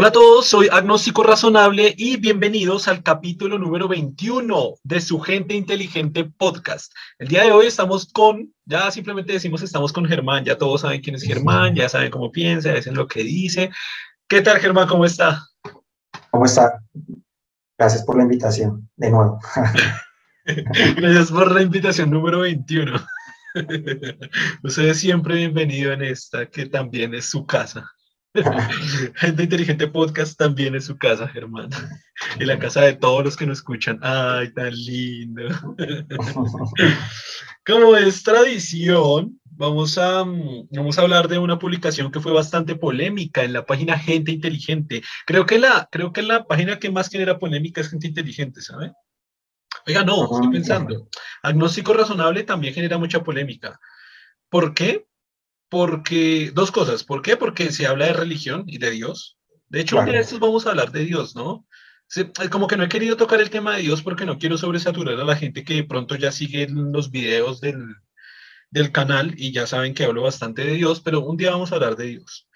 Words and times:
Hola 0.00 0.08
a 0.08 0.12
todos, 0.12 0.46
soy 0.46 0.68
Agnóstico 0.70 1.24
Razonable 1.24 1.92
y 1.98 2.18
bienvenidos 2.18 2.86
al 2.86 3.02
capítulo 3.02 3.58
número 3.58 3.88
21 3.88 4.74
de 4.84 5.00
su 5.00 5.18
Gente 5.18 5.56
Inteligente 5.56 6.24
podcast. 6.24 6.92
El 7.18 7.26
día 7.26 7.42
de 7.42 7.50
hoy 7.50 7.66
estamos 7.66 8.06
con, 8.12 8.54
ya 8.64 8.92
simplemente 8.92 9.32
decimos 9.32 9.60
estamos 9.60 9.92
con 9.92 10.04
Germán, 10.06 10.44
ya 10.44 10.56
todos 10.56 10.82
saben 10.82 11.00
quién 11.00 11.16
es 11.16 11.24
Germán, 11.24 11.74
ya 11.74 11.88
saben 11.88 12.12
cómo 12.12 12.30
piensa, 12.30 12.68
ya 12.68 12.76
dicen 12.76 12.94
lo 12.94 13.08
que 13.08 13.24
dice. 13.24 13.72
¿Qué 14.28 14.40
tal 14.40 14.60
Germán? 14.60 14.86
¿Cómo 14.86 15.04
está? 15.04 15.44
¿Cómo 16.30 16.44
está? 16.44 16.80
Gracias 17.76 18.04
por 18.04 18.18
la 18.18 18.22
invitación, 18.22 18.88
de 18.94 19.10
nuevo. 19.10 19.40
Gracias 20.44 21.32
por 21.32 21.50
la 21.50 21.60
invitación 21.60 22.12
número 22.12 22.38
21. 22.38 23.04
Usted 24.62 24.84
es 24.84 25.00
siempre 25.00 25.34
bienvenido 25.34 25.92
en 25.92 26.04
esta, 26.04 26.46
que 26.46 26.66
también 26.66 27.14
es 27.14 27.28
su 27.28 27.44
casa. 27.44 27.90
Gente 29.14 29.42
Inteligente 29.42 29.88
Podcast 29.88 30.38
también 30.38 30.74
es 30.74 30.84
su 30.84 30.96
casa, 30.96 31.28
Germán. 31.28 31.70
Y 32.38 32.44
la 32.44 32.58
casa 32.58 32.82
de 32.82 32.94
todos 32.94 33.24
los 33.24 33.36
que 33.36 33.46
nos 33.46 33.58
escuchan. 33.58 33.98
Ay, 34.02 34.52
tan 34.52 34.74
lindo. 34.74 35.42
Como 37.66 37.96
es 37.96 38.22
tradición, 38.22 39.40
vamos 39.44 39.98
a, 39.98 40.24
vamos 40.24 40.98
a 40.98 41.02
hablar 41.02 41.28
de 41.28 41.38
una 41.38 41.58
publicación 41.58 42.12
que 42.12 42.20
fue 42.20 42.32
bastante 42.32 42.76
polémica 42.76 43.42
en 43.44 43.52
la 43.52 43.66
página 43.66 43.98
Gente 43.98 44.32
Inteligente. 44.32 45.02
Creo 45.26 45.46
que 45.46 45.58
la, 45.58 45.88
creo 45.90 46.12
que 46.12 46.22
la 46.22 46.44
página 46.44 46.78
que 46.78 46.90
más 46.90 47.08
genera 47.08 47.38
polémica 47.38 47.80
es 47.80 47.90
Gente 47.90 48.08
Inteligente, 48.08 48.60
¿sabe? 48.60 48.92
Oiga, 49.86 50.04
no, 50.04 50.24
estoy 50.24 50.46
ah, 50.46 50.50
pensando. 50.52 51.08
Agnóstico 51.42 51.94
Razonable 51.94 52.44
también 52.44 52.74
genera 52.74 52.98
mucha 52.98 53.22
polémica. 53.24 53.80
¿Por 54.50 54.74
qué? 54.74 55.07
Porque, 55.68 56.50
dos 56.54 56.70
cosas. 56.70 57.04
¿Por 57.04 57.22
qué? 57.22 57.36
Porque 57.36 57.72
se 57.72 57.86
habla 57.86 58.06
de 58.06 58.12
religión 58.14 58.64
y 58.66 58.78
de 58.78 58.90
Dios. 58.90 59.38
De 59.68 59.80
hecho, 59.80 60.02
de 60.02 60.18
estos 60.18 60.40
vamos 60.40 60.66
a 60.66 60.70
hablar 60.70 60.92
de 60.92 61.04
Dios, 61.04 61.36
¿no? 61.36 61.66
como 62.50 62.66
que 62.66 62.76
no 62.76 62.84
he 62.84 62.88
querido 62.88 63.16
tocar 63.16 63.40
el 63.40 63.50
tema 63.50 63.76
de 63.76 63.82
Dios 63.82 64.02
porque 64.02 64.24
no 64.24 64.38
quiero 64.38 64.56
sobresaturar 64.56 65.20
a 65.20 65.24
la 65.24 65.36
gente 65.36 65.62
que 65.62 65.74
de 65.74 65.84
pronto 65.84 66.14
ya 66.14 66.32
sigue 66.32 66.66
los 66.70 67.10
videos 67.10 67.60
del, 67.60 67.84
del 68.70 68.92
canal 68.92 69.34
y 69.36 69.52
ya 69.52 69.66
saben 69.66 69.94
que 69.94 70.04
hablo 70.04 70.22
bastante 70.22 70.64
de 70.64 70.74
Dios, 70.74 71.00
pero 71.00 71.20
un 71.20 71.36
día 71.36 71.50
vamos 71.50 71.70
a 71.70 71.76
hablar 71.76 71.96
de 71.96 72.06
Dios. 72.06 72.48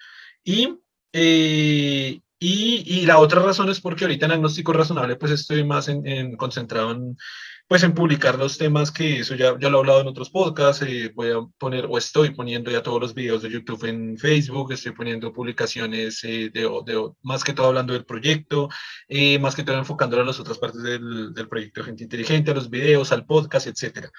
Y, 0.43 0.79
eh, 1.13 2.19
y, 2.39 2.83
y, 2.85 3.05
la 3.05 3.19
otra 3.19 3.41
razón 3.41 3.69
es 3.69 3.79
porque 3.79 4.05
ahorita 4.05 4.25
en 4.25 4.33
Agnóstico 4.33 4.73
Razonable 4.73 5.15
pues 5.15 5.31
estoy 5.31 5.63
más 5.63 5.87
en, 5.87 6.35
concentrado 6.35 6.91
en, 6.91 7.17
pues 7.67 7.83
en 7.83 7.93
publicar 7.93 8.37
los 8.37 8.57
temas 8.57 8.91
que 8.91 9.19
eso 9.19 9.35
ya, 9.35 9.57
ya 9.59 9.69
lo 9.69 9.77
he 9.77 9.79
hablado 9.79 10.01
en 10.01 10.07
otros 10.07 10.29
podcasts, 10.29 10.83
eh, 10.83 11.11
voy 11.15 11.31
a 11.31 11.39
poner 11.57 11.85
o 11.89 11.97
estoy 11.97 12.31
poniendo 12.31 12.69
ya 12.69 12.83
todos 12.83 13.01
los 13.01 13.13
videos 13.13 13.41
de 13.41 13.49
YouTube 13.49 13.85
en 13.85 14.17
Facebook, 14.17 14.71
estoy 14.71 14.91
poniendo 14.91 15.31
publicaciones 15.33 16.23
eh, 16.23 16.51
de, 16.53 16.61
de, 16.85 17.11
más 17.21 17.43
que 17.43 17.53
todo 17.53 17.67
hablando 17.67 17.93
del 17.93 18.05
proyecto, 18.05 18.69
eh, 19.07 19.39
más 19.39 19.55
que 19.55 19.63
todo 19.63 19.77
enfocándolo 19.77 20.23
a 20.23 20.25
las 20.25 20.39
otras 20.39 20.57
partes 20.57 20.83
del, 20.83 21.33
del 21.33 21.47
proyecto 21.47 21.83
Gente 21.83 22.03
Inteligente, 22.03 22.51
a 22.51 22.55
los 22.55 22.69
videos, 22.69 23.11
al 23.11 23.25
podcast, 23.25 23.67
etcétera. 23.67 24.11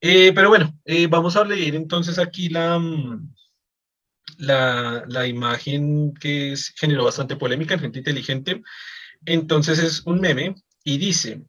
pero 0.00 0.48
bueno, 0.48 0.74
vamos 1.10 1.36
a 1.36 1.44
leer 1.44 1.74
entonces 1.74 2.18
aquí 2.18 2.48
la, 2.48 2.78
mm, 2.78 3.34
la, 4.38 5.04
la 5.06 5.26
imagen 5.26 6.14
que 6.14 6.54
generó 6.76 7.04
bastante 7.04 7.36
polémica 7.36 7.74
en 7.74 7.80
Gente 7.80 7.98
Inteligente. 7.98 8.62
Entonces 9.26 9.78
es 9.78 10.02
un 10.06 10.20
meme 10.20 10.54
y 10.82 10.98
dice, 10.98 11.42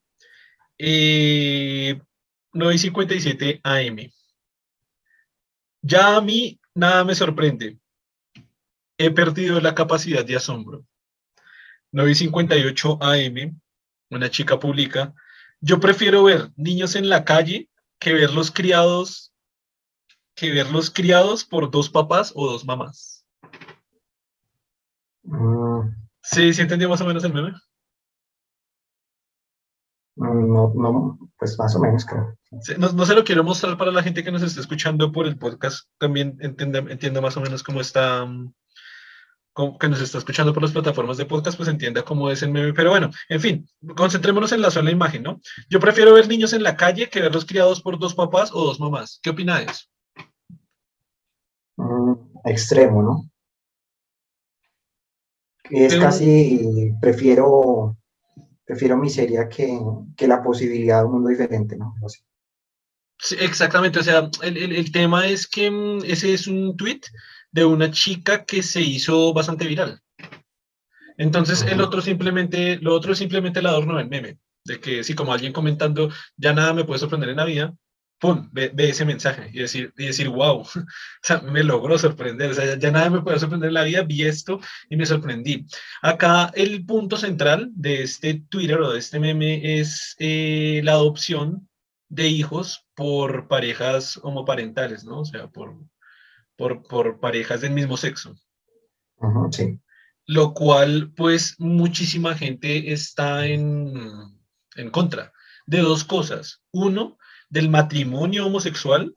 eh, 0.83 2.01
9.57 2.53 3.61
AM. 3.63 4.11
Ya 5.83 6.15
a 6.15 6.21
mí 6.21 6.59
nada 6.73 7.03
me 7.03 7.13
sorprende. 7.13 7.77
He 8.97 9.11
perdido 9.11 9.61
la 9.61 9.75
capacidad 9.75 10.25
de 10.25 10.35
asombro. 10.35 10.85
9.58 11.91 12.97
AM, 13.01 13.61
una 14.09 14.29
chica 14.31 14.59
publica, 14.59 15.13
yo 15.59 15.79
prefiero 15.79 16.23
ver 16.23 16.51
niños 16.55 16.95
en 16.95 17.09
la 17.09 17.25
calle 17.25 17.69
que 17.99 18.13
ver 18.13 18.33
los 18.33 18.49
criados, 18.49 19.33
que 20.35 20.51
verlos 20.51 20.89
criados 20.89 21.45
por 21.45 21.69
dos 21.69 21.89
papás 21.89 22.31
o 22.35 22.49
dos 22.49 22.65
mamás. 22.65 23.25
Mm. 25.23 25.89
¿Sí, 26.23 26.53
sí 26.53 26.61
entendió 26.61 26.89
más 26.89 27.01
o 27.01 27.05
menos 27.05 27.23
el 27.23 27.33
meme? 27.33 27.53
No, 30.21 30.71
no, 30.75 31.17
pues 31.39 31.57
más 31.57 31.75
o 31.75 31.79
menos 31.79 32.05
creo. 32.05 32.37
no, 32.77 33.05
se 33.07 33.15
lo 33.15 33.23
quiero 33.23 33.43
mostrar 33.43 33.75
para 33.75 33.91
la 33.91 34.03
gente 34.03 34.23
que 34.23 34.31
nos 34.31 34.43
está 34.43 34.61
escuchando 34.61 35.11
por 35.11 35.25
el 35.25 35.39
podcast, 35.39 35.87
también 35.97 36.37
entienda, 36.41 36.77
entienda 36.77 37.21
más 37.21 37.37
o 37.37 37.41
menos 37.41 37.63
cómo 37.63 37.81
está, 37.81 38.23
mm, 38.23 38.53
que 39.79 39.89
nos 39.89 39.99
está 39.99 40.19
escuchando 40.19 40.53
por 40.53 40.61
las 40.61 40.73
plataformas 40.73 41.17
de 41.17 41.25
podcast, 41.25 41.57
pues 41.57 41.69
entienda 41.69 42.03
cómo 42.03 42.29
es 42.29 42.43
el 42.43 42.51
meme. 42.51 42.71
Pero 42.71 42.91
bueno, 42.91 43.09
en 43.29 43.41
fin, 43.41 43.67
concentrémonos 43.97 44.51
en 44.51 44.61
la 44.61 44.69
sola 44.69 44.91
imagen, 44.91 45.23
¿no? 45.23 45.41
Yo 45.71 45.79
prefiero 45.79 46.13
ver 46.13 46.27
niños 46.27 46.53
en 46.53 46.61
la 46.61 46.77
calle 46.77 47.09
que 47.09 47.21
verlos 47.21 47.45
criados 47.45 47.81
por 47.81 47.97
dos 47.97 48.13
papás 48.13 48.51
o 48.53 48.63
dos 48.63 48.79
mamás. 48.79 49.19
¿Qué 49.23 49.31
opina 49.31 49.57
de 49.57 49.65
eso? 49.71 49.85
Mm, 51.77 52.13
extremo, 52.45 53.01
¿no? 53.01 53.25
Es 55.71 55.95
casi, 55.95 56.93
prefiero 57.01 57.97
prefiero 58.71 58.95
miseria 58.95 59.49
que, 59.49 59.77
que 60.15 60.29
la 60.29 60.41
posibilidad 60.41 61.01
de 61.01 61.05
un 61.05 61.11
mundo 61.11 61.29
diferente, 61.29 61.75
¿no? 61.75 61.93
Sí, 63.19 63.35
exactamente, 63.37 63.99
o 63.99 64.03
sea, 64.03 64.29
el, 64.43 64.57
el, 64.57 64.91
tema 64.93 65.27
es 65.27 65.45
que 65.45 65.69
mm, 65.69 66.05
ese 66.05 66.33
es 66.33 66.47
un 66.47 66.77
tweet 66.77 67.01
de 67.51 67.65
una 67.65 67.91
chica 67.91 68.45
que 68.45 68.63
se 68.63 68.79
hizo 68.79 69.33
bastante 69.33 69.67
viral. 69.67 70.01
Entonces, 71.17 71.63
el 71.63 71.81
otro 71.81 72.01
simplemente, 72.01 72.77
lo 72.77 72.95
otro 72.95 73.11
es 73.11 73.19
simplemente 73.19 73.59
el 73.59 73.65
adorno 73.65 73.97
del 73.97 74.07
meme, 74.07 74.37
de 74.63 74.79
que 74.79 75.03
sí, 75.03 75.15
como 75.15 75.33
alguien 75.33 75.51
comentando, 75.51 76.09
ya 76.37 76.53
nada 76.53 76.73
me 76.73 76.85
puede 76.85 76.99
sorprender 77.01 77.27
en 77.27 77.37
la 77.37 77.45
vida, 77.45 77.75
¡pum! 78.21 78.47
Ve, 78.53 78.71
ese 78.77 79.03
mensaje 79.03 79.49
y 79.51 79.59
decir, 79.59 79.91
y 79.97 80.05
decir, 80.05 80.29
wow, 80.29 80.59
o 80.61 80.67
sea, 81.23 81.41
me 81.41 81.63
logró 81.63 81.97
sorprender, 81.97 82.51
o 82.51 82.53
sea, 82.53 82.77
ya, 82.77 82.91
nada 82.91 83.09
me 83.09 83.21
puede 83.21 83.39
sorprender 83.39 83.69
en 83.69 83.73
la 83.73 83.83
vida, 83.83 84.03
vi 84.03 84.21
esto 84.21 84.59
y 84.89 84.95
me 84.95 85.07
sorprendí. 85.07 85.65
Acá 86.03 86.51
el 86.53 86.85
punto 86.85 87.17
central 87.17 87.71
de 87.73 88.03
este 88.03 88.35
Twitter 88.47 88.79
o 88.79 88.93
de 88.93 88.99
este 88.99 89.19
meme 89.19 89.79
es 89.79 90.15
eh, 90.19 90.81
la 90.83 90.93
adopción 90.93 91.67
de 92.09 92.27
hijos 92.27 92.85
por 92.95 93.47
parejas 93.47 94.19
homoparentales, 94.21 95.03
¿no? 95.03 95.21
O 95.21 95.25
sea, 95.25 95.47
por, 95.47 95.75
por, 96.55 96.83
por 96.83 97.19
parejas 97.19 97.61
del 97.61 97.71
mismo 97.71 97.97
sexo. 97.97 98.35
sí. 99.51 99.79
Lo 100.27 100.53
cual, 100.53 101.11
pues, 101.17 101.55
muchísima 101.57 102.35
gente 102.35 102.93
está 102.93 103.47
en, 103.47 103.91
en 104.75 104.89
contra 104.91 105.33
de 105.65 105.79
dos 105.79 106.03
cosas. 106.03 106.61
Uno, 106.71 107.17
del 107.51 107.69
matrimonio 107.69 108.47
homosexual 108.47 109.13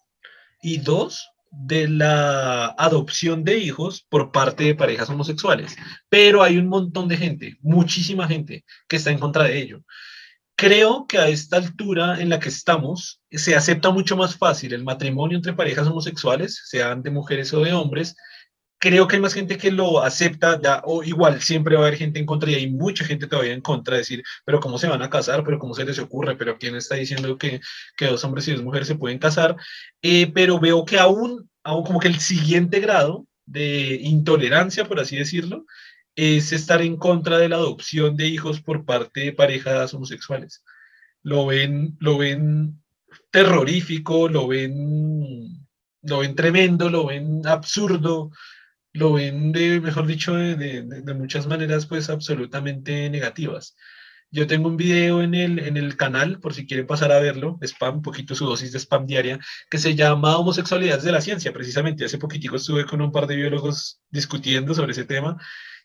y 0.61 0.79
dos, 0.79 1.31
de 1.51 1.89
la 1.89 2.67
adopción 2.77 3.45
de 3.45 3.59
hijos 3.59 4.05
por 4.09 4.33
parte 4.33 4.65
de 4.65 4.75
parejas 4.75 5.09
homosexuales. 5.09 5.77
Pero 6.09 6.43
hay 6.43 6.59
un 6.59 6.67
montón 6.67 7.07
de 7.07 7.17
gente, 7.17 7.57
muchísima 7.63 8.27
gente, 8.27 8.65
que 8.89 8.97
está 8.97 9.11
en 9.11 9.19
contra 9.19 9.45
de 9.45 9.59
ello. 9.59 9.85
Creo 10.57 11.07
que 11.07 11.19
a 11.19 11.29
esta 11.29 11.57
altura 11.57 12.21
en 12.21 12.29
la 12.29 12.41
que 12.41 12.49
estamos, 12.49 13.21
se 13.31 13.55
acepta 13.55 13.91
mucho 13.91 14.17
más 14.17 14.37
fácil 14.37 14.73
el 14.73 14.85
matrimonio 14.85 15.37
entre 15.37 15.53
parejas 15.53 15.87
homosexuales, 15.87 16.61
sean 16.67 17.03
de 17.03 17.11
mujeres 17.11 17.53
o 17.55 17.61
de 17.61 17.73
hombres, 17.73 18.17
creo 18.79 19.09
que 19.09 19.17
hay 19.17 19.23
más 19.23 19.35
gente 19.35 19.57
que 19.57 19.71
lo 19.71 20.03
acepta, 20.03 20.61
ya, 20.61 20.83
o 20.85 21.03
igual 21.03 21.41
siempre 21.41 21.77
va 21.77 21.85
a 21.85 21.87
haber 21.87 21.99
gente 21.99 22.19
en 22.19 22.27
contra 22.27 22.51
y 22.51 22.55
hay 22.55 22.71
mucha 22.71 23.05
gente 23.05 23.27
todavía 23.27 23.53
en 23.53 23.61
contra 23.61 23.95
de 23.95 24.01
decir, 24.01 24.23
pero 24.45 24.61
¿cómo 24.61 24.79
se 24.79 24.89
van 24.89 25.03
a 25.03 25.11
casar? 25.11 25.43
¿Pero 25.45 25.59
cómo 25.59 25.75
se 25.75 25.85
les 25.85 25.99
ocurre? 25.99 26.37
¿Pero 26.37 26.59
quién 26.59 26.77
está 26.77 26.97
diciendo 26.97 27.39
que, 27.39 27.61
que 27.97 28.07
dos 28.07 28.25
hombres 28.25 28.47
y 28.49 28.53
dos 28.53 28.63
mujeres 28.63 28.89
se 28.89 28.97
pueden 28.97 29.19
casar? 29.19 29.57
Eh, 30.03 30.31
pero 30.33 30.61
veo 30.61 30.85
que 30.85 30.99
aún, 30.99 31.49
aún 31.63 31.85
como 31.85 32.01
que 32.01 32.09
el 32.09 32.21
siguiente 32.21 32.81
grado 32.81 33.27
de 33.47 33.99
intolerancia, 34.03 34.85
por 34.87 35.01
así 35.01 35.17
decirlo, 35.17 35.67
es 36.17 36.53
estar 36.53 36.83
en 36.83 36.97
contra 36.97 37.39
de 37.39 37.49
la 37.49 37.57
adopción 37.57 38.17
de 38.17 38.29
hijos 38.29 38.61
por 38.61 38.85
parte 38.85 39.21
de 39.21 39.33
parejas 39.33 39.93
homosexuales. 39.95 40.63
Lo 41.23 41.47
ven, 41.47 41.97
lo 42.01 42.19
ven 42.19 42.81
terrorífico, 43.31 44.29
lo 44.29 44.47
ven, 44.47 45.67
lo 46.03 46.19
ven 46.19 46.35
tremendo, 46.35 46.89
lo 46.91 47.07
ven 47.07 47.47
absurdo, 47.47 48.31
lo 48.95 49.13
ven 49.13 49.53
de, 49.53 49.81
mejor 49.81 50.07
dicho, 50.07 50.35
de, 50.35 50.55
de, 50.57 51.15
muchas 51.15 51.47
maneras, 51.47 51.87
pues 51.87 52.09
absolutamente 52.09 53.11
negativas. 53.11 53.77
Yo 54.31 54.47
tengo 54.47 54.69
un 54.69 54.77
video 54.77 55.23
en 55.23 55.35
el, 55.35 55.59
en 55.59 55.77
el 55.77 55.97
canal, 55.97 56.41
por 56.41 56.55
si 56.55 56.67
quieren 56.67 56.87
pasar 56.87 57.13
a 57.13 57.21
verlo, 57.21 57.59
spam, 57.63 57.97
un 57.97 58.03
poquito 58.03 58.35
su 58.35 58.47
dosis 58.47 58.73
de 58.73 58.79
spam 58.79 59.07
diaria, 59.07 59.39
que 59.69 59.79
se 59.79 59.95
llama 59.97 60.39
Homosexualidades 60.39 61.05
de 61.05 61.13
la 61.13 61.21
Ciencia, 61.21 61.53
precisamente. 61.53 62.05
Hace 62.05 62.19
poquitico 62.19 62.57
estuve 62.57 62.87
con 62.87 63.01
un 63.03 63.13
par 63.13 63.27
de 63.27 63.37
biólogos 63.37 64.01
discutiendo 64.11 64.75
sobre 64.75 64.93
ese 64.93 65.05
tema 65.05 65.39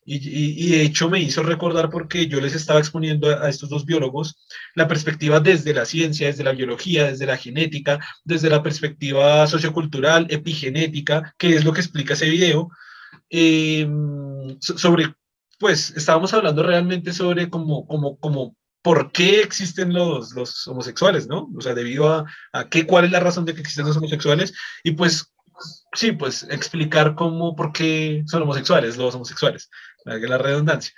y, 0.05 0.65
y, 0.65 0.71
de 0.71 0.81
hecho 0.83 1.09
me 1.09 1.19
hizo 1.19 1.43
recordar 1.43 1.89
porque 1.89 2.27
yo 2.27 2.39
les 2.39 2.55
estaba 2.55 2.79
exponiendo 2.79 3.29
a, 3.29 3.45
a, 3.45 3.49
estos 3.49 3.69
dos 3.69 3.85
biólogos 3.85 4.37
la 4.73 4.87
perspectiva 4.87 5.39
desde 5.39 5.73
la 5.73 5.85
ciencia, 5.85 6.27
desde 6.27 6.43
la 6.43 6.53
biología, 6.53 7.07
desde 7.07 7.25
la 7.25 7.37
genética, 7.37 7.99
desde 8.23 8.49
la 8.49 8.63
perspectiva 8.63 9.45
sociocultural, 9.47 10.27
epigenética, 10.29 11.35
que 11.37 11.55
es 11.55 11.65
lo 11.65 11.73
que 11.73 11.81
explica 11.81 12.13
ese 12.13 12.29
video, 12.29 12.69
Em, 13.29 14.59
sobre 14.59 15.13
pues 15.59 15.91
estábamos 15.91 16.33
hablando 16.33 16.63
realmente 16.63 17.13
sobre 17.13 17.49
cómo, 17.49 17.85
cómo, 17.85 18.17
cómo 18.19 18.55
por 18.81 19.11
qué 19.11 19.41
existen 19.41 19.93
los, 19.93 20.33
los 20.33 20.65
homosexuales, 20.67 21.27
¿no? 21.27 21.49
O 21.55 21.61
sea, 21.61 21.73
debido 21.73 22.07
a, 22.07 22.25
a 22.53 22.69
qué, 22.69 22.87
cuál 22.87 23.05
es 23.05 23.11
la 23.11 23.19
razón 23.19 23.43
de 23.45 23.53
que 23.53 23.61
existen 23.61 23.85
los 23.85 23.97
homosexuales 23.97 24.53
y 24.83 24.91
pues 24.91 25.33
sí, 25.93 26.13
pues 26.13 26.43
explicar 26.49 27.15
cómo, 27.15 27.55
por 27.55 27.73
qué 27.73 28.23
son 28.27 28.43
homosexuales 28.43 28.97
los 28.97 29.15
homosexuales, 29.15 29.69
la 30.05 30.37
redundancia. 30.37 30.93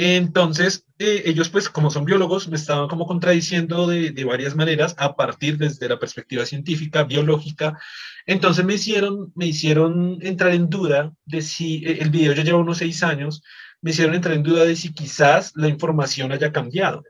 Entonces, 0.00 0.86
eh, 1.00 1.24
ellos, 1.26 1.48
pues, 1.48 1.68
como 1.68 1.90
son 1.90 2.04
biólogos, 2.04 2.46
me 2.46 2.54
estaban 2.54 2.86
como 2.86 3.04
contradiciendo 3.04 3.88
de, 3.88 4.24
varias 4.24 4.54
maneras 4.54 4.94
a 4.96 5.16
partir 5.16 5.58
desde 5.58 5.88
la 5.88 5.98
perspectiva 5.98 6.46
científica, 6.46 7.02
biológica. 7.02 7.76
Entonces 8.24 8.64
me 8.64 8.74
hicieron, 8.74 9.32
me 9.34 9.46
hicieron 9.46 10.18
entrar 10.22 10.52
en 10.52 10.70
duda 10.70 11.12
de 11.24 11.42
si 11.42 11.84
eh, 11.84 11.98
el 12.00 12.10
video 12.10 12.32
ya 12.32 12.44
lleva 12.44 12.58
unos 12.58 12.78
seis 12.78 13.02
años, 13.02 13.42
me 13.80 13.90
hicieron 13.90 14.14
entrar 14.14 14.36
en 14.36 14.44
duda 14.44 14.64
de 14.64 14.76
si 14.76 14.92
quizás 14.94 15.52
la 15.56 15.66
información 15.66 16.30
haya 16.30 16.52
cambiado. 16.52 17.02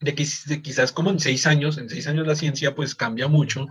De 0.00 0.14
que 0.14 0.26
de 0.46 0.62
quizás 0.62 0.92
como 0.92 1.10
en 1.10 1.20
seis 1.20 1.46
años, 1.46 1.76
en 1.76 1.90
seis 1.90 2.06
años 2.06 2.26
la 2.26 2.34
ciencia 2.34 2.74
pues 2.74 2.94
cambia 2.94 3.28
mucho 3.28 3.66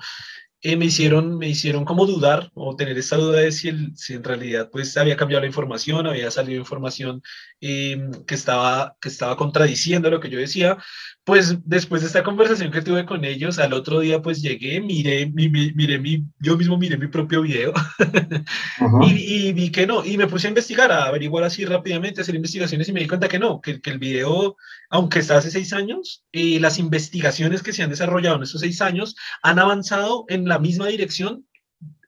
eh, 0.68 0.76
me, 0.78 0.86
hicieron, 0.86 1.38
me 1.38 1.48
hicieron 1.48 1.86
como 1.86 2.08
dudar 2.08 2.50
o 2.56 2.76
tener 2.76 2.98
esta 2.98 3.18
duda 3.18 3.42
de 3.42 3.52
si, 3.52 3.72
si 3.96 4.16
en 4.16 4.24
realidad 4.24 4.68
pues 4.72 4.98
había 4.98 5.16
cambiado 5.16 5.42
la 5.42 5.48
información, 5.48 6.08
había 6.08 6.32
salido 6.32 6.60
información 6.60 7.22
eh, 7.62 8.10
que, 8.26 8.34
estaba, 8.34 8.98
que 9.00 9.10
estaba 9.10 9.38
contradiciendo 9.38 10.10
lo 10.10 10.20
que 10.20 10.32
yo 10.32 10.40
decía. 10.40 10.80
Pues 11.26 11.58
después 11.66 12.04
de 12.04 12.08
esta 12.08 12.24
conversación 12.24 12.70
que 12.70 12.84
tuve 12.84 13.04
con 13.04 13.26
ellos, 13.26 13.58
al 13.58 13.74
otro 13.74 14.00
día 14.00 14.22
pues 14.22 14.44
llegué, 14.44 14.80
miré, 14.80 15.26
mi, 15.26 15.50
miré 15.50 15.98
mi, 15.98 16.24
yo 16.40 16.56
mismo 16.56 16.78
miré 16.78 17.00
mi 17.00 17.08
propio 17.08 17.42
video 17.42 17.74
y, 19.02 19.48
y, 19.48 19.54
vi 19.54 19.72
que 19.72 19.88
no, 19.88 20.06
y 20.06 20.20
me 20.20 20.28
puse 20.28 20.46
a 20.46 20.50
investigar, 20.50 20.92
a 20.92 21.06
averiguar 21.06 21.44
así 21.44 21.66
rápidamente, 21.66 22.22
a 22.22 22.24
hacer 22.24 22.36
investigaciones 22.36 22.88
y 22.90 22.94
me 22.94 23.00
di 23.00 23.08
cuenta 23.08 23.28
que 23.28 23.40
no, 23.40 23.60
que, 23.60 23.82
que 23.82 23.90
el 23.90 23.98
video, 23.98 24.56
aunque 24.92 25.18
está 25.18 25.38
hace 25.38 25.50
seis 25.50 25.74
años, 25.74 26.24
eh, 26.32 26.60
las 26.60 26.78
investigaciones 26.78 27.64
que 27.64 27.74
se 27.74 27.82
han 27.82 27.90
desarrollado 27.90 28.36
en 28.36 28.44
esos 28.44 28.62
seis 28.62 28.80
años 28.84 29.16
han 29.42 29.58
avanzado 29.58 30.26
en 30.28 30.48
la 30.48 30.60
misma 30.60 30.86
dirección 30.86 31.48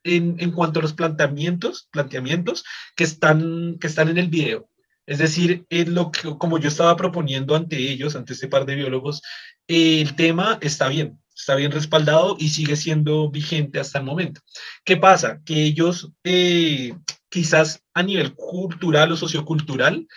en, 0.03 0.35
en, 0.37 0.51
cuanto 0.51 0.77
a 0.77 0.83
los 0.83 0.93
planteamientos, 0.93 1.89
planteamientos 1.91 2.63
que 2.95 3.03
están, 3.03 3.79
que 3.79 3.87
están 3.87 4.09
en 4.09 4.19
el 4.19 4.27
video. 4.27 4.69
Es 5.07 5.19
decir, 5.19 5.65
lo 5.69 6.11
que, 6.11 6.37
como 6.37 6.59
yo 6.59 6.67
estaba 6.67 6.95
proponiendo 6.97 7.55
ante 7.55 7.77
ellos, 7.77 8.15
ante 8.15 8.33
este 8.33 8.49
par 8.49 8.65
de 8.65 8.75
biólogos, 8.75 9.21
el 9.67 10.15
tema 10.15 10.59
está 10.61 10.89
bien, 10.89 11.19
está 11.35 11.55
bien 11.55 11.71
respaldado 11.71 12.35
y 12.37 12.49
sigue 12.49 12.75
siendo 12.75 13.31
vigente 13.31 13.79
hasta 13.79 13.99
el 13.99 14.05
momento. 14.05 14.41
¿Qué 14.83 14.97
pasa? 14.97 15.39
Que 15.45 15.63
ellos 15.63 16.11
eh, 16.25 16.93
quizás 17.29 17.81
a 17.93 18.03
nivel 18.03 18.35
cultural 18.35 19.11
o 19.13 19.17
sociocultural 19.17 20.07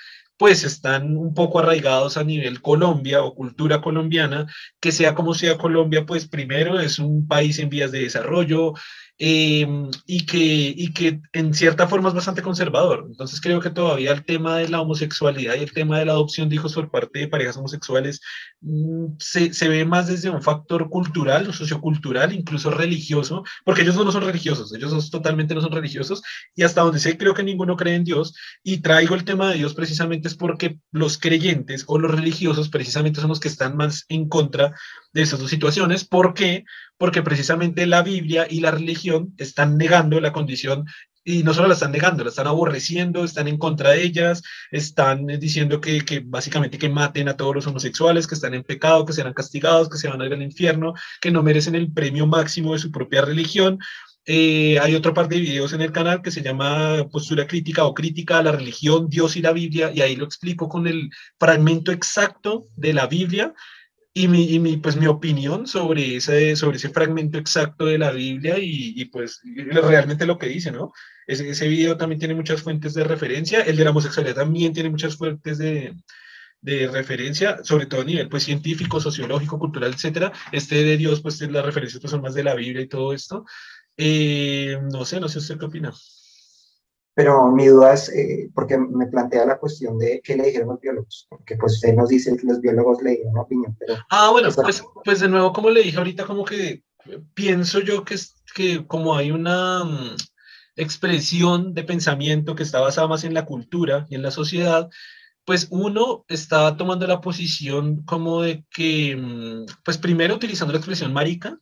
pues 0.41 0.65
están 0.65 1.19
un 1.19 1.35
poco 1.35 1.59
arraigados 1.59 2.17
a 2.17 2.25
nivel 2.25 2.63
Colombia 2.63 3.23
o 3.23 3.35
cultura 3.35 3.83
colombiana, 3.83 4.47
que 4.81 4.91
sea 4.91 5.15
como 5.15 5.35
sea 5.35 5.59
Colombia, 5.59 6.07
pues 6.07 6.27
primero 6.27 6.81
es 6.81 6.99
un 6.99 7.29
país 7.29 7.59
en 7.59 7.69
vías 7.69 7.93
de 7.93 8.01
desarrollo, 8.01 8.73
eh, 9.23 9.69
y, 10.07 10.25
que, 10.25 10.39
y 10.39 10.95
que 10.95 11.21
en 11.35 11.53
cierta 11.53 11.87
forma 11.87 12.09
es 12.09 12.15
bastante 12.15 12.41
conservador. 12.41 13.05
Entonces 13.07 13.39
creo 13.43 13.61
que 13.61 13.69
todavía 13.69 14.13
el 14.13 14.25
tema 14.25 14.57
de 14.57 14.71
la 14.71 14.81
homosexualidad 14.81 15.57
y 15.57 15.63
el 15.63 15.75
tema 15.75 15.99
de 15.99 16.07
la 16.07 16.13
adopción 16.13 16.49
de 16.49 16.55
hijos 16.55 16.73
por 16.73 16.91
parte 16.91 17.19
de 17.19 17.29
parejas 17.29 17.59
homosexuales 17.59 18.23
mm, 18.63 19.17
se, 19.19 19.53
se, 19.53 19.69
ve 19.69 19.85
más 19.85 20.09
desde 20.09 20.31
un 20.31 20.41
factor 20.41 20.89
cultural 20.89 21.47
o 21.51 21.53
sociocultural, 21.53 22.33
incluso 22.33 22.71
religioso, 22.71 23.45
porque 23.63 23.83
ellos 23.83 23.95
no, 23.95 24.11
son 24.11 24.25
religiosos, 24.25 24.75
ellos 24.75 25.11
totalmente 25.11 25.55
no 25.55 25.61
son 25.61 25.73
religiosos 25.73 26.23
y 26.57 26.63
hasta 26.63 26.81
donde 26.81 26.99
sé 26.99 27.19
creo 27.19 27.35
que 27.35 27.43
ninguno 27.43 27.77
cree 27.77 27.97
en 27.97 28.05
Dios 28.05 28.35
y 28.63 28.79
traigo 28.79 29.15
el 29.15 29.25
tema 29.25 29.51
de 29.51 29.59
Dios 29.59 29.75
precisamente 29.75 30.29
es 30.29 30.35
porque 30.35 30.79
los 30.93 31.19
creyentes 31.19 31.85
o 31.89 31.99
los 31.99 32.11
religiosos 32.11 32.71
precisamente 32.71 33.21
son 33.21 33.29
los 33.29 33.41
que 33.41 33.49
están 33.49 33.77
más 33.77 34.07
en 34.09 34.31
contra 34.31 34.75
de 35.13 35.23
esas 35.23 35.41
dos 35.41 35.51
situaciones. 35.51 36.05
¿Por 36.05 36.35
qué? 36.35 36.65
Porque 37.01 37.23
precisamente 37.23 37.87
la 37.87 38.03
Biblia 38.03 38.47
y 38.49 38.61
la 38.61 38.73
religión 38.73 39.33
están 39.39 39.79
negando 39.79 40.21
la 40.21 40.35
condición 40.35 40.85
y 41.25 41.43
no 41.43 41.55
solo 41.55 41.69
la 41.69 41.75
están 41.75 41.93
negando, 41.93 42.25
la 42.25 42.29
están 42.29 42.47
aborreciendo, 42.47 43.25
están 43.25 43.49
en 43.49 43.57
contra 43.57 43.93
de 43.93 44.03
ellas, 44.03 44.43
están 44.71 45.27
diciendo 45.27 45.81
que, 45.81 46.23
básicamente 46.27 46.77
que 46.77 46.91
maten 46.91 47.31
a 47.31 47.39
todos 47.39 47.55
los 47.55 47.67
homosexuales, 47.67 48.27
que 48.27 48.35
están 48.35 48.53
en 48.53 48.65
pecado, 48.65 49.07
que 49.07 49.15
serán 49.15 49.33
castigados, 49.33 49.89
que 49.89 49.97
se 49.97 50.09
van 50.09 50.21
a 50.21 50.27
ir 50.27 50.35
al 50.35 50.43
infierno, 50.43 50.93
que 51.23 51.31
no 51.31 51.43
merecen 51.43 51.75
el 51.75 51.91
premio 51.91 52.27
máximo 52.27 52.75
de 52.75 52.81
su 52.81 52.91
propia 52.91 53.23
religión. 53.23 53.79
Eh, 54.27 54.79
hay 54.79 54.95
otro 54.95 55.15
par 55.15 55.27
de 55.29 55.41
videos 55.41 55.73
en 55.73 55.81
el 55.81 55.93
canal 55.93 56.21
que 56.21 56.31
se 56.31 56.43
llama 56.43 57.09
Postura 57.11 57.47
Crítica 57.47 57.85
o 57.85 57.95
Crítica 57.95 58.39
a 58.39 58.43
la 58.43 58.53
Religión, 58.53 59.09
Dios 59.09 59.37
y 59.37 59.43
la 59.43 59.53
Biblia, 59.53 59.91
y 59.95 60.03
ahí 60.03 60.17
lo 60.17 60.27
explico 60.27 60.69
con 60.69 60.87
el 60.87 61.09
fragmento 61.39 61.93
exacto 61.93 62.67
de 62.77 62.93
la 62.93 63.07
Biblia 63.07 63.55
y 64.13 64.29
mi, 64.29 64.53
y 64.53 64.59
mi, 64.59 64.77
pues, 64.77 64.97
mi 64.97 65.07
opinión 65.07 65.67
sobre 65.67 66.17
ese, 66.17 66.57
sobre 66.57 66.79
ese 66.79 66.91
fragmento 66.91 67.39
exacto 67.39 67.87
de 67.87 67.99
la 67.99 68.11
Biblia 68.11 68.59
y, 68.59 68.95
y 68.97 69.05
pues 69.07 69.41
realmente 69.45 70.27
lo 70.27 70.39
que 70.39 70.49
dice, 70.49 70.73
¿no? 70.73 70.93
Ese, 71.27 71.49
ese, 71.49 71.69
video 71.69 71.97
también 71.97 72.19
tiene 72.19 72.35
muchas 72.35 72.63
fuentes 72.63 72.95
de 72.95 73.05
referencia, 73.05 73.61
el 73.63 73.77
de 73.77 73.85
la 73.85 73.91
homosexualidad 73.91 74.35
también 74.35 74.73
tiene 74.73 74.91
muchas 74.91 75.17
fuentes 75.17 75.59
de, 75.59 75.95
de 76.61 76.89
referencia, 76.89 77.63
sobre 77.65 77.87
todo 77.87 78.03
a 78.03 78.05
nivel 78.05 78.29
pues, 78.29 78.45
científico, 78.45 79.01
sociológico, 79.01 79.59
cultural, 79.59 79.93
etcétera. 79.95 80.33
Este 80.53 80.85
de 80.85 80.97
Dios, 80.97 81.21
pues 81.23 81.41
las 81.41 81.65
referencias 81.65 82.01
pues, 82.01 82.11
son 82.11 82.23
más 82.23 82.35
de 82.35 82.45
la 82.45 82.55
Biblia 82.55 82.83
y 82.83 82.89
todo 82.89 83.13
esto. 83.13 83.45
Eh, 83.97 84.79
no 84.93 85.05
sé, 85.05 85.21
no 85.21 85.29
sé 85.29 85.39
usted 85.39 85.59
qué 85.59 85.67
opina. 85.67 85.93
Pero 87.15 87.51
mi 87.51 87.67
duda 87.67 87.95
es, 87.95 88.09
eh, 88.11 88.51
porque 88.55 88.79
me 88.79 89.07
plantea 89.09 89.45
la 89.45 89.59
cuestión 89.59 89.99
de 89.99 90.21
qué 90.23 90.37
le 90.37 90.47
dijeron 90.47 90.69
los 90.69 90.81
biólogos, 90.81 91.27
porque 91.29 91.57
pues 91.57 91.75
usted 91.75 91.95
nos 91.95 92.09
dice 92.09 92.37
que 92.37 92.47
los 92.47 92.61
biólogos 92.61 93.03
le 93.03 93.11
dieron 93.11 93.33
una 93.33 93.43
opinión, 93.43 93.77
pero... 93.79 93.97
Ah, 94.11 94.31
bueno, 94.31 94.49
pues, 94.55 94.83
pues 95.05 95.21
de 95.21 95.29
nuevo, 95.29 95.53
como 95.53 95.71
le 95.71 95.83
dije 95.83 95.99
ahorita, 95.99 96.25
como 96.25 96.45
que 96.45 96.85
pienso 97.35 97.81
yo 97.81 98.05
que, 98.05 98.17
que 98.55 98.87
como 98.87 99.17
hay 99.17 99.31
una 99.31 99.83
um, 99.83 100.17
expresión 100.77 101.75
de 101.75 101.85
pensamiento 101.85 102.55
que 102.55 102.63
está 102.63 102.81
basada 102.81 103.09
más 103.09 103.25
en 103.25 103.35
la 103.35 103.45
cultura 103.45 104.07
y 104.09 104.15
en 104.15 104.23
la 104.23 104.31
sociedad, 104.31 104.89
pues 105.45 105.69
uno 105.71 106.25
estaba 106.29 106.77
tomando 106.77 107.07
la 107.07 107.21
posición 107.21 108.05
como 108.05 108.43
de 108.43 108.65
que, 108.71 109.17
um, 109.17 109.67
pues 109.85 109.99
primero 109.99 110.35
utilizando 110.35 110.73
la 110.73 110.79
expresión 110.79 111.13
marica, 111.13 111.59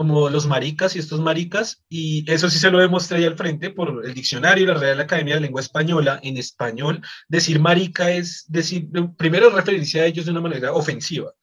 como 0.00 0.30
los 0.30 0.46
maricas 0.46 0.96
y 0.96 0.98
estos 0.98 1.20
maricas, 1.20 1.84
y 1.90 2.24
eso 2.32 2.48
sí 2.48 2.58
se 2.58 2.70
lo 2.70 2.78
demostré 2.78 3.18
ahí 3.18 3.26
al 3.26 3.36
frente 3.36 3.68
por 3.68 4.02
el 4.02 4.14
diccionario 4.14 4.66
la 4.66 4.72
Real 4.72 4.98
Academia 4.98 5.34
de 5.34 5.42
Lengua 5.42 5.60
Española, 5.60 6.18
en 6.22 6.38
español, 6.38 7.02
decir 7.28 7.60
marica 7.60 8.10
es 8.10 8.46
decir, 8.48 8.88
primero 9.18 9.50
referirse 9.50 10.00
a 10.00 10.06
ellos 10.06 10.24
de 10.24 10.30
una 10.30 10.40
manera 10.40 10.72
ofensiva. 10.72 11.34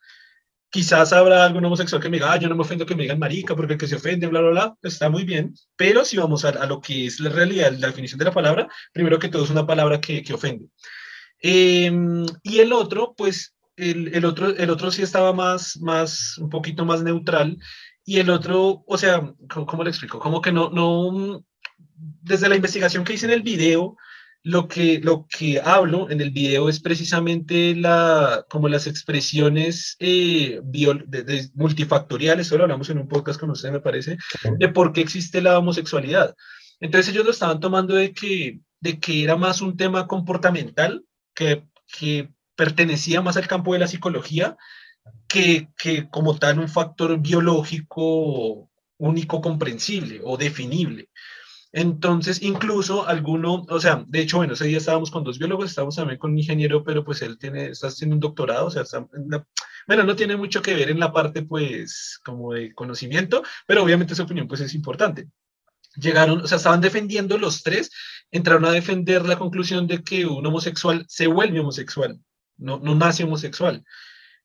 Quizás 0.72 1.14
habrá 1.14 1.46
algún 1.46 1.66
homosexual 1.66 2.02
que 2.02 2.10
me 2.10 2.18
diga, 2.18 2.34
ah, 2.34 2.40
yo 2.40 2.50
no 2.50 2.56
me 2.56 2.64
ofendo 2.64 2.84
que 2.84 2.96
me 2.96 3.04
digan 3.04 3.20
marica 3.20 3.56
porque 3.56 3.74
el 3.74 3.80
que 3.80 3.86
se 3.86 3.98
ofende, 3.98 4.26
bla, 4.26 4.42
bla, 4.42 4.50
bla, 4.50 4.76
está 4.82 5.08
muy 5.08 5.24
bien, 5.24 5.54
pero 5.76 6.04
si 6.04 6.18
vamos 6.18 6.44
a, 6.44 6.50
a, 6.50 6.66
lo 6.66 6.82
que 6.82 7.06
es 7.06 7.20
la 7.20 7.30
realidad, 7.30 7.72
la 7.74 7.90
definición 7.90 8.18
de 8.18 8.26
la 8.26 8.34
palabra, 8.34 8.68
primero 8.92 9.20
que 9.20 9.30
todo 9.30 9.44
es 9.44 9.52
una 9.52 9.68
palabra 9.68 10.02
que, 10.02 10.24
que 10.24 10.34
ofende. 10.34 10.66
Eh, 11.44 11.92
y 12.42 12.58
el 12.58 12.74
otro, 12.74 13.14
pues 13.16 13.54
el, 13.78 14.16
el, 14.16 14.26
otro, 14.26 14.50
el 14.50 14.70
otro 14.72 14.92
sí 14.92 15.04
estaba 15.04 15.32
más, 15.32 15.78
más, 15.80 16.40
un 16.40 16.50
poquito 16.50 16.84
más 16.86 17.04
neutral, 17.04 17.58
y 18.08 18.20
el 18.22 18.30
otro, 18.30 18.86
o 18.88 18.98
sea, 18.98 19.34
¿cómo, 19.50 19.84
le 19.84 19.90
explico? 19.90 20.18
Como 20.18 20.42
que 20.42 20.54
no, 20.54 20.70
no, 20.70 21.44
desde 22.22 22.48
la 22.48 22.56
investigación 22.56 23.04
que 23.04 23.16
hice 23.16 23.26
en 23.26 23.34
el 23.34 23.42
video, 23.42 23.98
lo 24.44 24.70
que, 24.70 25.02
lo 25.04 25.28
que 25.28 25.60
hablo 25.60 26.10
en 26.10 26.22
el 26.22 26.32
video 26.32 26.70
es 26.70 26.80
precisamente 26.80 27.76
la, 27.76 28.46
como 28.50 28.70
las 28.70 28.88
expresiones 28.88 29.98
eh, 30.00 30.62
bio, 30.64 30.94
de, 31.06 31.24
de 31.24 31.50
multifactoriales, 31.54 32.48
solo 32.48 32.64
hablamos 32.64 32.90
en 32.90 33.00
un 33.00 33.10
podcast 33.10 33.42
con 33.42 33.50
usted, 33.50 33.74
me 33.74 33.82
parece, 33.82 34.18
de 34.58 34.70
por 34.70 34.94
qué 34.94 35.02
existe 35.02 35.42
la 35.42 35.60
homosexualidad. 35.60 36.34
Entonces 36.80 37.14
ellos 37.14 37.26
lo 37.26 37.32
estaban 37.32 37.60
tomando 37.60 37.94
de 37.94 38.14
que, 38.14 38.62
de 38.80 39.02
que 39.02 39.26
era 39.26 39.36
más 39.36 39.60
un 39.60 39.76
tema 39.76 40.08
comportamental, 40.08 41.04
que, 41.36 41.66
que 42.00 42.30
pertenecía 42.56 43.22
más 43.22 43.36
al 43.36 43.48
campo 43.48 43.74
de 43.74 43.80
la 43.80 43.88
psicología, 43.90 44.56
que, 45.28 45.70
que 45.78 46.10
como 46.10 46.38
tal 46.38 46.60
un 46.60 46.70
factor 46.70 47.20
biológico 47.20 48.70
único 48.98 49.42
comprensible 49.42 50.22
o 50.24 50.38
definible. 50.38 51.10
Entonces, 51.72 52.42
incluso 52.42 53.08
alguno, 53.08 53.66
o 53.70 53.80
sea, 53.80 54.04
de 54.08 54.22
hecho, 54.22 54.38
bueno, 54.38 54.54
ese 54.54 54.66
día 54.66 54.78
estábamos 54.78 55.12
con 55.12 55.24
dos 55.24 55.38
biólogos, 55.38 55.70
estábamos 55.70 55.96
también 55.96 56.18
con 56.18 56.32
un 56.32 56.40
ingeniero, 56.40 56.84
pero 56.84 57.04
pues 57.04 57.22
él 57.22 57.38
tiene, 57.38 57.68
está 57.68 57.88
haciendo 57.88 58.16
un 58.16 58.20
doctorado, 58.20 58.68
o 58.68 58.72
sea, 58.72 58.84
está, 58.84 59.06
bueno, 59.86 60.04
no 60.04 60.16
tiene 60.16 60.38
mucho 60.38 60.62
que 60.62 60.74
ver 60.74 60.90
en 60.90 61.00
la 61.00 61.12
parte, 61.12 61.44
pues, 61.44 62.20
como 62.24 62.54
de 62.54 62.74
conocimiento, 62.74 63.44
pero 63.68 63.84
obviamente 63.84 64.16
su 64.16 64.24
opinión, 64.24 64.48
pues, 64.48 64.62
es 64.62 64.74
importante. 64.74 65.28
Llegaron, 65.96 66.42
o 66.42 66.48
sea, 66.48 66.58
estaban 66.58 66.82
defendiendo 66.82 67.38
los 67.38 67.64
tres, 67.64 67.92
entraron 68.32 68.66
a 68.66 68.72
defender 68.72 69.26
la 69.26 69.38
conclusión 69.38 69.88
de 69.88 70.04
que 70.04 70.26
un 70.26 70.46
homosexual 70.46 71.06
se 71.08 71.28
vuelve 71.28 71.60
homosexual, 71.60 72.20
no, 72.58 72.80
no 72.80 72.96
nace 72.96 73.24
homosexual. 73.24 73.84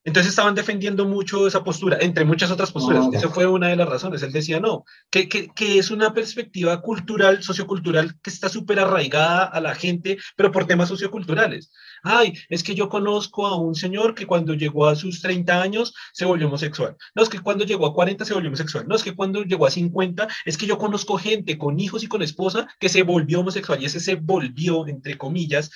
Entonces 0.05 0.31
estaban 0.31 0.55
defendiendo 0.55 1.05
mucho 1.05 1.47
esa 1.47 1.63
postura, 1.63 1.99
entre 2.01 2.25
muchas 2.25 2.51
otras 2.51 2.73
posturas. 2.73 3.07
Esa 3.13 3.29
fue 3.29 3.47
una 3.47 3.69
de 3.69 3.77
las 3.77 3.89
razones. 3.89 4.23
Él 4.23 4.33
decía, 4.33 4.59
no, 4.59 4.85
que, 5.11 5.29
que, 5.29 5.49
que 5.55 5.79
es 5.79 5.91
una 5.91 6.13
perspectiva 6.13 6.81
cultural, 6.81 7.43
sociocultural, 7.43 8.19
que 8.21 8.31
está 8.31 8.49
súper 8.49 8.81
arraigada 8.81 9.45
a 9.45 9.61
la 9.61 9.75
gente, 9.75 10.19
pero 10.37 10.51
por 10.51 10.67
temas 10.67 10.89
socioculturales. 10.89 11.71
Ay, 12.03 12.33
es 12.49 12.65
que 12.65 12.75
yo 12.75 12.89
conozco 12.89 13.47
a 13.47 13.57
un 13.57 13.77
señor 13.77 14.17
que 14.17 14.27
cuando 14.27 14.55
llegó 14.55 14.87
a 14.87 14.97
sus 14.97 15.23
30 15.23 15.63
años 15.63 15.95
se 16.13 16.25
volvió 16.25 16.49
homosexual. 16.49 16.97
No, 17.15 17.23
es 17.23 17.29
que 17.29 17.39
cuando 17.39 17.65
llegó 17.65 17.87
a 17.87 17.95
40 17.95 18.25
se 18.25 18.35
volvió 18.35 18.49
homosexual. 18.49 18.87
No, 18.89 18.97
es 18.97 19.05
que 19.05 19.15
cuando 19.15 19.45
llegó 19.45 19.67
a 19.67 19.71
50, 19.71 20.27
es 20.45 20.57
que 20.57 20.67
yo 20.67 20.79
conozco 20.79 21.17
gente 21.17 21.57
con 21.59 21.79
hijos 21.79 22.03
y 22.03 22.09
con 22.09 22.23
esposa 22.23 22.67
que 22.81 22.89
se 22.89 23.05
volvió 23.05 23.41
homosexual. 23.41 23.81
Y 23.81 23.87
ese 23.87 24.01
se 24.01 24.17
volvió, 24.17 24.87
entre 24.89 25.17
comillas, 25.17 25.71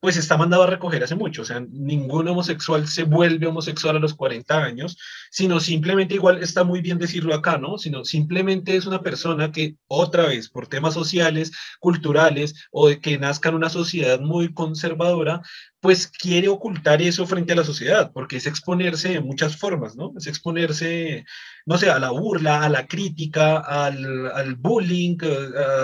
pues 0.00 0.16
está 0.16 0.36
mandado 0.36 0.62
a 0.62 0.68
recoger 0.68 1.02
hace 1.02 1.16
mucho. 1.16 1.42
O 1.42 1.44
sea, 1.44 1.60
ningún 1.60 2.28
homosexual 2.28 2.86
se 2.86 3.02
vuelve 3.02 3.46
homosexual 3.46 3.96
a 3.96 4.00
los 4.00 4.14
40 4.14 4.62
años, 4.62 4.96
sino 5.30 5.58
simplemente, 5.58 6.14
igual 6.14 6.42
está 6.42 6.62
muy 6.62 6.80
bien 6.80 6.98
decirlo 6.98 7.34
acá, 7.34 7.58
¿no? 7.58 7.78
Sino 7.78 8.04
simplemente 8.04 8.76
es 8.76 8.86
una 8.86 9.02
persona 9.02 9.50
que 9.50 9.76
otra 9.88 10.26
vez, 10.26 10.48
por 10.48 10.68
temas 10.68 10.94
sociales, 10.94 11.52
culturales 11.80 12.54
o 12.70 12.88
de 12.88 13.00
que 13.00 13.18
nazca 13.18 13.48
en 13.48 13.56
una 13.56 13.70
sociedad 13.70 14.20
muy 14.20 14.52
conservadora, 14.54 15.42
pues 15.80 16.06
quiere 16.08 16.48
ocultar 16.48 17.02
eso 17.02 17.26
frente 17.26 17.52
a 17.52 17.56
la 17.56 17.64
sociedad, 17.64 18.10
porque 18.12 18.36
es 18.36 18.46
exponerse 18.46 19.10
de 19.10 19.20
muchas 19.20 19.56
formas, 19.56 19.96
¿no? 19.96 20.12
Es 20.16 20.26
exponerse, 20.28 21.24
no 21.66 21.76
sé, 21.76 21.90
a 21.90 21.98
la 21.98 22.10
burla, 22.10 22.62
a 22.62 22.68
la 22.68 22.86
crítica, 22.86 23.58
al, 23.58 24.30
al 24.32 24.54
bullying, 24.54 25.16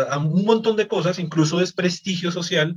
a, 0.09 0.14
a 0.14 0.18
un 0.18 0.44
montón 0.44 0.76
de 0.76 0.88
cosas, 0.88 1.18
incluso 1.18 1.59
desprestigio 1.59 2.30
social 2.30 2.76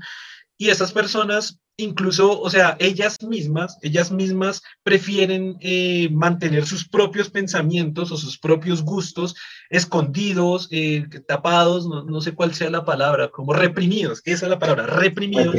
y 0.58 0.70
esas 0.70 0.92
personas, 0.92 1.60
incluso, 1.78 2.42
o 2.42 2.50
sea, 2.50 2.76
ellas 2.80 3.18
mismas, 3.22 3.78
ellas 3.84 4.12
mismas 4.12 4.64
prefieren 4.82 5.58
eh, 5.62 6.10
mantener 6.12 6.66
sus 6.66 6.90
propios 6.90 7.30
pensamientos 7.30 8.12
o 8.12 8.18
sus 8.18 8.40
propios 8.40 8.82
gustos 8.82 9.36
escondidos, 9.70 10.68
eh, 10.72 11.06
tapados, 11.28 11.88
no, 11.88 12.22
sé 12.22 12.34
cuál 12.34 12.56
sea 12.56 12.72
la 12.72 12.86
palabra, 12.86 13.30
como 13.30 13.54
reprimidos, 13.54 14.22
esa 14.26 14.48
es 14.48 14.50
la 14.50 14.58
palabra, 14.58 14.88
reprimidos, 14.88 15.56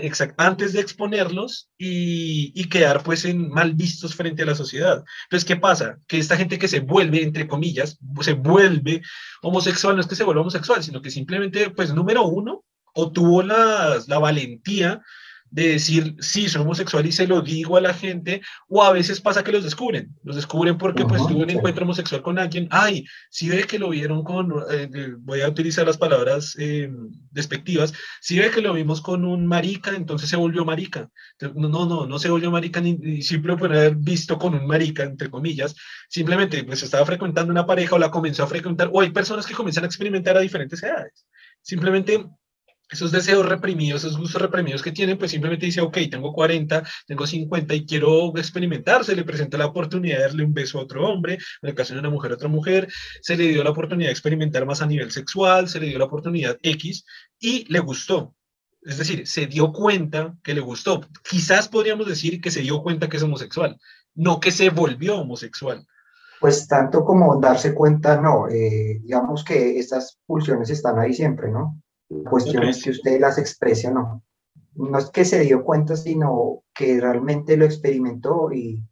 exacto, 0.00 0.42
antes 0.42 0.72
de 0.72 0.80
exponerlos 0.80 1.68
y, 1.76 2.52
y, 2.58 2.68
quedar 2.70 3.02
pues 3.02 3.26
en 3.26 3.50
mal 3.50 3.74
vistos 3.74 4.14
frente 4.14 4.44
a 4.44 4.46
la 4.46 4.54
sociedad. 4.54 5.04
Entonces, 5.24 5.46
¿qué 5.46 5.56
pasa? 5.56 5.98
Que 6.06 6.18
esta 6.18 6.36
gente 6.36 6.58
que 6.58 6.68
se 6.68 6.80
vuelve, 6.80 7.22
entre 7.22 7.46
comillas, 7.46 7.98
se 8.22 8.32
vuelve 8.32 9.02
homosexual, 9.42 9.96
no 9.96 10.00
es 10.00 10.06
que 10.06 10.16
se 10.16 10.24
vuelva 10.24 10.40
homosexual, 10.40 10.82
sino 10.82 11.02
que 11.02 11.10
simplemente, 11.10 11.68
pues, 11.70 11.92
número 11.92 12.24
uno, 12.24 12.64
o 13.00 13.12
tuvo 13.12 13.44
la, 13.44 14.02
la 14.08 14.18
valentía 14.18 15.00
de 15.50 15.68
decir, 15.68 16.14
sí, 16.20 16.48
soy 16.48 16.62
homosexual 16.62 17.06
y 17.06 17.12
se 17.12 17.26
lo 17.26 17.40
digo 17.40 17.76
a 17.76 17.80
la 17.80 17.94
gente, 17.94 18.42
o 18.68 18.82
a 18.82 18.92
veces 18.92 19.20
pasa 19.20 19.42
que 19.42 19.52
los 19.52 19.64
descubren, 19.64 20.14
los 20.22 20.36
descubren 20.36 20.76
porque 20.76 21.06
pues 21.06 21.26
tuvo 21.26 21.42
un 21.42 21.50
encuentro 21.50 21.84
homosexual 21.84 22.22
con 22.22 22.38
alguien, 22.38 22.68
ay, 22.70 23.06
si 23.30 23.48
ve 23.48 23.64
que 23.64 23.78
lo 23.78 23.90
vieron 23.90 24.24
con, 24.24 24.50
eh, 24.70 24.90
eh, 24.92 25.14
voy 25.18 25.40
a 25.40 25.48
utilizar 25.48 25.86
las 25.86 25.96
palabras 25.96 26.54
eh, 26.58 26.90
despectivas, 27.30 27.94
si 28.20 28.38
ve 28.38 28.50
que 28.50 28.60
lo 28.60 28.74
vimos 28.74 29.00
con 29.00 29.24
un 29.24 29.46
marica, 29.46 29.92
entonces 29.94 30.28
se 30.28 30.36
volvió 30.36 30.64
marica. 30.64 31.08
No, 31.54 31.68
no, 31.68 31.86
no, 31.86 32.06
no 32.06 32.18
se 32.18 32.30
volvió 32.30 32.50
marica 32.50 32.80
ni, 32.80 32.94
ni 32.98 33.22
simple 33.22 33.56
por 33.56 33.72
haber 33.72 33.96
visto 33.96 34.38
con 34.38 34.54
un 34.54 34.66
marica, 34.66 35.04
entre 35.04 35.30
comillas, 35.30 35.74
simplemente 36.08 36.62
pues 36.64 36.82
estaba 36.82 37.06
frecuentando 37.06 37.52
una 37.52 37.64
pareja 37.64 37.94
o 37.94 37.98
la 37.98 38.10
comenzó 38.10 38.42
a 38.42 38.48
frecuentar, 38.48 38.90
o 38.92 39.00
hay 39.00 39.10
personas 39.10 39.46
que 39.46 39.54
comienzan 39.54 39.84
a 39.84 39.86
experimentar 39.86 40.36
a 40.36 40.40
diferentes 40.40 40.82
edades. 40.82 41.26
Simplemente 41.62 42.26
esos 42.90 43.12
deseos 43.12 43.46
reprimidos, 43.46 44.04
esos 44.04 44.18
gustos 44.18 44.40
reprimidos 44.40 44.82
que 44.82 44.92
tienen, 44.92 45.18
pues 45.18 45.30
simplemente 45.30 45.66
dice, 45.66 45.80
ok, 45.80 45.98
tengo 46.10 46.32
40, 46.32 46.82
tengo 47.06 47.26
50 47.26 47.74
y 47.74 47.86
quiero 47.86 48.36
experimentar, 48.36 49.04
se 49.04 49.14
le 49.14 49.24
presenta 49.24 49.58
la 49.58 49.66
oportunidad 49.66 50.16
de 50.16 50.22
darle 50.22 50.44
un 50.44 50.54
beso 50.54 50.78
a 50.78 50.82
otro 50.82 51.06
hombre, 51.06 51.34
en 51.34 51.68
el 51.68 51.74
caso 51.74 51.94
de 51.94 52.00
una 52.00 52.10
mujer 52.10 52.32
a 52.32 52.34
otra 52.34 52.48
mujer, 52.48 52.88
se 53.20 53.36
le 53.36 53.48
dio 53.48 53.62
la 53.62 53.70
oportunidad 53.70 54.08
de 54.08 54.12
experimentar 54.12 54.64
más 54.66 54.80
a 54.80 54.86
nivel 54.86 55.10
sexual, 55.10 55.68
se 55.68 55.80
le 55.80 55.86
dio 55.86 55.98
la 55.98 56.06
oportunidad 56.06 56.58
X 56.62 57.04
y 57.38 57.70
le 57.72 57.80
gustó. 57.80 58.34
Es 58.82 58.96
decir, 58.96 59.26
se 59.26 59.46
dio 59.46 59.72
cuenta 59.72 60.36
que 60.42 60.54
le 60.54 60.60
gustó. 60.60 61.00
Quizás 61.28 61.68
podríamos 61.68 62.06
decir 62.06 62.40
que 62.40 62.50
se 62.50 62.60
dio 62.60 62.82
cuenta 62.82 63.08
que 63.08 63.16
es 63.18 63.22
homosexual, 63.22 63.78
no 64.14 64.40
que 64.40 64.50
se 64.50 64.70
volvió 64.70 65.18
homosexual. 65.18 65.86
Pues 66.40 66.68
tanto 66.68 67.04
como 67.04 67.40
darse 67.40 67.74
cuenta, 67.74 68.20
no. 68.20 68.48
Eh, 68.48 69.00
digamos 69.02 69.44
que 69.44 69.78
estas 69.78 70.18
pulsiones 70.24 70.70
están 70.70 70.98
ahí 70.98 71.12
siempre, 71.12 71.50
¿no? 71.50 71.82
La 72.08 72.30
cuestión 72.30 72.64
es 72.64 72.82
que 72.82 72.90
usted 72.90 73.20
las 73.20 73.38
exprese 73.38 73.88
o 73.88 73.92
no. 73.92 74.22
No 74.74 74.98
es 74.98 75.10
que 75.10 75.24
se 75.24 75.40
dio 75.40 75.64
cuenta, 75.64 75.96
sino 75.96 76.62
que 76.72 77.00
realmente 77.00 77.56
lo 77.56 77.64
experimentó 77.64 78.52
y, 78.52 78.82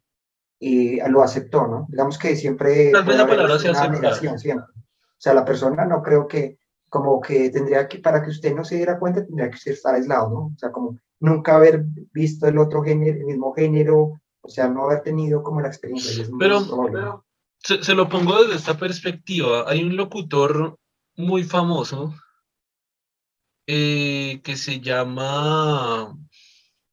y 0.59 0.99
lo 1.09 1.23
aceptó, 1.23 1.67
¿no? 1.67 1.87
Digamos 1.89 2.17
que 2.17 2.35
siempre... 2.35 2.91
Tal 2.91 3.05
vez 3.05 3.17
la 3.17 3.27
palabra 3.27 3.57
sea 3.57 3.87
negación, 3.87 4.37
siempre. 4.37 4.67
O 4.75 5.19
sea, 5.19 5.33
la 5.33 5.45
persona 5.45 5.85
no 5.85 6.03
creo 6.03 6.27
que, 6.27 6.59
como 6.89 7.19
que 7.21 7.49
tendría 7.49 7.87
que, 7.87 7.99
para 7.99 8.21
que 8.21 8.29
usted 8.29 8.53
no 8.53 8.63
se 8.63 8.75
diera 8.75 8.99
cuenta, 8.99 9.25
tendría 9.25 9.49
que 9.49 9.71
estar 9.71 9.95
aislado, 9.95 10.29
¿no? 10.29 10.39
O 10.47 10.57
sea, 10.57 10.71
como 10.71 10.99
nunca 11.19 11.55
haber 11.55 11.83
visto 12.13 12.47
el 12.47 12.57
otro 12.59 12.83
género, 12.83 13.17
el 13.17 13.25
mismo 13.25 13.53
género, 13.53 14.21
o 14.41 14.49
sea, 14.49 14.67
no 14.67 14.83
haber 14.83 15.01
tenido 15.01 15.41
como 15.41 15.61
la 15.61 15.69
experiencia. 15.69 16.25
Pero, 16.37 16.61
pero 16.91 17.25
se, 17.57 17.83
se, 17.83 17.95
lo 17.95 18.07
pongo 18.07 18.43
desde 18.43 18.55
esta 18.55 18.77
perspectiva. 18.77 19.63
Hay 19.67 19.83
un 19.83 19.95
locutor 19.95 20.77
muy 21.15 21.43
famoso 21.43 22.13
eh, 23.67 24.41
que 24.43 24.55
se 24.55 24.79
llama, 24.79 26.17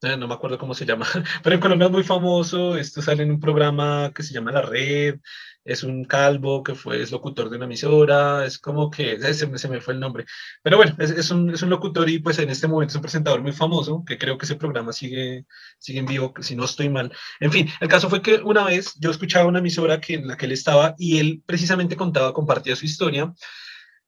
eh, 0.02 0.16
no 0.16 0.28
me 0.28 0.34
acuerdo 0.34 0.58
cómo 0.58 0.74
se 0.74 0.84
llama, 0.84 1.06
pero 1.42 1.54
en 1.54 1.60
Colombia 1.60 1.86
es 1.86 1.92
muy 1.92 2.02
famoso, 2.02 2.76
esto 2.76 3.00
sale 3.00 3.22
en 3.22 3.30
un 3.30 3.40
programa 3.40 4.12
que 4.14 4.24
se 4.24 4.34
llama 4.34 4.52
La 4.52 4.62
Red, 4.62 5.20
es 5.64 5.82
un 5.82 6.04
calvo 6.04 6.62
que 6.62 6.74
fue 6.74 7.00
es 7.00 7.10
locutor 7.10 7.48
de 7.48 7.56
una 7.56 7.64
emisora, 7.66 8.44
es 8.44 8.58
como 8.58 8.90
que, 8.90 9.18
se, 9.34 9.46
me, 9.46 9.56
se 9.58 9.68
me 9.68 9.80
fue 9.80 9.94
el 9.94 10.00
nombre, 10.00 10.26
pero 10.62 10.76
bueno, 10.76 10.94
es, 10.98 11.10
es, 11.10 11.30
un, 11.30 11.50
es, 11.50 11.62
un, 11.62 11.70
locutor 11.70 12.08
y 12.10 12.18
pues 12.18 12.38
en 12.38 12.50
este 12.50 12.66
momento 12.68 12.92
es 12.92 12.96
un 12.96 13.02
presentador 13.02 13.40
muy 13.40 13.52
famoso, 13.52 14.04
que 14.04 14.18
creo 14.18 14.36
que 14.36 14.44
ese 14.44 14.56
programa 14.56 14.92
sigue, 14.92 15.46
sigue 15.78 16.00
en 16.00 16.06
vivo, 16.06 16.34
si 16.40 16.56
no 16.56 16.64
estoy 16.64 16.88
mal. 16.88 17.12
En 17.40 17.52
fin, 17.52 17.70
el 17.80 17.88
caso 17.88 18.10
fue 18.10 18.20
que 18.20 18.36
una 18.36 18.64
vez 18.64 18.94
yo 18.98 19.10
escuchaba 19.10 19.46
una 19.46 19.60
emisora 19.60 20.00
que, 20.00 20.14
en 20.14 20.26
la 20.26 20.36
que 20.36 20.46
él 20.46 20.52
estaba 20.52 20.94
y 20.98 21.18
él 21.18 21.42
precisamente 21.46 21.96
contaba, 21.96 22.34
compartía 22.34 22.76
su 22.76 22.84
historia 22.84 23.32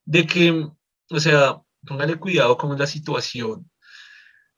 de 0.04 0.26
que, 0.26 0.68
o 1.11 1.20
sea, 1.20 1.62
póngale 1.87 2.16
cuidado 2.16 2.57
con 2.57 2.78
la 2.78 2.87
situación. 2.87 3.71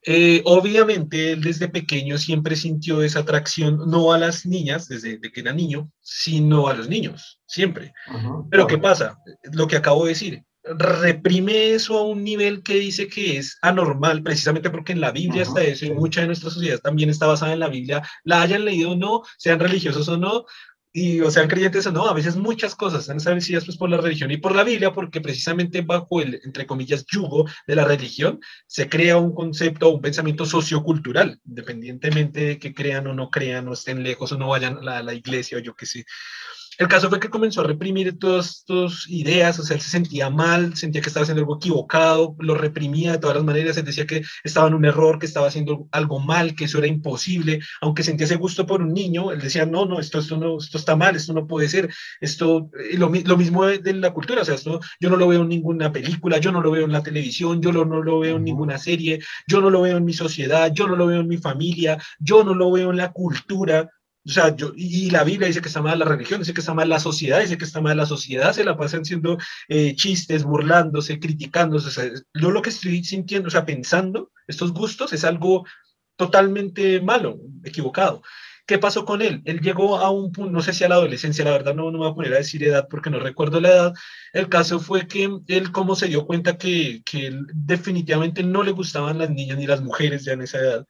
Eh, 0.02 0.42
obviamente 0.44 1.32
él 1.32 1.42
desde 1.42 1.68
pequeño 1.68 2.18
siempre 2.18 2.56
sintió 2.56 3.02
esa 3.02 3.20
atracción, 3.20 3.90
no 3.90 4.12
a 4.12 4.18
las 4.18 4.46
niñas, 4.46 4.88
desde 4.88 5.20
que 5.20 5.40
era 5.40 5.52
niño, 5.52 5.90
sino 6.00 6.68
a 6.68 6.74
los 6.74 6.88
niños, 6.88 7.40
siempre. 7.46 7.92
Pero 8.50 8.66
¿qué 8.66 8.78
pasa? 8.78 9.18
Lo 9.52 9.66
que 9.66 9.76
acabo 9.76 10.04
de 10.04 10.10
decir, 10.10 10.44
reprime 10.62 11.72
eso 11.72 11.98
a 11.98 12.04
un 12.04 12.22
nivel 12.24 12.62
que 12.62 12.74
dice 12.74 13.08
que 13.08 13.38
es 13.38 13.58
anormal, 13.62 14.22
precisamente 14.22 14.70
porque 14.70 14.92
en 14.92 15.00
la 15.00 15.10
Biblia 15.10 15.42
está 15.42 15.62
eso 15.62 15.86
y 15.86 15.90
mucha 15.90 16.20
de 16.20 16.28
nuestra 16.28 16.50
sociedad 16.50 16.78
también 16.78 17.10
está 17.10 17.26
basada 17.26 17.52
en 17.52 17.60
la 17.60 17.68
Biblia, 17.68 18.02
la 18.24 18.42
hayan 18.42 18.64
leído 18.64 18.92
o 18.92 18.96
no, 18.96 19.22
sean 19.36 19.58
religiosos 19.58 20.08
o 20.08 20.16
no, 20.16 20.44
y 20.98 21.20
o 21.20 21.30
sean 21.30 21.48
creyentes 21.48 21.86
o 21.86 21.92
no, 21.92 22.08
a 22.08 22.12
veces 22.12 22.36
muchas 22.36 22.74
cosas 22.74 23.02
están 23.02 23.18
establecidas 23.18 23.64
pues, 23.64 23.76
por 23.76 23.88
la 23.88 23.98
religión 23.98 24.30
y 24.30 24.38
por 24.38 24.54
la 24.54 24.64
Biblia, 24.64 24.92
porque 24.92 25.20
precisamente 25.20 25.82
bajo 25.82 26.20
el, 26.20 26.40
entre 26.44 26.66
comillas, 26.66 27.06
yugo 27.06 27.48
de 27.66 27.76
la 27.76 27.84
religión 27.84 28.40
se 28.66 28.88
crea 28.88 29.16
un 29.16 29.32
concepto, 29.32 29.90
un 29.90 30.00
pensamiento 30.00 30.44
sociocultural, 30.44 31.40
independientemente 31.46 32.40
de 32.40 32.58
que 32.58 32.74
crean 32.74 33.06
o 33.06 33.14
no 33.14 33.30
crean, 33.30 33.68
o 33.68 33.74
estén 33.74 34.02
lejos 34.02 34.32
o 34.32 34.38
no 34.38 34.48
vayan 34.48 34.88
a 34.88 35.02
la, 35.02 35.14
iglesia 35.14 35.58
o 35.58 35.60
yo 35.60 35.74
qué 35.74 35.86
sé. 35.86 36.04
El 36.78 36.86
caso 36.86 37.08
fue 37.08 37.18
que 37.18 37.28
comenzó 37.28 37.62
a 37.62 37.64
reprimir 37.64 38.20
todas 38.20 38.62
sus 38.64 39.10
ideas, 39.10 39.58
o 39.58 39.64
sea, 39.64 39.74
él 39.74 39.82
se 39.82 39.90
sentía 39.90 40.30
mal, 40.30 40.76
sentía 40.76 41.00
que 41.00 41.08
estaba 41.08 41.24
haciendo 41.24 41.40
algo 41.40 41.56
equivocado, 41.56 42.36
lo 42.38 42.54
reprimía 42.54 43.10
de 43.10 43.18
todas 43.18 43.34
las 43.34 43.44
maneras, 43.44 43.76
él 43.76 43.84
decía 43.84 44.06
que 44.06 44.22
estaba 44.44 44.68
en 44.68 44.74
un 44.74 44.84
error, 44.84 45.18
que 45.18 45.26
estaba 45.26 45.48
haciendo 45.48 45.88
algo 45.90 46.20
mal, 46.20 46.54
que 46.54 46.66
eso 46.66 46.78
era 46.78 46.86
imposible, 46.86 47.58
aunque 47.80 48.04
sentía 48.04 48.26
ese 48.26 48.36
gusto 48.36 48.64
por 48.64 48.80
un 48.80 48.94
niño, 48.94 49.32
él 49.32 49.40
decía, 49.40 49.66
no, 49.66 49.86
no, 49.86 49.98
esto, 49.98 50.20
esto, 50.20 50.36
no, 50.36 50.58
esto 50.58 50.78
está 50.78 50.94
mal, 50.94 51.16
esto 51.16 51.32
no 51.32 51.48
puede 51.48 51.68
ser, 51.68 51.92
esto, 52.20 52.70
lo, 52.92 53.10
lo 53.12 53.36
mismo 53.36 53.66
de, 53.66 53.94
la 53.94 54.12
cultura, 54.12 54.42
o 54.42 54.44
sea, 54.44 54.54
esto 54.54 54.78
yo 55.00 55.10
no 55.10 55.16
lo 55.16 55.26
veo 55.26 55.42
en 55.42 55.48
ninguna 55.48 55.90
película, 55.92 56.38
yo 56.38 56.52
no 56.52 56.60
lo 56.60 56.70
veo 56.70 56.84
en 56.84 56.92
la 56.92 57.02
televisión, 57.02 57.60
yo 57.60 57.72
lo, 57.72 57.86
no 57.86 58.04
lo 58.04 58.20
veo 58.20 58.36
en 58.36 58.44
ninguna 58.44 58.78
serie, 58.78 59.18
yo 59.48 59.60
no 59.60 59.70
lo 59.70 59.80
veo 59.80 59.96
en 59.96 60.04
mi 60.04 60.12
sociedad, 60.12 60.72
yo 60.72 60.86
no 60.86 60.94
lo 60.94 61.08
veo 61.08 61.22
en 61.22 61.28
mi 61.28 61.38
familia, 61.38 62.00
yo 62.20 62.44
no 62.44 62.54
lo 62.54 62.70
veo 62.70 62.92
en 62.92 62.98
la 62.98 63.10
cultura, 63.10 63.90
o 64.26 64.30
sea, 64.30 64.54
yo, 64.54 64.72
y 64.76 65.10
la 65.10 65.24
Biblia 65.24 65.48
dice 65.48 65.62
que 65.62 65.68
está 65.68 65.80
mal 65.80 65.98
la 65.98 66.04
religión, 66.04 66.40
dice 66.40 66.52
que 66.52 66.60
está 66.60 66.74
mal 66.74 66.88
la 66.88 67.00
sociedad, 67.00 67.40
dice 67.40 67.56
que 67.56 67.64
está 67.64 67.80
mal 67.80 67.96
la 67.96 68.06
sociedad, 68.06 68.52
se 68.52 68.64
la 68.64 68.76
pasan 68.76 69.00
haciendo 69.00 69.38
eh, 69.68 69.94
chistes, 69.94 70.44
burlándose, 70.44 71.18
criticándose. 71.18 71.88
O 71.88 71.90
sea, 71.90 72.10
yo 72.34 72.50
lo 72.50 72.60
que 72.60 72.70
estoy 72.70 73.04
sintiendo, 73.04 73.48
o 73.48 73.50
sea, 73.50 73.64
pensando, 73.64 74.30
estos 74.46 74.72
gustos 74.72 75.12
es 75.12 75.24
algo 75.24 75.64
totalmente 76.16 77.00
malo, 77.00 77.38
equivocado. 77.64 78.22
¿Qué 78.66 78.78
pasó 78.78 79.06
con 79.06 79.22
él? 79.22 79.40
Él 79.46 79.60
llegó 79.60 79.96
a 79.96 80.10
un 80.10 80.30
punto, 80.30 80.52
no 80.52 80.60
sé 80.60 80.74
si 80.74 80.84
a 80.84 80.90
la 80.90 80.96
adolescencia, 80.96 81.42
la 81.42 81.52
verdad 81.52 81.74
no, 81.74 81.84
no 81.84 81.92
me 81.92 81.98
voy 81.98 82.10
a 82.10 82.14
poner 82.14 82.34
a 82.34 82.38
decir 82.38 82.62
edad 82.62 82.86
porque 82.90 83.08
no 83.08 83.18
recuerdo 83.18 83.62
la 83.62 83.70
edad. 83.70 83.94
El 84.34 84.50
caso 84.50 84.78
fue 84.78 85.06
que 85.06 85.30
él 85.46 85.72
como 85.72 85.96
se 85.96 86.08
dio 86.08 86.26
cuenta 86.26 86.58
que, 86.58 87.00
que 87.02 87.28
él 87.28 87.46
definitivamente 87.54 88.42
no 88.42 88.62
le 88.62 88.72
gustaban 88.72 89.16
las 89.16 89.30
niñas 89.30 89.56
ni 89.56 89.66
las 89.66 89.80
mujeres 89.80 90.24
ya 90.26 90.32
en 90.32 90.42
esa 90.42 90.58
edad, 90.58 90.86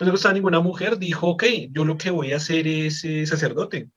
no 0.00 0.06
le 0.06 0.12
gustaba 0.12 0.34
ninguna 0.34 0.60
mujer, 0.60 0.98
dijo, 0.98 1.28
ok, 1.28 1.44
yo 1.70 1.84
lo 1.84 1.96
que 1.96 2.10
voy 2.10 2.32
a 2.32 2.36
hacer 2.36 2.66
es 2.66 3.04
eh, 3.04 3.26
sacerdote 3.26 3.90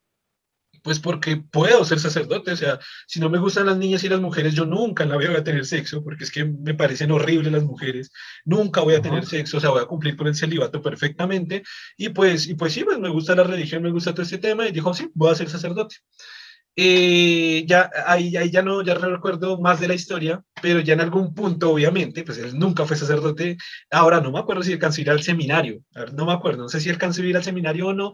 pues 0.84 1.00
porque 1.00 1.38
puedo 1.38 1.84
ser 1.86 2.00
sacerdote, 2.00 2.52
o 2.52 2.56
sea, 2.58 2.80
si 3.08 3.20
no 3.20 3.30
me 3.30 3.40
gustan 3.40 3.66
las 3.66 3.78
niñas 3.78 4.04
y 4.04 4.10
las 4.10 4.20
mujeres, 4.20 4.54
yo 4.54 4.66
nunca 4.66 5.04
en 5.04 5.10
la 5.10 5.18
vida 5.18 5.30
voy 5.30 5.40
a 5.40 5.44
tener 5.44 5.66
sexo, 5.66 6.04
porque 6.04 6.26
es 6.26 6.32
que 6.32 6.44
me 6.44 6.74
parecen 6.74 7.12
horribles 7.12 7.52
las 7.52 7.64
mujeres, 7.64 8.12
nunca 8.44 8.82
voy 8.82 8.96
a 8.96 9.02
tener 9.02 9.26
sexo, 9.26 9.58
o 9.58 9.60
sea, 9.62 9.70
voy 9.70 9.82
a 9.82 9.86
cumplir 9.86 10.18
con 10.18 10.28
el 10.28 10.36
celibato 10.36 10.82
perfectamente, 10.82 11.64
y 11.98 12.10
pues, 12.10 12.48
y 12.48 12.56
pues 12.56 12.74
sí, 12.74 12.84
pues 12.84 13.00
me 13.00 13.10
gusta 13.10 13.34
la 13.34 13.44
religión, 13.44 13.82
me 13.82 13.92
gusta 13.92 14.12
todo 14.12 14.24
este 14.24 14.38
tema, 14.38 14.68
y 14.68 14.74
dijo, 14.74 14.94
sí, 14.94 15.10
voy 15.14 15.32
a 15.32 15.36
ser 15.36 15.50
sacerdote. 15.50 15.96
Eh, 16.76 17.66
ya 17.68 17.92
ahí, 18.08 18.32
ya 18.32 18.62
no 18.64 18.82
ya 18.82 18.96
recuerdo 18.96 19.60
más 19.60 19.80
de 19.80 19.88
la 19.88 19.94
historia, 19.94 20.44
pero 20.62 20.80
ya 20.80 20.94
en 20.94 21.02
algún 21.02 21.34
punto, 21.34 21.72
obviamente, 21.72 22.24
pues 22.24 22.38
él 22.40 22.58
nunca 22.58 22.86
fue 22.86 22.98
sacerdote. 22.98 23.58
Ahora 23.92 24.22
no 24.22 24.32
me 24.32 24.40
acuerdo 24.40 24.64
si 24.64 24.74
alcanzó 24.74 25.00
a 25.00 25.04
ir 25.04 25.10
al 25.12 25.24
seminario, 25.24 25.82
no 26.14 26.26
me 26.26 26.34
acuerdo, 26.34 26.64
no 26.64 26.70
sé 26.70 26.80
si 26.80 26.90
alcanzó 26.90 27.22
a 27.22 27.26
ir 27.26 27.38
al 27.38 27.44
seminario 27.44 27.88
o 27.88 27.94
no. 27.94 28.14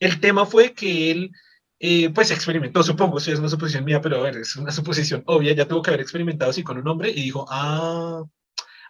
El 0.00 0.20
tema 0.20 0.46
fue 0.46 0.72
que 0.74 1.10
él 1.10 1.30
eh, 1.78 2.10
pues 2.10 2.30
experimentó, 2.30 2.82
supongo, 2.82 3.20
si 3.20 3.30
es 3.32 3.38
una 3.38 3.48
suposición 3.48 3.84
mía, 3.84 4.00
pero 4.02 4.18
a 4.18 4.22
ver, 4.22 4.36
es 4.38 4.56
una 4.56 4.70
suposición 4.72 5.22
obvia, 5.26 5.54
ya 5.54 5.66
tuvo 5.66 5.82
que 5.82 5.90
haber 5.90 6.02
experimentado 6.02 6.50
así 6.50 6.62
con 6.62 6.78
un 6.78 6.86
hombre 6.88 7.10
y 7.10 7.22
dijo, 7.22 7.46
ah, 7.48 8.22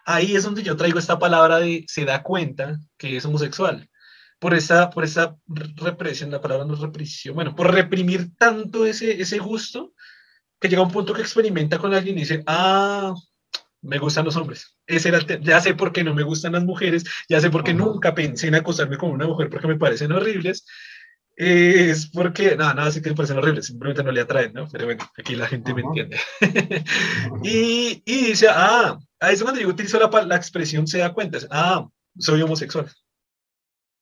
ahí 0.05 0.35
es 0.35 0.43
donde 0.43 0.63
yo 0.63 0.75
traigo 0.75 0.99
esta 0.99 1.19
palabra 1.19 1.59
de 1.59 1.85
se 1.87 2.05
da 2.05 2.23
cuenta 2.23 2.79
que 2.97 3.17
es 3.17 3.25
homosexual. 3.25 3.89
Por 4.41 4.55
esa, 4.55 4.89
por 4.89 5.03
esa 5.03 5.37
represión, 5.47 6.31
la 6.31 6.41
palabra 6.41 6.65
no 6.65 6.73
es 6.73 6.79
represión, 6.79 7.35
bueno, 7.35 7.55
por 7.55 7.71
reprimir 7.71 8.35
tanto 8.37 8.87
ese, 8.87 9.21
ese 9.21 9.37
gusto, 9.37 9.93
que 10.59 10.67
llega 10.67 10.81
a 10.81 10.85
un 10.85 10.91
punto 10.91 11.13
que 11.13 11.21
experimenta 11.21 11.77
con 11.77 11.93
alguien 11.93 12.17
y 12.17 12.21
dice, 12.21 12.43
ah, 12.47 13.13
me 13.81 13.99
gustan 13.99 14.25
los 14.25 14.35
hombres. 14.35 14.77
Ese 14.87 15.09
era 15.09 15.19
ya 15.41 15.61
sé 15.61 15.75
por 15.75 15.91
qué 15.91 16.03
no 16.03 16.15
me 16.15 16.23
gustan 16.23 16.53
las 16.53 16.63
mujeres, 16.63 17.03
ya 17.29 17.39
sé 17.39 17.51
por 17.51 17.63
qué 17.63 17.73
nunca 17.73 18.15
pensé 18.15 18.47
en 18.47 18.55
acostarme 18.55 18.97
con 18.97 19.11
una 19.11 19.27
mujer 19.27 19.49
porque 19.49 19.67
me 19.67 19.77
parecen 19.77 20.11
horribles, 20.11 20.65
es 21.35 22.07
porque, 22.07 22.55
no, 22.55 22.73
nada, 22.73 22.91
sí 22.91 23.01
que 23.01 23.09
me 23.09 23.15
parecen 23.15 23.37
horribles, 23.37 23.67
simplemente 23.67 24.03
no 24.03 24.11
le 24.11 24.21
atraen, 24.21 24.53
¿no? 24.53 24.67
Pero 24.71 24.85
bueno, 24.85 25.07
aquí 25.17 25.35
la 25.35 25.47
gente 25.47 25.73
me 25.73 25.81
entiende. 25.81 26.19
y, 27.43 28.01
y, 28.05 28.25
dice, 28.25 28.47
ah, 28.49 28.99
a 29.19 29.31
eso 29.31 29.45
cuando 29.45 29.61
yo 29.61 29.69
utilizo 29.69 29.99
la, 29.99 30.25
la 30.25 30.35
expresión 30.35 30.87
se 30.87 30.99
da 30.99 31.13
cuenta, 31.13 31.39
ah, 31.49 31.87
soy 32.19 32.41
homosexual. 32.41 32.91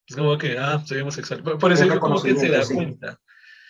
Es 0.09 0.15
como 0.15 0.37
que, 0.37 0.57
ah, 0.57 0.81
soy 0.85 1.01
homosexual. 1.01 1.43
Por, 1.43 1.71
eso 1.71 1.99
como 1.99 2.21
que 2.21 2.35
se 2.35 2.49
da 2.49 2.65
cuenta. 2.65 3.19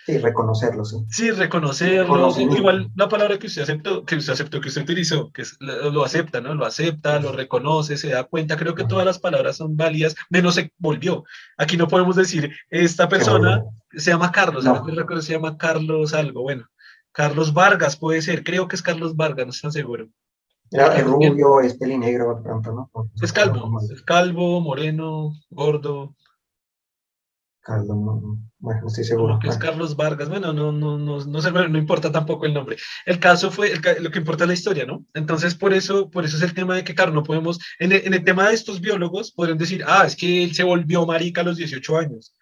Sí, 0.06 0.18
reconocerlo, 0.18 0.86
sí. 0.86 0.98
Sí, 1.10 1.32
reconocerlo. 1.32 2.32
Igual 2.40 2.90
la 2.96 3.10
palabra 3.10 3.38
que 3.38 3.48
usted 3.48 3.62
aceptó, 3.62 4.06
que 4.06 4.16
usted 4.16 4.34
aceptó, 4.34 4.62
que 4.62 4.70
usted 4.70 4.82
utilizó, 4.82 5.32
que 5.32 5.44
lo 5.60 6.04
acepta, 6.04 6.42
¿no? 6.42 6.56
Lo 6.56 6.66
acepta, 6.66 7.20
lo 7.20 7.32
reconoce, 7.32 7.98
se 7.98 8.10
da 8.10 8.24
cuenta. 8.24 8.58
Creo 8.58 8.74
que 8.74 8.86
todas 8.86 9.06
las 9.06 9.20
palabras 9.20 9.58
son 9.58 9.76
válidas, 9.76 10.16
menos 10.30 10.56
se 10.56 10.72
volvió. 10.78 11.26
Aquí 11.58 11.78
no 11.78 11.88
podemos 11.88 12.16
decir, 12.16 12.52
esta 12.70 13.10
persona 13.10 13.64
se 13.92 14.12
llama 14.12 14.32
Carlos, 14.32 14.64
no. 14.64 15.22
se 15.22 15.34
llama 15.34 15.58
Carlos 15.58 16.14
algo, 16.14 16.42
bueno. 16.42 16.66
Carlos 17.12 17.54
Vargas 17.54 17.98
puede 17.98 18.22
ser, 18.22 18.44
creo 18.44 18.68
que 18.68 18.78
es 18.78 18.82
Carlos 18.82 19.16
Vargas, 19.16 19.46
no 19.46 19.52
estoy 19.52 19.72
seguro. 19.72 20.08
es 20.72 21.04
rubio, 21.04 21.60
es 21.60 21.76
pelinegro, 21.76 22.42
pronto, 22.42 22.72
¿no? 22.72 22.90
Es 23.22 23.34
calvo, 23.34 23.80
es 23.94 24.02
calvo, 24.04 24.62
moreno, 24.62 25.34
gordo, 25.50 26.16
Carlos, 27.70 27.98
no, 27.98 28.40
bueno, 28.58 28.88
estoy 28.88 29.04
seguro. 29.04 29.38
que 29.40 29.48
es 29.48 29.58
Carlos 29.60 29.96
Vargas, 29.96 30.28
bueno, 30.28 30.52
no, 30.52 30.72
no, 30.72 30.98
no, 30.98 31.24
no, 31.24 31.42
sé, 31.42 31.52
no 31.52 31.78
importa 31.78 32.12
tampoco 32.12 32.48
el 32.48 32.54
nombre. 32.56 32.78
El 33.06 33.20
caso 33.20 33.52
fue, 33.52 33.72
lo 34.00 34.10
que 34.10 34.18
importa 34.18 34.46
es 34.46 34.48
la 34.48 34.54
historia, 34.56 34.86
¿no? 34.88 35.06
Entonces, 35.14 35.54
por 35.54 35.72
eso, 35.72 36.10
por 36.10 36.26
eso 36.26 36.38
es 36.38 36.42
el 36.42 36.56
tema 36.56 36.76
de 36.76 36.84
que, 36.84 36.96
claro, 36.96 37.12
no 37.12 37.22
podemos, 37.22 37.60
en 37.78 37.92
el, 37.92 38.08
en 38.08 38.16
el 38.16 38.24
tema 38.24 38.48
de 38.48 38.56
estos 38.56 38.82
biólogos, 38.82 39.32
podrían 39.32 39.60
decir, 39.60 39.84
ah, 39.86 40.04
es 40.08 40.16
que 40.16 40.44
él 40.44 40.56
se 40.56 40.64
volvió 40.64 41.06
marica 41.06 41.42
a 41.42 41.44
los 41.44 41.58
18 41.58 41.98
años. 42.00 42.34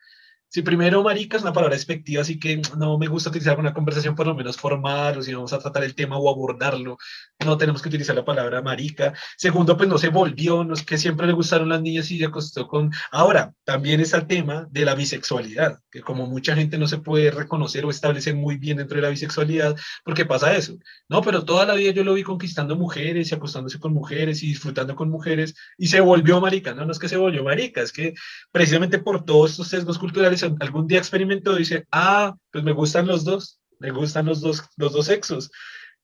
Si 0.50 0.62
primero, 0.62 1.04
marica 1.04 1.36
es 1.36 1.44
una 1.44 1.52
palabra 1.52 1.76
despectiva, 1.76 2.22
así 2.22 2.40
que 2.40 2.62
no 2.78 2.98
me 2.98 3.08
gusta 3.08 3.30
utilizar 3.30 3.60
una 3.60 3.74
conversación 3.74 4.16
por 4.16 4.28
lo 4.28 4.36
menos 4.36 4.56
formal, 4.56 5.18
o 5.18 5.22
si 5.22 5.34
vamos 5.34 5.52
a 5.52 5.60
tratar 5.60 5.84
el 5.84 5.94
tema 5.94 6.18
o 6.18 6.30
abordarlo, 6.30 6.98
no 7.46 7.58
tenemos 7.58 7.82
que 7.82 7.90
utilizar 7.90 8.16
la 8.16 8.24
palabra 8.24 8.62
marica. 8.62 9.14
Segundo, 9.36 9.76
pues 9.76 9.90
no 9.90 9.98
se 9.98 10.08
volvió, 10.08 10.64
no 10.64 10.74
es 10.74 10.84
que 10.84 10.98
siempre 10.98 11.28
le 11.28 11.34
gustaron 11.34 11.68
las 11.68 11.82
niñas 11.82 12.10
y 12.12 12.18
se 12.18 12.26
acostó 12.26 12.66
con... 12.66 12.92
Ahora, 13.12 13.54
también 13.66 14.00
está 14.00 14.18
el 14.18 14.28
tema 14.28 14.68
de 14.72 14.86
la 14.86 14.96
bisexualidad, 14.96 15.80
que 15.92 16.02
como 16.02 16.28
mucha 16.28 16.56
gente 16.56 16.78
no 16.78 16.88
se 16.88 17.00
puede 17.00 17.30
reconocer 17.30 17.86
o 17.86 17.90
establecer 17.90 18.36
muy 18.36 18.58
bien 18.58 18.78
dentro 18.78 18.96
de 18.96 19.02
la 19.02 19.10
bisexualidad, 19.10 19.76
porque 20.06 20.26
pasa 20.26 20.56
eso. 20.56 20.78
No, 21.10 21.22
pero 21.22 21.44
toda 21.44 21.66
la 21.66 21.74
vida 21.74 21.92
yo 21.92 22.06
lo 22.06 22.14
vi 22.14 22.24
conquistando 22.24 22.78
mujeres 22.78 23.32
y 23.32 23.36
acostándose 23.36 23.80
con 23.80 23.94
mujeres 23.94 24.42
y 24.44 24.48
disfrutando 24.48 24.96
con 24.96 25.10
mujeres 25.10 25.56
y 25.78 25.88
se 25.88 26.00
volvió 26.00 26.40
marica. 26.40 26.74
No, 26.74 26.86
no 26.86 26.92
es 26.94 27.00
que 27.00 27.10
se 27.10 27.18
volvió 27.18 27.44
marica, 27.44 27.82
es 27.82 27.92
que 27.92 28.14
precisamente 28.52 29.00
por 29.00 29.26
todos 29.26 29.52
estos 29.52 29.68
sesgos 29.68 30.00
culturales 30.00 30.37
algún 30.44 30.88
día 30.88 31.00
experimentó, 31.00 31.56
dice, 31.56 31.88
ah, 31.92 32.36
pues 32.52 32.64
me 32.64 32.74
gustan 32.74 33.08
los 33.08 33.24
dos, 33.24 33.60
me 33.80 33.92
gustan 33.92 34.26
los 34.26 34.42
dos, 34.42 34.64
los 34.78 34.94
dos 34.94 35.06
sexos. 35.06 35.52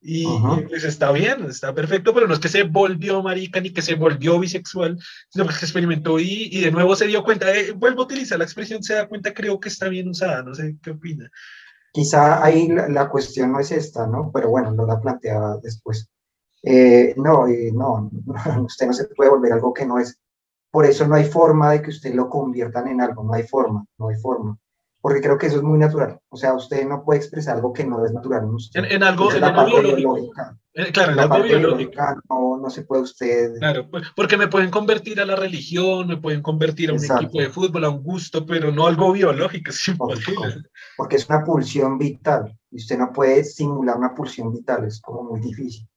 Y 0.06 0.26
pues 0.68 0.84
está 0.84 1.14
bien, 1.14 1.46
está 1.46 1.74
perfecto, 1.74 2.14
pero 2.14 2.28
no 2.28 2.34
es 2.34 2.40
que 2.42 2.50
se 2.50 2.64
volvió 2.64 3.24
marica 3.24 3.62
ni 3.62 3.72
que 3.72 3.82
se 3.82 3.96
volvió 3.96 4.38
bisexual, 4.38 5.00
sino 5.30 5.48
que 5.48 5.54
experimentó 5.54 6.20
y, 6.20 6.50
y 6.52 6.60
de 6.60 6.72
nuevo 6.72 6.94
se 6.98 7.08
dio 7.08 7.24
cuenta, 7.24 7.56
eh, 7.56 7.72
vuelvo 7.72 8.02
a 8.02 8.06
utilizar 8.06 8.38
la 8.38 8.44
expresión 8.44 8.84
se 8.84 8.96
da 8.96 9.08
cuenta, 9.08 9.34
creo 9.34 9.62
que 9.62 9.70
está 9.70 9.88
bien 9.88 10.10
usada, 10.10 10.44
no 10.44 10.54
sé 10.54 10.76
qué 10.84 10.92
opina. 10.92 11.32
Quizá 11.94 12.44
ahí 12.44 12.68
la, 12.68 13.08
cuestión 13.08 13.54
no 13.54 13.60
es 13.60 13.72
esta, 13.72 14.06
¿no? 14.06 14.30
Pero 14.34 14.50
bueno, 14.50 14.72
lo 14.72 14.86
la 14.86 15.00
planteaba 15.00 15.58
después. 15.62 16.10
Eh, 16.64 17.14
no, 17.16 17.46
no, 17.74 18.12
usted 18.66 18.88
no 18.88 18.94
se 18.94 19.06
puede 19.06 19.30
volver 19.30 19.54
algo 19.54 19.74
que 19.74 19.86
no 19.86 20.00
es. 20.00 20.20
Por 20.74 20.88
eso 20.88 21.08
no 21.08 21.14
hay 21.14 21.26
forma 21.26 21.70
de 21.72 21.84
que 21.84 21.92
usted 21.92 22.16
lo 22.16 22.28
conviertan 22.28 22.88
en 22.88 23.00
algo, 23.00 23.24
no 23.24 23.34
hay 23.36 23.44
forma, 23.44 23.86
no 24.00 24.08
hay 24.10 24.16
forma. 24.16 24.58
Porque 25.00 25.22
creo 25.22 25.38
que 25.38 25.46
eso 25.46 25.58
es 25.58 25.62
muy 25.62 25.78
natural. 25.78 26.20
O 26.30 26.36
sea, 26.36 26.56
usted 26.56 26.88
no 26.88 27.04
puede 27.04 27.20
expresar 27.20 27.58
algo 27.58 27.72
que 27.72 27.86
no 27.86 28.04
es 28.04 28.12
natural 28.12 28.46
en 28.46 28.56
usted. 28.56 28.84
En, 28.90 29.04
algo, 29.04 29.32
en 29.32 29.44
algo 29.44 29.66
biológico. 29.66 30.34
Eh, 30.74 30.92
claro, 30.92 31.12
en 31.12 31.20
algo 31.20 31.44
biológico. 31.44 32.02
No, 32.28 32.58
no, 32.58 32.70
se 32.72 32.82
puede 32.86 33.04
usted. 33.04 33.54
Claro, 33.60 33.88
pues, 33.92 34.08
porque 34.16 34.36
me 34.36 34.48
pueden 34.48 34.72
convertir 34.72 35.22
a 35.22 35.26
la 35.26 35.36
religión, 35.36 36.08
me 36.08 36.18
pueden 36.18 36.42
convertir 36.42 36.90
a 36.90 36.94
un 36.94 37.04
equipo 37.04 37.40
de 37.40 37.52
fútbol, 37.52 37.86
a 37.86 37.90
un 37.90 38.02
gusto, 38.02 38.44
pero 38.44 38.72
no 38.72 38.88
algo 38.88 39.12
biológico, 39.12 39.70
es 39.70 39.88
imposible. 39.88 40.64
Porque 40.98 41.18
es 41.18 41.30
una 41.30 41.44
pulsión 41.44 42.00
vital. 42.00 42.58
Y 42.72 42.78
usted 42.78 42.98
no 42.98 43.14
puede 43.14 43.44
simular 43.44 43.96
una 43.96 44.16
pulsión 44.16 44.52
vital, 44.52 44.86
es 44.86 45.00
como 45.00 45.22
muy 45.22 45.40
difícil 45.40 45.88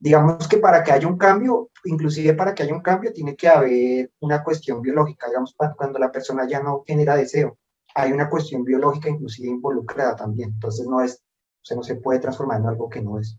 digamos 0.00 0.48
que 0.48 0.56
para 0.56 0.82
que 0.82 0.92
haya 0.92 1.06
un 1.06 1.18
cambio, 1.18 1.70
inclusive 1.84 2.34
para 2.34 2.54
que 2.54 2.62
haya 2.62 2.74
un 2.74 2.80
cambio, 2.80 3.12
tiene 3.12 3.36
que 3.36 3.48
haber 3.48 4.10
una 4.20 4.42
cuestión 4.42 4.80
biológica, 4.80 5.28
digamos, 5.28 5.54
cuando 5.76 5.98
la 5.98 6.10
persona 6.10 6.48
ya 6.48 6.62
no 6.62 6.82
genera 6.86 7.16
deseo, 7.16 7.58
hay 7.94 8.10
una 8.10 8.28
cuestión 8.30 8.64
biológica 8.64 9.10
inclusive 9.10 9.48
involucrada 9.48 10.16
también, 10.16 10.50
entonces 10.54 10.86
no 10.86 11.02
es, 11.02 11.16
o 11.16 11.64
sea, 11.64 11.76
no 11.76 11.82
se 11.82 11.96
puede 11.96 12.18
transformar 12.18 12.60
en 12.60 12.66
algo 12.66 12.88
que 12.88 13.02
no 13.02 13.20
es. 13.20 13.38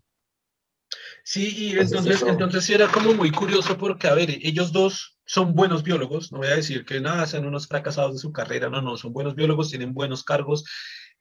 Sí, 1.24 1.54
y 1.56 1.78
entonces, 1.78 2.22
entonces, 2.22 2.64
sí 2.64 2.74
era 2.74 2.88
como 2.88 3.14
muy 3.14 3.30
curioso 3.30 3.78
porque, 3.78 4.08
a 4.08 4.14
ver, 4.14 4.30
ellos 4.30 4.72
dos 4.72 5.18
son 5.24 5.54
buenos 5.54 5.82
biólogos, 5.82 6.32
no 6.32 6.38
voy 6.38 6.48
a 6.48 6.56
decir 6.56 6.84
que 6.84 7.00
nada, 7.00 7.26
sean 7.26 7.46
unos 7.46 7.68
fracasados 7.68 8.14
de 8.14 8.18
su 8.18 8.32
carrera, 8.32 8.68
no, 8.68 8.82
no, 8.82 8.96
son 8.96 9.12
buenos 9.12 9.34
biólogos, 9.34 9.70
tienen 9.70 9.94
buenos 9.94 10.24
cargos, 10.24 10.64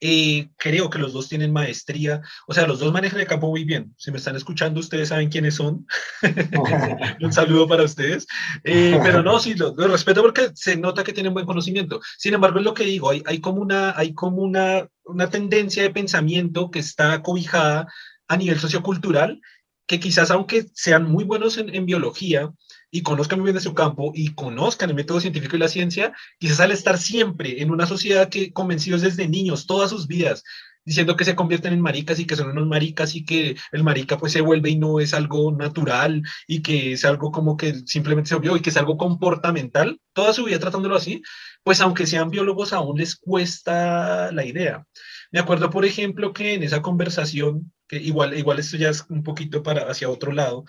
eh, 0.03 0.49
creo 0.57 0.89
que 0.89 0.97
los 0.97 1.13
dos 1.13 1.29
tienen 1.29 1.53
maestría, 1.53 2.21
o 2.47 2.55
sea, 2.55 2.65
los 2.65 2.79
dos 2.79 2.91
manejan 2.91 3.19
el 3.19 3.27
campo 3.27 3.49
muy 3.49 3.63
bien. 3.63 3.93
Si 3.97 4.09
me 4.09 4.17
están 4.17 4.35
escuchando, 4.35 4.79
ustedes 4.79 5.09
saben 5.09 5.29
quiénes 5.29 5.53
son. 5.53 5.85
Un 7.21 7.31
saludo 7.31 7.67
para 7.67 7.83
ustedes. 7.83 8.25
Eh, 8.63 8.99
pero 9.03 9.21
no, 9.21 9.39
sí, 9.39 9.53
lo, 9.53 9.75
respeto 9.75 10.23
porque 10.23 10.49
se 10.55 10.75
nota 10.75 11.03
que 11.03 11.13
tienen 11.13 11.35
buen 11.35 11.45
conocimiento. 11.45 12.01
Sin 12.17 12.33
embargo, 12.33 12.57
es 12.57 12.65
lo 12.65 12.73
que 12.73 12.83
digo, 12.83 13.11
hay, 13.11 13.21
hay 13.27 13.39
como, 13.39 13.61
una, 13.61 13.95
hay 13.95 14.15
como 14.15 14.41
una, 14.41 14.87
una 15.05 15.29
tendencia 15.29 15.83
de 15.83 15.91
pensamiento 15.91 16.71
que 16.71 16.79
está 16.79 17.21
cobijada 17.21 17.85
a 18.27 18.37
nivel 18.37 18.59
sociocultural, 18.59 19.39
que 19.85 19.99
quizás 19.99 20.31
aunque 20.31 20.65
sean 20.73 21.11
muy 21.11 21.25
buenos 21.25 21.59
en, 21.59 21.73
en 21.75 21.85
biología, 21.85 22.51
y 22.91 23.01
conozcan 23.01 23.39
muy 23.39 23.47
bien 23.47 23.55
de 23.55 23.61
su 23.61 23.73
campo 23.73 24.11
y 24.13 24.33
conozcan 24.35 24.89
el 24.89 24.95
método 24.95 25.21
científico 25.21 25.55
y 25.55 25.59
la 25.59 25.69
ciencia, 25.69 26.13
quizás 26.37 26.59
al 26.59 26.71
estar 26.71 26.97
siempre 26.97 27.61
en 27.61 27.71
una 27.71 27.87
sociedad 27.87 28.29
que 28.29 28.51
convencidos 28.51 29.01
desde 29.01 29.27
niños, 29.27 29.65
todas 29.65 29.89
sus 29.89 30.07
vidas, 30.07 30.43
diciendo 30.83 31.15
que 31.15 31.25
se 31.25 31.35
convierten 31.35 31.73
en 31.73 31.81
maricas 31.81 32.19
y 32.19 32.25
que 32.25 32.35
son 32.35 32.49
unos 32.49 32.67
maricas 32.67 33.15
y 33.15 33.23
que 33.23 33.55
el 33.71 33.83
marica 33.83 34.17
pues 34.17 34.33
se 34.33 34.41
vuelve 34.41 34.71
y 34.71 34.77
no 34.77 34.99
es 34.99 35.13
algo 35.13 35.51
natural 35.51 36.23
y 36.47 36.61
que 36.61 36.93
es 36.93 37.05
algo 37.05 37.31
como 37.31 37.55
que 37.55 37.75
simplemente 37.85 38.29
se 38.29 38.35
obvió 38.35 38.57
y 38.57 38.61
que 38.61 38.71
es 38.71 38.77
algo 38.77 38.97
comportamental, 38.97 39.99
toda 40.13 40.33
su 40.33 40.45
vida 40.45 40.59
tratándolo 40.59 40.95
así, 40.95 41.21
pues 41.63 41.81
aunque 41.81 42.07
sean 42.07 42.29
biólogos 42.29 42.73
aún 42.73 42.97
les 42.97 43.15
cuesta 43.15 44.31
la 44.31 44.45
idea. 44.45 44.85
Me 45.31 45.39
acuerdo, 45.39 45.69
por 45.69 45.85
ejemplo, 45.85 46.33
que 46.33 46.55
en 46.55 46.63
esa 46.63 46.81
conversación, 46.81 47.71
que 47.87 47.97
igual, 47.97 48.37
igual 48.37 48.59
esto 48.59 48.75
ya 48.75 48.89
es 48.89 49.05
un 49.09 49.23
poquito 49.23 49.63
para 49.63 49.89
hacia 49.89 50.09
otro 50.09 50.33
lado, 50.33 50.65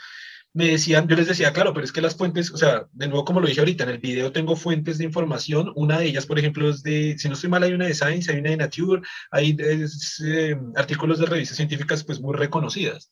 me 0.55 0.69
decían, 0.69 1.09
yo 1.09 1.17
les 1.17 1.29
decía, 1.29 1.53
claro, 1.53 1.73
pero 1.73 1.85
es 1.85 1.93
que 1.93 2.03
las 2.03 2.15
fuentes, 2.15 2.51
o 2.51 2.59
sea, 2.59 2.87
de 2.93 3.09
nuevo, 3.09 3.25
como 3.25 3.41
lo 3.41 3.47
dije 3.47 3.61
ahorita, 3.61 3.85
en 3.85 3.91
el 3.91 3.99
video 3.99 4.33
tengo 4.33 4.55
fuentes 4.55 4.99
de 4.99 5.05
información. 5.05 5.73
Una 5.77 5.99
de 5.99 6.07
ellas, 6.07 6.27
por 6.27 6.39
ejemplo, 6.39 6.69
es 6.69 6.83
de, 6.83 7.17
si 7.19 7.29
no 7.29 7.35
estoy 7.35 7.49
mal, 7.49 7.63
hay 7.63 7.73
una 7.73 7.87
de 7.87 7.95
Science, 7.95 8.31
hay 8.31 8.39
una 8.39 8.51
de 8.51 8.57
Nature, 8.59 9.03
hay 9.31 9.57
eh, 9.59 10.57
artículos 10.77 11.19
de 11.19 11.27
revistas 11.27 11.57
científicas, 11.57 12.05
pues 12.05 12.21
muy 12.21 12.37
reconocidas. 12.37 13.11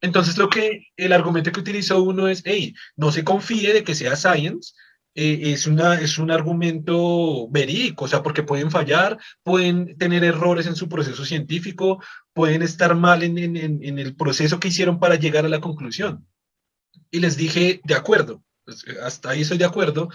Entonces, 0.00 0.38
lo 0.38 0.48
que 0.48 0.88
el 0.96 1.12
argumento 1.12 1.52
que 1.52 1.60
utilizó 1.60 2.02
uno 2.02 2.28
es, 2.28 2.42
hey, 2.46 2.74
no 2.96 3.12
se 3.12 3.24
confíe 3.24 3.72
de 3.74 3.84
que 3.84 3.94
sea 3.94 4.16
Science, 4.16 4.72
eh, 5.14 5.52
es, 5.52 5.66
una, 5.66 6.00
es 6.00 6.18
un 6.18 6.30
argumento 6.30 7.48
verídico, 7.48 8.06
o 8.06 8.08
sea, 8.08 8.22
porque 8.22 8.42
pueden 8.42 8.70
fallar, 8.70 9.18
pueden 9.42 9.96
tener 9.98 10.24
errores 10.24 10.66
en 10.66 10.76
su 10.76 10.88
proceso 10.88 11.24
científico, 11.24 12.02
pueden 12.32 12.62
estar 12.62 12.94
mal 12.94 13.22
en, 13.22 13.38
en, 13.38 13.56
en 13.56 13.98
el 13.98 14.16
proceso 14.16 14.58
que 14.58 14.68
hicieron 14.68 14.98
para 14.98 15.16
llegar 15.16 15.44
a 15.44 15.50
la 15.50 15.60
conclusión. 15.60 16.26
Y 17.10 17.20
les 17.20 17.36
dije, 17.36 17.80
de 17.84 17.94
acuerdo, 17.94 18.42
pues, 18.64 18.84
hasta 19.02 19.30
ahí 19.30 19.42
estoy 19.42 19.58
de 19.58 19.64
acuerdo, 19.64 20.08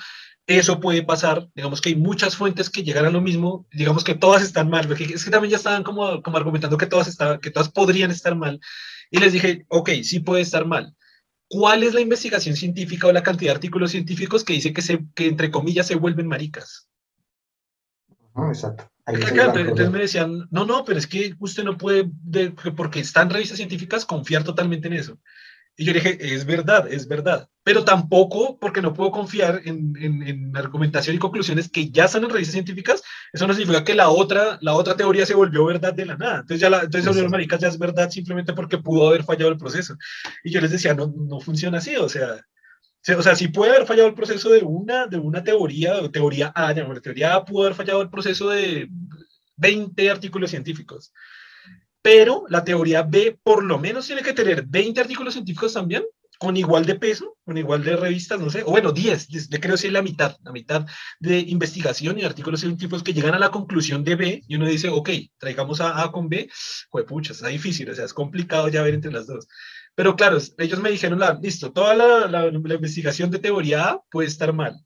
eso 0.47 0.79
puede 0.79 1.03
pasar, 1.03 1.47
digamos 1.53 1.79
que 1.81 1.89
hay 1.89 1.95
muchas 1.95 2.35
fuentes 2.35 2.69
que 2.69 2.83
llegan 2.83 3.05
a 3.05 3.11
lo 3.11 3.21
mismo, 3.21 3.67
digamos 3.71 4.03
que 4.03 4.15
todas 4.15 4.41
están 4.41 4.69
mal, 4.69 4.87
porque 4.87 5.03
es 5.03 5.23
que 5.23 5.31
también 5.31 5.51
ya 5.51 5.57
estaban 5.57 5.83
como, 5.83 6.21
como 6.23 6.37
argumentando 6.37 6.77
que 6.77 6.87
todas, 6.87 7.07
estaban, 7.07 7.39
que 7.39 7.51
todas 7.51 7.69
podrían 7.69 8.09
estar 8.09 8.35
mal, 8.35 8.59
y 9.11 9.19
les 9.19 9.33
dije, 9.33 9.65
ok, 9.69 9.89
sí 10.03 10.19
puede 10.19 10.41
estar 10.41 10.65
mal, 10.65 10.95
¿Cuál 11.49 11.81
es 11.81 11.95
la 11.95 12.01
investigación 12.01 12.55
científica 12.55 13.07
o 13.07 13.11
la 13.11 13.23
cantidad 13.23 13.51
de 13.51 13.55
artículos 13.55 13.89
científicos 13.89 14.43
que 14.43 14.53
dice 14.53 14.71
que, 14.71 14.83
se, 14.83 14.99
que 15.15 15.25
entre 15.25 15.49
comillas, 15.49 15.87
se 15.87 15.95
vuelven 15.95 16.27
maricas? 16.27 16.87
exacto. 18.45 18.87
entonces 19.07 19.89
me 19.89 19.99
decían, 19.99 20.47
no, 20.51 20.65
no, 20.65 20.85
pero 20.85 20.99
es 20.99 21.07
que 21.07 21.33
usted 21.39 21.63
no 21.63 21.75
puede, 21.75 22.11
porque 22.77 22.99
están 22.99 23.31
revistas 23.31 23.57
científicas, 23.57 24.05
confiar 24.05 24.43
totalmente 24.43 24.87
en 24.87 24.93
eso. 24.93 25.19
Y 25.79 25.85
yo 25.85 25.93
dije, 25.93 26.17
es 26.19 26.45
verdad, 26.45 26.91
es 26.91 27.07
verdad, 27.07 27.47
pero 27.63 27.85
tampoco 27.85 28.59
porque 28.59 28.81
no 28.81 28.93
puedo 28.93 29.11
confiar 29.11 29.61
en, 29.63 29.95
en, 29.97 30.57
argumentación 30.57 31.15
y 31.15 31.19
conclusiones 31.19 31.69
que 31.69 31.89
ya 31.89 32.03
están 32.03 32.25
en 32.25 32.31
revistas 32.31 32.51
científicas, 32.51 33.01
eso 33.31 33.47
no 33.47 33.53
significa 33.53 33.85
que 33.85 33.95
la 33.95 34.09
otra, 34.09 34.57
la 34.59 34.73
otra 34.73 34.97
teoría 34.97 35.25
se 35.25 35.35
volvió 35.35 35.63
verdad 35.63 35.93
de 35.93 36.05
la 36.05 36.17
nada. 36.17 36.39
Entonces 36.41 36.59
ya 36.59 36.69
la, 36.69 36.81
entonces 36.81 37.15
sí. 37.15 37.27
maricas 37.29 37.61
ya 37.61 37.69
es 37.69 37.79
verdad 37.79 38.09
simplemente 38.09 38.51
porque 38.51 38.77
pudo 38.77 39.07
haber 39.07 39.23
fallado 39.23 39.51
el 39.51 39.57
proceso. 39.57 39.95
Y 40.43 40.51
yo 40.51 40.59
les 40.59 40.71
decía, 40.71 40.93
no, 40.93 41.13
no 41.15 41.39
funciona 41.39 41.77
así, 41.77 41.95
o 41.95 42.09
sea, 42.09 42.45
o 43.17 43.23
sea, 43.23 43.37
si 43.37 43.47
puede 43.47 43.71
haber 43.71 43.87
fallado 43.87 44.09
el 44.09 44.15
proceso 44.15 44.49
de 44.49 44.59
una, 44.61 45.07
de 45.07 45.17
una 45.17 45.45
teoría, 45.45 46.01
o 46.01 46.11
teoría 46.11 46.47
A, 46.47 46.73
la 46.73 46.99
teoría 46.99 47.35
A 47.35 47.45
pudo 47.45 47.63
haber 47.63 47.75
fallado 47.75 48.01
el 48.01 48.09
proceso 48.09 48.49
de 48.49 48.89
20 49.55 50.09
artículos 50.09 50.49
científicos 50.49 51.13
pero 52.01 52.45
la 52.49 52.63
teoría 52.63 53.03
B 53.03 53.39
por 53.43 53.63
lo 53.63 53.77
menos 53.77 54.05
tiene 54.07 54.21
que 54.21 54.33
tener 54.33 54.65
20 54.65 55.01
artículos 55.01 55.33
científicos 55.33 55.73
también, 55.73 56.03
con 56.39 56.55
igual 56.55 56.85
de 56.85 56.95
peso, 56.95 57.35
con 57.43 57.57
igual 57.57 57.83
de 57.83 57.97
revistas, 57.97 58.39
no 58.39 58.49
sé, 58.49 58.63
o 58.63 58.71
bueno, 58.71 58.93
10, 58.93 59.49
le 59.51 59.59
creo 59.59 59.75
que 59.75 59.87
es 59.87 59.91
la 59.91 60.01
mitad, 60.01 60.37
la 60.41 60.53
mitad 60.53 60.85
de 61.19 61.39
investigación 61.39 62.17
y 62.17 62.23
artículos 62.23 62.61
científicos 62.61 63.03
que 63.03 63.13
llegan 63.13 63.33
a 63.33 63.39
la 63.39 63.51
conclusión 63.51 64.05
de 64.05 64.15
B 64.15 64.43
y 64.47 64.55
uno 64.55 64.65
dice, 64.65 64.87
ok, 64.87 65.09
traigamos 65.37 65.81
a 65.81 66.01
A 66.01 66.11
con 66.13 66.29
B, 66.29 66.49
pues 66.89 67.03
pucha, 67.03 67.33
está 67.33 67.49
difícil, 67.49 67.89
o 67.89 67.93
sea, 67.93 68.05
es 68.05 68.13
complicado 68.13 68.69
ya 68.69 68.81
ver 68.81 68.93
entre 68.93 69.11
las 69.11 69.27
dos. 69.27 69.47
Pero 69.95 70.15
claro, 70.15 70.37
ellos 70.57 70.79
me 70.79 70.91
dijeron, 70.91 71.19
listo, 71.41 71.73
toda 71.73 71.93
la, 71.93 72.27
la, 72.27 72.49
la 72.49 72.73
investigación 72.73 73.29
de 73.29 73.39
teoría 73.39 73.89
A 73.89 74.01
puede 74.09 74.29
estar 74.29 74.53
mal. 74.53 74.79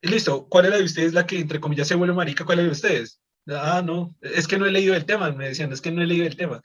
Y 0.00 0.08
listo, 0.08 0.46
¿cuál 0.48 0.66
es 0.66 0.70
la 0.70 0.76
de 0.76 0.84
ustedes 0.84 1.12
la 1.12 1.26
que 1.26 1.40
entre 1.40 1.58
comillas 1.58 1.88
se 1.88 1.96
vuelve 1.96 2.14
marica? 2.14 2.44
¿Cuál 2.44 2.60
es 2.60 2.62
la 2.62 2.66
de 2.66 2.72
ustedes? 2.72 3.20
Ah, 3.46 3.82
no, 3.84 4.14
es 4.22 4.48
que 4.48 4.58
no 4.58 4.66
he 4.66 4.70
leído 4.70 4.94
el 4.94 5.04
tema, 5.04 5.30
me 5.32 5.48
decían, 5.48 5.72
es 5.72 5.80
que 5.80 5.90
no 5.90 6.02
he 6.02 6.06
leído 6.06 6.26
el 6.26 6.36
tema. 6.36 6.62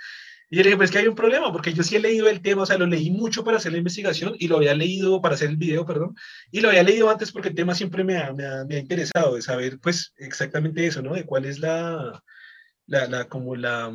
Y 0.50 0.58
yo 0.58 0.64
le 0.64 0.70
dije, 0.70 0.78
pues 0.78 0.92
que 0.92 0.98
hay 0.98 1.08
un 1.08 1.16
problema, 1.16 1.52
porque 1.52 1.74
yo 1.74 1.84
sí 1.84 1.96
he 1.96 2.00
leído 2.00 2.28
el 2.28 2.42
tema, 2.42 2.64
o 2.64 2.66
sea, 2.66 2.78
lo 2.78 2.88
leí 2.88 3.12
mucho 3.12 3.44
para 3.44 3.58
hacer 3.58 3.72
la 3.72 3.78
investigación 3.78 4.34
y 4.40 4.48
lo 4.48 4.58
había 4.58 4.74
leído 4.74 5.22
para 5.22 5.36
hacer 5.36 5.50
el 5.50 5.58
video, 5.58 5.86
perdón, 5.86 6.16
y 6.52 6.62
lo 6.62 6.70
había 6.70 6.84
leído 6.84 7.10
antes 7.10 7.32
porque 7.32 7.50
el 7.50 7.56
tema 7.56 7.76
siempre 7.76 8.04
me 8.04 8.18
ha, 8.18 8.34
me 8.34 8.46
ha, 8.46 8.66
me 8.66 8.76
ha 8.76 8.80
interesado, 8.80 9.36
de 9.36 9.42
saber, 9.44 9.80
pues, 9.80 10.14
exactamente 10.18 10.86
eso, 10.88 11.02
¿no? 11.04 11.14
De 11.14 11.26
cuál 11.26 11.46
es 11.46 11.60
la, 11.60 12.24
la, 12.88 13.08
la 13.08 13.26
como 13.26 13.56
la, 13.56 13.92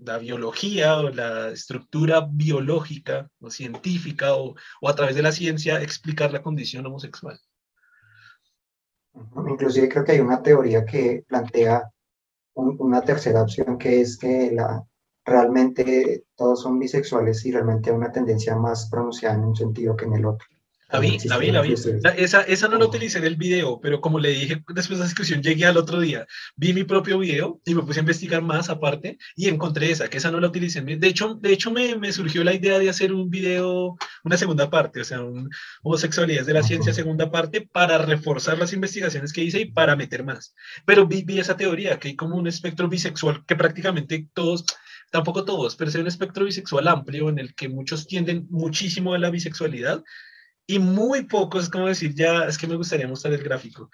la, 0.00 0.18
biología 0.18 0.98
o 0.98 1.10
la 1.10 1.50
estructura 1.50 2.28
biológica 2.30 3.28
o 3.40 3.50
científica 3.50 4.36
o, 4.36 4.54
o 4.80 4.88
a 4.88 4.94
través 4.94 5.16
de 5.16 5.22
la 5.22 5.32
ciencia 5.32 5.82
explicar 5.82 6.32
la 6.32 6.42
condición 6.42 6.86
homosexual. 6.86 7.40
Inclusive 9.14 9.88
creo 9.88 10.04
que 10.04 10.12
hay 10.12 10.20
una 10.20 10.42
teoría 10.42 10.84
que 10.84 11.24
plantea 11.26 11.82
una 12.54 13.02
tercera 13.02 13.42
opción 13.42 13.78
que 13.78 14.00
es 14.00 14.18
que 14.18 14.50
la, 14.52 14.84
realmente 15.24 16.24
todos 16.34 16.62
son 16.62 16.78
bisexuales 16.78 17.44
y 17.46 17.52
realmente 17.52 17.90
hay 17.90 17.96
una 17.96 18.12
tendencia 18.12 18.56
más 18.56 18.88
pronunciada 18.90 19.36
en 19.36 19.44
un 19.44 19.56
sentido 19.56 19.96
que 19.96 20.06
en 20.06 20.14
el 20.14 20.26
otro. 20.26 20.46
La 20.92 20.98
vi, 20.98 21.18
la 21.24 21.38
vi, 21.38 21.50
la 21.50 21.62
vi. 21.62 21.74
esa, 22.18 22.42
esa 22.42 22.68
no 22.68 22.78
la 22.78 22.84
utilicé 22.84 23.16
en 23.16 23.24
el 23.24 23.36
video, 23.36 23.80
pero 23.80 24.02
como 24.02 24.18
le 24.18 24.28
dije 24.28 24.62
después 24.74 24.98
de 24.98 25.04
la 25.04 25.04
discusión, 25.06 25.42
llegué 25.42 25.64
al 25.64 25.78
otro 25.78 25.98
día, 25.98 26.26
vi 26.54 26.74
mi 26.74 26.84
propio 26.84 27.18
video 27.18 27.62
y 27.64 27.74
me 27.74 27.82
puse 27.82 28.00
a 28.00 28.02
investigar 28.02 28.42
más 28.42 28.68
aparte 28.68 29.16
y 29.34 29.48
encontré 29.48 29.90
esa, 29.90 30.08
que 30.08 30.18
esa 30.18 30.30
no 30.30 30.38
la 30.38 30.48
utilicé. 30.48 30.82
De 30.82 31.06
hecho, 31.06 31.34
de 31.40 31.50
hecho 31.50 31.70
me, 31.70 31.96
me 31.96 32.12
surgió 32.12 32.44
la 32.44 32.52
idea 32.52 32.78
de 32.78 32.90
hacer 32.90 33.14
un 33.14 33.30
video, 33.30 33.96
una 34.22 34.36
segunda 34.36 34.68
parte, 34.68 35.00
o 35.00 35.04
sea, 35.04 35.22
un, 35.22 35.48
homosexualidades 35.82 36.46
de 36.46 36.52
la 36.52 36.62
ciencia, 36.62 36.92
segunda 36.92 37.30
parte, 37.30 37.66
para 37.72 37.96
reforzar 37.96 38.58
las 38.58 38.74
investigaciones 38.74 39.32
que 39.32 39.42
hice 39.42 39.60
y 39.62 39.72
para 39.72 39.96
meter 39.96 40.24
más. 40.24 40.54
Pero 40.84 41.06
vi, 41.06 41.22
vi 41.24 41.38
esa 41.38 41.56
teoría, 41.56 41.98
que 41.98 42.08
hay 42.08 42.16
como 42.16 42.36
un 42.36 42.46
espectro 42.46 42.86
bisexual 42.88 43.46
que 43.46 43.56
prácticamente 43.56 44.28
todos 44.34 44.66
tampoco 45.10 45.44
todos, 45.44 45.76
pero 45.76 45.90
es 45.90 45.94
un 45.96 46.06
espectro 46.06 46.44
bisexual 46.44 46.88
amplio 46.88 47.28
en 47.28 47.38
el 47.38 47.54
que 47.54 47.68
muchos 47.68 48.06
tienden 48.06 48.46
muchísimo 48.50 49.14
a 49.14 49.18
la 49.18 49.30
bisexualidad 49.30 50.02
y 50.66 50.78
muy 50.78 51.24
pocos, 51.24 51.68
como 51.68 51.86
decir, 51.88 52.14
ya 52.14 52.44
es 52.44 52.58
que 52.58 52.66
me 52.66 52.76
gustaría 52.76 53.08
mostrar 53.08 53.34
el 53.34 53.42
gráfico, 53.42 53.90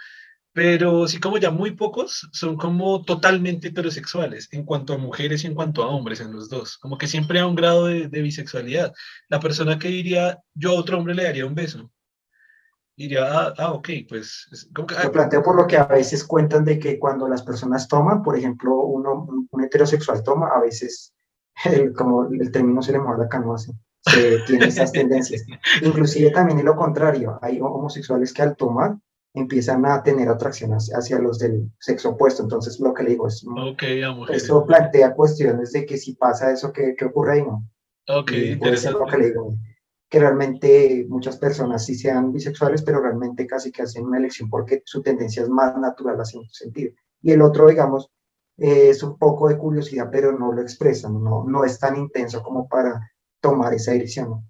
pero 0.52 1.07
sí 1.09 1.20
como 1.20 1.38
ya 1.38 1.50
muy 1.50 1.72
pocos 1.72 2.28
son 2.33 2.57
como 2.57 3.04
totalmente 3.04 3.68
heterosexuales 3.68 4.48
en 4.52 4.64
cuanto 4.64 4.94
a 4.94 4.98
mujeres 4.98 5.44
y 5.44 5.46
en 5.46 5.54
cuanto 5.54 5.83
a 5.83 5.88
hombres 5.88 6.20
en 6.20 6.33
los 6.33 6.48
dos, 6.48 6.78
como 6.78 6.98
que 6.98 7.07
siempre 7.07 7.40
a 7.40 7.46
un 7.46 7.54
grado 7.54 7.87
de, 7.87 8.09
de 8.09 8.22
bisexualidad. 8.22 8.92
La 9.28 9.40
persona 9.40 9.78
que 9.78 9.88
diría, 9.88 10.38
yo 10.54 10.70
a 10.70 10.81
otro 10.81 10.98
hombre 10.98 11.14
le 11.14 11.24
daría 11.24 11.46
un 11.46 11.54
beso, 11.54 11.90
diría, 12.96 13.24
ah, 13.31 13.54
ah 13.59 13.72
ok, 13.72 13.88
pues... 14.09 14.48
Que, 14.74 14.94
ah, 14.96 15.04
Lo 15.04 15.12
planteo 15.12 15.42
por 15.42 15.57
lo 15.57 15.66
que 15.66 15.76
a 15.76 15.87
veces 15.87 16.24
cuentan 16.24 16.64
de 16.64 16.78
que 16.78 16.98
cuando 16.98 17.28
las 17.28 17.42
personas 17.42 17.87
toman, 17.87 18.22
por 18.22 18.37
ejemplo, 18.37 18.74
uno, 18.74 19.26
un 19.50 19.64
heterosexual 19.64 20.22
toma, 20.24 20.48
a 20.48 20.61
veces, 20.61 21.14
el, 21.64 21.92
como 21.92 22.26
el 22.26 22.50
término 22.50 22.83
se 22.83 22.92
le 22.92 22.98
moja 22.98 23.18
la 23.18 23.28
canoa 23.28 23.57
así 23.57 23.72
que 24.14 24.38
tiene 24.46 24.66
esas 24.66 24.92
tendencias. 24.92 25.44
Inclusive 25.82 26.30
también 26.30 26.58
es 26.58 26.64
lo 26.64 26.76
contrario, 26.76 27.38
hay 27.42 27.60
homosexuales 27.60 28.32
que 28.32 28.42
al 28.42 28.56
tomar 28.56 28.96
empiezan 29.34 29.84
a 29.86 30.02
tener 30.02 30.28
atracción 30.28 30.72
hacia 30.72 31.18
los 31.18 31.38
del 31.38 31.70
sexo 31.78 32.10
opuesto. 32.10 32.42
Entonces, 32.42 32.80
lo 32.80 32.92
que 32.94 33.02
le 33.04 33.10
digo 33.10 33.28
es, 33.28 33.44
okay, 33.46 34.02
esto 34.30 34.66
plantea 34.66 35.14
cuestiones 35.14 35.72
de 35.72 35.86
que 35.86 35.96
si 35.96 36.14
pasa 36.14 36.50
eso, 36.50 36.72
¿qué, 36.72 36.94
qué 36.96 37.04
ocurre 37.04 37.34
ahí? 37.34 37.42
No? 37.42 37.64
Ok, 38.08 38.32
interesante. 38.32 38.98
Lo 38.98 39.06
que 39.06 39.18
le 39.18 39.26
digo, 39.26 39.54
que 40.08 40.18
realmente 40.18 41.06
muchas 41.08 41.36
personas 41.36 41.84
sí 41.84 41.94
sean 41.94 42.32
bisexuales, 42.32 42.82
pero 42.82 43.00
realmente 43.00 43.46
casi 43.46 43.70
que 43.70 43.82
hacen 43.82 44.06
una 44.06 44.18
elección 44.18 44.48
porque 44.48 44.82
su 44.84 45.02
tendencia 45.02 45.42
es 45.42 45.50
más 45.50 45.76
natural 45.76 46.18
hacia 46.18 46.40
un 46.40 46.48
sentido. 46.50 46.92
Y 47.20 47.32
el 47.32 47.42
otro, 47.42 47.68
digamos, 47.68 48.10
eh, 48.56 48.88
es 48.88 49.02
un 49.02 49.18
poco 49.18 49.48
de 49.48 49.58
curiosidad, 49.58 50.08
pero 50.10 50.36
no 50.36 50.52
lo 50.52 50.62
expresan, 50.62 51.22
no, 51.22 51.44
no 51.44 51.64
es 51.64 51.78
tan 51.78 51.96
intenso 51.96 52.42
como 52.42 52.66
para 52.68 53.12
tomar 53.40 53.74
esa 53.74 53.92
dirección. 53.92 54.42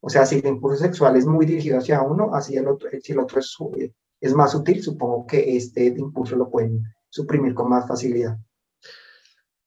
O 0.00 0.08
sea, 0.08 0.24
si 0.26 0.36
el 0.36 0.46
impulso 0.46 0.82
sexual 0.82 1.16
es 1.16 1.26
muy 1.26 1.46
dirigido 1.46 1.78
hacia 1.78 2.02
uno, 2.02 2.34
así 2.34 2.56
el 2.56 2.68
otro, 2.68 2.88
si 3.02 3.12
el 3.12 3.18
otro 3.18 3.40
es, 3.40 3.56
es 4.20 4.34
más 4.34 4.52
sutil, 4.52 4.82
supongo 4.82 5.26
que 5.26 5.56
este 5.56 5.86
impulso 5.86 6.36
lo 6.36 6.50
pueden 6.50 6.84
suprimir 7.08 7.54
con 7.54 7.68
más 7.68 7.88
facilidad. 7.88 8.38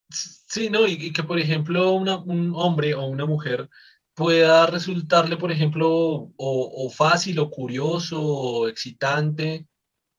Sí, 0.10 0.70
no, 0.70 0.88
y, 0.88 1.12
que 1.13 1.24
por 1.24 1.39
ejemplo 1.39 1.92
una, 1.92 2.18
un 2.18 2.54
hombre 2.56 2.96
o 2.96 3.06
una 3.06 3.26
mujer 3.26 3.70
pueda 4.15 4.65
resultarle, 4.65 5.38
por 5.38 5.52
ejemplo, 5.52 5.89
o, 5.89 6.32
o 6.38 6.89
fácil 6.89 7.39
o 7.39 7.50
curioso 7.50 8.22
o 8.22 8.68
excitante 8.68 9.68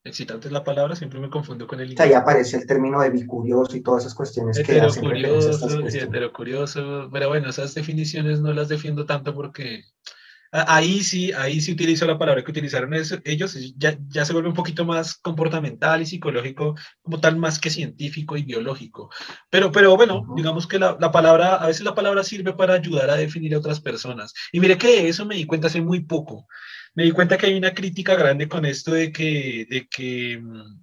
excitante 0.05 0.49
es 0.49 0.53
la 0.53 0.65
palabra, 0.65 0.97
siempre 0.97 1.21
me 1.21 1.29
confundo 1.29 1.67
con 1.67 1.81
el 1.81 1.91
inglés. 1.91 2.07
ahí 2.07 2.15
aparece 2.15 2.57
el 2.57 2.67
término 2.67 3.01
de 3.01 3.11
bicurioso 3.11 3.77
y 3.77 3.83
todas 3.83 4.05
esas 4.05 4.15
cuestiones 4.15 4.59
que 4.59 4.81
hacen 4.81 5.05
curioso, 5.05 5.81
heterocurioso, 5.89 7.09
pero 7.13 7.29
bueno, 7.29 7.51
esas 7.51 7.75
definiciones 7.75 8.41
no 8.41 8.53
las 8.53 8.69
defiendo 8.69 9.05
tanto 9.05 9.35
porque 9.35 9.85
ahí 10.53 11.03
sí, 11.03 11.33
ahí 11.33 11.61
sí 11.61 11.73
utilizo 11.73 12.07
la 12.07 12.19
palabra 12.19 12.43
que 12.43 12.51
utilizaron 12.51 12.93
ellos, 12.95 13.57
ya, 13.77 13.97
ya 14.09 14.25
se 14.25 14.33
vuelve 14.33 14.49
un 14.49 14.55
poquito 14.55 14.85
más 14.85 15.15
comportamental 15.15 16.03
y 16.03 16.07
psicológico, 16.07 16.75
como 17.03 17.21
tal, 17.21 17.37
más 17.37 17.59
que 17.59 17.71
científico 17.71 18.37
y 18.37 18.43
biológico. 18.43 19.11
Pero, 19.49 19.71
pero 19.71 19.97
bueno, 19.97 20.27
digamos 20.35 20.67
que 20.67 20.79
la, 20.79 20.97
la, 20.99 21.13
palabra, 21.13 21.57
a 21.57 21.67
veces 21.67 21.85
la 21.85 21.95
palabra 21.95 22.25
sirve 22.25 22.53
para 22.53 22.75
ayudar 22.75 23.11
a 23.11 23.17
definir 23.17 23.55
a 23.55 23.59
otras 23.59 23.81
personas. 23.81 24.35
Y 24.51 24.61
mire 24.61 24.79
que 24.79 25.09
eso 25.09 25.25
me 25.25 25.37
di 25.37 25.45
cuenta 25.45 25.69
hace 25.69 25.81
muy 25.81 26.01
poco 26.01 26.47
me 26.95 27.05
di 27.05 27.13
cuenta 27.13 27.37
que 27.39 27.47
hay 27.47 27.57
una 27.57 27.75
crítica 27.75 28.15
grande 28.15 28.49
con 28.49 28.65
esto 28.65 28.93
de 28.93 29.13
que, 29.13 29.67
de 29.69 29.87
que 29.89 30.39
mm, 30.39 30.83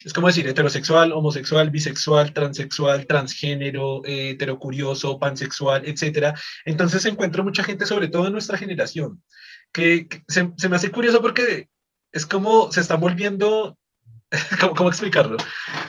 es 0.00 0.12
como 0.12 0.28
decir 0.28 0.48
heterosexual, 0.48 1.12
homosexual, 1.12 1.70
bisexual, 1.70 2.32
transexual, 2.32 3.06
transgénero, 3.06 4.02
eh, 4.04 4.30
heterocurioso, 4.30 5.18
pansexual, 5.18 5.82
etc. 5.86 6.34
Entonces 6.64 7.04
encuentro 7.04 7.44
mucha 7.44 7.62
gente, 7.62 7.84
sobre 7.84 8.08
todo 8.08 8.26
en 8.26 8.32
nuestra 8.32 8.56
generación, 8.56 9.22
que, 9.72 10.08
se, 10.28 10.68
me 10.68 10.76
hace 10.76 10.90
curioso 10.90 11.20
porque 11.20 11.68
es 12.12 12.24
como 12.24 12.72
se 12.72 12.80
están 12.80 13.00
volviendo, 13.00 13.76
¿cómo, 14.60 14.74
cómo 14.74 14.88
explicarlo? 14.88 15.36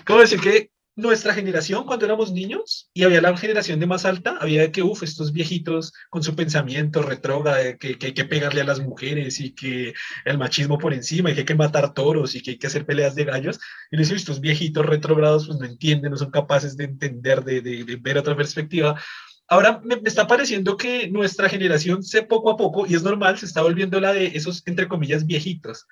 ¿Cómo 0.05 0.19
decir 0.19 0.41
que 0.41 0.71
nuestra 0.95 1.33
generación, 1.33 1.85
cuando 1.85 2.05
éramos 2.05 2.31
niños, 2.31 2.89
y 2.93 3.03
había 3.03 3.21
la 3.21 3.35
generación 3.37 3.79
de 3.79 3.87
más 3.87 4.05
alta, 4.05 4.37
había 4.39 4.71
que, 4.71 4.83
uff, 4.83 5.03
estos 5.03 5.31
viejitos 5.31 5.93
con 6.09 6.21
su 6.21 6.35
pensamiento 6.35 7.01
retrógrado, 7.01 7.77
que, 7.79 7.97
que, 7.97 8.07
hay 8.07 8.13
que 8.13 8.25
pegarle 8.25 8.61
a 8.61 8.65
las 8.65 8.79
mujeres 8.79 9.39
y 9.39 9.53
que 9.53 9.93
el 10.25 10.37
machismo 10.37 10.77
por 10.77 10.93
encima 10.93 11.31
y 11.31 11.33
que 11.33 11.39
hay 11.39 11.45
que 11.45 11.55
matar 11.55 11.93
toros 11.93 12.35
y 12.35 12.41
que 12.41 12.51
hay 12.51 12.57
que 12.57 12.67
hacer 12.67 12.85
peleas 12.85 13.15
de 13.15 13.25
gallos. 13.25 13.59
Y 13.89 13.97
les 13.97 14.11
estos 14.11 14.41
viejitos 14.41 14.85
retrógrados 14.85 15.47
pues 15.47 15.59
no 15.59 15.65
entienden, 15.65 16.11
no 16.11 16.17
son 16.17 16.31
capaces 16.31 16.75
de 16.77 16.85
entender, 16.85 17.43
de, 17.43 17.61
de, 17.61 17.95
ver 18.01 18.17
otra 18.17 18.35
perspectiva. 18.35 18.99
Ahora 19.47 19.81
me, 19.83 19.95
está 20.05 20.27
pareciendo 20.27 20.77
que 20.77 21.09
nuestra 21.09 21.49
generación 21.49 22.03
se 22.03 22.23
poco 22.23 22.51
a 22.51 22.57
poco, 22.57 22.85
y 22.87 22.95
es 22.95 23.03
normal, 23.03 23.37
se 23.37 23.45
está 23.45 23.61
volviendo 23.61 23.99
la 23.99 24.13
de 24.13 24.27
esos, 24.27 24.63
entre 24.65 24.87
comillas, 24.87 25.25
viejitos. 25.25 25.87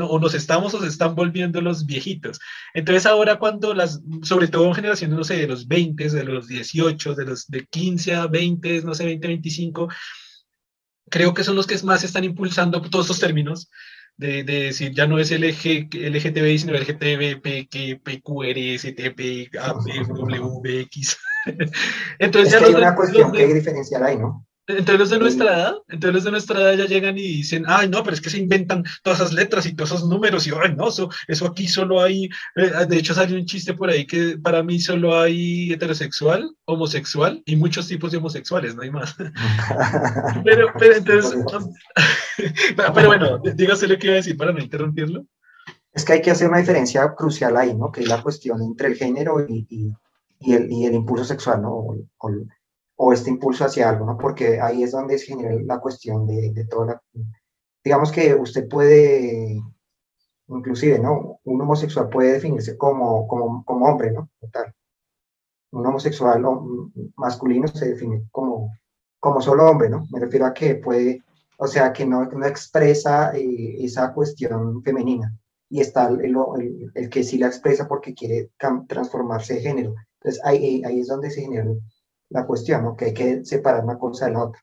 O 0.00 0.18
nos 0.18 0.34
estamos 0.34 0.72
o 0.74 0.80
se 0.80 0.88
están 0.88 1.14
volviendo 1.14 1.60
los 1.60 1.84
viejitos. 1.84 2.38
Entonces 2.72 3.04
ahora 3.04 3.38
cuando 3.38 3.74
las, 3.74 4.00
sobre 4.22 4.48
todo 4.48 4.66
en 4.66 4.74
generaciones, 4.74 5.18
no 5.18 5.24
sé, 5.24 5.36
de 5.36 5.46
los 5.46 5.68
20, 5.68 6.08
de 6.08 6.24
los 6.24 6.48
18, 6.48 7.14
de 7.14 7.24
los 7.26 7.46
de 7.46 7.66
15 7.66 8.14
a 8.14 8.26
20, 8.26 8.82
no 8.82 8.94
sé, 8.94 9.04
20, 9.04 9.26
25, 9.28 9.88
creo 11.10 11.34
que 11.34 11.44
son 11.44 11.56
los 11.56 11.66
que 11.66 11.78
más 11.84 12.04
están 12.04 12.24
impulsando 12.24 12.80
todos 12.80 13.06
estos 13.06 13.20
términos. 13.20 13.70
De, 14.18 14.44
de, 14.44 14.62
decir, 14.62 14.94
ya 14.94 15.06
no 15.06 15.18
es 15.18 15.30
LG, 15.30 15.90
LGTBI, 15.92 16.58
sino 16.58 16.72
LGTB, 16.72 17.42
PQ, 17.42 18.00
PQR, 18.02 18.78
STP, 18.78 19.50
WBX. 20.08 21.18
Entonces, 22.18 22.54
es 22.54 22.60
ya 22.60 22.60
que 22.60 22.64
hay 22.64 22.74
una 22.74 22.94
cuestión 22.94 23.30
que 23.30 23.46
diferenciar 23.46 24.02
ahí, 24.02 24.16
¿no? 24.16 24.45
Entonces 24.68 24.98
los 24.98 25.10
de 25.10 25.18
nuestra 25.18 25.46
edad, 25.46 25.74
entonces 25.88 26.14
los 26.14 26.24
de 26.24 26.30
nuestra 26.32 26.60
edad 26.60 26.74
ya 26.74 26.86
llegan 26.86 27.16
y 27.16 27.22
dicen, 27.22 27.64
ay, 27.68 27.88
no, 27.88 28.02
pero 28.02 28.14
es 28.14 28.20
que 28.20 28.30
se 28.30 28.38
inventan 28.38 28.82
todas 29.02 29.20
esas 29.20 29.32
letras 29.32 29.64
y 29.66 29.74
todos 29.74 29.92
esos 29.92 30.08
números 30.08 30.44
y, 30.46 30.50
ay, 30.50 30.74
no, 30.76 30.88
eso, 30.88 31.08
eso 31.28 31.46
aquí 31.46 31.68
solo 31.68 32.02
hay, 32.02 32.28
eh, 32.56 32.86
de 32.88 32.96
hecho 32.96 33.14
salió 33.14 33.36
un 33.36 33.46
chiste 33.46 33.74
por 33.74 33.90
ahí 33.90 34.06
que 34.06 34.38
para 34.38 34.64
mí 34.64 34.80
solo 34.80 35.20
hay 35.20 35.72
heterosexual, 35.72 36.50
homosexual 36.64 37.42
y 37.46 37.54
muchos 37.54 37.86
tipos 37.86 38.10
de 38.10 38.18
homosexuales, 38.18 38.74
no 38.74 38.82
hay 38.82 38.90
más. 38.90 39.14
pero, 40.44 40.72
pero 40.76 40.96
entonces, 40.96 41.44
pero 42.76 43.06
bueno, 43.06 43.38
dígase 43.38 43.86
lo 43.86 43.98
que 43.98 44.08
iba 44.08 44.14
a 44.14 44.16
decir 44.16 44.36
para 44.36 44.52
no 44.52 44.58
interrumpirlo. 44.58 45.24
Es 45.92 46.04
que 46.04 46.14
hay 46.14 46.22
que 46.22 46.30
hacer 46.32 46.48
una 46.48 46.58
diferencia 46.58 47.14
crucial 47.14 47.56
ahí, 47.56 47.74
¿no? 47.74 47.90
Que 47.90 48.02
es 48.02 48.08
la 48.08 48.22
cuestión 48.22 48.60
entre 48.62 48.88
el 48.88 48.96
género 48.96 49.46
y, 49.48 49.66
y, 49.70 49.92
y, 50.40 50.54
el, 50.54 50.70
y 50.70 50.84
el, 50.84 50.94
impulso 50.94 51.24
sexual, 51.24 51.62
¿no? 51.62 51.72
O, 51.72 51.96
o, 52.18 52.30
o 52.96 53.12
este 53.12 53.30
impulso 53.30 53.64
hacia 53.64 53.88
algo, 53.90 54.06
¿no? 54.06 54.16
Porque 54.18 54.60
ahí 54.60 54.82
es 54.82 54.92
donde 54.92 55.18
se 55.18 55.26
genera 55.26 55.54
la 55.62 55.80
cuestión 55.80 56.26
de, 56.26 56.50
de 56.52 56.64
toda 56.64 56.86
la... 56.86 57.02
Digamos 57.84 58.10
que 58.10 58.34
usted 58.34 58.68
puede, 58.68 59.62
inclusive, 60.48 60.98
¿no? 60.98 61.38
Un 61.44 61.60
homosexual 61.60 62.08
puede 62.08 62.32
definirse 62.32 62.76
como, 62.76 63.28
como, 63.28 63.64
como 63.64 63.86
hombre, 63.86 64.10
¿no? 64.12 64.30
Total. 64.40 64.74
Un 65.72 65.86
homosexual 65.86 66.42
masculino 67.16 67.68
se 67.68 67.90
define 67.90 68.24
como, 68.30 68.72
como 69.20 69.40
solo 69.40 69.68
hombre, 69.68 69.90
¿no? 69.90 70.06
Me 70.10 70.20
refiero 70.20 70.46
a 70.46 70.54
que 70.54 70.76
puede, 70.76 71.22
o 71.58 71.66
sea, 71.66 71.92
que 71.92 72.06
no, 72.06 72.24
no 72.24 72.46
expresa 72.46 73.36
eh, 73.36 73.84
esa 73.84 74.12
cuestión 74.12 74.82
femenina. 74.82 75.36
Y 75.68 75.80
está 75.80 76.08
el, 76.08 76.24
el, 76.24 76.92
el, 76.94 77.10
que 77.10 77.24
sí 77.24 77.38
la 77.38 77.48
expresa 77.48 77.88
porque 77.88 78.14
quiere 78.14 78.50
transformarse 78.88 79.54
de 79.54 79.60
género. 79.60 79.94
Entonces 80.20 80.40
ahí, 80.44 80.82
ahí 80.84 81.00
es 81.00 81.08
donde 81.08 81.30
se 81.30 81.42
genera 81.42 81.66
la 82.30 82.46
cuestión, 82.46 82.82
¿no? 82.84 82.96
que 82.96 83.06
hay 83.06 83.14
que 83.14 83.44
separar 83.44 83.84
una 83.84 83.98
cosa 83.98 84.26
de 84.26 84.32
la 84.32 84.44
otra. 84.44 84.60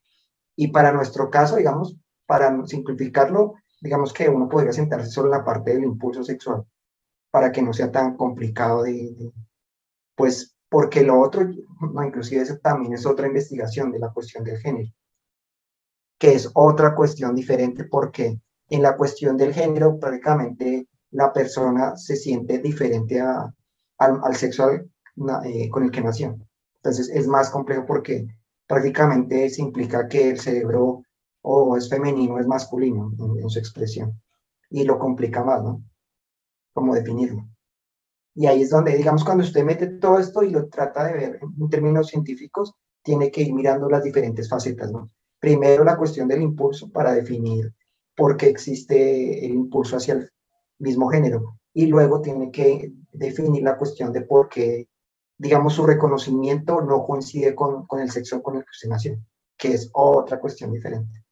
Y 0.55 0.67
para 0.67 0.91
nuestro 0.91 1.29
caso, 1.29 1.55
digamos, 1.55 1.97
para 2.25 2.65
simplificarlo, 2.65 3.55
digamos 3.81 4.13
que 4.13 4.29
uno 4.29 4.47
podría 4.47 4.73
sentarse 4.73 5.09
solo 5.09 5.27
en 5.27 5.39
la 5.39 5.45
parte 5.45 5.73
del 5.73 5.83
impulso 5.83 6.23
sexual, 6.23 6.65
para 7.31 7.51
que 7.51 7.61
no 7.61 7.73
sea 7.73 7.91
tan 7.91 8.15
complicado 8.15 8.83
de, 8.83 9.31
pues, 10.15 10.55
porque 10.69 11.03
lo 11.03 11.19
otro, 11.19 11.47
no, 11.93 12.03
inclusive 12.03 12.41
eso 12.41 12.57
también 12.57 12.93
es 12.93 13.05
otra 13.05 13.27
investigación 13.27 13.91
de 13.91 13.99
la 13.99 14.11
cuestión 14.11 14.43
del 14.43 14.57
género, 14.57 14.91
que 16.17 16.33
es 16.33 16.49
otra 16.53 16.95
cuestión 16.95 17.35
diferente 17.35 17.83
porque 17.83 18.39
en 18.69 18.81
la 18.81 18.97
cuestión 18.97 19.37
del 19.37 19.53
género 19.53 19.99
prácticamente 19.99 20.87
la 21.11 21.31
persona 21.31 21.95
se 21.95 22.15
siente 22.15 22.57
diferente 22.57 23.21
a, 23.21 23.53
al, 23.99 24.19
al 24.23 24.35
sexo 24.35 24.71
eh, 24.71 25.69
con 25.69 25.83
el 25.83 25.91
que 25.91 26.01
nació. 26.01 26.37
Entonces 26.83 27.09
es 27.09 27.27
más 27.27 27.49
complejo 27.49 27.85
porque 27.85 28.27
prácticamente 28.67 29.49
se 29.49 29.61
implica 29.61 30.07
que 30.09 30.31
el 30.31 30.39
cerebro 30.39 31.03
o 31.41 31.77
es 31.77 31.89
femenino 31.89 32.35
o 32.35 32.39
es 32.39 32.47
masculino 32.47 33.13
en, 33.39 33.49
su 33.49 33.57
expresión. 33.57 34.21
Y 34.69 34.83
lo 34.83 34.99
complica 34.99 35.43
más, 35.43 35.63
¿no? 35.63 35.81
Cómo 36.73 36.93
definirlo. 36.93 37.47
Y 38.35 38.47
ahí 38.47 38.63
es 38.63 38.71
donde, 38.71 38.97
digamos, 38.97 39.23
cuando 39.23 39.43
usted 39.43 39.63
mete 39.63 39.87
todo 39.87 40.19
esto 40.19 40.43
y 40.43 40.49
lo 40.49 40.67
trata 40.67 41.05
de 41.05 41.13
ver 41.13 41.39
en 41.41 41.69
términos 41.69 42.07
científicos, 42.07 42.73
tiene 43.01 43.31
que 43.31 43.43
ir 43.43 43.53
mirando 43.53 43.89
las 43.89 44.03
diferentes 44.03 44.49
facetas, 44.49 44.91
¿no? 44.91 45.09
Primero 45.39 45.85
la 45.85 45.97
cuestión 45.97 46.27
del 46.27 46.41
impulso 46.41 46.91
para 46.91 47.13
definir 47.13 47.73
por 48.15 48.35
qué 48.35 48.47
existe 48.47 49.45
el 49.45 49.53
impulso 49.53 49.97
hacia 49.97 50.15
el 50.15 50.29
mismo 50.79 51.07
género. 51.09 51.59
Y 51.73 51.85
luego 51.87 52.21
tiene 52.21 52.51
que 52.51 52.91
definir 53.13 53.63
la 53.63 53.77
cuestión 53.77 54.11
de 54.11 54.21
por 54.21 54.49
qué 54.49 54.89
digamos, 55.37 55.73
su 55.73 55.85
reconocimiento 55.85 56.81
no 56.81 57.05
coincide 57.05 57.55
con, 57.55 57.85
con 57.85 57.99
el 57.99 58.11
sexo 58.11 58.41
con 58.41 58.55
el 58.55 58.63
que 58.63 58.71
usted 58.71 58.89
nació, 58.89 59.19
que 59.57 59.73
es 59.73 59.89
otra 59.93 60.39
cuestión 60.39 60.71
diferente. 60.71 61.23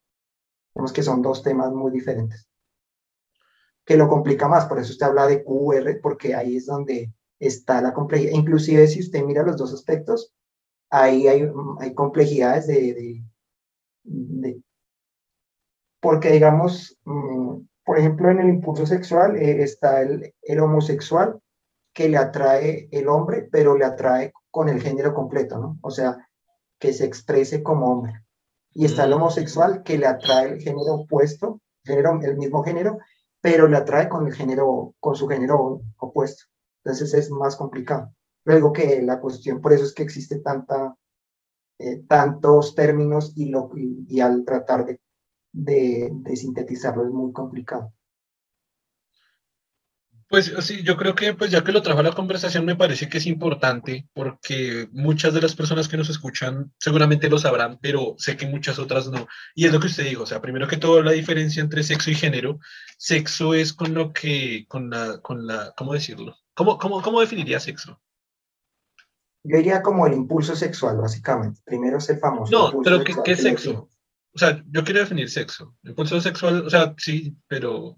Vemos 0.73 0.93
que 0.93 1.03
son 1.03 1.21
dos 1.21 1.43
temas 1.43 1.71
muy 1.71 1.91
diferentes, 1.91 2.47
que 3.85 3.97
lo 3.97 4.07
complica 4.07 4.47
más, 4.47 4.65
por 4.65 4.79
eso 4.79 4.91
usted 4.91 5.05
habla 5.05 5.27
de 5.27 5.43
QR, 5.43 5.99
porque 6.01 6.33
ahí 6.33 6.57
es 6.57 6.65
donde 6.65 7.13
está 7.39 7.81
la 7.81 7.93
complejidad. 7.93 8.31
Inclusive 8.33 8.87
si 8.87 9.01
usted 9.01 9.23
mira 9.23 9.43
los 9.43 9.57
dos 9.57 9.73
aspectos, 9.73 10.33
ahí 10.89 11.27
hay, 11.27 11.49
hay 11.79 11.93
complejidades 11.93 12.67
de, 12.67 12.93
de, 12.93 13.23
de 14.03 14.61
porque 16.01 16.31
digamos, 16.31 16.97
mm, 17.05 17.57
por 17.85 17.97
ejemplo, 17.97 18.29
en 18.29 18.39
el 18.39 18.49
impulso 18.49 18.85
sexual 18.85 19.37
eh, 19.37 19.61
está 19.63 20.01
el, 20.01 20.33
el 20.41 20.59
homosexual 20.59 21.39
que 21.93 22.09
le 22.09 22.17
atrae 22.17 22.87
el 22.91 23.07
hombre, 23.07 23.47
pero 23.51 23.77
le 23.77 23.85
atrae 23.85 24.33
con 24.49 24.69
el 24.69 24.81
género 24.81 25.13
completo, 25.13 25.57
¿no? 25.59 25.77
O 25.81 25.91
sea, 25.91 26.27
que 26.79 26.93
se 26.93 27.05
exprese 27.05 27.61
como 27.61 27.91
hombre. 27.91 28.25
Y 28.73 28.85
está 28.85 29.03
el 29.03 29.11
mm. 29.11 29.13
homosexual 29.13 29.83
que 29.83 29.97
le 29.97 30.07
atrae 30.07 30.53
el 30.53 30.61
género 30.61 30.93
opuesto, 30.93 31.61
género, 31.83 32.19
el 32.21 32.37
mismo 32.37 32.63
género, 32.63 32.97
pero 33.41 33.67
le 33.67 33.77
atrae 33.77 34.07
con 34.07 34.27
el 34.27 34.33
género, 34.33 34.95
con 34.99 35.15
su 35.15 35.27
género 35.27 35.81
opuesto. 35.97 36.45
Entonces 36.83 37.13
es 37.13 37.29
más 37.31 37.55
complicado. 37.55 38.13
Luego 38.45 38.73
que 38.73 39.01
la 39.01 39.19
cuestión, 39.19 39.61
por 39.61 39.73
eso 39.73 39.83
es 39.83 39.93
que 39.93 40.03
existe 40.03 40.39
tanta, 40.39 40.95
eh, 41.77 42.03
tantos 42.07 42.73
términos 42.73 43.33
y, 43.35 43.49
lo, 43.49 43.69
y, 43.75 44.19
al 44.19 44.43
tratar 44.45 44.85
de, 44.85 44.99
de, 45.51 46.09
de 46.11 46.35
sintetizarlo 46.35 47.03
es 47.03 47.11
muy 47.11 47.31
complicado. 47.33 47.93
Pues 50.31 50.53
sí, 50.61 50.81
yo 50.81 50.95
creo 50.95 51.13
que 51.13 51.33
pues 51.33 51.51
ya 51.51 51.61
que 51.61 51.73
lo 51.73 51.81
trajo 51.81 51.99
a 51.99 52.03
la 52.03 52.13
conversación 52.13 52.63
me 52.63 52.77
parece 52.77 53.09
que 53.09 53.17
es 53.17 53.27
importante 53.27 54.07
porque 54.13 54.87
muchas 54.93 55.33
de 55.33 55.41
las 55.41 55.55
personas 55.55 55.89
que 55.89 55.97
nos 55.97 56.09
escuchan 56.09 56.71
seguramente 56.79 57.29
lo 57.29 57.37
sabrán, 57.37 57.79
pero 57.81 58.15
sé 58.17 58.37
que 58.37 58.47
muchas 58.47 58.79
otras 58.79 59.09
no. 59.09 59.27
Y 59.55 59.65
es 59.65 59.73
lo 59.73 59.81
que 59.81 59.87
usted 59.87 60.05
dijo, 60.05 60.23
o 60.23 60.25
sea, 60.25 60.41
primero 60.41 60.69
que 60.69 60.77
todo 60.77 61.03
la 61.03 61.11
diferencia 61.11 61.61
entre 61.61 61.83
sexo 61.83 62.11
y 62.11 62.15
género. 62.15 62.61
Sexo 62.97 63.53
es 63.53 63.73
con 63.73 63.93
lo 63.93 64.13
que, 64.13 64.65
con 64.69 64.89
la, 64.89 65.19
con 65.19 65.45
la, 65.45 65.73
¿cómo 65.75 65.91
decirlo? 65.91 66.37
¿Cómo, 66.53 66.77
cómo, 66.77 67.01
cómo 67.01 67.19
definiría 67.19 67.59
sexo? 67.59 67.99
Yo 69.43 69.57
diría 69.57 69.81
como 69.81 70.07
el 70.07 70.13
impulso 70.13 70.55
sexual, 70.55 70.95
básicamente. 70.95 71.59
Primero 71.65 71.97
es 71.97 72.09
el 72.09 72.19
famoso. 72.19 72.51
No, 72.53 72.81
pero 72.81 73.03
¿qué, 73.03 73.13
¿qué 73.21 73.33
es 73.33 73.41
sexo? 73.41 73.89
O 74.33 74.39
sea, 74.39 74.63
yo 74.69 74.85
quiero 74.85 75.01
definir 75.01 75.29
sexo. 75.29 75.75
Impulso 75.83 76.21
sexual, 76.21 76.65
o 76.65 76.69
sea, 76.69 76.93
sí, 76.97 77.35
pero 77.49 77.97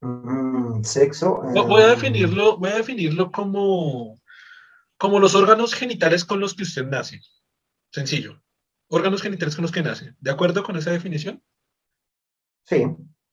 Mm, 0.00 0.82
sexo. 0.82 1.42
Voy 1.42 1.82
a 1.82 1.86
eh, 1.86 1.90
definirlo, 1.90 2.56
voy 2.56 2.70
a 2.70 2.76
definirlo 2.76 3.30
como, 3.30 4.18
como 4.96 5.20
los 5.20 5.34
órganos 5.34 5.74
genitales 5.74 6.24
con 6.24 6.40
los 6.40 6.54
que 6.54 6.62
usted 6.62 6.86
nace. 6.86 7.20
Sencillo. 7.92 8.42
Órganos 8.88 9.22
genitales 9.22 9.54
con 9.54 9.62
los 9.62 9.72
que 9.72 9.82
nace. 9.82 10.14
¿De 10.18 10.30
acuerdo 10.30 10.62
con 10.62 10.76
esa 10.76 10.90
definición? 10.90 11.42
Sí. 12.64 12.84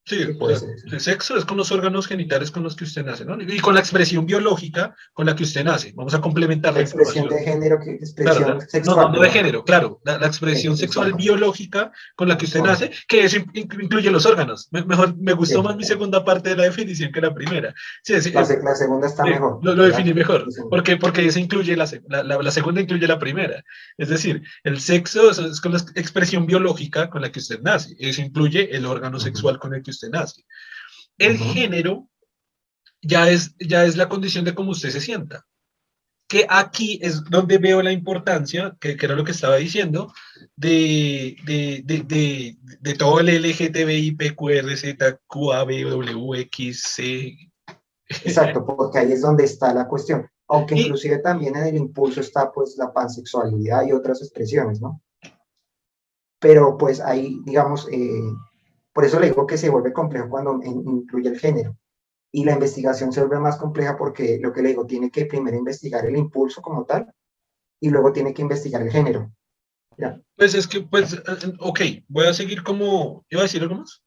Sí, 0.08 0.24
pues, 0.40 0.66
el 0.90 1.02
sexo 1.02 1.36
es 1.36 1.44
con 1.44 1.58
los 1.58 1.70
órganos 1.70 2.08
genitales 2.08 2.50
con 2.50 2.64
los 2.64 2.78
que 2.78 2.86
usted 2.86 3.06
nace, 3.06 3.26
¿no? 3.26 3.36
Y 3.42 3.60
con 3.60 3.74
la 3.74 3.82
expresión 3.82 4.26
biológica 4.26 4.96
con 5.14 5.26
la 5.26 5.36
que 5.36 5.44
usted 5.44 5.66
nace. 5.66 5.92
Vamos 5.96 6.14
a 6.14 6.22
complementar 6.22 6.74
la, 6.74 6.80
expresión 6.80 7.28
de 7.28 7.44
género, 7.44 7.78
que 7.78 7.96
expresión 7.96 8.62
sexual. 8.62 8.96
No, 8.96 9.10
no, 9.10 9.22
de 9.22 9.30
género, 9.30 9.66
claro. 9.66 10.00
La, 10.06 10.26
expresión 10.26 10.78
sexual 10.78 11.12
biológica 11.12 11.92
con 12.16 12.30
la 12.30 12.38
que 12.38 12.46
usted 12.46 12.62
nace, 12.62 12.90
que 13.06 13.26
eso 13.26 13.36
incluye 13.54 14.10
los 14.10 14.26
órganos. 14.26 14.70
mejor, 14.72 15.18
me 15.18 15.34
gustó 15.34 15.62
más 15.62 15.76
mi 15.76 15.84
segunda 15.84 16.24
parte 16.24 16.52
de 16.52 16.56
la 16.56 16.64
definición 16.64 17.12
que 17.12 17.20
la 17.20 17.34
primera. 17.34 17.76
Sí, 18.02 18.14
la, 18.14 18.46
segunda 18.46 19.08
está 19.08 19.26
mejor. 19.26 19.60
Lo, 19.62 19.76
definí 19.76 20.14
mejor. 20.14 20.46
porque 20.70 20.96
Porque 20.96 21.26
esa 21.26 21.42
incluye 21.42 21.76
la, 21.76 21.86
la, 22.08 22.52
segunda 22.52 22.80
incluye 22.80 23.06
la 23.06 23.20
primera. 23.20 23.62
Es 23.98 24.08
decir, 24.08 24.42
el 24.64 24.80
sexo 24.80 25.32
es, 25.32 25.60
con 25.60 25.74
la 25.74 25.80
expresión 25.96 26.46
biológica 26.46 27.10
con 27.10 27.22
la 27.22 27.30
que 27.30 27.40
usted 27.40 27.60
nace. 27.62 27.94
Eso 28.00 28.22
incluye 28.22 28.74
el 28.74 28.86
órgano 28.86 29.20
sexual 29.20 29.60
con 29.60 29.74
el 29.74 29.84
que 29.84 29.92
usted 29.92 29.97
usted 29.98 30.10
nace. 30.10 30.44
El 31.18 31.38
género 31.38 32.08
ya 33.02 33.30
es, 33.30 33.56
ya 33.60 33.86
es 33.86 33.98
la 33.98 34.10
condición 34.10 34.46
de 34.46 34.56
cómo 34.56 34.72
usted 34.72 34.90
se 34.90 35.02
sienta. 35.02 35.46
Que 36.30 36.46
aquí 36.50 37.00
es 37.02 37.24
donde 37.24 37.58
veo 37.58 37.82
la 37.82 37.94
importancia, 37.94 38.76
que, 38.82 38.98
que 38.98 39.06
era 39.06 39.16
lo 39.16 39.24
que 39.24 39.32
estaba 39.32 39.56
diciendo, 39.56 40.14
de, 40.58 41.38
de, 41.46 41.82
de, 41.86 42.58
de, 42.82 42.94
todo 42.96 43.22
el 43.22 43.28
LGTBI, 43.28 44.12
PQR, 44.12 44.76
Z, 44.76 45.20
W, 45.30 46.42
X, 46.42 46.84
C. 46.84 47.34
Exacto, 48.10 48.66
porque 48.66 49.00
ahí 49.00 49.14
es 49.14 49.22
donde 49.22 49.46
está 49.46 49.74
la 49.74 49.88
cuestión. 49.88 50.30
Aunque 50.50 50.76
inclusive 50.76 51.20
también 51.20 51.56
en 51.56 51.68
el 51.68 51.76
impulso 51.76 52.22
está 52.22 52.52
pues 52.52 52.76
la 52.78 52.94
pansexualidad 52.94 53.86
y 53.86 53.92
otras 53.92 54.22
expresiones, 54.22 54.82
¿no? 54.82 55.02
Pero 56.40 56.78
pues 56.78 57.02
ahí, 57.02 57.40
digamos, 57.46 57.88
eh, 57.92 58.32
por 58.98 59.06
eso 59.06 59.20
le 59.20 59.28
digo 59.28 59.46
que 59.46 59.60
se 59.60 59.70
vuelve 59.70 59.94
complejo 59.94 60.28
cuando 60.28 60.60
incluye 60.64 61.30
el 61.30 61.38
género. 61.40 61.78
Y 62.32 62.44
la 62.44 62.54
investigación 62.54 63.14
se 63.14 63.20
vuelve 63.20 63.38
más 63.38 63.58
compleja 63.58 63.96
porque 63.96 64.40
lo 64.42 64.52
que 64.52 64.64
le 64.64 64.70
digo, 64.70 64.88
tiene 64.88 65.12
que 65.12 65.28
primero 65.28 65.56
investigar 65.56 66.04
el 66.08 66.18
impulso 66.18 66.64
como 66.64 66.84
tal 66.84 67.14
y 67.80 67.92
luego 67.92 68.12
tiene 68.12 68.34
que 68.34 68.42
investigar 68.42 68.82
el 68.82 68.90
género. 68.90 69.32
¿Ya? 70.00 70.20
Pues 70.36 70.56
es 70.56 70.66
que, 70.66 70.82
pues, 70.82 71.14
eh, 71.14 71.54
ok, 71.60 71.80
voy 72.08 72.26
a 72.26 72.34
seguir 72.34 72.64
como, 72.64 73.24
¿iba 73.30 73.42
a 73.42 73.44
decir 73.44 73.62
algo 73.62 73.76
más? 73.76 74.02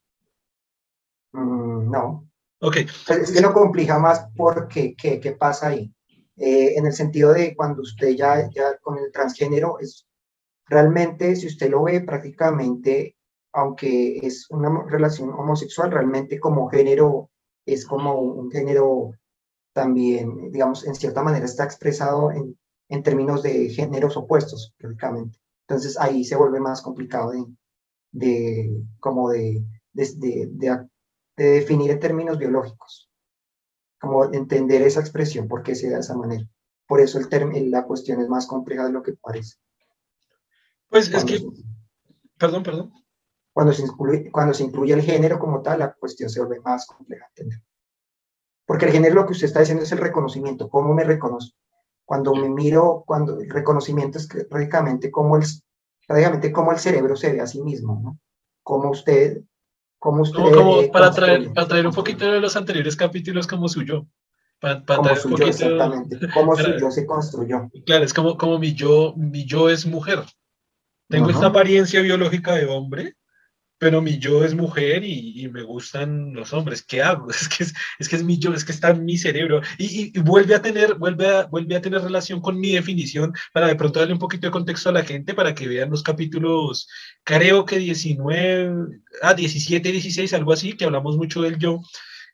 Mm, 1.35 1.89
no. 1.89 2.29
Ok. 2.61 2.79
Pues 3.07 3.19
es 3.21 3.31
que 3.31 3.43
lo 3.43 3.53
complica 3.53 3.97
más 4.01 4.27
porque, 4.37 4.97
¿qué, 5.01 5.21
qué 5.21 5.31
pasa 5.31 5.69
ahí? 5.69 5.95
Eh, 6.37 6.75
en 6.77 6.85
el 6.85 6.93
sentido 6.93 7.33
de 7.33 7.55
cuando 7.55 7.83
usted 7.83 8.17
ya, 8.17 8.51
ya 8.51 8.77
con 8.79 8.99
el 8.99 9.13
transgénero, 9.13 9.79
es 9.79 10.09
realmente, 10.67 11.37
si 11.37 11.47
usted 11.47 11.71
lo 11.71 11.85
ve 11.85 12.01
prácticamente 12.01 13.15
aunque 13.53 14.19
es 14.19 14.47
una 14.51 14.85
relación 14.87 15.31
homosexual, 15.31 15.91
realmente 15.91 16.39
como 16.39 16.69
género 16.69 17.31
es 17.67 17.87
como 17.87 18.15
un 18.21 18.51
género 18.51 19.13
también, 19.73 20.51
digamos, 20.51 20.87
en 20.87 20.95
cierta 20.95 21.23
manera 21.23 21.45
está 21.45 21.65
expresado 21.65 22.31
en, 22.33 22.59
en 22.89 23.03
términos 23.03 23.43
de 23.43 23.69
géneros 23.71 24.17
opuestos, 24.17 24.75
prácticamente. 24.77 25.39
Entonces 25.69 25.99
ahí 25.99 26.25
se 26.25 26.37
vuelve 26.37 26.61
más 26.61 26.83
complicado 26.83 27.31
de, 27.31 27.47
de 28.11 28.85
como 28.99 29.31
de, 29.31 29.65
de, 29.93 30.49
de, 30.51 30.89
definir 31.37 31.93
en 31.93 32.01
términos 32.01 32.39
biológicos, 32.39 33.09
como 34.01 34.25
entender 34.33 34.83
esa 34.83 35.01
expresión, 35.01 35.47
por 35.47 35.63
qué 35.63 35.75
se 35.75 35.89
da 35.89 35.97
de 35.97 36.01
esa 36.01 36.17
manera. 36.17 36.47
Por 36.87 37.01
eso 37.01 37.19
el 37.19 37.71
la 37.71 37.85
cuestión 37.85 38.21
es 38.21 38.29
más 38.29 38.47
compleja 38.49 38.85
de 38.87 38.93
lo 38.93 39.03
que 39.03 39.13
parece. 39.13 39.57
Pues 40.89 41.09
es 41.09 41.25
que, 41.25 41.41
perdón, 42.37 42.65
perdón. 42.65 42.93
Cuando 43.53 43.73
se, 43.73 43.83
incluye, 43.83 44.31
cuando 44.31 44.55
se 44.55 44.63
incluye 44.63 44.95
el 44.95 45.03
género 45.03 45.39
como 45.39 45.61
tal, 45.61 45.81
la 45.81 45.93
cuestión 45.93 46.31
se 46.31 46.41
vuelve 46.41 46.61
más 46.61 46.87
compleja. 46.87 47.27
Porque 48.65 48.87
el 48.87 48.93
género 48.93 49.17
lo 49.17 49.27
que 49.27 49.33
usted 49.33 49.47
está 49.47 49.61
diciendo 49.61 49.83
es 49.83 49.93
el 49.93 49.99
reconocimiento, 49.99 50.69
cómo 50.69 50.95
me 50.95 51.05
reconozco. 51.05 51.57
Cuando 52.05 52.35
me 52.35 52.49
miro, 52.49 53.03
cuando 53.07 53.41
el 53.41 53.51
reconocimiento 53.51 54.19
es 54.19 54.27
prácticamente 54.27 55.11
cómo 55.11 55.37
el, 55.37 55.45
prácticamente 56.07 56.53
cómo 56.53 56.73
el 56.73 56.79
cerebro 56.79 57.17
se 57.17 57.33
ve 57.33 57.41
a 57.41 57.47
sí 57.47 57.61
mismo, 57.63 58.01
¿no? 58.03 58.19
Cómo 58.63 58.91
usted... 58.91 59.43
Cómo 59.99 60.23
usted 60.23 60.39
como, 60.39 60.91
para, 60.91 61.11
traer, 61.11 61.53
para 61.53 61.69
traer 61.69 61.87
un 61.87 61.93
poquito 61.93 62.25
de 62.25 62.41
los 62.41 62.57
anteriores 62.57 62.97
capítulos 62.97 63.47
como 63.47 63.69
suyo. 63.69 64.07
Para, 64.59 64.83
para 64.83 65.03
como 65.03 65.17
suyo, 65.17 65.47
exactamente. 65.47 66.19
Cómo 66.33 66.57
su 66.57 66.79
yo 66.79 66.91
se 66.91 67.05
construyó. 67.05 67.71
Claro, 67.85 68.05
es 68.05 68.15
como, 68.15 68.39
como 68.39 68.59
mi, 68.59 68.73
yo, 68.73 69.13
mi 69.17 69.45
yo 69.45 69.69
es 69.69 69.85
mujer. 69.85 70.21
Tengo 71.09 71.29
esta 71.29 71.49
apariencia 71.49 72.01
biológica 72.01 72.55
de 72.55 72.65
hombre, 72.65 73.15
pero 73.81 74.03
mi 74.03 74.19
yo 74.19 74.45
es 74.45 74.55
mujer 74.55 75.03
y, 75.05 75.49
me 75.49 75.63
gustan 75.63 76.35
los 76.35 76.53
hombres. 76.53 76.83
¿Qué 76.83 77.03
hago? 77.03 77.29
Es 77.41 77.49
que 77.49 77.65
es, 77.65 77.75
es, 77.99 78.09
que 78.11 78.17
es 78.17 78.23
mi 78.23 78.39
yo, 78.39 78.53
es 78.53 78.63
que 78.65 78.73
está 78.73 78.91
en 78.91 79.07
mi 79.07 79.17
cerebro. 79.17 79.63
Y, 79.79 80.17
vuelve, 80.21 80.55
a 80.55 80.61
tener, 80.61 80.97
vuelve, 80.97 81.27
a, 81.27 81.47
vuelve 81.47 81.77
a 81.77 81.81
tener 81.81 82.03
relación 82.03 82.41
con 82.43 82.61
mi 82.61 82.73
definición 82.73 83.33
para 83.55 83.69
de 83.69 83.77
pronto 83.77 83.99
darle 83.99 84.13
un 84.13 84.21
poquito 84.21 84.47
de 84.47 84.51
contexto 84.53 84.91
a 84.91 84.93
la 84.93 85.03
gente 85.03 85.33
para 85.33 85.55
que 85.55 85.67
vean 85.67 85.89
los 85.91 86.03
capítulos, 86.03 86.89
creo 87.25 87.65
que 87.65 87.79
19, 87.79 88.99
ah, 89.23 89.33
17, 89.33 89.93
16, 89.93 90.35
algo 90.35 90.53
así, 90.53 90.75
que 90.75 90.85
hablamos 90.85 91.17
mucho 91.17 91.41
del 91.41 91.59
yo. 91.59 91.81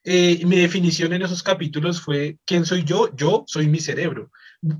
Eh, 0.02 0.44
mi 0.46 0.56
definición 0.56 1.12
en 1.12 1.22
esos 1.22 1.44
capítulos 1.44 2.00
fue, 2.00 2.38
¿quién 2.44 2.66
soy 2.66 2.82
yo? 2.82 3.14
Yo 3.16 3.44
soy 3.46 3.68
mi 3.68 3.78
cerebro 3.78 4.32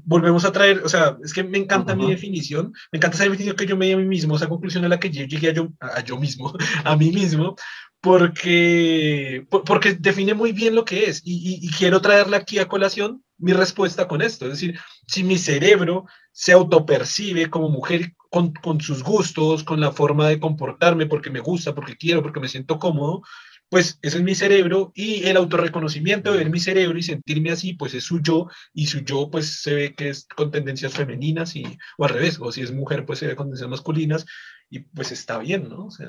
volvemos 0.05 0.45
a 0.45 0.53
traer, 0.53 0.83
o 0.85 0.89
sea, 0.89 1.17
es 1.23 1.33
que 1.33 1.45
me 1.45 1.59
encanta 1.59 1.95
mi 1.95 2.09
definición, 2.09 2.73
me 2.93 2.99
encanta 2.99 3.17
esa 3.17 3.25
definición 3.25 3.57
que 3.57 3.67
yo 3.67 3.77
me 3.77 3.87
di 3.87 3.93
a 3.93 3.97
mí 3.97 4.05
mismo, 4.05 4.37
esa 4.37 4.49
conclusión 4.49 4.85
a 4.85 4.89
la 4.89 4.99
que 4.99 5.11
yo 5.11 5.25
llegué 5.25 5.51
a 5.51 5.53
yo, 5.53 5.69
a 5.81 6.03
yo 6.03 6.19
mismo, 6.19 6.53
a 6.85 6.97
mí 6.97 7.13
mismo, 7.13 7.57
porque, 8.01 9.47
porque 9.49 9.95
define 9.95 10.35
muy 10.35 10.53
bien 10.53 10.75
lo 10.75 10.85
que 10.85 11.05
es. 11.05 11.23
Y, 11.25 11.59
y, 11.61 11.71
quiero 11.71 12.01
traerle 12.01 12.37
aquí 12.37 12.59
a 12.59 12.69
colación 12.69 13.23
mi 13.39 13.53
respuesta 13.53 14.07
con 14.09 14.23
esto, 14.23 14.47
es 14.47 14.53
decir, 14.53 14.79
si 15.07 15.23
mi 15.23 15.39
cerebro 15.39 16.07
se 16.33 16.53
autopercibe 16.53 17.51
como 17.51 17.69
mujer 17.69 18.15
con, 18.31 18.53
con 18.55 18.81
sus 18.81 19.03
gustos, 19.03 19.65
con 19.65 19.81
la 19.81 19.93
forma 19.93 20.29
de 20.29 20.41
comportarme, 20.41 21.07
porque 21.07 21.31
me 21.31 21.41
gusta, 21.41 21.75
porque 21.75 21.97
quiero, 21.97 22.23
porque 22.23 22.41
me 22.41 22.49
siento 22.49 22.79
cómodo, 22.79 23.23
pues 23.69 23.99
ese 24.03 24.19
es 24.19 24.23
mi 24.23 24.35
cerebro 24.35 24.93
y 24.95 25.25
el 25.27 25.37
autorreconocimiento 25.37 26.31
de 26.33 26.39
ver 26.39 26.51
mi 26.51 26.61
cerebro 26.61 26.99
y 26.99 27.03
sentirme 27.03 27.51
así, 27.51 27.75
pues 27.75 27.95
es 27.95 28.05
su 28.05 28.21
yo 28.21 28.49
y 28.73 28.87
su 28.87 29.01
yo 29.01 29.29
pues 29.31 29.61
se 29.61 29.75
ve 29.75 29.95
que 29.95 30.11
es 30.11 30.27
con 30.27 30.51
tendencias 30.51 30.95
femeninas 30.95 31.57
y, 31.57 31.65
o 31.99 32.05
al 32.05 32.11
revés, 32.11 32.39
o 32.41 32.53
si 32.53 32.63
es 32.63 32.73
mujer 32.73 33.05
pues 33.05 33.19
se 33.19 33.27
ve 33.27 33.37
con 33.37 33.47
tendencias 33.47 33.71
masculinas 33.71 34.27
y 34.71 34.81
pues 34.81 35.13
está 35.13 35.39
bien, 35.39 35.69
¿no? 35.69 35.87
O 35.87 35.91
sea, 35.91 36.09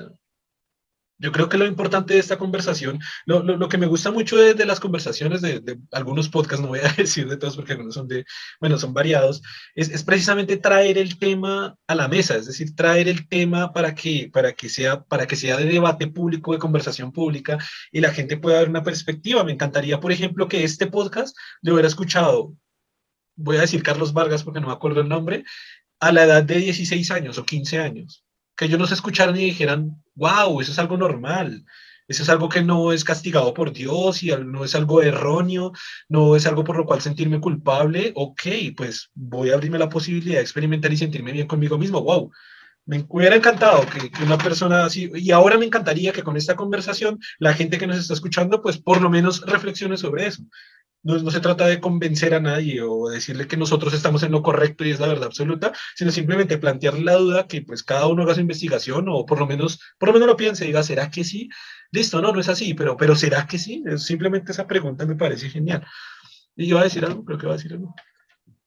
yo 1.18 1.32
creo 1.32 1.48
que 1.48 1.58
lo 1.58 1.66
importante 1.66 2.14
de 2.14 2.20
esta 2.20 2.38
conversación, 2.38 3.00
lo, 3.26 3.68
que 3.68 3.78
me 3.78 3.86
gusta 3.86 4.12
mucho 4.12 4.36
de, 4.36 4.64
las 4.64 4.78
conversaciones 4.78 5.42
de, 5.42 5.78
algunos 5.90 6.28
podcasts, 6.28 6.62
no 6.62 6.68
voy 6.68 6.78
a 6.78 6.92
decir 6.96 7.28
de 7.28 7.36
todos 7.36 7.56
porque 7.56 7.72
algunos 7.72 7.94
son 7.94 8.06
de, 8.06 8.24
bueno, 8.60 8.78
son 8.78 8.94
variados, 8.94 9.42
es, 9.74 9.88
es, 9.88 10.04
precisamente 10.04 10.56
traer 10.56 10.96
el 10.96 11.18
tema 11.18 11.76
a 11.88 11.94
la 11.94 12.06
mesa, 12.06 12.36
es 12.36 12.46
decir, 12.46 12.74
traer 12.76 13.08
el 13.08 13.28
tema 13.28 13.72
para 13.72 13.94
que, 13.94 14.30
para 14.32 14.52
que, 14.52 14.68
sea, 14.68 15.02
para 15.02 15.26
que 15.26 15.36
sea 15.36 15.56
de 15.56 15.64
debate 15.64 16.06
público, 16.06 16.52
de 16.52 16.58
conversación 16.58 17.10
pública 17.10 17.58
y 17.90 18.00
la 18.00 18.12
gente 18.12 18.36
pueda 18.36 18.60
ver 18.60 18.68
una 18.68 18.84
perspectiva. 18.84 19.42
Me 19.44 19.52
encantaría, 19.52 19.98
por 20.00 20.12
ejemplo, 20.12 20.48
que 20.48 20.62
este 20.62 20.86
podcast 20.86 21.36
lo 21.62 21.74
hubiera 21.74 21.88
escuchado, 21.88 22.54
voy 23.36 23.56
a 23.56 23.62
decir 23.62 23.82
Carlos 23.82 24.12
Vargas 24.12 24.44
porque 24.44 24.60
no 24.60 24.68
me 24.68 24.72
acuerdo 24.72 25.00
el 25.00 25.08
nombre, 25.08 25.44
a 26.00 26.12
la 26.12 26.24
edad 26.24 26.44
de 26.44 26.58
16 26.58 27.10
años 27.10 27.38
o 27.38 27.44
15 27.44 27.78
años 27.80 28.24
que 28.58 28.64
ellos 28.64 28.80
nos 28.80 28.90
escucharan 28.90 29.36
y 29.36 29.44
dijeran, 29.44 30.02
wow, 30.16 30.60
eso 30.60 30.72
es 30.72 30.78
algo 30.80 30.96
normal, 30.96 31.64
eso 32.08 32.24
es 32.24 32.28
algo 32.28 32.48
que 32.48 32.60
no 32.60 32.92
es 32.92 33.04
castigado 33.04 33.54
por 33.54 33.72
Dios 33.72 34.24
y 34.24 34.32
no 34.32 34.64
es 34.64 34.74
algo 34.74 35.00
erróneo, 35.00 35.72
no 36.08 36.34
es 36.34 36.44
algo 36.44 36.64
por 36.64 36.76
lo 36.76 36.84
cual 36.84 37.00
sentirme 37.00 37.40
culpable, 37.40 38.10
ok, 38.16 38.42
pues 38.76 39.10
voy 39.14 39.50
a 39.50 39.54
abrirme 39.54 39.78
la 39.78 39.88
posibilidad 39.88 40.36
de 40.36 40.42
experimentar 40.42 40.92
y 40.92 40.96
sentirme 40.96 41.30
bien 41.30 41.46
conmigo 41.46 41.78
mismo, 41.78 42.02
wow. 42.02 42.32
Me 42.84 43.04
hubiera 43.08 43.36
encantado 43.36 43.86
que, 43.86 44.10
que 44.10 44.24
una 44.24 44.38
persona 44.38 44.86
así, 44.86 45.10
y 45.14 45.30
ahora 45.30 45.58
me 45.58 45.66
encantaría 45.66 46.10
que 46.10 46.22
con 46.22 46.36
esta 46.36 46.56
conversación 46.56 47.20
la 47.38 47.52
gente 47.52 47.78
que 47.78 47.86
nos 47.86 47.98
está 47.98 48.14
escuchando, 48.14 48.60
pues 48.62 48.78
por 48.78 49.00
lo 49.02 49.10
menos 49.10 49.42
reflexione 49.42 49.98
sobre 49.98 50.26
eso 50.26 50.42
no, 51.08 51.30
se 51.30 51.40
trata 51.40 51.66
de 51.66 51.80
convencer 51.80 52.34
a 52.34 52.40
nadie 52.40 52.82
o 52.82 53.08
decirle 53.08 53.46
que 53.46 53.56
nosotros 53.56 53.94
estamos 53.94 54.22
en 54.22 54.32
lo 54.32 54.42
correcto 54.42 54.84
y 54.84 54.90
es 54.90 55.00
la 55.00 55.08
verdad 55.08 55.26
absoluta, 55.26 55.72
sino 55.96 56.10
simplemente 56.10 56.58
plantear 56.58 56.98
la 56.98 57.14
duda 57.14 57.46
que 57.46 57.62
pues 57.62 57.82
cada 57.82 58.06
uno 58.06 58.22
haga 58.22 58.34
su 58.34 58.40
investigación 58.40 59.06
o 59.08 59.24
por 59.24 59.38
lo 59.38 59.46
menos, 59.46 59.80
por 59.98 60.10
lo 60.10 60.12
menos 60.12 60.28
lo 60.28 60.36
piense 60.36 60.66
diga, 60.66 60.82
¿será 60.82 61.10
que 61.10 61.24
sí? 61.24 61.48
Listo, 61.90 62.20
no, 62.20 62.32
no 62.32 62.40
es 62.40 62.48
así, 62.50 62.74
pero, 62.74 62.96
pero 62.96 63.16
¿será 63.16 63.46
que 63.46 63.56
sí? 63.56 63.82
Simplemente 63.96 64.52
esa 64.52 64.66
pregunta 64.66 65.06
me 65.06 65.16
parece 65.16 65.48
genial. 65.48 65.86
Y 66.54 66.66
yo 66.66 66.76
voy 66.76 66.82
a 66.82 66.84
decir 66.84 67.04
algo, 67.04 67.24
creo 67.24 67.38
que 67.38 67.46
va 67.46 67.54
a 67.54 67.56
decir 67.56 67.72
algo. 67.72 67.94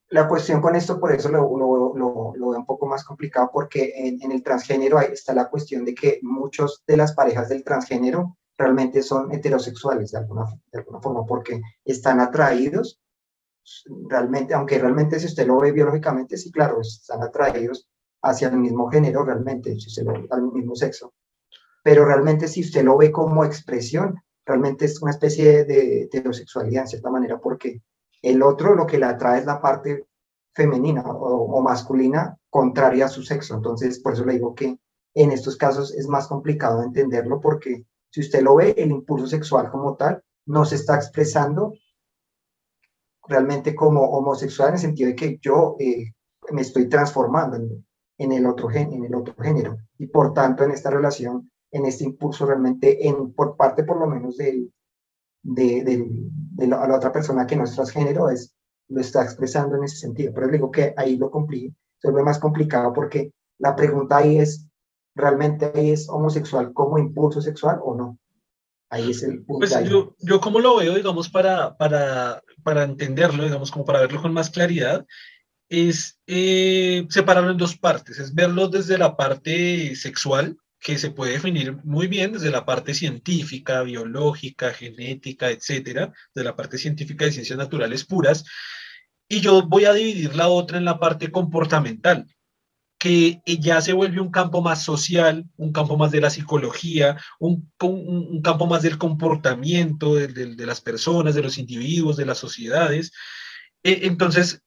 La 0.10 0.28
cuestión 0.28 0.62
con 0.62 0.76
esto, 0.76 1.00
por 1.00 1.14
eso 1.14 1.30
lo, 1.30 1.42
lo, 1.58 1.96
lo, 1.96 2.50
veo 2.50 2.60
un 2.60 2.66
poco 2.66 2.88
más 2.88 3.04
complicado, 3.04 3.50
porque 3.54 3.94
en, 3.96 4.32
el 4.32 4.44
transgénero 4.44 5.00
está 5.00 5.34
la 5.34 5.50
cuestión 5.50 5.86
de 5.86 5.94
que 5.94 6.20
muchos 6.24 6.84
de 6.88 6.98
las 6.98 7.14
parejas 7.14 7.50
del 7.50 7.64
transgénero 7.64 8.38
realmente 8.62 9.02
son 9.02 9.32
heterosexuales 9.32 10.12
de 10.12 10.20
alguna, 10.20 10.46
de 10.72 10.80
alguna 10.80 11.02
forma, 11.02 11.26
porque 11.26 11.62
están 11.84 12.20
atraídos, 12.20 13.00
realmente, 14.08 14.54
aunque 14.54 14.80
realmente 14.80 15.20
si 15.20 15.26
usted 15.28 15.48
lo 15.48 15.60
ve 15.60 15.72
biológicamente, 15.72 16.38
sí, 16.38 16.52
claro, 16.52 16.82
están 16.82 17.22
atraídos 17.24 17.90
hacia 18.22 18.50
el 18.50 18.58
mismo 18.58 18.90
género 18.90 19.24
realmente, 19.24 19.80
si 19.80 19.90
se 19.90 20.04
lo 20.04 20.14
al 20.30 20.44
mismo 20.52 20.76
sexo. 20.76 21.14
pero 21.84 22.06
realmente 22.06 22.48
si 22.48 22.62
usted 22.62 22.84
lo 22.84 22.98
ve 22.98 23.12
como 23.12 23.44
expresión, 23.44 24.22
realmente 24.46 24.86
es 24.86 25.02
una 25.02 25.12
especie 25.12 25.66
de 25.66 26.04
heterosexualidad 26.04 26.84
en 26.84 26.88
cierta 26.88 27.10
manera, 27.10 27.40
porque 27.40 27.82
el 28.22 28.44
otro 28.44 28.76
lo 28.76 28.86
que 28.86 29.00
le 29.00 29.06
atrae 29.06 29.40
es 29.40 29.46
la 29.46 29.60
parte 29.60 30.06
femenina 30.54 31.02
o, 31.04 31.62
masculina 31.62 32.38
contraria 32.50 33.06
a 33.06 33.10
su 33.10 33.24
sexo. 33.24 33.56
Entonces, 33.56 34.00
por 34.00 34.14
eso 34.14 34.26
le 34.26 34.34
digo 34.34 34.54
que 34.54 34.78
en 35.14 35.32
estos 35.32 35.58
casos 35.58 35.94
es 35.96 36.08
más 36.08 36.28
complicado 36.28 36.84
entenderlo 36.84 37.40
porque 37.40 37.86
si 38.12 38.22
usted 38.22 38.42
lo 38.44 38.56
ve, 38.56 38.76
el 38.78 38.92
impulso 38.92 39.26
sexual 39.26 39.72
como 39.72 39.96
tal 39.96 40.22
no 40.46 40.66
se 40.66 40.76
está 40.76 40.96
expresando 40.96 41.74
realmente 43.28 43.74
como 43.74 44.04
homosexual 44.04 44.70
en 44.70 44.76
el 44.76 44.82
sentido 44.82 45.10
de 45.10 45.16
que 45.16 45.40
yo 45.42 45.76
eh, 45.80 46.14
me 46.52 46.62
estoy 46.62 46.90
transformando 46.90 47.58
en, 48.18 48.32
el 48.32 48.46
otro, 48.46 48.70
en 48.72 49.04
el 49.04 49.16
otro 49.16 49.34
género 49.36 49.78
y 49.98 50.08
por 50.08 50.34
tanto 50.34 50.64
en 50.64 50.72
esta 50.72 50.90
relación, 50.90 51.50
en 51.72 51.86
este 51.86 52.04
impulso 52.04 52.46
realmente 52.46 53.08
en, 53.08 53.34
por 53.34 53.56
parte 53.56 53.84
por 53.84 53.98
lo 53.98 54.08
menos 54.08 54.38
del, 54.38 54.74
de, 55.44 55.84
de, 55.84 56.68
la, 56.68 56.96
otra 56.96 57.12
persona 57.12 57.48
que 57.48 57.56
no 57.56 57.64
es 57.64 57.74
transgénero 57.74 58.30
es, 58.30 58.54
lo 58.90 59.00
está 59.00 59.24
expresando 59.24 59.78
en 59.78 59.86
ese 59.86 59.98
sentido. 59.98 60.34
Pero 60.34 60.50
digo 60.50 60.70
que 60.70 60.94
ahí 60.98 61.18
lo 61.18 61.32
complica, 61.32 61.74
se 62.00 62.10
vuelve 62.10 62.26
más 62.26 62.40
complicado 62.40 62.92
porque 62.94 63.32
la 63.58 63.76
pregunta 63.76 64.18
ahí 64.18 64.40
es, 64.40 64.68
¿realmente 65.16 65.92
es 65.92 66.08
homosexual 66.10 66.74
como 66.74 66.98
impulso 66.98 67.42
sexual 67.42 67.80
o 67.84 67.96
no? 67.96 68.18
Ahí 68.90 69.12
es 69.12 69.24
el 69.24 69.44
punto. 69.44 69.60
Pues 69.60 69.90
yo, 69.90 70.16
yo 70.20 70.42
como 70.42 70.60
lo 70.60 70.78
veo, 70.78 70.96
digamos, 70.96 71.30
para, 71.30 71.78
para, 71.78 72.44
para 72.64 72.84
entenderlo, 72.84 73.44
digamos, 73.44 73.72
como 73.72 73.86
para 73.86 74.02
verlo 74.02 74.22
con 74.22 74.34
más 74.34 74.50
claridad, 74.50 75.06
es 75.70 76.20
eh, 76.28 77.08
separarlo 77.10 77.52
en 77.52 77.58
dos 77.58 77.78
partes, 77.78 78.20
es 78.20 78.36
verlo 78.36 78.68
desde 78.68 78.98
la 78.98 79.16
parte 79.16 79.96
sexual, 79.96 80.58
que 80.82 80.98
se 80.98 81.12
puede 81.12 81.34
definir 81.34 81.78
muy 81.86 82.08
bien 82.08 82.34
desde 82.34 82.52
la 82.52 82.66
parte 82.66 82.94
científica, 82.94 83.82
biológica, 83.84 84.74
genética, 84.74 85.50
etcétera, 85.50 86.12
de 86.36 86.44
la 86.44 86.56
parte 86.56 86.78
científica 86.78 87.24
de 87.24 87.32
ciencias 87.32 87.58
naturales 87.58 88.04
puras, 88.04 88.44
y 89.30 89.40
yo 89.40 89.62
voy 89.66 89.86
a 89.86 89.94
dividir 89.94 90.36
la 90.36 90.50
otra 90.50 90.78
en 90.78 90.84
la 90.84 91.00
parte 91.00 91.32
comportamental, 91.32 92.28
que 93.02 93.42
ya 93.60 93.82
se 93.82 93.94
vuelve 93.94 94.22
un 94.22 94.30
campo 94.30 94.62
más 94.62 94.84
social, 94.84 95.44
un 95.58 95.74
campo 95.74 95.98
más 95.98 96.12
de 96.12 96.22
la 96.22 96.30
psicología, 96.30 97.18
un, 97.40 97.68
campo 98.44 98.68
más 98.68 98.84
del 98.84 99.00
comportamiento 99.00 100.14
de, 100.14 100.66
las 100.68 100.82
personas, 100.82 101.34
de 101.34 101.42
los 101.42 101.58
individuos, 101.58 102.16
de 102.16 102.28
las 102.28 102.38
sociedades. 102.38 103.12
E, 103.82 104.02
entonces, 104.04 104.62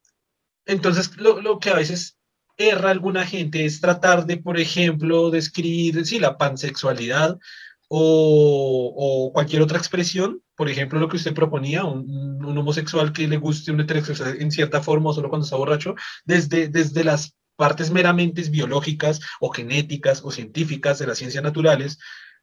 entonces 0.67 1.17
lo, 1.17 1.41
lo 1.41 1.61
que 1.61 1.71
a 1.71 1.77
veces 1.77 2.19
erra 2.57 2.91
alguna 2.91 3.25
gente 3.25 3.65
es 3.65 3.81
tratar 3.81 4.27
de, 4.27 4.39
por 4.39 4.59
ejemplo, 4.59 5.31
describir 5.31 6.05
sí, 6.05 6.19
la 6.19 6.37
pansexualidad 6.37 7.39
o, 7.87 9.31
cualquier 9.33 9.63
otra 9.63 9.79
expresión, 9.79 10.43
por 10.57 10.69
ejemplo, 10.69 10.99
lo 10.99 11.09
que 11.09 11.19
usted 11.19 11.35
proponía, 11.35 11.85
un, 11.85 12.45
un, 12.45 12.59
homosexual 12.59 13.13
que 13.13 13.29
le 13.29 13.37
guste 13.37 13.71
un 13.71 13.81
heterosexual 13.81 14.39
en 14.41 14.51
cierta 14.51 14.83
forma 14.83 15.11
o 15.11 15.15
solo 15.15 15.29
cuando 15.29 15.45
está 15.45 15.55
borracho, 15.55 15.95
desde, 16.25 16.67
desde 16.67 17.05
las 17.05 17.37
partes 17.57 17.91
meramente 17.91 18.43
biológicas 18.51 19.21
o 19.41 19.51
genéticas 19.51 20.23
o 20.25 20.31
científicas 20.31 20.99
de 20.99 21.07
las 21.07 21.19
ciencias 21.19 21.43
naturales, 21.43 21.99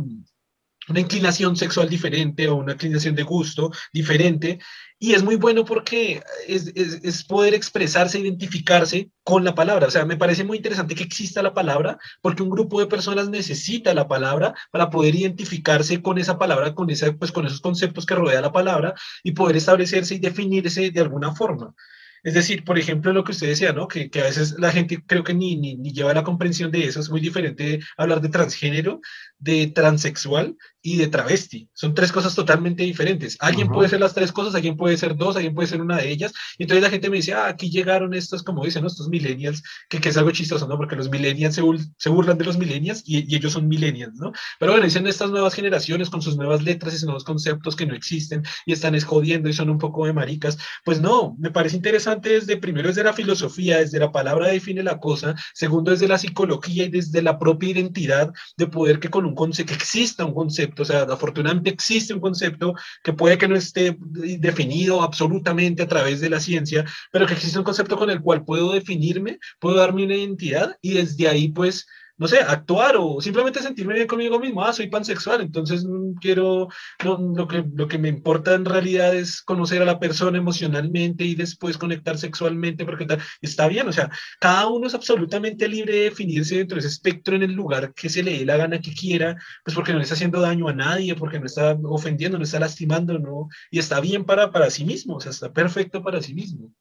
una 0.88 1.00
inclinación 1.00 1.56
sexual 1.56 1.88
diferente 1.88 2.48
o 2.48 2.56
una 2.56 2.72
inclinación 2.72 3.14
de 3.14 3.22
gusto 3.22 3.70
diferente. 3.92 4.58
Y 4.98 5.14
es 5.14 5.22
muy 5.22 5.36
bueno 5.36 5.64
porque 5.64 6.22
es, 6.46 6.70
es, 6.74 7.00
es, 7.02 7.24
poder 7.24 7.54
expresarse, 7.54 8.20
identificarse 8.20 9.10
con 9.24 9.44
la 9.44 9.54
palabra. 9.54 9.88
O 9.88 9.90
sea, 9.90 10.04
me 10.04 10.16
parece 10.16 10.44
muy 10.44 10.58
interesante 10.58 10.94
que 10.94 11.02
exista 11.02 11.42
la 11.42 11.54
palabra 11.54 11.98
porque 12.20 12.42
un 12.42 12.50
grupo 12.50 12.78
de 12.78 12.86
personas 12.86 13.28
necesita 13.28 13.94
la 13.94 14.06
palabra 14.06 14.54
para 14.70 14.90
poder 14.90 15.14
identificarse 15.14 16.00
con 16.02 16.18
esa 16.18 16.38
palabra, 16.38 16.74
con, 16.74 16.88
esa, 16.90 17.12
pues, 17.12 17.32
con 17.32 17.46
esos 17.46 17.60
conceptos 17.60 18.06
que 18.06 18.14
rodea 18.14 18.40
la 18.40 18.52
palabra 18.52 18.94
y 19.24 19.32
poder 19.32 19.56
establecerse 19.56 20.14
y 20.14 20.18
definirse 20.18 20.90
de 20.90 21.00
alguna 21.00 21.34
forma. 21.34 21.74
Es 22.22 22.34
decir, 22.34 22.64
por 22.64 22.78
ejemplo, 22.78 23.12
lo 23.12 23.24
que 23.24 23.32
usted 23.32 23.48
decía, 23.48 23.72
¿no? 23.72 23.88
Que, 23.88 24.08
que 24.08 24.20
a 24.20 24.24
veces 24.24 24.54
la 24.58 24.70
gente 24.70 25.02
creo 25.04 25.24
que 25.24 25.34
ni, 25.34 25.56
ni, 25.56 25.74
ni, 25.76 25.92
lleva 25.92 26.14
la 26.14 26.22
comprensión 26.22 26.70
de 26.70 26.84
eso. 26.84 27.00
Es 27.00 27.10
muy 27.10 27.20
diferente 27.20 27.80
hablar 27.96 28.20
de 28.20 28.28
transgénero, 28.28 29.00
de 29.42 29.66
transexual 29.66 30.56
y 30.80 30.96
de 30.96 31.08
travesti. 31.08 31.68
Son 31.72 31.94
tres 31.94 32.12
cosas 32.12 32.34
totalmente 32.34 32.82
diferentes. 32.84 33.36
Alguien 33.40 33.68
uh 33.68 33.70
-huh. 33.70 33.74
puede 33.74 33.88
ser 33.88 34.00
las 34.00 34.14
tres 34.14 34.32
cosas, 34.32 34.54
alguien 34.54 34.76
puede 34.76 34.96
ser 34.96 35.16
dos, 35.16 35.36
alguien 35.36 35.54
puede 35.54 35.68
ser 35.68 35.80
una 35.80 35.96
de 35.96 36.10
ellas. 36.10 36.32
Y 36.58 36.64
entonces 36.64 36.82
la 36.82 36.90
gente 36.90 37.10
me 37.10 37.16
dice, 37.16 37.34
ah, 37.34 37.46
aquí 37.46 37.70
llegaron 37.70 38.14
estos, 38.14 38.42
como 38.42 38.64
dicen, 38.64 38.82
¿no? 38.82 38.88
estos 38.88 39.08
millennials, 39.08 39.62
que, 39.88 40.00
que, 40.00 40.08
es 40.10 40.16
algo 40.16 40.30
chistoso, 40.30 40.66
¿no? 40.66 40.76
Porque 40.76 40.96
los 40.96 41.08
millennials 41.08 41.54
se, 41.54 41.62
se 41.96 42.08
burlan 42.08 42.38
de 42.38 42.44
los 42.44 42.58
millennials 42.58 43.02
y, 43.04 43.32
y, 43.32 43.36
ellos 43.36 43.52
son 43.52 43.68
millennials, 43.68 44.14
¿no? 44.14 44.32
Pero 44.58 44.72
bueno, 44.72 44.84
dicen 44.84 45.06
estas 45.06 45.30
nuevas 45.30 45.54
generaciones 45.54 46.10
con 46.10 46.22
sus 46.22 46.36
nuevas 46.36 46.62
letras 46.62 46.94
y 46.94 46.98
sus 46.98 47.06
nuevos 47.06 47.24
conceptos 47.24 47.76
que 47.76 47.86
no 47.86 47.94
existen 47.94 48.42
y 48.66 48.72
están 48.72 48.94
esjodiendo 48.94 49.48
y 49.48 49.52
son 49.52 49.70
un 49.70 49.78
poco 49.78 50.06
de 50.06 50.12
maricas. 50.12 50.58
Pues 50.84 51.00
no, 51.00 51.36
me 51.38 51.50
parece 51.50 51.76
interesante 51.76 52.30
desde, 52.30 52.56
primero 52.56 52.88
desde 52.88 53.04
la 53.04 53.12
filosofía, 53.12 53.78
desde 53.78 53.98
la 53.98 54.12
palabra 54.12 54.48
define 54.48 54.82
la 54.82 54.98
cosa, 54.98 55.34
segundo 55.54 55.90
desde 55.92 56.08
la 56.08 56.18
psicología 56.18 56.84
y 56.84 56.90
desde 56.90 57.22
la 57.22 57.38
propia 57.38 57.70
identidad 57.70 58.32
de 58.56 58.66
poder 58.66 58.98
que 58.98 59.10
con 59.10 59.26
un 59.26 59.31
concepto, 59.34 59.72
que 59.72 59.78
exista 59.78 60.24
un 60.24 60.34
concepto, 60.34 60.82
o 60.82 60.86
sea, 60.86 61.02
afortunadamente 61.02 61.70
existe 61.70 62.14
un 62.14 62.20
concepto 62.20 62.74
que 63.02 63.12
puede 63.12 63.38
que 63.38 63.48
no 63.48 63.56
esté 63.56 63.96
definido 63.98 65.02
absolutamente 65.02 65.82
a 65.82 65.88
través 65.88 66.20
de 66.20 66.30
la 66.30 66.40
ciencia, 66.40 66.84
pero 67.10 67.26
que 67.26 67.34
existe 67.34 67.58
un 67.58 67.64
concepto 67.64 67.96
con 67.96 68.10
el 68.10 68.20
cual 68.20 68.44
puedo 68.44 68.72
definirme, 68.72 69.38
puedo 69.58 69.76
darme 69.76 70.04
una 70.04 70.16
identidad 70.16 70.76
y 70.80 70.94
desde 70.94 71.28
ahí 71.28 71.48
pues 71.48 71.86
no 72.22 72.28
sé, 72.28 72.38
actuar 72.40 72.94
o 72.96 73.20
simplemente 73.20 73.60
sentirme 73.60 73.94
bien 73.94 74.06
conmigo 74.06 74.38
mismo. 74.38 74.64
Ah, 74.64 74.72
soy 74.72 74.86
pansexual, 74.86 75.40
entonces 75.40 75.84
no 75.84 76.14
quiero, 76.20 76.68
no, 77.04 77.18
lo, 77.34 77.48
que, 77.48 77.64
lo 77.74 77.88
que 77.88 77.98
me 77.98 78.08
importa 78.08 78.54
en 78.54 78.64
realidad 78.64 79.14
es 79.14 79.42
conocer 79.42 79.82
a 79.82 79.84
la 79.84 79.98
persona 79.98 80.38
emocionalmente 80.38 81.24
y 81.24 81.34
después 81.34 81.76
conectar 81.76 82.16
sexualmente, 82.16 82.84
porque 82.84 83.06
tal, 83.06 83.18
está 83.40 83.66
bien, 83.66 83.88
o 83.88 83.92
sea, 83.92 84.08
cada 84.40 84.68
uno 84.68 84.86
es 84.86 84.94
absolutamente 84.94 85.66
libre 85.66 85.94
de 85.94 86.04
definirse 86.04 86.58
dentro 86.58 86.76
de 86.76 86.80
ese 86.80 86.88
espectro 86.88 87.34
en 87.34 87.42
el 87.42 87.52
lugar 87.52 87.92
que 87.92 88.08
se 88.08 88.22
le 88.22 88.38
dé 88.38 88.46
la 88.46 88.56
gana 88.56 88.80
que 88.80 88.94
quiera, 88.94 89.36
pues 89.64 89.74
porque 89.74 89.92
no 89.92 89.98
le 89.98 90.04
está 90.04 90.14
haciendo 90.14 90.40
daño 90.40 90.68
a 90.68 90.74
nadie, 90.74 91.16
porque 91.16 91.40
no 91.40 91.46
está 91.46 91.76
ofendiendo, 91.82 92.38
no 92.38 92.44
está 92.44 92.60
lastimando, 92.60 93.18
no, 93.18 93.48
y 93.72 93.80
está 93.80 93.98
bien 94.00 94.24
para, 94.24 94.52
para 94.52 94.70
sí 94.70 94.84
mismo, 94.84 95.16
o 95.16 95.20
sea, 95.20 95.32
está 95.32 95.52
perfecto 95.52 96.02
para 96.04 96.22
sí 96.22 96.34
mismo. 96.34 96.72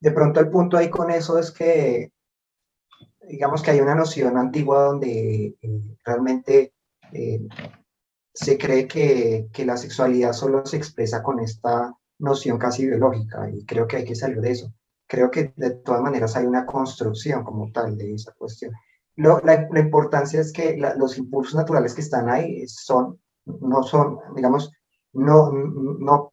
De 0.00 0.12
pronto 0.12 0.40
el 0.40 0.48
punto 0.48 0.78
ahí 0.78 0.88
con 0.88 1.10
eso 1.10 1.38
es 1.38 1.50
que 1.50 2.12
digamos 3.28 3.62
que 3.62 3.70
hay 3.70 3.80
una 3.80 3.94
noción 3.94 4.36
antigua 4.36 4.84
donde 4.84 5.56
eh, 5.60 5.96
realmente 6.04 6.74
eh, 7.12 7.40
se 8.32 8.58
cree 8.58 8.86
que, 8.86 9.48
que, 9.52 9.66
la 9.66 9.76
sexualidad 9.76 10.32
solo 10.32 10.64
se 10.64 10.76
expresa 10.76 11.22
con 11.22 11.40
esta 11.40 11.94
noción 12.18 12.58
casi 12.58 12.86
biológica 12.86 13.50
y 13.50 13.64
creo 13.64 13.86
que 13.86 13.98
hay 13.98 14.04
que 14.04 14.14
salir 14.14 14.40
de 14.40 14.52
eso. 14.52 14.72
Creo 15.06 15.30
que 15.30 15.52
de 15.56 15.70
todas 15.70 16.02
maneras 16.02 16.36
hay 16.36 16.46
una 16.46 16.66
construcción 16.66 17.44
como 17.44 17.70
tal 17.72 17.96
de 17.96 18.14
esa 18.14 18.32
cuestión. 18.32 18.72
Lo, 19.16 19.40
la, 19.40 19.66
la, 19.70 19.80
importancia 19.80 20.40
es 20.40 20.52
que 20.52 20.76
la, 20.76 20.94
los 20.94 21.18
impulsos 21.18 21.54
naturales 21.54 21.94
que 21.94 22.02
están 22.02 22.28
ahí 22.28 22.66
son, 22.68 23.18
no 23.46 23.82
son, 23.82 24.18
digamos, 24.36 24.70
no, 25.12 25.50
no, 25.50 26.32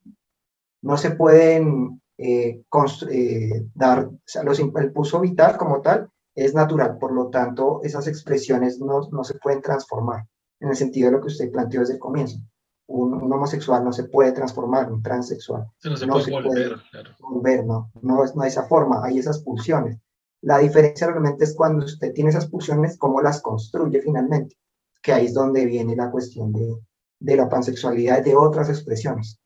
no 0.82 0.98
se 0.98 1.12
pueden 1.12 2.02
eh, 2.18 2.64
eh, 3.10 3.66
dar, 3.74 4.06
o 4.06 4.20
sea, 4.26 4.44
los, 4.44 4.60
el 4.60 4.66
impulso 4.66 5.20
vital 5.20 5.58
como 5.58 5.82
tal 5.82 6.10
es 6.36 6.54
natural, 6.54 6.98
por 6.98 7.14
lo 7.14 7.30
tanto, 7.30 7.80
esas 7.84 8.08
expresiones 8.08 8.80
no, 8.80 9.08
no, 9.12 9.24
se 9.24 9.36
pueden 9.36 9.62
transformar 9.62 10.28
en 10.60 10.70
el 10.70 10.76
sentido 10.76 11.08
de 11.08 11.14
lo 11.14 11.22
que 11.22 11.28
usted 11.28 11.52
planteó 11.52 11.80
desde 11.80 11.94
el 11.94 12.00
comienzo. 12.00 12.40
un, 12.88 13.32
homosexual 13.32 13.84
no 13.84 13.94
se 13.94 14.04
puede 14.04 14.34
transformar, 14.34 14.92
un 14.92 15.02
transexual. 15.02 15.66
no 15.84 15.98
se 15.98 16.08
puede 16.08 16.32
volver, 16.32 16.76
claro. 16.92 17.12
Volver, 17.20 17.66
no, 17.66 17.90
no 18.02 18.24
es, 18.24 18.36
no 18.36 18.44
esa 18.44 18.64
forma, 18.64 19.04
hay 19.04 19.18
esas 19.20 19.40
pulsiones. 19.40 19.98
La 20.42 20.60
diferencia 20.60 21.08
realmente 21.08 21.46
es 21.46 21.56
cuando 21.56 21.86
usted 21.86 22.14
tiene 22.14 22.30
esas 22.30 22.48
pulsiones, 22.48 22.98
cómo 22.98 23.22
las 23.22 23.42
construye 23.42 24.02
finalmente, 24.02 24.58
que 25.02 25.14
ahí 25.14 25.26
es 25.26 25.34
donde 25.34 25.66
viene 25.66 25.96
la 25.96 26.12
cuestión 26.12 26.52
de, 26.52 26.78
de 27.20 27.36
la 27.36 27.50
pansexualidad 27.50 28.20
y 28.20 28.30
de 28.30 28.36
otras 28.36 28.70
expresiones. 28.70 29.40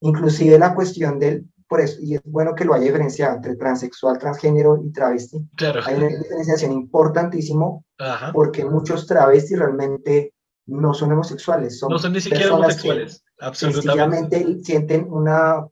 Inclusive 0.00 0.58
la 0.58 0.74
cuestión 0.74 1.18
del, 1.18 1.48
por 1.70 1.80
eso, 1.80 1.98
y 2.02 2.16
es 2.16 2.22
bueno 2.24 2.52
que 2.56 2.64
lo 2.64 2.74
haya 2.74 2.86
diferenciado 2.86 3.36
entre 3.36 3.54
transexual, 3.54 4.18
transgénero 4.18 4.82
y 4.84 4.90
travesti. 4.90 5.48
Claro. 5.56 5.80
Hay 5.86 5.94
una 5.94 6.08
diferenciación 6.08 6.72
importantísimo 6.72 7.84
porque 8.32 8.64
muchos 8.64 9.06
travestis 9.06 9.56
realmente 9.56 10.34
no 10.66 10.92
son 10.92 11.12
homosexuales, 11.12 11.78
son 11.78 11.90
no 11.90 11.98
son 12.00 12.12
ni 12.12 12.20
siquiera 12.20 12.56
homosexuales, 12.56 13.24
absolutamente. 13.38 14.64
sienten 14.64 15.06
una, 15.12 15.64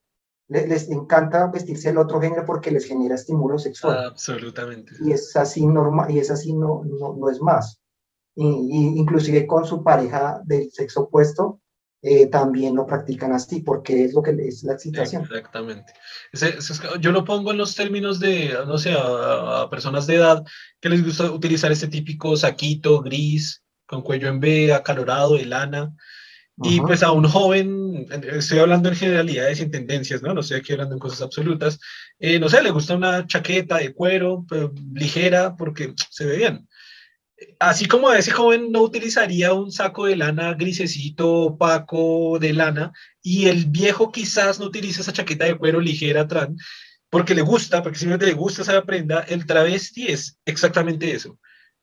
les, 0.46 0.88
encanta 0.88 1.48
vestirse 1.48 1.88
del 1.88 1.98
otro 1.98 2.20
género 2.20 2.44
porque 2.46 2.70
les 2.70 2.84
genera 2.84 3.16
estímulo 3.16 3.58
sexual. 3.58 3.98
Absolutamente. 4.06 4.92
Y 5.00 5.10
es 5.10 5.34
así 5.34 5.66
normal, 5.66 6.12
y 6.12 6.20
es 6.20 6.30
así 6.30 6.52
no, 6.52 6.84
no, 6.84 7.16
no 7.18 7.28
es 7.28 7.40
más. 7.40 7.80
Y, 8.36 9.00
inclusive 9.00 9.48
con 9.48 9.64
su 9.64 9.82
pareja 9.82 10.40
del 10.44 10.70
sexo 10.70 11.02
opuesto, 11.02 11.60
eh, 12.00 12.26
también 12.26 12.76
lo 12.76 12.86
practican 12.86 13.32
así, 13.32 13.60
porque 13.60 14.04
es 14.04 14.14
lo 14.14 14.22
que 14.22 14.30
es 14.30 14.62
la 14.62 14.74
excitación. 14.74 15.22
Exactamente. 15.22 15.92
yo 17.00 17.10
lo 17.10 17.24
pongo 17.24 17.50
en 17.50 17.58
los 17.58 17.74
términos 17.74 18.20
de, 18.20 18.54
no 18.66 18.78
sé, 18.78 18.92
a, 18.92 19.62
a, 19.62 19.70
personas 19.70 20.06
de 20.06 20.16
edad 20.16 20.44
que 20.80 20.88
les 20.88 21.04
gusta 21.04 21.30
utilizar 21.30 21.72
este 21.72 21.88
típico 21.88 22.36
saquito 22.36 23.00
gris, 23.00 23.64
con 23.86 24.02
cuello 24.02 24.28
en 24.28 24.38
B, 24.38 24.72
acalorado, 24.72 25.36
de 25.36 25.46
lana. 25.46 25.92
Y 26.60 26.80
pues 26.80 27.04
a 27.04 27.12
un 27.12 27.24
joven, 27.24 28.06
estoy 28.32 28.58
hablando 28.58 28.88
en 28.88 28.96
generalidades 28.96 29.60
y 29.60 29.62
en 29.62 29.70
tendencias, 29.70 30.22
¿no? 30.22 30.34
No 30.34 30.40
estoy 30.40 30.58
aquí 30.58 30.72
hablando 30.72 30.94
en 30.94 30.98
cosas 30.98 31.22
absolutas. 31.22 31.78
Eh, 32.18 32.40
no 32.40 32.48
sé, 32.48 32.62
le 32.62 32.72
gusta 32.72 32.96
una 32.96 33.26
chaqueta 33.28 33.76
de 33.76 33.94
cuero 33.94 34.44
ligera 34.92 35.54
porque 35.56 35.94
se 36.10 36.26
ve 36.26 36.36
bien. 36.36 36.68
Así 37.60 37.86
como 37.86 38.12
ese 38.12 38.30
joven 38.32 38.72
no 38.72 38.82
utilizaría 38.82 39.52
un 39.52 39.70
saco 39.70 40.06
de 40.06 40.16
lana 40.16 40.54
grisecito, 40.54 41.30
opaco 41.32 42.38
de 42.40 42.52
lana, 42.52 42.92
y 43.22 43.46
el 43.46 43.66
viejo 43.66 44.10
quizás 44.10 44.58
no 44.58 44.66
utiliza 44.66 45.02
esa 45.02 45.12
chaqueta 45.12 45.44
de 45.44 45.56
cuero 45.56 45.80
ligera 45.80 46.22
atrás, 46.22 46.48
porque 47.10 47.34
le 47.34 47.42
gusta, 47.42 47.82
porque 47.82 47.98
simplemente 47.98 48.26
le 48.26 48.32
gusta 48.32 48.62
esa 48.62 48.82
prenda, 48.84 49.20
el 49.20 49.46
travesti 49.46 50.08
es 50.08 50.38
exactamente 50.44 51.12
eso 51.12 51.38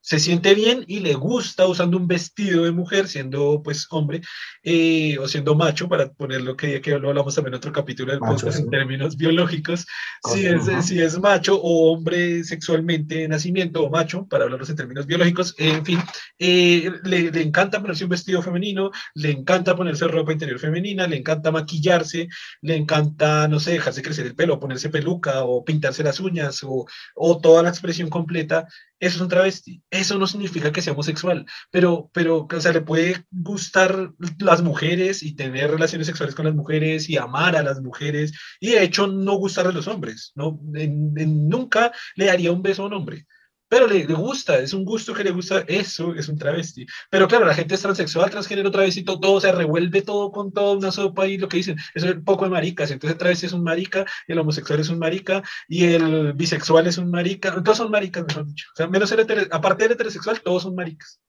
se 0.06 0.20
siente 0.20 0.54
bien 0.54 0.84
y 0.86 1.00
le 1.00 1.16
gusta 1.16 1.66
usando 1.68 1.98
un 1.98 2.08
vestido 2.08 2.66
de 2.66 2.72
mujer, 2.72 3.08
siendo 3.08 3.64
pues 3.64 3.88
hombre, 3.90 4.22
eh, 4.62 5.18
o 5.18 5.28
siendo 5.28 5.56
macho, 5.56 5.90
para 5.90 6.14
poner 6.14 6.44
lo 6.44 6.56
que, 6.56 6.80
que 6.80 6.92
lo 7.00 7.10
hablamos 7.10 7.34
también 7.34 7.56
en 7.56 7.58
otro 7.58 7.72
capítulo 7.72 8.12
del 8.12 8.20
podcast 8.20 8.60
en 8.60 8.70
términos 8.70 9.18
biológicos, 9.18 9.88
si 10.32 10.46
es, 10.46 10.64
si 10.86 11.02
es 11.02 11.18
macho 11.18 11.60
o 11.60 11.92
hombre 11.92 12.44
sexualmente 12.44 13.16
de 13.16 13.28
nacimiento 13.28 13.82
o 13.82 13.90
macho, 13.90 14.28
para 14.28 14.44
hablarlos 14.44 14.70
en 14.70 14.76
términos 14.76 15.08
biológicos, 15.08 15.56
en 15.58 15.84
fin, 15.84 16.00
eh, 16.38 16.92
le, 17.04 17.32
le, 17.32 17.42
encanta 17.42 17.82
ponerse 17.82 18.04
un 18.04 18.12
vestido 18.12 18.44
femenino, 18.44 18.92
le 19.16 19.32
encanta 19.32 19.76
ponerse 19.76 20.08
ropa 20.08 20.34
interior 20.34 20.60
femenina, 20.60 21.08
le 21.08 21.18
encanta 21.18 21.52
maquillarse, 21.52 22.28
le 22.62 22.76
encanta, 22.76 23.48
no 23.48 23.60
sé, 23.60 23.72
dejarse 23.72 24.04
crecer 24.04 24.28
el 24.28 24.36
pelo, 24.36 24.60
ponerse 24.60 24.90
peluca 24.90 25.46
o 25.46 25.66
pintarse 25.66 26.04
las 26.04 26.20
uñas 26.20 26.64
o, 26.64 26.86
o 27.16 27.42
toda 27.42 27.64
la 27.64 27.70
expresión 27.70 28.12
completa 28.12 28.68
eso 29.00 29.16
es 29.18 29.22
un 29.22 29.28
travesti. 29.30 29.84
Eso 29.90 30.18
no 30.18 30.28
significa 30.28 30.72
que 30.72 30.82
sea 30.82 30.94
homosexual, 30.94 31.46
pero, 31.72 32.10
pero, 32.14 32.48
o 32.52 32.62
sea, 32.62 32.72
le 32.72 32.82
puede 32.82 33.26
gustar 33.32 34.12
las 34.40 34.62
mujeres 34.62 35.24
y 35.24 35.36
tener 35.36 35.72
relaciones 35.72 36.08
sexuales 36.08 36.36
con 36.36 36.46
las 36.46 36.56
mujeres 36.56 37.10
y 37.10 37.18
amar 37.18 37.56
a 37.56 37.64
las 37.64 37.82
mujeres 37.82 38.34
y 38.60 38.72
de 38.72 38.84
hecho 38.84 39.08
no 39.08 39.36
gustar 39.36 39.68
de 39.68 39.74
los 39.74 39.88
hombres, 39.88 40.32
¿no? 40.36 40.60
nunca 40.62 41.92
le 42.16 42.26
daría 42.26 42.52
un 42.52 42.62
beso 42.62 42.84
a 42.84 42.88
un 42.88 42.94
hombre 42.94 43.26
pero 43.76 43.88
le, 43.88 44.06
gusta, 44.06 44.58
es 44.60 44.74
un 44.74 44.86
gusto 44.86 45.14
que 45.14 45.26
le 45.26 45.32
gusta, 45.32 45.60
eso 45.68 46.16
es 46.16 46.30
un 46.30 46.38
travesti. 46.38 46.88
Pero 47.10 47.28
claro, 47.28 47.46
la 47.46 47.54
gente 47.54 47.76
es 47.76 47.82
transexual, 47.82 48.30
transgénero, 48.30 48.72
travesti, 48.72 49.04
todo, 49.04 49.42
se 49.42 49.52
revuelve 49.52 50.02
todo 50.02 50.32
con 50.32 50.54
toda 50.54 50.78
una 50.78 50.94
sopa 50.94 51.28
y 51.28 51.38
lo 51.38 51.50
que 51.50 51.58
dicen, 51.58 51.76
eso 51.94 52.08
es 52.08 52.16
un 52.16 52.24
poco 52.24 52.46
de 52.46 52.52
maricas, 52.52 52.90
entonces 52.90 53.16
el 53.16 53.18
travesti 53.18 53.48
es 53.48 53.52
un 53.52 53.64
marica, 53.64 54.06
el 54.28 54.40
homosexual 54.40 54.80
es 54.80 54.88
un 54.88 54.98
marica, 54.98 55.44
y 55.68 55.94
el 55.94 56.32
bisexual 56.32 56.88
es 56.88 56.98
un 56.98 57.12
marica, 57.12 57.62
todos 57.62 57.80
son 57.80 57.92
maricas, 57.92 58.24
mejor 58.26 58.46
dicho. 58.46 58.66
O 58.72 58.78
sea, 58.78 58.88
menos 58.88 59.12
el 59.12 59.50
aparte 59.52 59.84
del 59.84 59.92
heterosexual, 59.92 60.40
todos 60.40 60.64
son 60.64 60.74
maricas. 60.74 61.20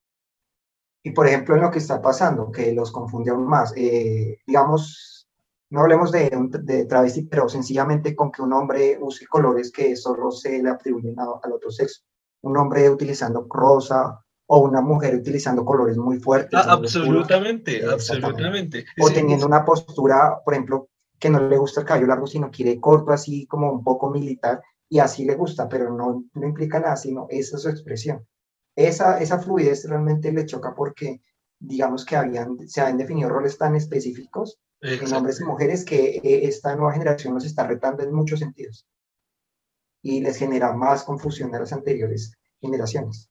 Y 1.02 1.10
por 1.10 1.26
ejemplo, 1.26 1.56
en 1.56 1.62
lo 1.62 1.72
que 1.72 1.80
está 1.80 2.00
pasando, 2.00 2.52
que 2.52 2.72
los 2.72 2.92
confunde 2.92 3.32
aún 3.32 3.48
más, 3.48 3.72
eh, 3.76 4.38
digamos, 4.46 5.28
no 5.70 5.80
hablemos 5.80 6.12
de, 6.12 6.30
de, 6.62 6.84
travesti, 6.84 7.22
pero 7.22 7.48
sencillamente 7.48 8.14
con 8.14 8.30
que 8.30 8.42
un 8.42 8.52
hombre 8.52 8.98
use 9.00 9.26
colores 9.26 9.72
que 9.72 9.96
solo 9.96 10.30
se 10.30 10.62
le 10.62 10.70
atribuyen 10.70 11.18
al 11.18 11.52
otro 11.52 11.72
sexo 11.72 12.02
un 12.42 12.56
hombre 12.56 12.88
utilizando 12.90 13.46
rosa 13.48 14.20
o 14.46 14.60
una 14.60 14.80
mujer 14.80 15.16
utilizando 15.16 15.64
colores 15.64 15.96
muy 15.96 16.18
fuertes. 16.18 16.58
Ah, 16.58 16.72
absolutamente, 16.72 17.84
absolutamente. 17.84 18.86
O 19.00 19.10
teniendo 19.10 19.46
una 19.46 19.64
postura, 19.64 20.40
por 20.44 20.54
ejemplo, 20.54 20.88
que 21.18 21.30
no 21.30 21.40
le 21.40 21.56
gusta 21.56 21.80
el 21.80 21.86
cabello 21.86 22.06
largo, 22.06 22.26
sino 22.26 22.50
quiere 22.50 22.80
corto, 22.80 23.12
así 23.12 23.46
como 23.46 23.72
un 23.72 23.82
poco 23.82 24.10
militar, 24.10 24.62
y 24.88 25.00
así 25.00 25.24
le 25.24 25.34
gusta, 25.34 25.68
pero 25.68 25.92
no, 25.92 26.24
no 26.34 26.46
implica 26.46 26.78
nada, 26.78 26.96
sino 26.96 27.26
esa 27.28 27.56
es 27.56 27.62
su 27.62 27.68
expresión. 27.68 28.24
Esa, 28.76 29.18
esa 29.18 29.38
fluidez 29.38 29.88
realmente 29.88 30.32
le 30.32 30.46
choca 30.46 30.74
porque, 30.74 31.22
digamos 31.58 32.04
que 32.04 32.16
habían, 32.16 32.68
se 32.68 32.82
habían 32.82 32.98
definido 32.98 33.30
roles 33.30 33.58
tan 33.58 33.74
específicos 33.74 34.60
en 34.82 35.12
hombres 35.12 35.40
y 35.40 35.44
mujeres 35.44 35.84
que 35.84 36.20
eh, 36.22 36.46
esta 36.46 36.76
nueva 36.76 36.92
generación 36.92 37.34
nos 37.34 37.46
está 37.46 37.66
retando 37.66 38.02
en 38.02 38.12
muchos 38.12 38.38
sentidos 38.38 38.86
y 40.06 40.20
les 40.20 40.38
genera 40.38 40.72
más 40.72 41.02
confusión 41.02 41.52
a 41.54 41.58
las 41.58 41.72
anteriores 41.72 42.32
generaciones. 42.60 43.28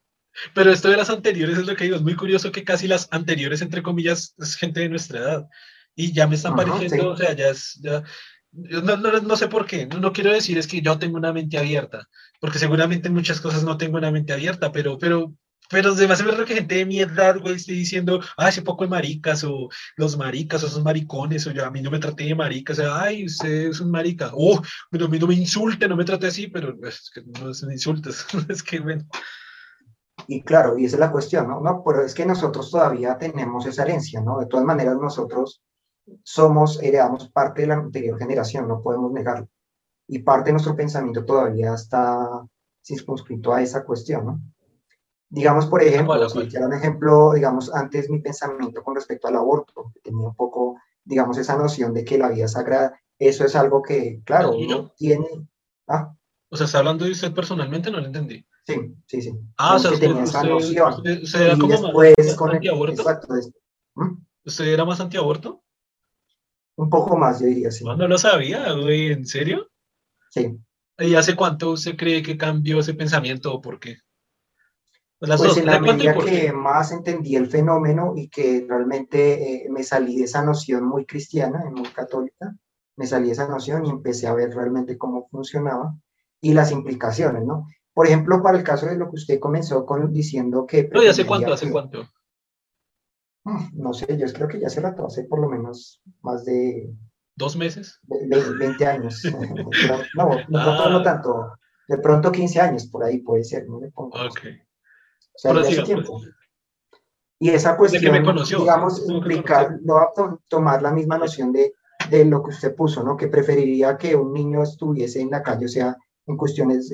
Pero 0.54 0.72
esto 0.72 0.90
de 0.90 0.98
las 0.98 1.10
anteriores 1.10 1.58
es 1.58 1.66
lo 1.66 1.76
que 1.76 1.86
digo, 1.86 1.96
es 1.96 2.02
muy 2.02 2.16
curioso 2.16 2.52
que 2.52 2.66
casi 2.66 2.88
las 2.88 3.08
anteriores, 3.12 3.62
entre 3.62 3.82
comillas, 3.82 4.36
es 4.38 4.56
gente 4.56 4.82
de 4.82 4.90
nuestra 4.90 5.20
edad. 5.20 5.48
Y 5.96 6.12
ya 6.12 6.28
me 6.28 6.36
están 6.36 6.58
pareciendo, 6.58 7.12
o 7.12 7.18
sea, 7.18 7.34
ya 7.34 7.48
es, 7.48 7.80
ya, 7.82 8.04
no, 8.52 8.98
no, 8.98 9.22
no, 9.22 9.38
sé 9.38 9.48
por 9.48 9.66
qué, 9.66 9.86
no, 9.86 10.00
no, 10.00 10.12
quiero 10.12 10.34
decir 10.34 10.58
es 10.58 10.68
que 10.68 10.82
yo 10.82 11.00
tengo 11.00 11.16
una 11.16 11.32
mente 11.32 11.58
abierta, 11.58 12.10
porque 12.42 12.60
seguramente 12.60 13.08
en 13.08 13.14
muchas 13.14 13.40
cosas 13.40 13.64
no 13.64 13.78
tengo 13.78 13.98
una 13.98 14.12
mente 14.12 14.34
abierta, 14.34 14.74
pero, 14.74 14.98
pero 14.98 15.34
pero 15.70 15.92
además 15.92 16.20
es 16.20 16.26
verdad 16.26 16.46
que 16.46 16.56
gente 16.56 16.76
de 16.76 16.86
mi 16.86 17.00
edad, 17.00 17.40
güey, 17.40 17.56
esté 17.56 17.74
diciendo, 17.74 18.20
ah, 18.38 18.50
ese 18.50 18.62
poco 18.62 18.84
de 18.84 18.90
maricas, 18.90 19.44
o 19.44 19.70
los 19.98 20.18
maricas, 20.18 20.64
o 20.64 20.68
esos 20.68 20.84
maricones, 20.84 21.48
o 21.48 21.52
yo 21.52 21.66
a 21.66 21.72
mí 21.72 21.82
no 21.82 21.92
me 21.92 22.00
traté 22.00 22.26
de 22.26 22.36
maricas, 22.36 22.80
o 22.80 22.82
sea, 22.82 23.02
ay, 23.02 23.26
usted 23.26 23.68
es 23.70 23.80
un 23.80 23.92
marica, 23.92 24.32
oh, 24.34 24.62
pero 24.90 25.06
a 25.06 25.10
mí 25.10 25.20
no 25.20 25.28
me 25.28 25.36
insulte, 25.36 25.88
no 25.88 25.96
me 25.96 26.06
trate 26.06 26.28
así, 26.28 26.48
pero 26.48 26.76
es 26.88 27.12
que 27.14 27.22
no 27.24 27.54
son 27.54 27.72
insultos, 27.72 28.26
es 28.50 28.64
que 28.64 28.80
bueno. 28.80 29.06
Y 30.28 30.42
claro, 30.42 30.78
y 30.78 30.86
esa 30.86 30.96
es 30.96 31.00
la 31.00 31.12
cuestión, 31.12 31.48
¿no? 31.48 31.60
No, 31.62 31.84
pero 31.84 32.04
es 32.04 32.14
que 32.14 32.26
nosotros 32.26 32.72
todavía 32.72 33.18
tenemos 33.18 33.66
esa 33.66 33.84
herencia, 33.84 34.22
¿no? 34.22 34.40
De 34.40 34.48
todas 34.48 34.66
maneras, 34.66 34.96
nosotros 34.96 35.62
somos, 36.24 36.82
heredamos 36.82 37.30
parte 37.30 37.62
de 37.62 37.68
la 37.68 37.76
anterior 37.76 38.18
generación, 38.18 38.68
no 38.68 38.82
podemos 38.82 39.12
negarlo. 39.12 39.48
Y 40.08 40.20
parte 40.20 40.50
de 40.50 40.54
nuestro 40.54 40.76
pensamiento 40.76 41.26
todavía 41.26 41.74
está 41.74 42.46
circunscrito 42.84 43.54
a 43.54 43.62
esa 43.62 43.84
cuestión, 43.84 44.26
¿no? 44.26 44.42
Digamos, 45.30 45.66
por 45.66 45.82
ejemplo, 45.82 46.30
si 46.30 46.48
quiero 46.48 46.68
un 46.68 46.74
ejemplo, 46.74 47.34
digamos, 47.34 47.74
antes 47.74 48.10
mi 48.10 48.20
pensamiento 48.20 48.84
con 48.84 48.96
respecto 48.96 49.28
al 49.28 49.36
aborto, 49.36 49.92
tenía 50.04 50.28
un 50.28 50.36
poco, 50.36 50.80
digamos, 51.04 51.38
esa 51.38 51.58
noción 51.58 51.94
de 51.94 52.06
que 52.06 52.18
la 52.18 52.30
vida 52.30 52.48
sagrada, 52.48 53.00
eso 53.18 53.44
es 53.44 53.56
algo 53.56 53.82
que, 53.82 54.22
claro, 54.24 54.52
uno 54.52 54.94
tiene... 54.96 55.28
¿ah? 55.88 56.14
O 56.50 56.58
sea, 56.58 56.68
¿está 56.68 56.80
hablando 56.80 57.06
de 57.06 57.12
usted 57.12 57.34
personalmente? 57.34 57.90
No 57.92 58.00
lo 58.00 58.06
entendí. 58.06 58.46
Sí, 58.66 58.96
sí, 59.06 59.22
sí. 59.22 59.40
Ah, 59.58 59.76
o 59.76 59.80
sea, 59.80 59.92
que 59.92 59.98
tenía 59.98 60.24
esa 60.24 60.44
noción. 60.44 60.94
Usted, 61.22 61.42
era 61.42 61.58
como 61.58 61.94
más, 61.94 62.36
con 62.36 62.52
antiaborto? 62.52 63.02
Exacto. 63.02 63.34
¿Mm? 63.96 64.18
¿Usted 64.46 64.66
era 64.66 64.86
más 64.86 65.00
antiaborto? 65.00 65.64
Un 66.78 66.90
poco 66.90 67.18
más, 67.18 67.40
yo 67.40 67.48
diría, 67.48 67.72
sí. 67.72 67.84
No, 67.84 67.96
no 67.96 68.08
lo 68.08 68.18
sabía, 68.18 68.72
güey, 68.74 69.12
¿en 69.12 69.26
serio? 69.26 69.70
Sí. 70.30 70.58
¿Y 70.98 71.16
hace 71.16 71.36
cuánto 71.36 71.72
usted 71.72 71.96
cree 71.96 72.24
que 72.24 72.38
cambió 72.38 72.80
ese 72.80 72.94
pensamiento 72.94 73.54
o 73.54 73.62
por 73.62 73.80
qué? 73.80 73.98
Pues 75.38 75.58
en 75.58 75.66
la 75.66 75.80
medida 75.80 76.16
que 76.18 76.52
más 76.52 76.92
entendí 76.92 77.36
el 77.36 77.48
fenómeno 77.48 78.14
y 78.16 78.30
que 78.30 78.66
realmente 78.68 79.66
eh, 79.66 79.70
me 79.70 79.84
salí 79.84 80.18
de 80.18 80.26
esa 80.26 80.44
noción 80.44 80.86
muy 80.86 81.06
cristiana, 81.06 81.64
muy 81.72 81.90
católica, 81.90 82.56
me 82.96 83.08
salí 83.08 83.28
de 83.28 83.34
esa 83.34 83.48
noción 83.48 83.86
y 83.86 83.90
empecé 83.90 84.28
a 84.28 84.34
ver 84.34 84.54
realmente 84.54 84.98
cómo 84.98 85.28
funcionaba 85.30 85.96
y 86.42 86.54
las 86.54 86.72
implicaciones, 86.72 87.44
¿no? 87.46 87.68
Por 87.94 88.08
ejemplo, 88.08 88.44
para 88.44 88.58
el 88.58 88.64
caso 88.64 88.88
de 88.88 88.98
lo 88.98 89.10
que 89.10 89.16
usted 89.16 89.40
comenzó 89.40 89.86
con 89.86 90.12
diciendo 90.12 90.66
que... 90.66 90.90
No, 90.92 91.02
¿y 91.02 91.08
hace 91.08 91.26
cuánto? 91.26 91.54
¿Hace 91.54 91.72
cuánto? 91.72 92.04
Mm, 93.46 93.82
no 93.82 93.94
sé, 93.94 94.18
yo 94.18 94.26
creo 94.34 94.48
que 94.48 94.60
ya 94.60 94.68
hace 94.68 94.82
rato, 94.82 95.06
hace 95.06 95.24
por 95.24 95.40
lo 95.40 95.50
menos 95.50 96.02
más 96.22 96.44
de... 96.46 96.94
¿Dos 97.36 97.56
meses? 97.56 98.00
20, 98.04 98.86
años. 98.86 99.24
no, 100.16 100.30
no, 100.50 100.50
no, 100.50 100.90
no, 100.90 101.04
tanto. 101.04 101.54
De 101.88 101.98
pronto 102.00 102.32
15 102.32 102.62
años, 102.62 102.88
por 102.88 103.04
ahí 103.04 103.20
puede 103.20 103.44
ser, 103.44 103.68
no 103.68 103.80
le 103.80 103.92
pongo. 103.92 104.18
Ok. 104.26 104.40
O 105.36 105.38
sea, 105.38 105.52
hace 105.52 105.84
tiempo. 105.84 106.22
Y 107.40 107.50
esa 107.50 107.76
cuestión, 107.76 108.24
digamos, 108.58 109.10
implica, 109.10 109.78
no 109.84 109.96
va 109.96 110.04
a 110.04 110.38
tomar 110.48 110.82
la 110.82 110.92
misma 110.92 111.18
noción 111.18 111.52
de, 111.52 111.74
de, 112.10 112.24
lo 112.26 112.42
que 112.42 112.52
usted 112.52 112.74
puso, 112.74 113.04
¿no? 113.04 113.18
Que 113.18 113.28
preferiría 113.28 113.98
que 113.98 114.16
un 114.16 114.34
niño 114.34 114.64
estuviese 114.64 115.20
en 115.20 115.32
la 115.32 115.44
calle, 115.44 115.66
o 115.66 115.70
sea, 115.70 115.98
en 116.26 116.38
cuestiones, 116.38 116.94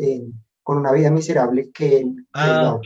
con 0.64 0.78
una 0.78 0.92
vida 0.92 1.12
miserable 1.12 1.72
que, 1.72 2.06
ah, 2.34 2.80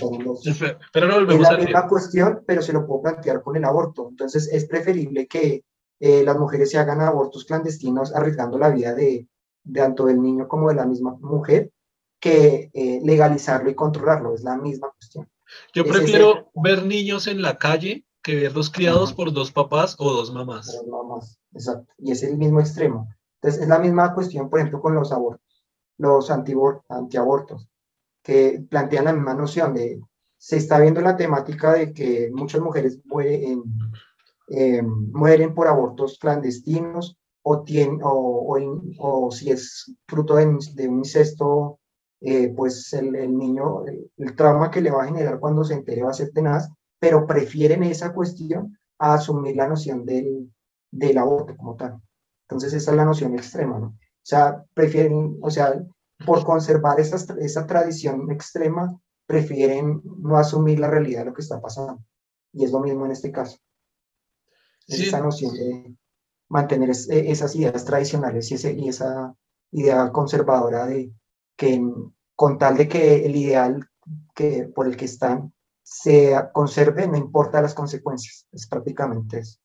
pero 0.93 1.07
no 1.07 1.31
es 1.31 1.39
la 1.39 1.57
misma 1.57 1.87
cuestión, 1.87 2.43
pero 2.45 2.61
se 2.61 2.73
lo 2.73 2.85
puedo 2.85 3.03
plantear 3.03 3.41
con 3.41 3.55
el 3.55 3.65
aborto. 3.65 4.07
Entonces, 4.09 4.49
es 4.51 4.65
preferible 4.65 5.27
que 5.27 5.63
eh, 5.99 6.23
las 6.23 6.37
mujeres 6.37 6.71
se 6.71 6.77
hagan 6.77 7.01
abortos 7.01 7.45
clandestinos 7.45 8.13
arriesgando 8.13 8.57
la 8.57 8.69
vida 8.69 8.93
de, 8.93 9.27
de 9.63 9.79
tanto 9.79 10.05
del 10.05 10.21
niño 10.21 10.47
como 10.47 10.69
de 10.69 10.75
la 10.75 10.85
misma 10.85 11.15
mujer 11.19 11.71
que 12.19 12.69
eh, 12.73 12.99
legalizarlo 13.03 13.69
y 13.69 13.75
controlarlo. 13.75 14.33
Es 14.33 14.43
la 14.43 14.57
misma 14.57 14.91
cuestión. 14.91 15.27
Yo 15.73 15.85
prefiero 15.85 16.51
ver 16.55 16.85
niños 16.85 17.27
en 17.27 17.41
la 17.41 17.57
calle 17.57 18.05
que 18.21 18.35
verlos 18.35 18.71
criados 18.71 19.13
por 19.13 19.31
dos 19.31 19.51
papás 19.51 19.95
o 19.99 20.11
dos 20.11 20.33
mamás. 20.33 20.65
Dos 20.65 20.87
mamás, 20.87 21.39
exacto. 21.53 21.93
Y 21.97 22.11
es 22.11 22.23
el 22.23 22.37
mismo 22.37 22.59
extremo. 22.59 23.07
Entonces, 23.35 23.61
es 23.61 23.67
la 23.67 23.79
misma 23.79 24.13
cuestión, 24.13 24.49
por 24.49 24.59
ejemplo, 24.59 24.81
con 24.81 24.95
los 24.95 25.11
abortos, 25.11 25.63
los 25.97 26.31
antiabortos, 26.31 27.69
que 28.23 28.65
plantean 28.67 29.05
la 29.05 29.13
misma 29.13 29.35
noción 29.35 29.75
de, 29.75 30.01
se 30.37 30.57
está 30.57 30.79
viendo 30.79 31.01
la 31.01 31.15
temática 31.15 31.73
de 31.73 31.93
que 31.93 32.31
muchas 32.33 32.61
mujeres 32.61 32.99
mueren, 33.05 33.63
eh, 34.49 34.81
mueren 34.81 35.53
por 35.53 35.67
abortos 35.67 36.17
clandestinos 36.19 37.17
o, 37.43 37.61
tienen, 37.61 37.99
o, 38.03 38.57
o, 38.97 39.31
si 39.31 39.51
es 39.51 39.93
fruto 40.07 40.35
de, 40.35 40.57
de 40.73 40.87
un 40.87 40.99
incesto 40.99 41.79
eh, 42.21 42.53
pues 42.55 42.91
el, 42.93 43.11
niño, 43.37 43.85
el, 43.85 44.35
trauma 44.35 44.71
que 44.71 44.81
le 44.81 44.91
va 44.91 45.03
a 45.03 45.07
generar 45.07 45.39
cuando 45.39 45.63
se 45.63 45.73
entere 45.73 46.03
va 46.03 46.11
a 46.11 46.13
ser 46.13 46.31
tenaz, 46.31 46.69
pero 46.99 47.27
prefieren 47.27 47.83
esa 47.83 48.13
cuestión 48.13 48.77
a 48.97 49.15
asumir 49.15 49.55
la 49.55 49.67
noción 49.67 50.05
del, 50.05 50.51
del 50.91 51.17
aborto 51.17 51.55
como 51.57 51.75
tal. 51.75 52.01
Entonces 52.47 52.73
esa 52.73 52.91
es 52.91 52.97
la 52.97 53.05
noción 53.05 53.33
extrema, 53.33 53.79
¿no? 53.79 53.87
O 53.87 54.27
sea, 54.27 54.63
prefieren, 54.73 55.37
o 55.41 55.51
sea, 55.51 55.83
por 56.25 56.43
conservar 56.43 56.99
esa, 56.99 57.17
esa 57.39 57.67
tradición 57.67 58.31
extrema, 58.31 58.99
prefieren 59.27 60.01
no 60.03 60.37
asumir 60.37 60.79
la 60.79 60.89
realidad 60.89 61.19
de 61.19 61.25
lo 61.25 61.33
que 61.33 61.41
está 61.41 61.61
pasando. 61.61 62.03
Y 62.53 62.63
es 62.63 62.71
lo 62.71 62.79
mismo 62.79 63.05
en 63.05 63.11
este 63.11 63.31
caso. 63.31 63.57
Esa 64.87 65.19
noción 65.19 65.53
de 65.53 65.95
mantener 66.47 66.89
esas 66.89 67.55
ideas 67.55 67.85
tradicionales 67.85 68.49
y, 68.51 68.55
ese, 68.55 68.73
y 68.73 68.87
esa 68.87 69.35
idea 69.71 70.11
conservadora 70.11 70.85
de 70.85 71.11
que 71.55 71.81
con 72.35 72.57
tal 72.57 72.77
de 72.77 72.87
que 72.87 73.25
el 73.25 73.35
ideal 73.35 73.87
que, 74.35 74.69
por 74.73 74.87
el 74.87 74.97
que 74.97 75.05
están 75.05 75.53
se 75.83 76.35
conserve, 76.51 77.07
no 77.07 77.15
importa 77.15 77.61
las 77.61 77.75
consecuencias. 77.75 78.47
Es 78.51 78.67
prácticamente 78.67 79.39
eso. 79.39 79.59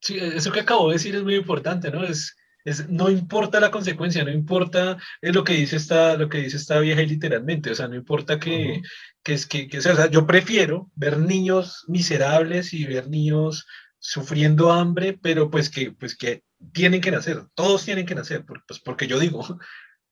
Sí, 0.00 0.18
eso 0.18 0.52
que 0.52 0.60
acabo 0.60 0.88
de 0.88 0.94
decir 0.94 1.14
es 1.16 1.22
muy 1.22 1.36
importante, 1.36 1.90
¿no? 1.90 2.04
Es, 2.04 2.36
es, 2.64 2.88
no 2.88 3.10
importa 3.10 3.60
la 3.60 3.70
consecuencia, 3.70 4.24
no 4.24 4.30
importa 4.30 4.98
es 5.20 5.34
lo 5.34 5.44
que 5.44 5.54
dice 5.54 5.76
esta, 5.76 6.16
lo 6.16 6.28
que 6.28 6.38
dice 6.38 6.56
esta 6.56 6.78
vieja 6.80 7.02
literalmente, 7.02 7.70
o 7.70 7.74
sea, 7.74 7.88
no 7.88 7.96
importa 7.96 8.38
que, 8.38 8.82
que 9.22 9.34
es 9.34 9.46
que, 9.46 9.68
que 9.68 9.80
sea, 9.80 10.10
yo 10.10 10.26
prefiero 10.26 10.90
ver 10.94 11.18
niños 11.18 11.84
miserables 11.88 12.72
y 12.74 12.84
ver 12.84 13.08
niños 13.08 13.66
sufriendo 13.98 14.72
hambre, 14.72 15.18
pero 15.20 15.50
pues 15.50 15.70
que, 15.70 15.92
pues 15.92 16.16
que 16.16 16.42
tienen 16.72 17.00
que 17.00 17.10
nacer, 17.10 17.44
todos 17.54 17.84
tienen 17.84 18.06
que 18.06 18.14
nacer, 18.14 18.44
pues 18.44 18.80
porque 18.80 19.06
yo 19.06 19.18
digo, 19.18 19.58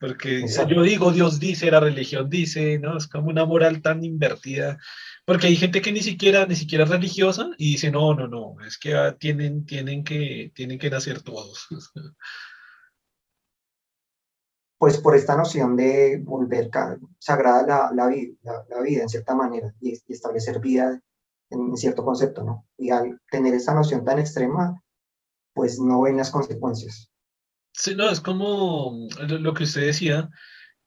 porque 0.00 0.46
yo 0.46 0.82
digo, 0.82 1.10
Dios 1.10 1.40
dice, 1.40 1.70
la 1.70 1.80
religión 1.80 2.30
dice, 2.30 2.78
¿no? 2.78 2.96
Es 2.96 3.08
como 3.08 3.28
una 3.28 3.44
moral 3.44 3.82
tan 3.82 4.04
invertida. 4.04 4.78
Porque 5.24 5.48
hay 5.48 5.56
gente 5.56 5.82
que 5.82 5.92
ni 5.92 6.02
siquiera, 6.02 6.46
ni 6.46 6.54
siquiera 6.54 6.84
es 6.84 6.90
religiosa 6.90 7.50
y 7.58 7.72
dice, 7.72 7.90
no, 7.90 8.14
no, 8.14 8.28
no, 8.28 8.56
es 8.64 8.78
que 8.78 8.94
ah, 8.94 9.16
tienen, 9.18 9.66
tienen, 9.66 10.04
que, 10.04 10.52
tienen 10.54 10.78
que 10.78 10.90
nacer 10.90 11.22
todos. 11.22 11.66
Pues 14.80 14.96
por 14.98 15.16
esta 15.16 15.36
noción 15.36 15.74
de 15.74 16.22
volver 16.22 16.70
sagrada 17.18 17.66
la, 17.66 17.90
la, 17.92 18.64
la, 18.68 18.80
vida 18.80 19.02
en 19.02 19.08
cierta 19.08 19.34
manera 19.34 19.74
y, 19.80 20.00
establecer 20.06 20.60
vida 20.60 21.02
en 21.50 21.76
cierto 21.76 22.04
concepto, 22.04 22.44
¿no? 22.44 22.64
Y 22.76 22.90
al 22.90 23.20
tener 23.28 23.54
esa 23.54 23.74
noción 23.74 24.04
tan 24.04 24.20
extrema, 24.20 24.80
pues 25.52 25.80
no 25.80 26.02
ven 26.02 26.16
las 26.16 26.30
consecuencias. 26.30 27.10
Sí, 27.80 27.94
no, 27.94 28.10
es 28.10 28.20
como 28.20 29.08
lo 29.28 29.54
que 29.54 29.62
usted 29.64 29.82
decía, 29.82 30.28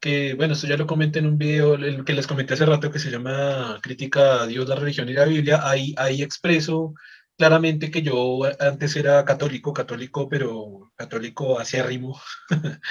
que 0.01 0.33
bueno, 0.35 0.53
esto 0.53 0.67
ya 0.67 0.77
lo 0.77 0.87
comenté 0.87 1.19
en 1.19 1.27
un 1.27 1.37
video 1.37 1.75
el 1.75 2.03
que 2.05 2.13
les 2.13 2.27
comenté 2.27 2.53
hace 2.55 2.65
rato 2.65 2.91
que 2.91 2.99
se 2.99 3.11
llama 3.11 3.79
Crítica 3.81 4.43
a 4.43 4.47
Dios, 4.47 4.67
la 4.67 4.75
religión 4.75 5.07
y 5.09 5.13
la 5.13 5.25
Biblia. 5.25 5.61
Ahí, 5.63 5.95
ahí 5.97 6.21
expreso 6.21 6.93
claramente 7.37 7.91
que 7.91 8.01
yo 8.01 8.41
antes 8.59 8.95
era 8.97 9.23
católico, 9.25 9.73
católico, 9.73 10.27
pero 10.29 10.91
católico 10.97 11.59
acérrimo. 11.59 12.19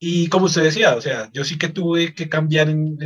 y 0.00 0.28
como 0.28 0.46
usted 0.46 0.64
decía, 0.64 0.96
o 0.96 1.00
sea, 1.00 1.30
yo 1.32 1.44
sí 1.44 1.58
que 1.58 1.68
tuve 1.68 2.14
que 2.14 2.28
cambiar, 2.28 2.68
en, 2.70 2.96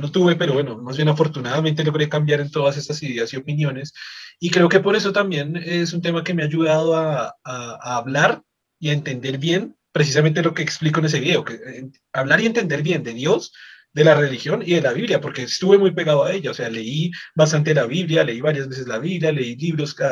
no 0.00 0.12
tuve, 0.12 0.36
pero 0.36 0.54
bueno, 0.54 0.78
más 0.78 0.96
bien 0.96 1.08
afortunadamente 1.08 1.84
logré 1.84 2.08
cambiar 2.10 2.40
en 2.40 2.50
todas 2.50 2.76
estas 2.76 3.02
ideas 3.02 3.32
y 3.32 3.38
opiniones. 3.38 3.94
Y 4.40 4.50
creo 4.50 4.68
que 4.68 4.80
por 4.80 4.96
eso 4.96 5.12
también 5.12 5.56
es 5.56 5.92
un 5.94 6.02
tema 6.02 6.24
que 6.24 6.34
me 6.34 6.42
ha 6.42 6.46
ayudado 6.46 6.96
a, 6.96 7.34
a 7.44 7.96
hablar 7.96 8.42
y 8.82 8.90
entender 8.90 9.38
bien 9.38 9.76
precisamente 9.92 10.42
lo 10.42 10.54
que 10.54 10.62
explico 10.62 10.98
en 10.98 11.06
ese 11.06 11.20
video, 11.20 11.44
que 11.44 11.54
eh, 11.54 11.90
hablar 12.12 12.40
y 12.40 12.46
entender 12.46 12.82
bien 12.82 13.04
de 13.04 13.14
Dios, 13.14 13.52
de 13.92 14.04
la 14.04 14.14
religión 14.14 14.62
y 14.64 14.74
de 14.74 14.80
la 14.80 14.92
Biblia, 14.92 15.20
porque 15.20 15.42
estuve 15.42 15.78
muy 15.78 15.92
pegado 15.92 16.24
a 16.24 16.32
ella, 16.32 16.50
o 16.50 16.54
sea, 16.54 16.68
leí 16.68 17.12
bastante 17.34 17.74
la 17.74 17.86
Biblia, 17.86 18.24
leí 18.24 18.40
varias 18.40 18.68
veces 18.68 18.88
la 18.88 18.98
Biblia, 18.98 19.30
leí 19.30 19.54
libros 19.54 19.94
que, 19.94 20.04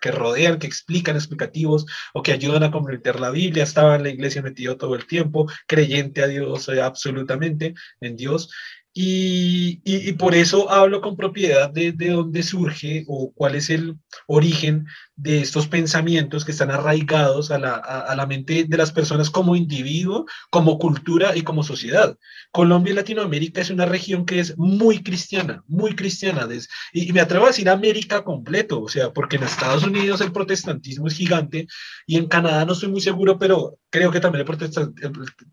que 0.00 0.10
rodean, 0.10 0.58
que 0.58 0.66
explican 0.66 1.14
explicativos 1.14 1.86
o 2.14 2.22
que 2.22 2.32
ayudan 2.32 2.64
a 2.64 2.72
comprender 2.72 3.20
la 3.20 3.30
Biblia, 3.30 3.62
estaba 3.62 3.94
en 3.94 4.04
la 4.04 4.08
iglesia 4.08 4.42
metido 4.42 4.76
todo 4.76 4.96
el 4.96 5.06
tiempo, 5.06 5.46
creyente 5.68 6.22
a 6.22 6.26
Dios 6.26 6.68
eh, 6.68 6.82
absolutamente, 6.82 7.74
en 8.00 8.16
Dios, 8.16 8.50
y, 8.96 9.80
y, 9.84 10.12
por 10.12 10.36
eso 10.36 10.70
hablo 10.70 11.00
con 11.00 11.16
propiedad 11.16 11.68
de, 11.68 11.90
de, 11.90 12.10
dónde 12.10 12.44
surge 12.44 13.04
o 13.08 13.32
cuál 13.34 13.56
es 13.56 13.68
el 13.68 13.98
origen 14.28 14.86
de 15.16 15.40
estos 15.40 15.66
pensamientos 15.66 16.44
que 16.44 16.52
están 16.52 16.70
arraigados 16.70 17.50
a 17.50 17.58
la, 17.58 17.74
a, 17.74 18.14
la, 18.14 18.26
mente 18.26 18.66
de 18.68 18.76
las 18.76 18.92
personas 18.92 19.30
como 19.30 19.56
individuo, 19.56 20.26
como 20.48 20.78
cultura 20.78 21.36
y 21.36 21.42
como 21.42 21.64
sociedad. 21.64 22.16
Colombia 22.52 22.92
y 22.92 22.94
Latinoamérica 22.94 23.60
es 23.60 23.70
una 23.70 23.84
región 23.84 24.24
que 24.24 24.38
es 24.38 24.56
muy 24.56 25.02
cristiana, 25.02 25.64
muy 25.66 25.96
cristiana. 25.96 26.46
y, 26.92 27.12
me 27.12 27.20
atrevo 27.20 27.46
a 27.46 27.48
decir 27.48 27.68
América 27.68 28.22
completo, 28.22 28.80
o 28.80 28.88
sea, 28.88 29.12
porque 29.12 29.36
en 29.36 29.42
Estados 29.42 29.82
Unidos 29.82 30.20
el 30.20 30.30
protestantismo 30.30 31.08
es 31.08 31.14
gigante 31.14 31.66
y 32.06 32.16
en 32.16 32.28
Canadá 32.28 32.64
no 32.64 32.74
estoy 32.74 32.90
muy 32.90 33.00
seguro, 33.00 33.40
pero 33.40 33.80
creo 33.90 34.12
que 34.12 34.20
también 34.20 34.46
el 34.46 34.70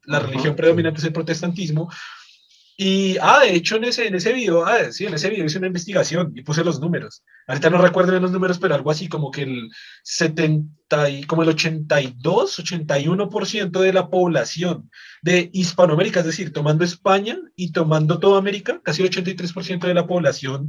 la 0.03 0.19
religión 0.19 0.55
predominante 0.55 0.99
es 0.99 1.05
el 1.05 1.13
protestantismo. 1.13 1.89
Y, 2.83 3.15
ah, 3.21 3.41
de 3.41 3.53
hecho, 3.53 3.75
en 3.75 3.83
ese, 3.83 4.07
en 4.07 4.15
ese 4.15 4.33
video, 4.33 4.65
ah, 4.65 4.91
sí, 4.91 5.05
en 5.05 5.13
ese 5.13 5.29
video 5.29 5.45
hice 5.45 5.59
una 5.59 5.67
investigación 5.67 6.33
y 6.35 6.41
puse 6.41 6.63
los 6.63 6.79
números. 6.79 7.23
Ahorita 7.45 7.69
no 7.69 7.79
recuerdo 7.79 8.19
los 8.19 8.31
números, 8.31 8.57
pero 8.57 8.73
algo 8.73 8.89
así 8.89 9.07
como 9.07 9.29
que 9.29 9.43
el 9.43 9.69
70 10.01 11.09
y 11.11 11.23
como 11.25 11.43
el 11.43 11.49
82, 11.49 12.57
81% 12.57 13.79
de 13.79 13.93
la 13.93 14.09
población 14.09 14.89
de 15.21 15.51
Hispanoamérica, 15.53 16.21
es 16.21 16.25
decir, 16.25 16.51
tomando 16.53 16.83
España 16.83 17.37
y 17.55 17.71
tomando 17.71 18.17
toda 18.17 18.39
América, 18.39 18.81
casi 18.83 19.03
el 19.03 19.11
83% 19.11 19.85
de 19.85 19.93
la 19.93 20.07
población 20.07 20.67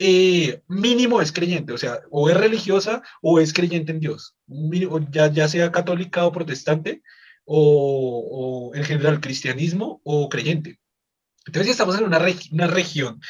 eh, 0.00 0.60
mínimo 0.66 1.22
es 1.22 1.30
creyente, 1.30 1.72
o 1.72 1.78
sea, 1.78 2.00
o 2.10 2.28
es 2.30 2.36
religiosa 2.36 3.00
o 3.22 3.38
es 3.38 3.52
creyente 3.52 3.92
en 3.92 4.00
Dios, 4.00 4.34
ya, 5.12 5.30
ya 5.30 5.46
sea 5.46 5.70
católica 5.70 6.26
o 6.26 6.32
protestante, 6.32 7.02
o, 7.44 8.70
o 8.72 8.74
en 8.74 8.82
general 8.82 9.20
cristianismo 9.20 10.00
o 10.02 10.28
creyente. 10.28 10.80
Entonces 11.46 11.72
estamos 11.72 11.98
en 11.98 12.04
una, 12.04 12.18
región 12.66 13.20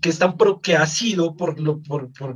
que, 0.00 0.08
están 0.08 0.36
que 0.62 0.76
ha 0.76 0.86
sido 0.86 1.36
por, 1.36 1.56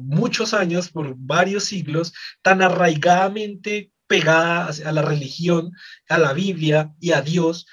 muchos 0.00 0.54
años, 0.54 0.90
por 0.90 1.14
varios 1.16 1.64
siglos, 1.64 2.12
tan 2.42 2.62
arraigadamente 2.62 3.90
pegada 4.06 4.70
a 4.84 4.92
la 4.92 5.02
religión, 5.02 5.72
a 6.08 6.18
la 6.18 6.32
Biblia 6.32 6.92
y 7.00 7.12
a 7.12 7.22
Dios, 7.22 7.66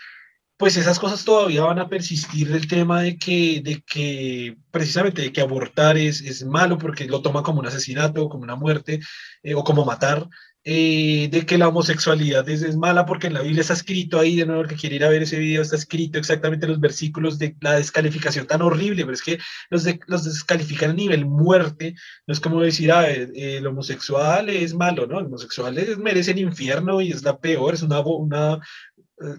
pues 0.62 0.78
esas 0.78 0.99
cosas 0.99 1.26
todavía 1.26 1.64
van 1.64 1.80
a 1.80 1.89
persistir 1.89 2.47
del 2.47 2.68
tema 2.68 3.01
de 3.01 3.18
que, 3.18 4.57
precisamente 4.70 5.24
de 5.24 5.34
que 5.34 5.41
abortar 5.41 5.97
es, 5.97 6.45
malo 6.45 6.78
porque 6.78 7.05
lo 7.05 7.22
toma 7.22 7.41
como 7.41 7.59
un 7.59 7.66
asesinato, 7.66 8.30
como 8.30 8.43
una 8.43 8.55
muerte 8.55 8.99
eh, 9.41 9.55
o 9.55 9.64
como 9.64 9.86
matar. 9.86 10.28
Eh, 10.64 11.28
de 11.32 11.43
que 11.43 11.57
la 11.57 11.70
homosexualidad 11.70 12.47
es, 12.47 12.76
mala 12.78 13.07
porque 13.07 13.26
en 13.26 13.34
la 13.34 13.41
Biblia 13.41 13.62
está 13.62 13.74
escrito 13.74 14.20
ahí, 14.20 14.36
de 14.36 14.45
nuevo, 14.45 14.62
el 14.62 14.68
que 14.68 14.76
quiere 14.76 14.95
ir 14.95 15.03
a 15.03 15.09
ver 15.09 15.24
ese 15.24 15.39
video, 15.39 15.64
está 15.64 15.76
escrito 15.76 16.20
exactamente 16.20 16.68
los 16.68 16.80
versículos 16.80 17.39
de 17.39 17.55
la 17.62 17.74
descalificación 17.74 18.45
tan 18.45 18.62
horrible, 18.62 19.03
pero 19.03 19.16
es 19.16 19.24
que 19.24 19.39
los, 19.72 19.88
los 20.05 20.24
descalifican 20.24 20.91
a 20.91 20.93
nivel 20.93 21.26
muerte, 21.26 21.95
no 22.28 22.34
es 22.34 22.39
como 22.39 22.62
decir, 22.62 22.91
ah, 22.91 23.09
eh, 23.09 23.32
el 23.34 23.66
homosexual 23.66 24.49
es 24.49 24.76
malo, 24.76 25.07
¿no? 25.07 25.20
Los 25.20 25.30
homosexuales 25.30 25.97
merecen 25.97 26.38
infierno 26.38 27.01
y 27.01 27.12
es 27.12 27.24
la 27.24 27.39
peor, 27.39 27.74
es 27.74 27.82
una, 27.82 28.01
una 28.01 28.59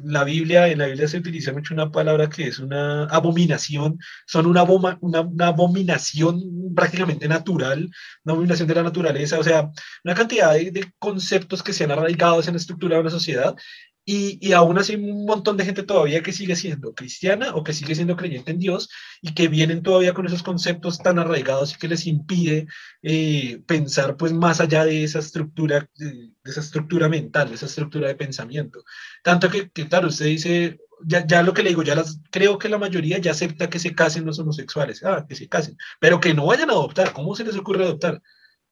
la 0.05 0.25
Biblia, 0.25 0.69
en 0.69 0.79
la 0.79 0.87
Biblia 0.87 1.09
se 1.09 1.19
utiliza 1.19 1.53
mucho 1.53 1.75
una 1.75 1.91
palabra 1.91 2.29
que 2.29 2.49
es 2.49 2.59
una 2.59 3.05
abominación, 3.05 3.99
son 4.27 4.47
una, 4.47 4.63
una, 4.63 5.47
abominación 5.47 6.75
prácticamente 6.75 7.29
natural, 7.29 7.91
una 8.25 8.33
abominación 8.35 8.69
de 8.69 8.75
la 8.75 8.83
naturaleza, 8.83 9.39
o 9.39 9.45
sea, 9.45 9.71
una 10.05 10.15
cantidad 10.15 10.55
de, 10.55 10.71
de 10.71 10.93
conceptos 10.99 11.63
que 11.63 11.73
se 11.73 11.85
han 11.85 11.91
arraigado, 11.91 12.43
se 12.43 12.51
han 12.51 12.57
estructurado 12.57 13.01
en 13.01 13.07
la 13.07 13.11
sociedad 13.11 13.57
y, 14.05 14.39
y, 14.47 14.53
aún 14.53 14.79
así 14.79 14.93
hay 14.93 15.11
un 15.11 15.25
montón 15.25 15.57
de 15.57 15.65
gente 15.65 15.85
todavía 15.85 16.23
que 16.23 16.33
sigue 16.33 16.57
siendo 16.57 16.93
cristiana 16.93 17.55
o 17.55 17.63
que 17.63 17.73
sigue 17.73 17.95
siendo 17.95 18.17
creyente 18.17 18.51
en 18.51 18.59
Dios 18.59 18.89
y 19.21 19.33
que 19.35 19.47
vienen 19.49 19.83
todavía 19.83 20.13
con 20.13 20.27
esos 20.27 20.43
conceptos 20.43 20.99
tan 20.99 21.19
arraigados 21.21 21.75
y 21.75 21.79
que 21.79 21.89
les 21.89 22.07
impide 22.07 22.67
eh, 23.03 23.63
pensar 23.67 24.17
pues 24.17 24.33
más 24.33 24.61
allá 24.61 24.85
de 24.85 25.05
esa 25.05 25.21
estructura, 25.21 25.89
de, 25.97 26.33
esa 26.45 26.61
estructura 26.61 27.09
mental, 27.09 27.51
de 27.51 27.55
esa 27.55 27.67
estructura 27.67 28.09
de 28.09 28.17
pensamiento. 28.17 28.85
Tanto 29.23 29.49
que, 29.49 29.71
que 29.71 29.89
claro, 29.89 30.09
usted 30.09 30.27
dice, 30.27 30.81
ya, 31.05 31.27
ya, 31.27 31.43
lo 31.43 31.55
que 31.55 31.63
le 31.63 31.71
digo, 31.71 31.83
ya 31.83 31.95
las, 31.95 32.21
creo 32.31 32.59
que 32.59 32.69
la 32.69 32.79
mayoría 32.79 33.19
ya 33.19 33.31
acepta 33.33 33.71
que 33.71 33.79
se 33.79 33.95
casen 33.95 34.25
los 34.25 34.39
homosexuales, 34.39 35.05
ah, 35.05 35.27
que 35.29 35.37
se 35.37 35.49
casen, 35.49 35.77
pero 36.01 36.21
que 36.21 36.35
no 36.35 36.47
vayan 36.47 36.71
a 36.71 36.75
adoptar. 36.75 37.13
¿Cómo 37.13 37.35
se 37.37 37.45
les 37.45 37.57
ocurre 37.57 37.85
adoptar? 37.85 38.21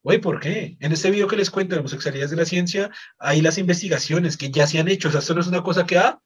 Güey, 0.03 0.19
¿por 0.19 0.41
qué? 0.41 0.77
En 0.81 0.93
este 0.93 1.11
video 1.11 1.29
que 1.29 1.37
les 1.37 1.51
cuento 1.51 1.75
de 1.75 1.81
homosexualidades 1.81 2.31
de 2.31 2.37
la 2.37 2.47
ciencia, 2.47 2.91
hay 3.19 3.43
las 3.43 3.59
investigaciones 3.59 4.37
que 4.39 4.51
ya 4.51 4.67
se 4.67 4.79
han 4.79 4.89
hecho. 4.89 5.09
O 5.09 5.11
sea, 5.11 5.21
esto 5.21 5.35
no 5.35 5.43
es 5.43 5.47
una 5.47 5.63
cosa 5.63 5.85
que, 5.85 5.99
ah, 5.99 6.21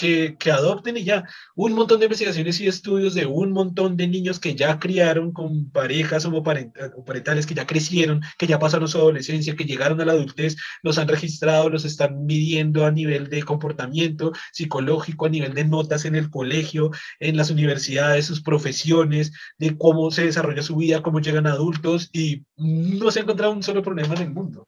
que, 0.00 0.36
que, 0.38 0.50
adopten 0.50 0.96
y 0.96 1.04
ya. 1.04 1.28
Un 1.54 1.74
montón 1.74 2.00
de 2.00 2.06
investigaciones 2.06 2.58
y 2.60 2.66
estudios 2.66 3.12
de 3.12 3.26
un 3.26 3.52
montón 3.52 3.98
de 3.98 4.08
niños 4.08 4.40
que 4.40 4.54
ya 4.54 4.78
criaron 4.78 5.30
con 5.32 5.70
parejas 5.70 6.24
homoparentales, 6.24 7.46
que 7.46 7.54
ya 7.54 7.66
crecieron, 7.66 8.22
que 8.38 8.46
ya 8.46 8.58
pasaron 8.58 8.88
su 8.88 8.96
adolescencia, 8.96 9.54
que 9.54 9.64
llegaron 9.64 10.00
a 10.00 10.06
la 10.06 10.12
adultez, 10.12 10.56
los 10.82 10.96
han 10.96 11.08
registrado, 11.08 11.68
los 11.68 11.84
están 11.84 12.24
midiendo 12.24 12.86
a 12.86 12.90
nivel 12.90 13.28
de 13.28 13.42
comportamiento 13.42 14.32
psicológico, 14.52 15.26
a 15.26 15.28
nivel 15.28 15.52
de 15.52 15.66
notas 15.66 16.06
en 16.06 16.14
el 16.14 16.30
colegio, 16.30 16.90
en 17.18 17.36
las 17.36 17.50
universidades, 17.50 18.24
sus 18.24 18.40
profesiones, 18.42 19.32
de 19.58 19.76
cómo 19.76 20.10
se 20.10 20.24
desarrolla 20.24 20.62
su 20.62 20.76
vida, 20.76 21.02
cómo 21.02 21.20
llegan 21.20 21.46
a 21.46 21.52
adultos 21.52 22.08
y 22.12 22.46
no 22.56 23.10
se 23.10 23.20
ha 23.20 23.22
encontrado 23.22 23.52
un 23.52 23.62
solo 23.62 23.82
problema 23.82 24.14
en 24.14 24.22
el 24.22 24.30
mundo. 24.30 24.66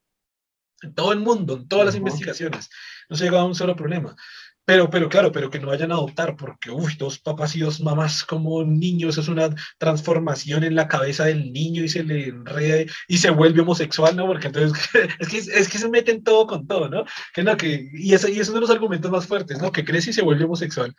En 0.82 0.94
todo 0.94 1.12
el 1.12 1.20
mundo, 1.20 1.54
en 1.54 1.68
todas 1.68 1.86
las 1.86 1.94
investigaciones, 1.94 2.68
no 3.08 3.16
se 3.16 3.22
ha 3.22 3.26
llegado 3.26 3.44
a 3.44 3.48
un 3.48 3.54
solo 3.54 3.76
problema. 3.76 4.16
Pero, 4.64 4.88
pero 4.90 5.08
claro, 5.08 5.32
pero 5.32 5.50
que 5.50 5.58
no 5.58 5.68
vayan 5.68 5.90
a 5.90 5.94
adoptar, 5.94 6.36
porque, 6.36 6.70
uy, 6.70 6.94
dos 6.96 7.18
papás 7.18 7.56
y 7.56 7.60
dos 7.60 7.80
mamás 7.80 8.24
como 8.24 8.64
niños, 8.64 9.18
es 9.18 9.26
una 9.26 9.50
transformación 9.78 10.62
en 10.62 10.76
la 10.76 10.86
cabeza 10.86 11.24
del 11.24 11.52
niño 11.52 11.82
y 11.82 11.88
se 11.88 12.04
le 12.04 12.28
enreda 12.28 12.92
y 13.08 13.18
se 13.18 13.30
vuelve 13.30 13.62
homosexual, 13.62 14.14
¿no? 14.14 14.26
Porque 14.26 14.46
entonces, 14.46 14.88
es 15.18 15.28
que, 15.28 15.38
es 15.38 15.68
que 15.68 15.78
se 15.78 15.88
meten 15.88 16.22
todo 16.22 16.46
con 16.46 16.66
todo, 16.66 16.88
¿no? 16.88 17.04
Que 17.34 17.42
no, 17.42 17.56
que, 17.56 17.90
y, 17.92 18.14
ese, 18.14 18.30
y 18.30 18.38
es 18.38 18.48
uno 18.48 18.56
de 18.56 18.62
los 18.62 18.70
argumentos 18.70 19.10
más 19.10 19.26
fuertes, 19.26 19.60
¿no? 19.60 19.72
Que 19.72 19.84
crece 19.84 20.10
y 20.10 20.12
se 20.12 20.22
vuelve 20.22 20.44
homosexual. 20.44 20.94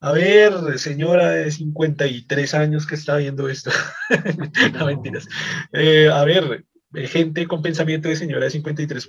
A 0.00 0.12
ver, 0.12 0.78
señora 0.78 1.30
de 1.30 1.50
53 1.50 2.54
años 2.54 2.86
que 2.86 2.96
está 2.96 3.16
viendo 3.16 3.48
esto. 3.48 3.70
no, 4.74 4.86
mentiras. 4.86 5.26
Eh, 5.72 6.10
a 6.12 6.24
ver, 6.24 6.64
gente 6.94 7.46
con 7.46 7.62
pensamiento 7.62 8.08
de 8.08 8.16
señora 8.16 8.44
de 8.44 8.50
53 8.50 9.08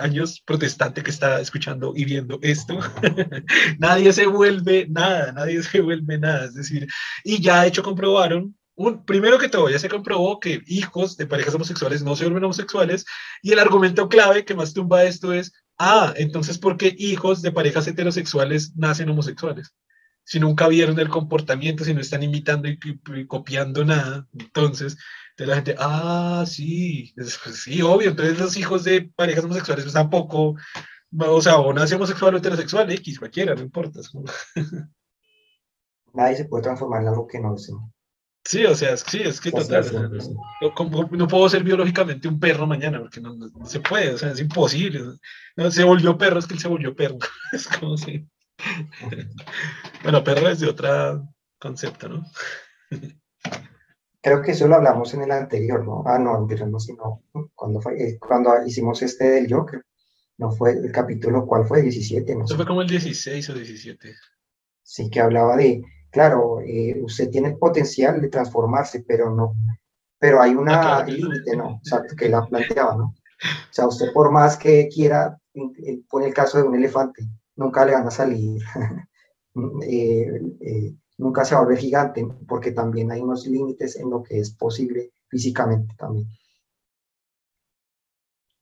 años 0.00 0.42
protestante 0.44 1.02
que 1.02 1.10
está 1.10 1.40
escuchando 1.40 1.92
y 1.96 2.04
viendo 2.04 2.38
esto, 2.42 2.78
nadie 3.78 4.12
se 4.12 4.26
vuelve 4.26 4.86
nada, 4.88 5.32
nadie 5.32 5.62
se 5.62 5.80
vuelve 5.80 6.18
nada, 6.18 6.46
es 6.46 6.54
decir, 6.54 6.86
y 7.24 7.40
ya 7.40 7.62
de 7.62 7.68
hecho 7.68 7.82
comprobaron, 7.82 8.56
un, 8.76 9.04
primero 9.04 9.38
que 9.38 9.48
todo, 9.48 9.70
ya 9.70 9.78
se 9.78 9.88
comprobó 9.88 10.40
que 10.40 10.62
hijos 10.66 11.16
de 11.16 11.26
parejas 11.26 11.54
homosexuales 11.54 12.02
no 12.02 12.16
se 12.16 12.24
vuelven 12.24 12.44
homosexuales, 12.44 13.04
y 13.42 13.52
el 13.52 13.58
argumento 13.58 14.08
clave 14.08 14.44
que 14.44 14.54
más 14.54 14.74
tumba 14.74 15.04
esto 15.04 15.32
es, 15.32 15.52
ah, 15.78 16.12
entonces, 16.16 16.58
¿por 16.58 16.76
qué 16.76 16.94
hijos 16.98 17.42
de 17.42 17.52
parejas 17.52 17.86
heterosexuales 17.86 18.76
nacen 18.76 19.08
homosexuales? 19.08 19.74
Si 20.26 20.40
nunca 20.40 20.68
vieron 20.68 20.98
el 20.98 21.08
comportamiento, 21.08 21.84
si 21.84 21.92
no 21.92 22.00
están 22.00 22.22
imitando 22.22 22.66
y 22.68 23.26
copiando 23.26 23.84
nada, 23.84 24.26
entonces 24.32 24.96
de 25.36 25.46
la 25.46 25.56
gente, 25.56 25.74
ah, 25.78 26.44
sí, 26.46 27.12
sí, 27.52 27.82
obvio, 27.82 28.10
entonces 28.10 28.38
los 28.38 28.56
hijos 28.56 28.84
de 28.84 29.10
parejas 29.16 29.44
homosexuales 29.44 29.84
pues 29.84 29.94
tampoco, 29.94 30.54
o 31.18 31.42
sea, 31.42 31.58
o 31.58 31.72
nace 31.72 31.96
homosexual 31.96 32.34
o 32.34 32.38
heterosexual, 32.38 32.90
X, 32.92 33.18
cualquiera, 33.18 33.54
no 33.54 33.62
importa. 33.62 34.00
Nadie 36.12 36.36
se 36.36 36.44
puede 36.44 36.62
transformar 36.62 37.02
en 37.02 37.08
algo 37.08 37.26
que 37.26 37.40
no 37.40 37.56
es. 37.56 37.72
Sí, 38.46 38.64
o 38.66 38.74
sea, 38.74 38.96
sí, 38.96 39.22
es 39.22 39.40
que 39.40 39.50
total. 39.50 40.20
No, 41.10 41.28
puedo 41.28 41.48
ser 41.48 41.64
biológicamente 41.64 42.28
un 42.28 42.38
perro 42.38 42.66
mañana, 42.66 43.00
porque 43.00 43.20
no, 43.20 43.34
se 43.64 43.80
puede, 43.80 44.10
o 44.10 44.18
sea, 44.18 44.30
es 44.30 44.40
imposible. 44.40 45.00
No, 45.56 45.70
se 45.70 45.82
volvió 45.82 46.18
perro, 46.18 46.38
es 46.38 46.46
que 46.46 46.54
él 46.54 46.60
se 46.60 46.68
volvió 46.68 46.94
perro. 46.94 47.18
Es 47.52 47.66
como 47.66 47.96
si. 47.96 48.28
Bueno, 50.02 50.22
perro 50.22 50.50
es 50.50 50.60
de 50.60 50.68
otro 50.68 51.26
concepto, 51.58 52.08
¿no? 52.10 52.26
Creo 54.24 54.40
que 54.40 54.52
eso 54.52 54.66
lo 54.66 54.76
hablamos 54.76 55.12
en 55.12 55.20
el 55.20 55.30
anterior, 55.30 55.84
¿no? 55.84 56.02
Ah, 56.06 56.18
no, 56.18 56.48
no, 56.48 56.80
sino 56.80 57.22
cuando, 57.54 57.82
fue, 57.82 58.02
eh, 58.02 58.18
cuando 58.18 58.50
hicimos 58.64 59.02
este 59.02 59.28
del 59.28 59.52
Joker. 59.52 59.84
No 60.38 60.50
fue 60.50 60.72
el 60.72 60.90
capítulo, 60.90 61.44
¿cuál 61.44 61.66
fue? 61.66 61.82
17, 61.82 62.34
¿no? 62.34 62.46
Eso 62.46 62.56
fue 62.56 62.66
como 62.66 62.80
el 62.80 62.88
16 62.88 63.50
o 63.50 63.54
17. 63.54 64.14
Sí, 64.82 65.10
que 65.10 65.20
hablaba 65.20 65.58
de, 65.58 65.82
claro, 66.10 66.60
eh, 66.62 66.98
usted 67.02 67.28
tiene 67.28 67.48
el 67.48 67.58
potencial 67.58 68.18
de 68.18 68.30
transformarse, 68.30 69.04
pero 69.06 69.28
no, 69.30 69.54
pero 70.18 70.40
hay 70.40 70.54
una 70.54 70.96
ah, 70.96 71.04
límite, 71.04 71.54
¿no? 71.54 71.74
O 71.74 71.80
sea, 71.82 72.02
que 72.16 72.30
la 72.30 72.46
planteaba, 72.46 72.96
¿no? 72.96 73.04
O 73.04 73.72
sea, 73.72 73.86
usted 73.86 74.10
por 74.14 74.32
más 74.32 74.56
que 74.56 74.88
quiera, 74.88 75.38
pone 76.08 76.28
el 76.28 76.32
caso 76.32 76.56
de 76.56 76.64
un 76.64 76.74
elefante, 76.74 77.28
nunca 77.56 77.84
le 77.84 77.92
van 77.92 78.06
a 78.06 78.10
salir 78.10 78.62
eh, 79.86 80.40
eh, 80.62 80.94
nunca 81.18 81.44
se 81.44 81.54
va 81.54 81.60
a 81.60 81.64
volver 81.64 81.78
gigante, 81.78 82.26
porque 82.48 82.72
también 82.72 83.10
hay 83.10 83.20
unos 83.20 83.46
límites 83.46 83.96
en 83.96 84.10
lo 84.10 84.22
que 84.22 84.38
es 84.38 84.50
posible 84.50 85.12
físicamente 85.28 85.94
también. 85.98 86.28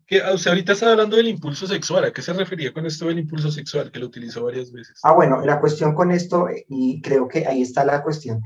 Que, 0.06 0.20
o 0.20 0.36
sea, 0.36 0.52
ahorita 0.52 0.72
está 0.72 0.90
hablando 0.90 1.16
del 1.16 1.28
impulso 1.28 1.66
sexual. 1.66 2.04
¿A 2.04 2.12
qué 2.12 2.20
se 2.20 2.32
refería 2.32 2.72
con 2.72 2.84
esto 2.84 3.06
del 3.06 3.20
impulso 3.20 3.50
sexual? 3.50 3.90
Que 3.90 4.00
lo 4.00 4.06
utilizó 4.06 4.44
varias 4.44 4.70
veces. 4.70 5.00
Ah, 5.02 5.14
bueno, 5.14 5.40
la 5.44 5.60
cuestión 5.60 5.94
con 5.94 6.10
esto, 6.10 6.48
y 6.68 7.00
creo 7.00 7.28
que 7.28 7.46
ahí 7.46 7.62
está 7.62 7.84
la 7.84 8.02
cuestión, 8.02 8.42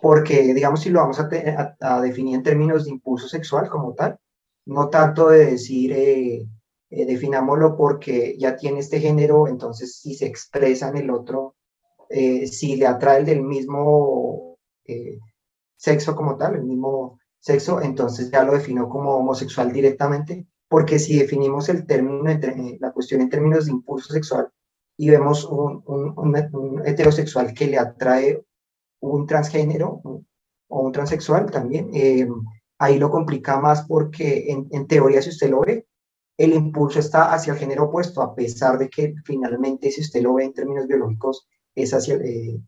porque, 0.00 0.54
digamos, 0.54 0.80
si 0.80 0.90
lo 0.90 1.00
vamos 1.00 1.18
a, 1.20 1.76
a, 1.80 2.00
definir 2.00 2.36
en 2.36 2.42
términos 2.42 2.84
de 2.84 2.90
impulso 2.90 3.28
sexual 3.28 3.68
como 3.68 3.94
tal, 3.94 4.18
no 4.66 4.88
tanto 4.88 5.28
de 5.28 5.46
decir, 5.46 5.92
eh, 5.92 6.46
eh, 6.88 7.04
definámoslo 7.04 7.76
porque 7.76 8.36
ya 8.38 8.56
tiene 8.56 8.78
este 8.78 9.00
género, 9.00 9.48
entonces 9.48 9.98
si 9.98 10.14
se 10.14 10.26
expresa 10.26 10.88
en 10.88 10.98
el 10.98 11.10
otro 11.10 11.55
eh, 12.08 12.46
si 12.46 12.76
le 12.76 12.86
atrae 12.86 13.20
el 13.20 13.26
del 13.26 13.42
mismo 13.42 14.58
eh, 14.84 15.18
sexo 15.76 16.14
como 16.16 16.36
tal, 16.36 16.56
el 16.56 16.64
mismo 16.64 17.18
sexo, 17.38 17.80
entonces 17.80 18.30
ya 18.30 18.42
lo 18.42 18.52
defino 18.52 18.88
como 18.88 19.16
homosexual 19.16 19.72
directamente, 19.72 20.46
porque 20.68 20.98
si 20.98 21.18
definimos 21.18 21.68
el 21.68 21.86
término, 21.86 22.28
entre, 22.28 22.78
la 22.80 22.92
cuestión 22.92 23.20
en 23.20 23.30
términos 23.30 23.66
de 23.66 23.72
impulso 23.72 24.12
sexual 24.12 24.48
y 24.96 25.10
vemos 25.10 25.44
un, 25.44 25.82
un, 25.86 26.82
heterosexual 26.86 27.52
que 27.54 27.66
le 27.66 27.78
atrae 27.78 28.44
un 29.00 29.26
transgénero 29.26 30.00
o 30.68 30.80
un 30.80 30.92
transexual 30.92 31.50
también, 31.50 31.90
eh, 31.92 32.26
ahí 32.78 32.98
lo 32.98 33.10
complica 33.10 33.60
más 33.60 33.86
porque 33.86 34.50
en, 34.50 34.66
en, 34.70 34.86
teoría, 34.86 35.22
si 35.22 35.30
usted 35.30 35.50
lo 35.50 35.60
ve, 35.60 35.86
el 36.38 36.52
impulso 36.52 36.98
está 36.98 37.32
hacia 37.32 37.52
el 37.52 37.58
género 37.58 37.84
opuesto, 37.84 38.22
a 38.22 38.34
pesar 38.34 38.78
de 38.78 38.88
que 38.88 39.14
finalmente, 39.24 39.90
si 39.90 40.00
usted 40.00 40.22
lo 40.22 40.34
ve 40.34 40.44
en 40.44 40.52
términos 40.52 40.86
biológicos, 40.86 41.46
es 41.76 41.92
hacia, 41.94 42.16
eh, 42.16 42.58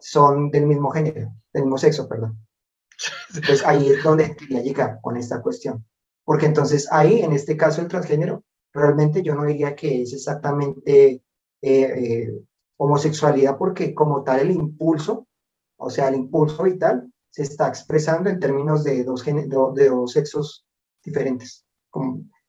son 0.00 0.50
del 0.50 0.66
mismo 0.66 0.90
género, 0.90 1.32
del 1.52 1.64
mismo 1.64 1.78
sexo, 1.78 2.08
perdón. 2.08 2.38
Entonces 3.34 3.64
ahí 3.64 3.90
es 3.90 4.02
donde 4.02 4.34
quería 4.34 4.62
llegar 4.62 4.98
con 5.02 5.16
esta 5.16 5.42
cuestión. 5.42 5.84
Porque 6.24 6.46
entonces 6.46 6.88
ahí, 6.90 7.20
en 7.20 7.32
este 7.32 7.56
caso, 7.56 7.82
el 7.82 7.88
transgénero, 7.88 8.42
realmente 8.72 9.22
yo 9.22 9.34
no 9.34 9.44
diría 9.44 9.76
que 9.76 10.02
es 10.02 10.12
exactamente 10.12 11.12
eh, 11.12 11.22
eh, 11.62 12.32
homosexualidad, 12.78 13.56
porque 13.58 13.94
como 13.94 14.24
tal 14.24 14.40
el 14.40 14.50
impulso, 14.50 15.28
o 15.76 15.90
sea, 15.90 16.08
el 16.08 16.16
impulso 16.16 16.64
vital, 16.64 17.12
se 17.30 17.42
está 17.42 17.68
expresando 17.68 18.30
en 18.30 18.40
términos 18.40 18.82
de 18.82 19.04
dos, 19.04 19.24
de, 19.24 19.88
dos 19.88 20.12
sexos 20.12 20.66
diferentes. 21.04 21.64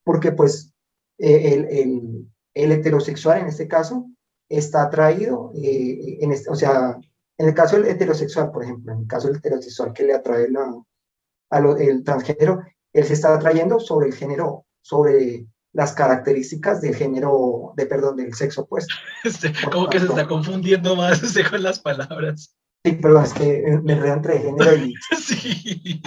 porque 0.03 0.31
pues 0.31 0.73
el, 1.17 1.65
el, 1.65 2.31
el 2.53 2.71
heterosexual 2.71 3.41
en 3.41 3.47
este 3.47 3.67
caso 3.67 4.07
está 4.49 4.83
atraído, 4.83 5.51
eh, 5.55 6.19
en 6.21 6.31
este, 6.31 6.49
o 6.49 6.55
sea, 6.55 6.97
en 7.37 7.47
el 7.47 7.53
caso 7.53 7.75
del 7.75 7.87
heterosexual, 7.87 8.51
por 8.51 8.63
ejemplo, 8.63 8.93
en 8.93 8.99
el 8.99 9.07
caso 9.07 9.27
del 9.27 9.37
heterosexual 9.37 9.93
que 9.93 10.03
le 10.03 10.13
atrae 10.13 10.49
la, 10.49 10.73
a 11.51 11.59
el 11.79 12.03
transgénero, 12.03 12.61
él 12.93 13.03
se 13.03 13.13
está 13.13 13.35
atrayendo 13.35 13.79
sobre 13.79 14.07
el 14.07 14.13
género, 14.13 14.65
sobre 14.81 15.45
las 15.73 15.93
características 15.93 16.81
del 16.81 16.95
género, 16.95 17.73
de 17.75 17.85
perdón, 17.85 18.17
del 18.17 18.33
sexo 18.33 18.61
opuesto. 18.61 18.93
Este, 19.23 19.53
como 19.71 19.87
que 19.87 19.99
se 19.99 20.05
está 20.05 20.27
confundiendo 20.27 20.95
más 20.95 21.21
este, 21.23 21.47
con 21.47 21.61
las 21.61 21.79
palabras. 21.79 22.55
Sí, 22.83 22.97
pero 23.01 23.21
es 23.21 23.33
que 23.33 23.79
me 23.83 23.93
enredo 23.93 24.13
entre 24.13 24.39
género 24.39 24.75
y... 24.75 24.93
sí, 25.19 26.01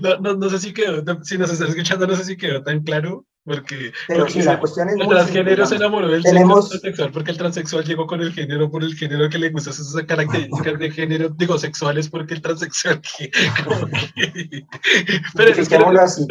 no, 0.00 0.18
no, 0.20 0.34
no, 0.34 0.48
sé 0.48 0.58
si 0.58 0.72
quedó, 0.72 1.04
si 1.22 1.36
nos 1.36 1.52
estás 1.52 1.68
escuchando, 1.68 2.06
no 2.06 2.16
sé 2.16 2.24
si 2.24 2.36
quedó 2.36 2.62
tan 2.62 2.82
claro 2.82 3.26
Porque, 3.46 3.92
Pero 4.08 4.28
si 4.28 4.42
la 4.42 4.58
cuestión 4.58 4.88
es 4.88 4.96
el 4.96 5.06
transgénero 5.06 5.66
se 5.66 5.76
enamoró 5.76 6.08
del 6.08 6.24
tenemos... 6.24 6.68
transexual 6.68 7.12
porque 7.12 7.30
el 7.30 7.38
transexual 7.38 7.84
llegó 7.84 8.08
con 8.08 8.20
el 8.20 8.32
género 8.32 8.68
por 8.68 8.82
el 8.82 8.96
género 8.96 9.28
que 9.28 9.38
le 9.38 9.50
gusta 9.50 9.70
esas 9.70 9.94
características 10.04 10.76
de 10.80 10.90
género, 10.90 11.28
digo, 11.28 11.56
sexuales 11.56 12.08
porque 12.08 12.34
el 12.34 12.42
transexual 12.42 13.00
que, 13.00 13.30
Pero 15.36 15.50
es 15.50 15.68
que, 15.68 15.76
así, 15.76 16.26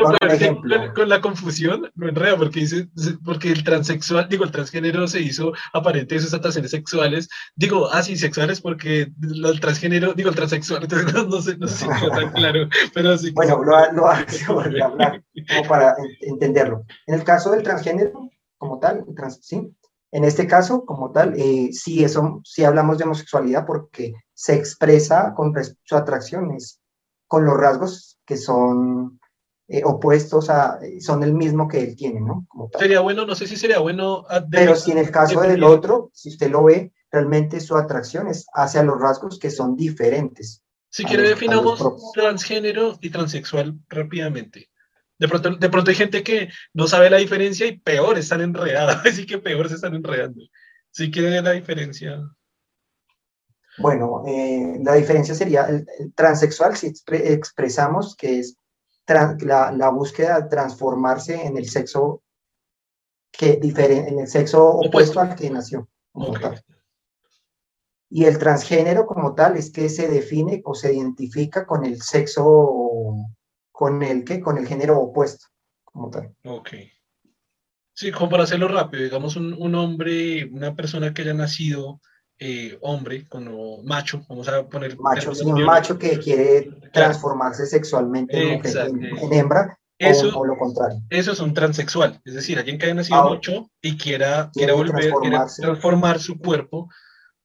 con, 0.93 1.07
la 1.07 1.21
confusión 1.21 1.89
no 1.95 2.09
enreda 2.09 2.35
porque 2.35 2.59
dice 2.59 2.89
porque 3.23 3.49
el 3.49 3.63
transexual, 3.63 4.27
digo, 4.27 4.43
el 4.43 4.51
transgénero 4.51 5.07
se 5.07 5.21
hizo 5.21 5.53
aparente 5.71 6.15
de 6.15 6.21
sus 6.21 6.33
atracciones 6.33 6.71
sexuales, 6.71 7.29
digo, 7.55 7.89
así 7.91 8.13
ah, 8.13 8.17
sexuales 8.17 8.59
porque 8.59 9.09
el 9.21 9.59
transgénero, 9.61 10.13
digo, 10.13 10.31
el 10.31 10.35
transexual, 10.35 10.83
entonces 10.83 11.13
no, 11.29 11.41
sé, 11.41 11.55
no 11.57 11.67
sé 11.67 11.85
si 11.85 12.09
tan 12.09 12.31
claro, 12.33 12.67
pero 12.93 13.17
sí. 13.17 13.31
Bueno, 13.31 13.63
lo, 13.63 13.93
lo 13.93 14.07
hablar 14.09 15.21
como 15.47 15.67
para 15.67 15.95
entenderlo. 16.21 16.83
En 17.07 17.15
el 17.15 17.23
caso 17.23 17.51
del 17.51 17.63
transgénero, 17.63 18.29
como 18.57 18.79
tal, 18.79 19.05
trans, 19.15 19.39
¿sí? 19.41 19.75
En 20.11 20.23
este 20.23 20.47
caso, 20.47 20.85
como 20.85 21.11
tal, 21.11 21.33
eh, 21.37 21.69
sí, 21.73 22.03
eso, 22.03 22.41
sí 22.43 22.63
hablamos 22.63 22.97
de 22.97 23.03
homosexualidad 23.03 23.65
porque 23.65 24.13
se 24.33 24.55
expresa 24.55 25.33
con 25.35 25.53
su 25.83 25.95
atracciones 25.95 26.79
con 27.27 27.45
los 27.45 27.57
rasgos 27.57 28.17
que 28.25 28.37
son 28.37 29.19
eh, 29.67 29.81
opuestos 29.83 30.49
a, 30.49 30.79
son 31.01 31.23
el 31.23 31.33
mismo 31.33 31.67
que 31.67 31.79
él 31.81 31.95
tiene, 31.95 32.21
¿no? 32.21 32.47
Sería 32.77 33.01
bueno, 33.01 33.25
no 33.25 33.35
sé 33.35 33.47
si 33.47 33.57
sería 33.57 33.79
bueno. 33.79 34.25
Pero 34.51 34.75
si 34.75 34.91
en 34.91 34.99
el 34.99 35.11
caso 35.11 35.41
del 35.41 35.63
otro, 35.63 36.11
si 36.13 36.29
usted 36.29 36.49
lo 36.49 36.63
ve, 36.63 36.93
realmente 37.11 37.59
su 37.59 37.75
atracción 37.75 38.27
es 38.27 38.45
hacia 38.53 38.83
los 38.83 38.99
rasgos 38.99 39.39
que 39.39 39.49
son 39.49 39.75
diferentes. 39.75 40.61
Si 40.89 41.03
quiere, 41.03 41.27
definamos 41.27 41.83
transgénero 42.13 42.97
y 43.01 43.09
transexual 43.09 43.77
rápidamente. 43.89 44.69
De 45.17 45.27
pronto, 45.27 45.55
de 45.55 45.69
pronto 45.69 45.89
hay 45.89 45.95
gente 45.95 46.23
que 46.23 46.49
no 46.73 46.87
sabe 46.87 47.09
la 47.09 47.17
diferencia 47.17 47.65
y 47.67 47.79
peor 47.79 48.17
están 48.17 48.41
enredados, 48.41 48.97
así 49.05 49.25
que 49.25 49.37
peor 49.37 49.69
se 49.69 49.75
están 49.75 49.95
enredando. 49.95 50.43
Si 50.91 51.11
quiere 51.11 51.41
la 51.41 51.51
diferencia. 51.51 52.21
Bueno, 53.77 54.23
eh, 54.25 54.79
la 54.81 54.93
diferencia 54.93 55.35
sería 55.35 55.65
el, 55.65 55.85
transexual, 56.15 56.77
si 56.77 56.93
expresamos 57.07 58.15
que 58.15 58.39
es 58.39 58.57
la, 59.07 59.71
la, 59.71 59.89
búsqueda 59.89 60.39
de 60.39 60.49
transformarse 60.49 61.45
en 61.45 61.57
el 61.57 61.69
sexo 61.69 62.23
que 63.37 63.59
en 63.61 64.19
el 64.19 64.27
sexo 64.27 64.65
opuesto, 64.65 65.19
al 65.19 65.35
que 65.35 65.49
nació. 65.49 65.89
Y 68.09 68.25
el 68.25 68.37
transgénero 68.37 69.05
como 69.05 69.35
tal 69.35 69.57
es 69.57 69.71
que 69.71 69.89
se 69.89 70.07
define 70.07 70.61
o 70.63 70.73
se 70.73 70.93
identifica 70.93 71.65
con 71.65 71.85
el 71.85 72.01
sexo 72.01 72.84
con 73.75 74.01
el 74.03 74.23
que 74.23 74.39
con 74.39 74.57
el 74.57 74.65
género 74.65 74.97
opuesto, 74.97 75.47
como 75.83 76.09
tal. 76.09 76.33
Ok. 76.45 76.69
Sí, 77.93 78.09
como 78.09 78.29
para 78.29 78.43
hacerlo 78.43 78.69
rápido, 78.69 79.03
digamos 79.03 79.35
un, 79.35 79.53
un 79.53 79.75
hombre, 79.75 80.45
una 80.45 80.73
persona 80.75 81.13
que 81.13 81.23
haya 81.23 81.33
nacido 81.33 81.99
eh, 82.39 82.77
hombre, 82.81 83.27
como 83.27 83.83
macho, 83.83 84.25
vamos 84.29 84.47
a 84.47 84.65
poner... 84.67 84.97
Macho, 84.97 85.35
sí, 85.35 85.45
un 85.45 85.63
macho 85.63 85.99
que 85.99 86.17
quiere 86.19 86.69
transformarse 86.93 87.65
sexualmente 87.65 88.53
en, 88.53 89.33
hembra, 89.33 89.77
eso, 89.99 90.37
o, 90.37 90.45
lo 90.45 90.57
contrario. 90.57 91.01
Eso 91.09 91.33
es 91.33 91.39
un 91.41 91.53
transexual, 91.53 92.21
es 92.23 92.33
decir, 92.33 92.57
alguien 92.57 92.77
que 92.77 92.85
haya 92.85 92.95
nacido 92.95 93.19
ah, 93.19 93.29
macho 93.29 93.69
y 93.81 93.97
quiera, 93.97 94.51
quiera 94.53 94.73
volver, 94.73 95.11
quiera 95.21 95.47
transformar 95.47 96.19
su 96.19 96.37
cuerpo 96.37 96.89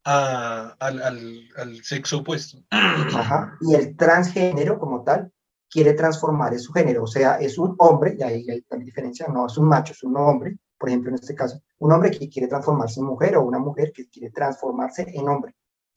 a, 0.04 0.76
al, 0.78 1.02
al, 1.02 1.48
al, 1.56 1.84
sexo 1.84 2.18
opuesto. 2.18 2.58
Ajá. 2.70 3.56
Y 3.60 3.74
el 3.74 3.96
transgénero 3.96 4.78
como 4.78 5.02
tal 5.02 5.32
quiere 5.70 5.94
transformar 5.94 6.58
su 6.58 6.72
género, 6.72 7.04
o 7.04 7.06
sea, 7.06 7.36
es 7.36 7.56
un 7.56 7.74
hombre, 7.78 8.16
y 8.18 8.22
ahí 8.22 8.50
hay 8.50 8.62
también 8.62 8.86
diferencia, 8.86 9.28
no 9.28 9.46
es 9.46 9.56
un 9.56 9.68
macho, 9.68 9.92
es 9.92 10.02
un 10.02 10.16
hombre, 10.16 10.58
por 10.76 10.88
ejemplo, 10.88 11.10
en 11.10 11.14
este 11.14 11.34
caso, 11.34 11.62
un 11.78 11.92
hombre 11.92 12.10
que 12.10 12.28
quiere 12.28 12.48
transformarse 12.48 13.00
en 13.00 13.06
mujer 13.06 13.36
o 13.36 13.42
una 13.42 13.58
mujer 13.58 13.92
que 13.94 14.08
quiere 14.08 14.30
transformarse 14.30 15.06
en 15.14 15.28
hombre. 15.28 15.54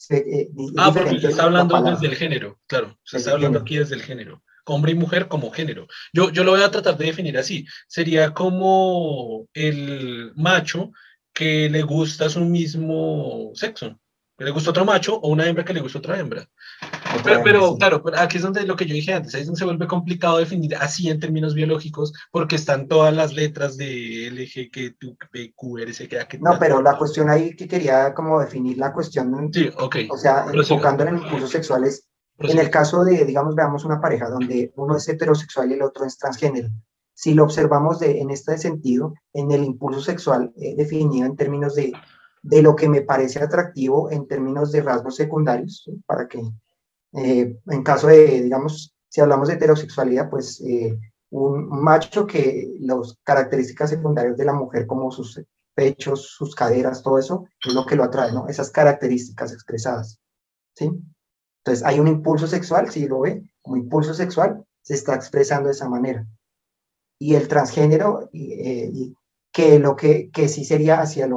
Eh, 0.09 0.49
ah, 0.77 0.91
porque 0.93 1.19
se 1.19 1.27
está 1.29 1.43
hablando 1.43 1.81
desde 1.81 2.07
el 2.07 2.15
género, 2.15 2.59
claro, 2.67 2.97
se 3.03 3.17
está 3.17 3.31
hablando 3.31 3.59
aquí 3.59 3.77
desde 3.77 3.95
el 3.95 4.01
género, 4.01 4.43
hombre 4.65 4.91
y 4.91 4.95
mujer 4.95 5.27
como 5.27 5.49
género. 5.51 5.87
Yo, 6.11 6.29
yo 6.29 6.43
lo 6.43 6.51
voy 6.51 6.61
a 6.61 6.71
tratar 6.71 6.97
de 6.97 7.05
definir 7.05 7.37
así, 7.37 7.65
sería 7.87 8.33
como 8.33 9.47
el 9.53 10.33
macho 10.35 10.91
que 11.33 11.69
le 11.69 11.81
gusta 11.83 12.29
su 12.29 12.41
mismo 12.41 13.51
sexo, 13.55 13.99
que 14.37 14.45
le 14.45 14.51
gusta 14.51 14.71
otro 14.71 14.85
macho 14.85 15.15
o 15.15 15.29
una 15.29 15.47
hembra 15.47 15.63
que 15.65 15.73
le 15.73 15.81
gusta 15.81 15.99
otra 15.99 16.19
hembra. 16.19 16.47
Pero, 17.43 17.75
claro, 17.77 18.03
aquí 18.17 18.37
es 18.37 18.43
donde 18.43 18.63
lo 18.63 18.75
que 18.75 18.85
yo 18.85 18.93
dije 18.93 19.13
antes, 19.13 19.33
ahí 19.33 19.41
es 19.41 19.47
donde 19.47 19.59
se 19.59 19.65
vuelve 19.65 19.87
complicado 19.87 20.37
definir 20.37 20.75
así 20.75 21.09
en 21.09 21.19
términos 21.19 21.53
biológicos, 21.53 22.13
porque 22.31 22.55
están 22.55 22.87
todas 22.87 23.13
las 23.13 23.33
letras 23.33 23.77
de 23.77 24.29
LG, 24.31 24.71
que 24.71 24.95
tú, 24.99 25.17
Q, 25.55 25.77
R, 25.79 25.93
que 26.07 26.39
No, 26.39 26.57
pero 26.59 26.81
la 26.81 26.97
cuestión 26.97 27.29
ahí 27.29 27.55
que 27.55 27.67
quería 27.67 28.13
como 28.13 28.39
definir 28.39 28.77
la 28.77 28.93
cuestión, 28.93 29.49
sí, 29.53 29.69
ok. 29.77 29.95
o 30.09 30.17
sea, 30.17 30.45
enfocando 30.53 31.03
en 31.03 31.09
el 31.09 31.23
impulso 31.23 31.47
sexual 31.47 31.83
es, 31.83 32.07
en 32.39 32.57
el 32.57 32.69
caso 32.69 33.03
de, 33.03 33.25
digamos, 33.25 33.55
veamos 33.55 33.85
una 33.85 34.01
pareja 34.01 34.29
donde 34.29 34.71
uno 34.75 34.97
es 34.97 35.07
heterosexual 35.07 35.71
y 35.71 35.73
el 35.75 35.83
otro 35.83 36.05
es 36.05 36.17
transgénero. 36.17 36.69
Si 37.13 37.33
lo 37.35 37.43
observamos 37.43 37.99
de, 37.99 38.19
en 38.19 38.31
este 38.31 38.57
sentido, 38.57 39.13
en 39.33 39.51
el 39.51 39.63
impulso 39.63 40.01
sexual 40.01 40.51
eh, 40.57 40.75
definido 40.75 41.27
en 41.27 41.35
términos 41.35 41.75
de, 41.75 41.93
de 42.41 42.61
lo 42.61 42.75
que 42.75 42.89
me 42.89 43.01
parece 43.01 43.41
atractivo 43.41 44.11
en 44.11 44.27
términos 44.27 44.71
de 44.71 44.81
rasgos 44.81 45.15
secundarios, 45.15 45.89
para 46.05 46.27
que 46.27 46.41
eh, 47.13 47.59
en 47.67 47.83
caso 47.83 48.07
de, 48.07 48.41
digamos, 48.41 48.95
si 49.09 49.21
hablamos 49.21 49.47
de 49.47 49.55
heterosexualidad, 49.55 50.29
pues 50.29 50.61
eh, 50.61 50.97
un 51.29 51.69
macho 51.83 52.25
que 52.25 52.75
las 52.79 53.17
características 53.23 53.91
secundarias 53.91 54.37
de 54.37 54.45
la 54.45 54.53
mujer, 54.53 54.87
como 54.87 55.11
sus 55.11 55.41
pechos, 55.75 56.27
sus 56.29 56.55
caderas, 56.55 57.01
todo 57.01 57.19
eso, 57.19 57.47
es 57.63 57.73
lo 57.73 57.85
que 57.85 57.95
lo 57.95 58.03
atrae, 58.03 58.31
¿no? 58.31 58.47
Esas 58.47 58.71
características 58.71 59.53
expresadas, 59.53 60.19
¿sí? 60.75 60.91
Entonces, 61.59 61.85
hay 61.85 61.99
un 61.99 62.07
impulso 62.07 62.47
sexual, 62.47 62.91
si 62.91 63.07
lo 63.07 63.21
ve, 63.21 63.43
como 63.61 63.77
impulso 63.77 64.13
sexual, 64.13 64.65
se 64.81 64.95
está 64.95 65.15
expresando 65.15 65.67
de 65.67 65.73
esa 65.73 65.89
manera. 65.89 66.27
Y 67.19 67.35
el 67.35 67.47
transgénero, 67.47 68.29
eh, 68.33 68.91
que 69.51 69.79
lo 69.79 69.95
que, 69.95 70.29
que 70.31 70.49
sí 70.49 70.65
sería 70.65 70.99
hacia 70.99 71.29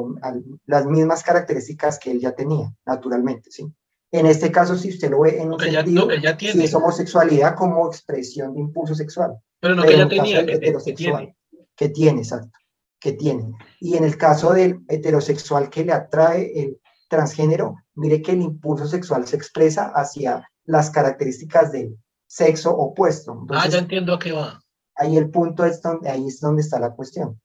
las 0.67 0.87
mismas 0.87 1.23
características 1.23 1.99
que 1.99 2.11
él 2.11 2.21
ya 2.21 2.35
tenía, 2.35 2.75
naturalmente, 2.85 3.51
¿sí? 3.51 3.71
En 4.13 4.27
este 4.27 4.53
caso, 4.53 4.77
si 4.77 4.91
usted 4.91 5.11
lo 5.11 5.21
ve 5.21 5.41
en 5.41 5.53
un 5.53 5.59
sentido, 5.59 6.09
ya, 6.15 6.37
tiene. 6.37 6.65
es 6.65 6.75
homosexualidad 6.75 7.57
como 7.57 7.89
expresión 7.89 8.55
de 8.55 8.61
impulso 8.61 8.95
sexual. 8.95 9.37
Pero 9.61 9.75
no 9.75 9.83
que 9.83 9.97
ya 9.97 10.09
tenía, 10.09 10.47
que, 10.47 10.59
tiene. 10.93 11.37
Que 11.75 11.89
tiene, 11.89 12.21
exacto, 12.21 12.59
que 13.01 13.13
tiene. 13.13 13.53
Y 13.81 13.97
en 13.97 14.05
el 14.05 14.17
caso 14.17 14.53
del 14.53 14.81
heterosexual 14.89 15.71
que 15.71 15.85
le 15.85 15.93
atrae 15.93 16.53
el 16.55 16.81
transgénero, 17.09 17.77
mire 17.95 18.23
que 18.23 18.33
el 18.33 18.43
impulso 18.43 18.87
sexual 18.87 19.27
se 19.27 19.37
expresa 19.37 19.93
hacia 19.95 20.49
las 20.65 20.91
características 20.91 21.73
del 21.73 21.99
sexo 22.27 22.77
opuesto. 22.77 23.47
ah, 23.51 23.69
ya 23.69 23.79
entiendo 23.79 24.15
a 24.15 24.19
qué 24.19 24.33
va. 24.33 24.61
Ahí 24.95 25.17
el 25.17 25.31
punto 25.31 25.65
es 25.65 25.83
donde, 25.83 26.09
ahí 26.09 26.27
es 26.27 26.41
donde 26.41 26.63
está 26.63 26.79
la 26.79 26.95
cuestión. 26.95 27.41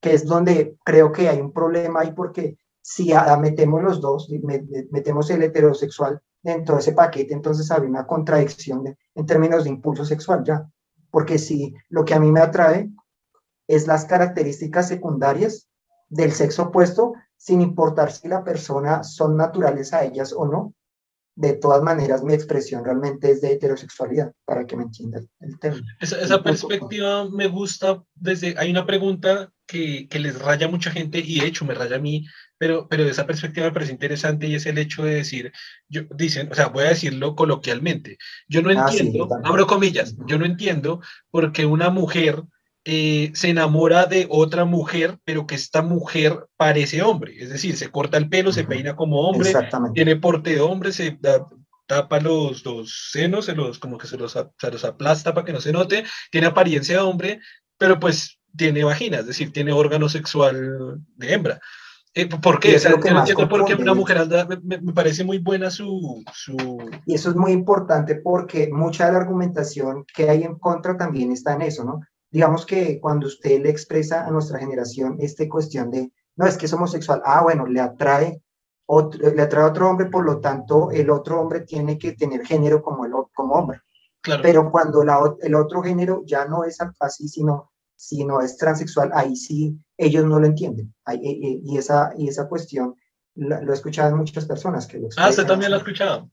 Que 0.00 0.14
es 0.14 0.24
donde 0.24 0.76
creo 0.84 1.12
que 1.12 1.28
hay 1.28 1.40
un 1.40 1.52
problema 1.52 2.00
ahí 2.00 2.12
porque 2.12 2.56
si 2.90 3.12
metemos 3.38 3.82
los 3.82 4.00
dos, 4.00 4.30
metemos 4.90 5.28
el 5.28 5.42
heterosexual 5.42 6.22
dentro 6.42 6.76
de 6.76 6.80
ese 6.80 6.92
paquete, 6.92 7.34
entonces 7.34 7.70
hay 7.70 7.82
una 7.82 8.06
contradicción 8.06 8.96
en 9.14 9.26
términos 9.26 9.64
de 9.64 9.70
impulso 9.70 10.06
sexual 10.06 10.42
ya. 10.42 10.66
Porque 11.10 11.38
si 11.38 11.74
lo 11.90 12.06
que 12.06 12.14
a 12.14 12.18
mí 12.18 12.32
me 12.32 12.40
atrae 12.40 12.90
es 13.66 13.86
las 13.86 14.06
características 14.06 14.88
secundarias 14.88 15.68
del 16.08 16.32
sexo 16.32 16.62
opuesto, 16.62 17.12
sin 17.36 17.60
importar 17.60 18.10
si 18.10 18.26
la 18.26 18.42
persona 18.42 19.04
son 19.04 19.36
naturales 19.36 19.92
a 19.92 20.04
ellas 20.04 20.32
o 20.32 20.46
no, 20.46 20.72
de 21.38 21.52
todas 21.52 21.82
maneras 21.82 22.24
mi 22.24 22.34
expresión 22.34 22.84
realmente 22.84 23.30
es 23.30 23.40
de 23.40 23.52
heterosexualidad, 23.52 24.32
para 24.44 24.66
que 24.66 24.76
me 24.76 24.82
entienda 24.82 25.20
el 25.38 25.58
tema. 25.60 25.80
Esa, 26.00 26.20
esa 26.20 26.42
perspectiva 26.42 27.30
me 27.30 27.46
gusta 27.46 28.02
desde, 28.16 28.56
hay 28.58 28.72
una 28.72 28.84
pregunta 28.84 29.52
que, 29.64 30.08
que, 30.08 30.18
les 30.18 30.36
raya 30.36 30.66
a 30.66 30.70
mucha 30.70 30.90
gente 30.90 31.20
y 31.24 31.38
de 31.38 31.46
hecho 31.46 31.64
me 31.64 31.74
raya 31.74 31.96
a 31.96 32.00
mí, 32.00 32.26
pero, 32.58 32.88
pero 32.88 33.04
de 33.04 33.12
esa 33.12 33.24
perspectiva 33.24 33.66
me 33.66 33.72
parece 33.72 33.92
interesante 33.92 34.48
y 34.48 34.56
es 34.56 34.66
el 34.66 34.78
hecho 34.78 35.04
de 35.04 35.14
decir, 35.14 35.52
yo, 35.88 36.02
dicen, 36.16 36.50
o 36.50 36.56
sea, 36.56 36.68
voy 36.68 36.84
a 36.84 36.88
decirlo 36.88 37.36
coloquialmente, 37.36 38.18
yo 38.48 38.60
no 38.60 38.70
ah, 38.70 38.86
entiendo, 38.88 39.28
abro 39.44 39.68
comillas, 39.68 40.16
yo 40.26 40.38
no 40.38 40.44
entiendo 40.44 41.00
porque 41.30 41.66
una 41.66 41.88
mujer 41.88 42.42
eh, 42.90 43.32
se 43.34 43.50
enamora 43.50 44.06
de 44.06 44.26
otra 44.30 44.64
mujer, 44.64 45.18
pero 45.22 45.46
que 45.46 45.56
esta 45.56 45.82
mujer 45.82 46.46
parece 46.56 47.02
hombre, 47.02 47.34
es 47.38 47.50
decir, 47.50 47.76
se 47.76 47.90
corta 47.90 48.16
el 48.16 48.30
pelo, 48.30 48.50
se 48.50 48.64
peina 48.64 48.96
como 48.96 49.28
hombre, 49.28 49.52
tiene 49.92 50.16
porte 50.16 50.54
de 50.54 50.62
hombre, 50.62 50.92
se 50.92 51.18
tapa 51.86 52.18
los, 52.18 52.62
dos 52.62 53.10
senos, 53.12 53.44
se 53.44 53.54
los, 53.54 53.78
como 53.78 53.98
que 53.98 54.06
se 54.06 54.16
los, 54.16 54.32
se 54.32 54.70
los 54.70 54.84
aplasta 54.86 55.34
para 55.34 55.44
que 55.44 55.52
no 55.52 55.60
se 55.60 55.70
note, 55.70 56.04
tiene 56.30 56.46
apariencia 56.46 56.94
de 56.94 57.02
hombre, 57.02 57.40
pero 57.76 58.00
pues 58.00 58.38
tiene 58.56 58.82
vagina, 58.84 59.18
es 59.18 59.26
decir, 59.26 59.52
tiene 59.52 59.70
órgano 59.70 60.08
sexual 60.08 60.98
de 61.14 61.34
hembra. 61.34 61.60
Eh, 62.14 62.26
¿Por 62.26 62.58
qué? 62.58 62.78
porque 63.50 63.74
una 63.74 63.92
mujer 63.92 64.16
anda, 64.16 64.46
me, 64.46 64.78
me, 64.80 64.94
parece 64.94 65.24
muy 65.24 65.36
buena 65.36 65.70
su, 65.70 66.24
su... 66.32 66.56
Y 67.04 67.16
eso 67.16 67.28
es 67.28 67.36
muy 67.36 67.52
importante 67.52 68.14
porque 68.14 68.70
mucha 68.72 69.04
de 69.04 69.12
la 69.12 69.18
argumentación 69.18 70.06
que 70.14 70.30
hay 70.30 70.44
en 70.44 70.54
contra 70.54 70.96
también 70.96 71.32
está 71.32 71.52
en 71.52 71.60
eso, 71.62 71.84
¿no? 71.84 72.00
Digamos 72.30 72.66
que 72.66 73.00
cuando 73.00 73.26
usted 73.26 73.60
le 73.60 73.70
expresa 73.70 74.26
a 74.26 74.30
nuestra 74.30 74.58
generación 74.58 75.16
esta 75.20 75.48
cuestión 75.48 75.90
de, 75.90 76.12
no, 76.36 76.46
es 76.46 76.56
que 76.56 76.66
es 76.66 76.72
homosexual, 76.72 77.22
ah, 77.24 77.42
bueno, 77.42 77.66
le 77.66 77.80
atrae, 77.80 78.42
otro, 78.86 79.32
le 79.34 79.42
atrae 79.42 79.64
a 79.64 79.68
otro 79.68 79.88
hombre, 79.88 80.06
por 80.06 80.24
lo 80.24 80.40
tanto, 80.40 80.90
el 80.90 81.10
otro 81.10 81.40
hombre 81.40 81.60
tiene 81.60 81.98
que 81.98 82.12
tener 82.12 82.44
género 82.44 82.82
como, 82.82 83.04
el, 83.04 83.12
como 83.34 83.54
hombre. 83.54 83.80
Pero 84.42 84.70
cuando 84.70 85.02
la, 85.04 85.20
el 85.40 85.54
otro 85.54 85.82
género 85.82 86.22
ya 86.26 86.44
no 86.44 86.64
es 86.64 86.78
así, 87.00 87.28
sino, 87.28 87.70
sino 87.96 88.40
es 88.40 88.56
transexual, 88.56 89.10
ahí 89.14 89.36
sí 89.36 89.78
ellos 89.96 90.24
no 90.24 90.38
lo 90.38 90.46
entienden. 90.46 90.94
Ahí, 91.04 91.16
eh, 91.18 91.40
eh, 91.42 91.60
y, 91.64 91.78
esa, 91.78 92.12
y 92.16 92.28
esa 92.28 92.48
cuestión 92.48 92.94
lo 93.34 93.70
he 93.70 93.74
escuchado 93.74 94.10
en 94.10 94.16
muchas 94.16 94.44
personas 94.46 94.86
que 94.86 94.98
lo 94.98 95.08
Ah, 95.16 95.30
usted 95.30 95.46
también 95.46 95.70
lo 95.70 95.76
ha 95.76 95.80
escuchado. 95.80 96.28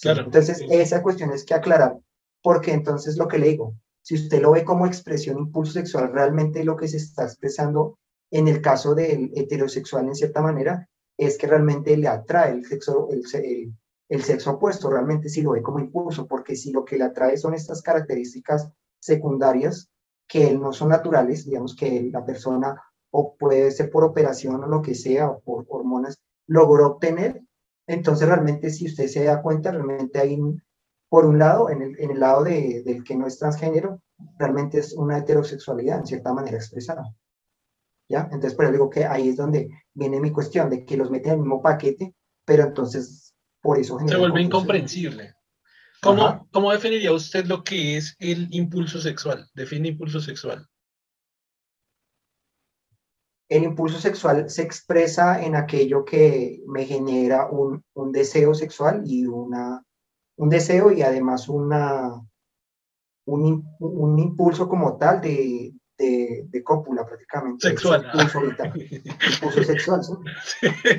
claro. 0.00 0.22
Entonces, 0.22 0.62
esa 0.70 1.02
cuestión 1.02 1.32
es 1.32 1.44
que 1.44 1.54
aclarar, 1.54 1.98
porque 2.42 2.72
entonces 2.72 3.16
lo 3.16 3.26
que 3.26 3.38
le 3.38 3.48
digo, 3.48 3.74
si 4.04 4.16
usted 4.16 4.42
lo 4.42 4.52
ve 4.52 4.64
como 4.64 4.86
expresión 4.86 5.38
impulso 5.38 5.72
sexual, 5.72 6.12
realmente 6.12 6.62
lo 6.62 6.76
que 6.76 6.88
se 6.88 6.98
está 6.98 7.24
expresando 7.24 7.98
en 8.30 8.48
el 8.48 8.60
caso 8.60 8.94
del 8.94 9.32
heterosexual 9.34 10.06
en 10.06 10.14
cierta 10.14 10.42
manera 10.42 10.88
es 11.16 11.38
que 11.38 11.46
realmente 11.46 11.96
le 11.96 12.08
atrae 12.08 12.52
el 12.52 12.66
sexo, 12.66 13.08
el, 13.10 13.22
el, 14.08 14.22
sexo 14.22 14.52
opuesto, 14.52 14.90
realmente 14.90 15.30
si 15.30 15.40
lo 15.40 15.52
ve 15.52 15.62
como 15.62 15.78
impulso, 15.78 16.26
porque 16.26 16.54
si 16.54 16.70
lo 16.70 16.84
que 16.84 16.98
le 16.98 17.04
atrae 17.04 17.38
son 17.38 17.54
estas 17.54 17.80
características 17.80 18.70
secundarias 19.00 19.88
que 20.28 20.52
no 20.52 20.72
son 20.74 20.90
naturales, 20.90 21.46
digamos 21.46 21.74
que 21.74 22.10
la 22.12 22.26
persona 22.26 22.82
o 23.10 23.36
puede 23.36 23.70
ser 23.70 23.90
por 23.90 24.04
operación 24.04 24.64
o 24.64 24.66
lo 24.66 24.82
que 24.82 24.94
sea, 24.94 25.30
o 25.30 25.40
por 25.40 25.64
hormonas, 25.68 26.18
logró 26.46 26.88
obtener, 26.88 27.42
entonces 27.86 28.28
realmente 28.28 28.68
si 28.68 28.86
usted 28.86 29.06
se 29.06 29.24
da 29.24 29.40
cuenta, 29.40 29.70
realmente 29.70 30.18
hay, 30.18 30.38
por 31.14 31.26
un 31.26 31.38
lado, 31.38 31.70
en 31.70 31.80
el, 31.80 32.00
en 32.00 32.10
el 32.10 32.18
lado 32.18 32.42
de, 32.42 32.82
del 32.84 33.04
que 33.04 33.14
no 33.14 33.28
es 33.28 33.38
transgénero, 33.38 34.02
realmente 34.36 34.80
es 34.80 34.94
una 34.94 35.16
heterosexualidad 35.16 36.00
en 36.00 36.06
cierta 36.08 36.34
manera 36.34 36.56
expresada. 36.56 37.04
¿Ya? 38.08 38.22
Entonces, 38.32 38.54
por 38.54 38.64
eso 38.64 38.72
digo 38.72 38.90
que 38.90 39.04
ahí 39.04 39.28
es 39.28 39.36
donde 39.36 39.70
viene 39.92 40.20
mi 40.20 40.32
cuestión 40.32 40.68
de 40.70 40.84
que 40.84 40.96
los 40.96 41.12
meten 41.12 41.34
en 41.34 41.38
el 41.38 41.42
mismo 41.42 41.62
paquete, 41.62 42.16
pero 42.44 42.64
entonces 42.64 43.32
por 43.62 43.78
eso... 43.78 43.96
Se 44.08 44.16
vuelve 44.16 44.42
incomprensible. 44.42 45.34
¿Cómo, 46.02 46.48
¿Cómo 46.50 46.72
definiría 46.72 47.12
usted 47.12 47.44
lo 47.44 47.62
que 47.62 47.96
es 47.96 48.16
el 48.18 48.48
impulso 48.50 49.00
sexual? 49.00 49.48
Define 49.54 49.90
impulso 49.90 50.18
sexual. 50.18 50.66
El 53.48 53.62
impulso 53.62 54.00
sexual 54.00 54.50
se 54.50 54.62
expresa 54.62 55.44
en 55.44 55.54
aquello 55.54 56.04
que 56.04 56.60
me 56.66 56.84
genera 56.86 57.48
un, 57.48 57.84
un 57.92 58.10
deseo 58.10 58.52
sexual 58.52 59.04
y 59.06 59.26
una, 59.26 59.80
un 60.36 60.48
deseo 60.48 60.92
y 60.92 61.02
además 61.02 61.48
una, 61.48 62.20
un, 63.26 63.64
un 63.78 64.18
impulso 64.18 64.68
como 64.68 64.96
tal 64.96 65.20
de, 65.20 65.72
de, 65.96 66.46
de 66.48 66.64
cópula 66.64 67.06
prácticamente. 67.06 67.68
Sexual. 67.68 68.06
Impulso, 68.12 68.40
impulso 69.32 69.64
sexual, 69.64 70.00
¿sí? 70.02 70.12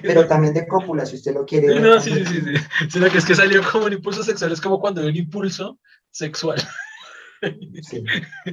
Pero 0.01 0.27
también 0.27 0.53
de 0.53 0.67
cópula, 0.67 1.05
si 1.05 1.15
usted 1.15 1.33
lo 1.33 1.45
quiere. 1.45 1.79
No, 1.79 1.99
sí, 1.99 2.11
sí, 2.11 2.25
sí, 2.25 2.41
sí. 2.41 2.89
Sino 2.89 3.09
que 3.09 3.17
es 3.17 3.25
que 3.25 3.35
salió 3.35 3.61
como 3.71 3.85
un 3.85 3.93
impulso 3.93 4.23
sexual, 4.23 4.51
es 4.51 4.61
como 4.61 4.79
cuando 4.79 5.01
hay 5.01 5.09
un 5.09 5.15
impulso 5.15 5.79
sexual. 6.11 6.61
Sí. 7.81 8.03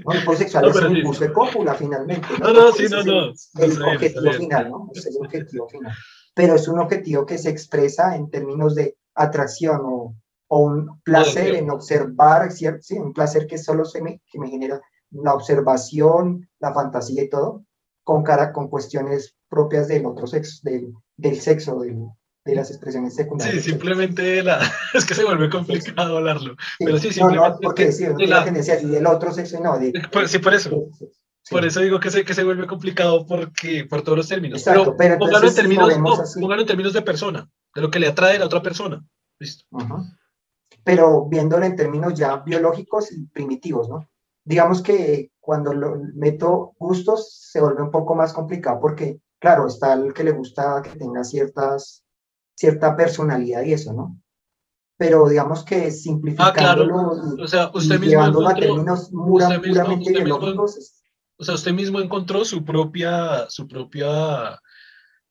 Bueno, 0.05 0.21
impulso 0.21 0.43
sexual 0.43 0.69
es 0.69 0.77
un 0.77 0.97
impulso 0.97 1.25
de 1.25 1.33
cópula 1.33 1.75
finalmente. 1.75 2.27
No, 2.41 2.53
no, 2.53 2.73
sí, 2.73 2.87
no, 2.91 3.03
no. 3.03 3.33
El, 3.59 3.83
objetivo 3.83 4.33
final, 4.33 4.71
¿no? 4.71 4.91
Es 4.95 5.07
el 5.07 5.17
objetivo 5.19 5.69
final. 5.69 5.93
Pero 6.35 6.57
es 6.57 6.69
un 6.69 6.81
objetivo 6.81 7.25
que 7.25 7.39
se 7.39 7.51
expresa 7.51 8.17
en 8.17 8.29
términos 8.31 8.75
de 8.75 8.97
atracción 9.15 9.81
o, 9.85 10.17
o 10.55 10.59
un 10.59 11.01
placer 11.03 11.55
en 11.55 11.71
observar, 11.71 12.53
sí, 12.53 12.69
un 12.99 13.15
placer 13.15 13.47
que 13.47 13.57
solo 13.57 13.87
se 13.87 14.03
me, 14.03 14.21
que 14.31 14.39
me 14.39 14.51
genera 14.51 14.83
la 15.11 15.33
observación, 15.33 16.47
la 16.61 16.75
fantasía 16.75 17.23
y 17.23 17.31
todo, 17.31 17.65
con 18.05 18.23
cara 18.23 18.53
con 18.53 18.69
cuestiones 18.69 19.35
propias 19.49 19.89
del 19.89 20.05
otro 20.05 20.27
sexo, 20.27 20.61
del, 20.63 20.93
del 21.17 21.41
sexo, 21.41 21.81
del, 21.81 22.05
de 22.45 22.55
las 22.55 22.69
expresiones 22.69 23.15
secundarias. 23.15 23.65
Sí, 23.65 23.71
simplemente 23.71 24.43
la, 24.43 24.61
es 24.93 25.07
que 25.07 25.15
se 25.15 25.25
vuelve 25.25 25.49
complicado 25.49 26.19
hablarlo. 26.19 26.55
pero 26.79 26.99
sí, 26.99 27.13
simplemente. 27.13 27.49
No, 27.49 27.59
porque 27.63 27.91
sí, 27.91 28.05
de 28.05 28.27
la, 28.27 28.47
y 28.47 28.87
del 28.87 29.07
otro 29.07 29.33
sexo, 29.33 29.59
no. 29.59 29.79
De, 29.79 29.91
sí, 30.27 30.39
por 30.39 30.53
eso. 30.53 30.87
Por 31.49 31.65
eso 31.65 31.81
digo 31.81 31.99
que 31.99 32.11
se, 32.11 32.27
que 32.27 32.35
se 32.35 32.45
vuelve 32.45 32.67
complicado 32.67 33.25
porque, 33.25 33.87
por 33.87 34.03
todos 34.03 34.19
los 34.19 34.29
términos. 34.29 34.59
Exacto, 34.59 34.97
pero, 34.99 35.19
póngalo, 35.19 35.49
en 35.49 35.55
términos, 35.55 35.99
no, 36.37 36.55
en 36.55 36.67
términos 36.67 36.93
de 36.93 37.01
persona, 37.01 37.51
de 37.75 37.81
lo 37.81 37.91
que 37.91 38.01
le 38.01 38.09
atrae 38.09 38.37
a 38.37 38.41
la 38.41 38.45
otra 38.45 38.61
persona. 38.61 39.03
Listo. 39.39 39.65
Pero 40.85 41.27
viéndolo 41.27 41.65
en 41.65 41.77
términos 41.77 42.15
ya 42.15 42.37
biológicos 42.39 43.13
y 43.13 43.27
primitivos, 43.27 43.89
¿no? 43.89 44.09
Digamos 44.45 44.83
que 44.83 45.31
cuando 45.41 45.73
lo 45.73 45.97
meto 46.15 46.75
gustos 46.79 47.49
se 47.51 47.61
vuelve 47.61 47.83
un 47.83 47.91
poco 47.91 48.15
más 48.15 48.33
complicado 48.33 48.81
porque, 48.81 49.21
claro, 49.39 49.67
está 49.67 49.93
el 49.93 50.13
que 50.13 50.25
le 50.25 50.33
gusta 50.33 50.83
que 50.83 50.99
tenga 50.99 51.23
ciertas 51.23 52.03
cierta 52.55 52.97
personalidad 52.97 53.63
y 53.63 53.73
eso, 53.73 53.93
¿no? 53.93 54.17
Pero 54.97 55.29
digamos 55.29 55.65
que 55.65 55.91
simplificándolo 55.91 57.01
ah, 57.01 57.11
claro. 57.11 57.43
o 57.43 57.49
sea, 57.49 57.71
usted 57.75 57.99
mismo 57.99 58.11
llevándolo 58.11 58.49
a 58.49 58.55
términos 58.55 59.11
puramente 59.11 60.13
biológicos. 60.13 61.03
o 61.37 61.45
sea, 61.45 61.55
usted 61.55 61.73
mismo 61.73 62.01
encontró 62.01 62.45
su 62.45 62.65
propia, 62.65 63.49
su 63.49 63.67
propia, 63.67 64.61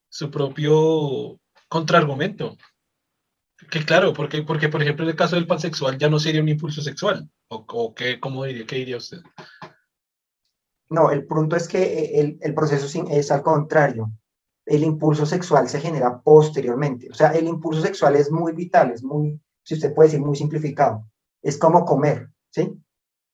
su 0.10 0.30
propio 0.30 1.39
contraargumento. 1.70 2.58
Que 3.70 3.86
claro, 3.86 4.14
porque, 4.14 4.43
porque 4.43 4.70
por 4.70 4.82
ejemplo 4.82 5.05
en 5.05 5.12
el 5.12 5.16
caso 5.16 5.36
del 5.36 5.47
pansexual 5.47 5.97
ya 5.97 6.09
no 6.09 6.20
sería 6.20 6.41
un 6.41 6.49
impulso 6.49 6.82
sexual. 6.82 7.30
¿O, 7.49 7.66
o 7.68 7.93
qué, 7.93 8.20
cómo 8.20 8.43
diría, 8.45 8.66
qué 8.66 8.78
diría 8.78 8.97
usted? 8.97 9.20
No, 10.89 11.12
el 11.12 11.26
punto 11.26 11.55
es 11.55 11.68
que 11.68 12.20
el, 12.20 12.38
el 12.41 12.53
proceso 12.53 12.88
es 13.09 13.32
al 13.32 13.43
contrario 13.43 14.12
el 14.66 14.84
impulso 14.84 15.26
sexual 15.26 15.68
se 15.68 15.80
genera 15.80 16.22
posteriormente. 16.22 17.09
O 17.12 17.14
sea, 17.14 17.32
el 17.32 17.47
impulso 17.47 17.82
sexual 17.82 18.16
es 18.16 18.32
muy 18.32 18.53
vital, 18.53 18.91
es 18.91 19.03
muy, 19.03 19.39
si 19.64 19.76
usted 19.76 19.93
puede 19.93 20.07
decir, 20.07 20.22
muy 20.22 20.36
simplificado. 20.36 21.07
Es 21.41 21.57
como 21.57 21.86
comer, 21.86 22.30
¿sí? 22.51 22.74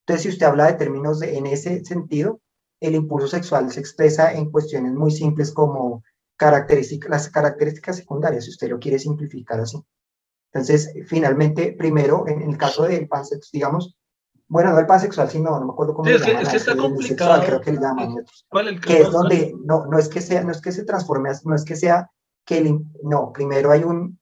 Entonces, 0.00 0.22
si 0.22 0.28
usted 0.30 0.46
habla 0.46 0.66
de 0.66 0.74
términos 0.74 1.20
de, 1.20 1.36
en 1.36 1.46
ese 1.46 1.84
sentido, 1.84 2.40
el 2.80 2.94
impulso 2.94 3.28
sexual 3.28 3.70
se 3.70 3.80
expresa 3.80 4.32
en 4.32 4.50
cuestiones 4.50 4.92
muy 4.94 5.10
simples 5.10 5.52
como 5.52 6.02
características, 6.36 7.10
las 7.10 7.28
características 7.28 7.96
secundarias, 7.96 8.44
si 8.44 8.50
usted 8.50 8.70
lo 8.70 8.78
quiere 8.78 8.98
simplificar 8.98 9.60
así. 9.60 9.78
Entonces, 10.52 10.92
finalmente, 11.06 11.72
primero, 11.72 12.26
en 12.26 12.42
el 12.42 12.56
caso 12.56 12.84
del 12.84 13.06
pansexual, 13.06 13.50
digamos, 13.52 13.96
bueno, 14.48 14.72
no 14.72 14.78
el 14.78 14.86
pansexual, 14.86 15.28
sino, 15.28 15.58
no 15.60 15.66
me 15.66 15.72
acuerdo 15.72 15.94
cómo 15.94 16.08
sí, 16.08 16.14
es, 16.14 16.22
que, 16.22 16.32
es 16.32 16.48
que 16.48 16.56
está 16.56 16.76
complicado. 16.76 17.42
creo 17.44 17.60
que 17.60 17.72
le 17.72 17.80
llaman 17.80 18.24
¿Cuál 18.48 18.68
el 18.68 18.80
que 18.80 19.02
es 19.02 19.10
donde 19.10 19.54
no, 19.62 19.84
no 19.86 19.98
es 19.98 20.08
que 20.08 20.22
sea, 20.22 20.42
no 20.42 20.52
es 20.52 20.62
que 20.62 20.72
se 20.72 20.84
transforme, 20.84 21.30
no 21.44 21.54
es 21.54 21.64
que 21.64 21.76
sea 21.76 22.10
que 22.46 22.58
el, 22.58 22.80
no, 23.02 23.30
primero 23.30 23.70
hay 23.70 23.84
un, 23.84 24.18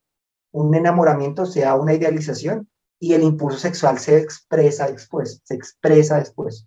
un 0.50 0.74
enamoramiento, 0.74 1.46
sea 1.46 1.76
una 1.76 1.94
idealización, 1.94 2.68
y 2.98 3.14
el 3.14 3.22
impulso 3.22 3.58
sexual 3.58 3.98
se 3.98 4.18
expresa 4.18 4.90
después, 4.90 5.40
se 5.44 5.54
expresa 5.54 6.18
después, 6.18 6.66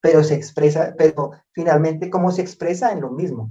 pero 0.00 0.22
se 0.22 0.34
expresa, 0.34 0.94
pero 0.96 1.32
finalmente 1.52 2.10
cómo 2.10 2.30
se 2.30 2.42
expresa 2.42 2.92
en 2.92 3.00
lo 3.00 3.10
mismo. 3.10 3.50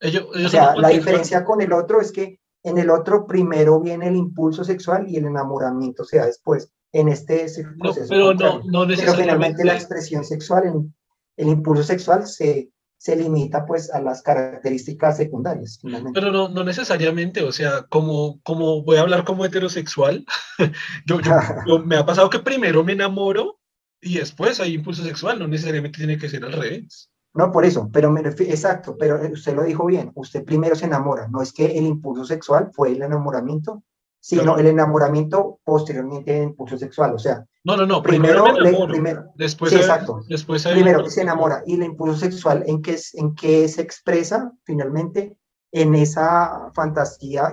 o 0.00 0.48
sea, 0.48 0.74
la 0.76 0.88
diferencia 0.88 1.44
con 1.44 1.60
el 1.60 1.72
otro 1.72 2.00
es 2.00 2.10
que 2.10 2.40
en 2.62 2.78
el 2.78 2.90
otro 2.90 3.26
primero 3.26 3.80
viene 3.80 4.08
el 4.08 4.16
impulso 4.16 4.64
sexual 4.64 5.08
y 5.08 5.16
el 5.16 5.26
enamoramiento 5.26 6.04
se 6.04 6.18
da 6.18 6.26
después 6.26 6.72
en 6.92 7.08
este 7.08 7.46
proceso. 7.78 8.08
pero 8.08 8.34
no, 8.34 8.62
no 8.64 8.86
necesariamente. 8.86 8.96
Pero 9.04 9.16
finalmente 9.16 9.64
la 9.64 9.74
expresión 9.74 10.24
sexual, 10.24 10.64
el, 10.66 10.92
el 11.36 11.48
impulso 11.48 11.82
sexual 11.82 12.26
se, 12.26 12.70
se 12.98 13.14
limita 13.14 13.64
pues 13.64 13.90
a 13.90 14.00
las 14.00 14.22
características 14.22 15.16
secundarias. 15.16 15.80
Pero 16.12 16.32
no, 16.32 16.48
no 16.48 16.64
necesariamente, 16.64 17.42
o 17.42 17.52
sea, 17.52 17.84
como, 17.88 18.40
como 18.42 18.82
voy 18.82 18.96
a 18.96 19.02
hablar 19.02 19.24
como 19.24 19.44
heterosexual, 19.44 20.26
yo, 21.06 21.20
yo, 21.66 21.78
me 21.78 21.96
ha 21.96 22.04
pasado 22.04 22.28
que 22.28 22.40
primero 22.40 22.82
me 22.84 22.92
enamoro 22.92 23.60
y 24.00 24.18
después 24.18 24.58
hay 24.60 24.74
impulso 24.74 25.04
sexual, 25.04 25.38
no 25.38 25.46
necesariamente 25.46 25.98
tiene 25.98 26.18
que 26.18 26.28
ser 26.28 26.44
al 26.44 26.52
revés. 26.52 27.10
No, 27.38 27.52
por 27.52 27.64
eso, 27.64 27.88
pero 27.92 28.10
me 28.10 28.20
refiero, 28.20 28.52
exacto, 28.52 28.96
pero 28.98 29.20
usted 29.32 29.54
lo 29.54 29.62
dijo 29.62 29.86
bien, 29.86 30.10
usted 30.16 30.44
primero 30.44 30.74
se 30.74 30.86
enamora, 30.86 31.28
no 31.28 31.40
es 31.40 31.52
que 31.52 31.66
el 31.66 31.86
impulso 31.86 32.24
sexual 32.24 32.72
fue 32.72 32.90
el 32.90 33.00
enamoramiento, 33.00 33.84
sino 34.18 34.58
el 34.58 34.66
enamoramiento 34.66 35.60
posteriormente 35.62 36.36
el 36.36 36.48
impulso 36.48 36.76
sexual, 36.76 37.14
o 37.14 37.18
sea. 37.20 37.46
No, 37.62 37.76
no, 37.76 37.86
no, 37.86 38.02
primero, 38.02 38.44
primero, 38.88 39.26
después, 39.36 39.70
sí, 39.70 39.76
exacto. 39.76 40.22
después 40.28 40.66
primero 40.66 41.04
que 41.04 41.10
se 41.10 41.22
enamora 41.22 41.62
y 41.64 41.74
el 41.74 41.84
impulso 41.84 42.16
sexual 42.18 42.64
en 42.66 42.82
qué 42.82 42.98
en 43.14 43.36
qué 43.36 43.68
se 43.68 43.82
expresa 43.82 44.52
finalmente 44.64 45.36
en 45.70 45.94
esa 45.94 46.72
fantasía 46.74 47.52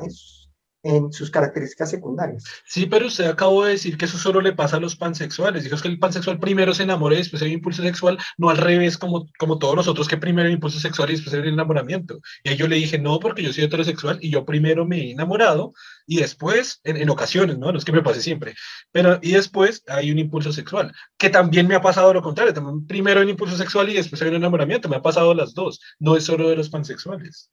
en 0.86 1.12
sus 1.12 1.32
características 1.32 1.90
secundarias. 1.90 2.44
Sí, 2.64 2.86
pero 2.86 3.08
usted 3.08 3.26
acabó 3.26 3.66
de 3.66 3.72
decir 3.72 3.98
que 3.98 4.06
eso 4.06 4.20
solo 4.20 4.40
le 4.40 4.54
pasa 4.54 4.78
a 4.78 4.80
los 4.80 4.96
pansexuales. 4.96 5.64
Dijo 5.64 5.78
que 5.82 5.88
el 5.88 5.98
pansexual 5.98 6.40
primero 6.40 6.76
se 6.76 6.84
enamora 6.84 7.16
y 7.16 7.18
después 7.18 7.42
hay 7.42 7.50
un 7.50 7.56
impulso 7.56 7.82
sexual, 7.82 8.20
no 8.38 8.52
al 8.52 8.58
revés 8.58 8.98
como, 8.98 9.28
como 9.40 9.58
todos 9.58 9.76
nosotros, 9.76 10.08
que 10.08 10.18
primero 10.18 10.48
hay 10.48 10.54
impulso 10.54 10.80
sexual 10.80 11.10
y 11.10 11.14
después 11.14 11.34
el 11.34 11.48
enamoramiento. 11.48 12.20
Y 12.44 12.50
ahí 12.50 12.56
yo 12.56 12.68
le 12.68 12.76
dije, 12.76 13.00
no, 13.00 13.20
porque 13.20 13.42
yo 13.42 13.52
soy 13.52 13.64
heterosexual 13.64 14.20
y 14.22 14.30
yo 14.30 14.46
primero 14.46 14.86
me 14.86 15.00
he 15.00 15.12
enamorado 15.12 15.74
y 16.06 16.18
después, 16.18 16.82
en, 16.84 16.98
en 16.98 17.10
ocasiones, 17.10 17.58
¿no? 17.58 17.72
No 17.72 17.80
es 17.80 17.86
que 17.86 17.92
me 17.92 18.04
pase 18.04 18.22
siempre, 18.22 18.54
pero 18.92 19.18
y 19.24 19.32
después 19.32 19.84
hay 19.88 20.12
un 20.12 20.20
impulso 20.20 20.54
sexual, 20.54 20.94
que 21.18 21.32
también 21.32 21.68
me 21.68 21.74
ha 21.74 21.82
pasado 21.82 22.14
lo 22.14 22.22
contrario, 22.22 22.54
también 22.54 22.86
primero 22.86 23.20
hay 23.20 23.24
un 23.24 23.32
impulso 23.32 23.58
sexual 23.58 23.90
y 23.90 23.94
después 23.94 24.22
hay 24.22 24.30
un 24.30 24.36
enamoramiento, 24.36 24.88
me 24.88 24.98
ha 24.98 25.02
pasado 25.02 25.34
las 25.34 25.56
dos, 25.56 25.82
no 25.98 26.16
es 26.16 26.26
solo 26.26 26.48
de 26.48 26.58
los 26.58 26.70
pansexuales. 26.70 27.50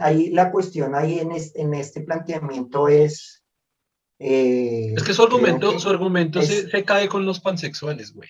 Ahí 0.00 0.30
la 0.30 0.50
cuestión 0.50 0.94
ahí 0.94 1.18
en 1.18 1.32
este, 1.32 1.60
en 1.60 1.74
este 1.74 2.00
planteamiento 2.02 2.88
es... 2.88 3.44
Eh, 4.18 4.94
es 4.94 5.02
que 5.02 5.14
su 5.14 5.22
argumento, 5.22 5.78
su 5.78 5.88
argumento 5.88 6.42
se, 6.42 6.68
se, 6.68 6.84
cae 6.84 7.08
con 7.08 7.24
los 7.24 7.40
pansexuales, 7.40 8.12
güey. 8.12 8.28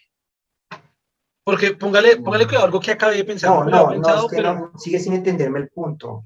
Porque 1.44 1.72
póngale, 1.72 2.18
póngale 2.18 2.46
cuidado 2.46 2.66
algo 2.66 2.80
que 2.80 2.92
acabé 2.92 3.16
de 3.16 3.24
pensar. 3.24 3.50
No, 3.50 3.64
no, 3.64 3.96
no, 3.96 4.26
es 4.26 4.30
que 4.30 4.42
no, 4.42 4.72
sigue 4.76 5.00
sin 5.00 5.14
entenderme 5.14 5.58
el 5.58 5.68
punto. 5.68 6.22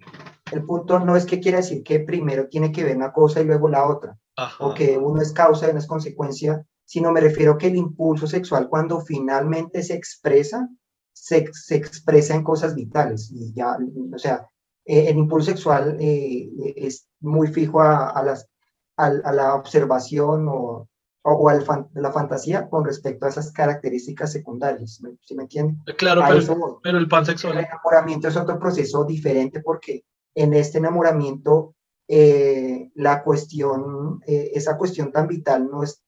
El 0.51 0.65
punto 0.65 0.99
no 0.99 1.17
es 1.17 1.25
que 1.25 1.41
quiera 1.41 1.59
decir 1.59 1.83
que 1.83 2.01
primero 2.01 2.49
tiene 2.49 2.71
que 2.71 2.85
ver 2.85 2.97
una 2.97 3.13
cosa 3.13 3.41
y 3.41 3.45
luego 3.45 3.69
la 3.69 3.87
otra, 3.87 4.19
o 4.59 4.75
que 4.75 4.99
uno 4.99 5.23
es 5.23 5.33
causa 5.33 5.67
y 5.67 5.71
uno 5.71 5.79
es 5.79 5.87
consecuencia, 5.87 6.67
sino 6.85 7.11
me 7.11 7.21
refiero 7.21 7.57
que 7.57 7.69
el 7.69 7.77
impulso 7.77 8.27
sexual 8.27 8.69
cuando 8.69 9.01
finalmente 9.01 9.83
se 9.83 9.95
expresa, 9.95 10.69
se, 11.15 11.49
se 11.53 11.77
expresa 11.77 12.35
en 12.35 12.45
cosas 12.45 12.75
vitales. 12.75 13.33
Y 13.33 13.55
ya, 13.55 13.79
o 14.15 14.19
sea, 14.19 14.47
eh, 14.85 15.09
el 15.09 15.17
impulso 15.17 15.51
sexual 15.51 15.97
eh, 15.99 16.51
es 16.77 17.09
muy 17.21 17.49
fijo 17.49 17.81
a, 17.81 18.23
las, 18.23 18.49
a, 18.97 19.11
la 19.11 19.55
observación 19.55 20.47
o, 20.49 20.89
o, 21.23 21.49
a 21.49 21.55
la 21.95 22.13
fantasía 22.13 22.69
con 22.69 22.85
respecto 22.85 23.25
a 23.25 23.31
esas 23.31 23.51
características 23.53 24.33
secundarias. 24.33 25.01
¿Sí 25.23 25.35
me 25.35 25.45
entiende? 25.45 25.95
Claro, 25.97 26.23
pero, 26.29 26.81
pero, 26.83 26.99
el 26.99 27.09
pansexual. 27.09 27.57
El 27.57 27.65
enamoramiento 27.65 28.29
es 28.29 28.37
otro 28.37 28.59
proceso 28.59 29.05
diferente 29.05 29.61
porque 29.61 30.05
en 30.35 30.53
este 30.53 30.79
enamoramiento 30.79 31.75
eh, 32.07 32.91
la 32.95 33.23
cuestión, 33.23 34.21
esa 34.27 34.77
cuestión 34.77 35.13
tan 35.13 35.29
vital 35.29 35.71
no 35.71 35.83
es, 35.83 36.03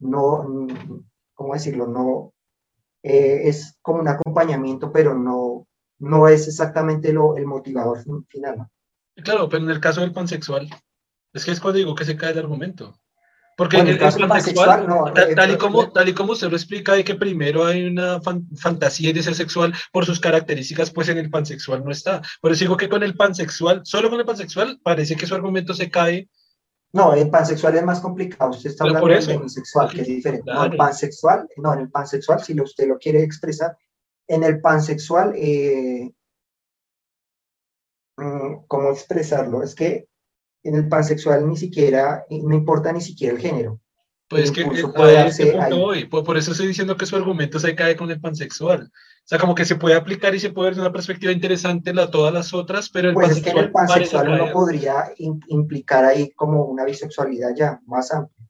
no, 0.00 0.66
¿cómo 1.32 1.54
decirlo? 1.54 1.86
No, 1.86 2.32
es 3.02 3.78
como 3.82 4.00
un 4.00 4.08
acompañamiento, 4.08 4.90
pero 4.90 5.14
no, 5.14 5.68
no 5.98 6.28
es 6.28 6.48
exactamente 6.48 7.12
lo, 7.12 7.36
el 7.36 7.46
motivador 7.46 8.02
final. 8.28 8.68
Claro, 9.16 9.48
pero 9.48 9.64
en 9.64 9.70
el 9.70 9.80
caso 9.80 10.00
del 10.00 10.12
pansexual, 10.12 10.68
es 11.32 11.44
que 11.44 11.50
es 11.50 11.60
cuando 11.60 11.78
digo 11.78 11.94
que 11.94 12.04
se 12.04 12.16
cae 12.16 12.32
el 12.32 12.38
argumento. 12.38 12.98
Porque 13.56 13.78
en 13.78 13.88
el, 13.88 13.98
caso 13.98 14.18
del 14.18 14.28
pansexual, 14.28 14.86
no, 14.86 15.10
tal, 15.14 15.50
y 15.50 15.54
eh, 15.54 15.58
como, 15.58 15.90
tal 15.90 16.06
y 16.10 16.12
como 16.12 16.34
se 16.34 16.46
lo 16.46 16.56
explica, 16.56 16.92
de 16.92 17.04
que 17.04 17.14
primero 17.14 17.64
hay 17.64 17.86
una 17.86 18.20
fantasía 18.20 19.14
de 19.14 19.22
ser 19.22 19.34
sexual 19.34 19.72
por 19.92 20.04
sus 20.04 20.20
características, 20.20 20.90
pues 20.90 21.08
en 21.08 21.16
el 21.16 21.30
pansexual 21.30 21.82
no 21.82 21.90
está. 21.90 22.20
Por 22.42 22.52
eso 22.52 22.64
digo 22.64 22.76
que 22.76 22.90
con 22.90 23.02
el 23.02 23.16
pansexual, 23.16 23.80
solo 23.84 24.10
con 24.10 24.20
el 24.20 24.26
pansexual, 24.26 24.78
parece 24.82 25.16
que 25.16 25.26
su 25.26 25.34
argumento 25.34 25.72
se 25.72 25.90
cae. 25.90 26.28
No, 26.92 27.14
el 27.14 27.30
pansexual 27.30 27.76
es 27.76 27.82
más 27.82 28.00
complicado. 28.00 28.50
Usted 28.50 28.70
está 28.70 28.84
hablando 28.84 29.08
del 29.08 29.26
demisexual, 29.26 29.90
que 29.90 30.02
es 30.02 30.06
diferente. 30.06 30.52
No, 30.52 30.64
el 30.64 30.76
pansexual, 30.76 31.48
no, 31.56 31.72
en 31.72 31.80
el 31.80 31.90
pansexual, 31.90 32.42
si 32.42 32.60
usted 32.60 32.88
lo 32.88 32.98
quiere 32.98 33.22
expresar, 33.22 33.74
en 34.28 34.42
el 34.42 34.60
pansexual, 34.60 35.34
eh, 35.36 36.12
mm, 38.16 38.64
¿cómo 38.66 38.90
expresarlo? 38.90 39.62
Es 39.62 39.74
que 39.74 40.08
en 40.62 40.74
el 40.74 40.88
pansexual 40.88 41.48
ni 41.48 41.56
siquiera, 41.56 42.24
no 42.30 42.54
importa 42.54 42.92
ni 42.92 43.00
siquiera 43.00 43.34
el 43.34 43.40
género. 43.40 43.80
Pues 44.28 44.50
que 44.50 44.62
eh, 44.62 46.06
Por, 46.10 46.36
eso 46.36 46.50
estoy 46.50 46.66
diciendo 46.66 46.96
que 46.96 47.06
su 47.06 47.14
argumento 47.14 47.60
se 47.60 47.76
cae 47.76 47.94
con 47.94 48.10
el 48.10 48.20
pansexual. 48.20 48.90
O 48.90 49.28
sea, 49.28 49.38
como 49.38 49.54
que 49.54 49.64
se 49.64 49.76
puede 49.76 49.94
aplicar 49.94 50.34
y 50.34 50.40
se 50.40 50.50
puede 50.50 50.70
ver 50.70 50.74
de 50.74 50.80
una 50.80 50.92
perspectiva 50.92 51.30
interesante 51.30 51.90
a 51.90 52.10
todas 52.10 52.34
las 52.34 52.52
otras, 52.52 52.88
pero 52.90 53.08
el 53.08 53.14
pues 53.14 53.36
es 53.36 53.42
que 53.42 53.50
en 53.50 53.58
el 53.58 53.70
pansexual 53.70 54.28
uno 54.28 54.52
podría 54.52 55.12
implicar 55.16 56.04
ahí 56.04 56.32
como 56.32 56.64
una 56.64 56.84
bisexualidad 56.84 57.54
ya 57.56 57.80
más 57.86 58.12
amplia. 58.12 58.48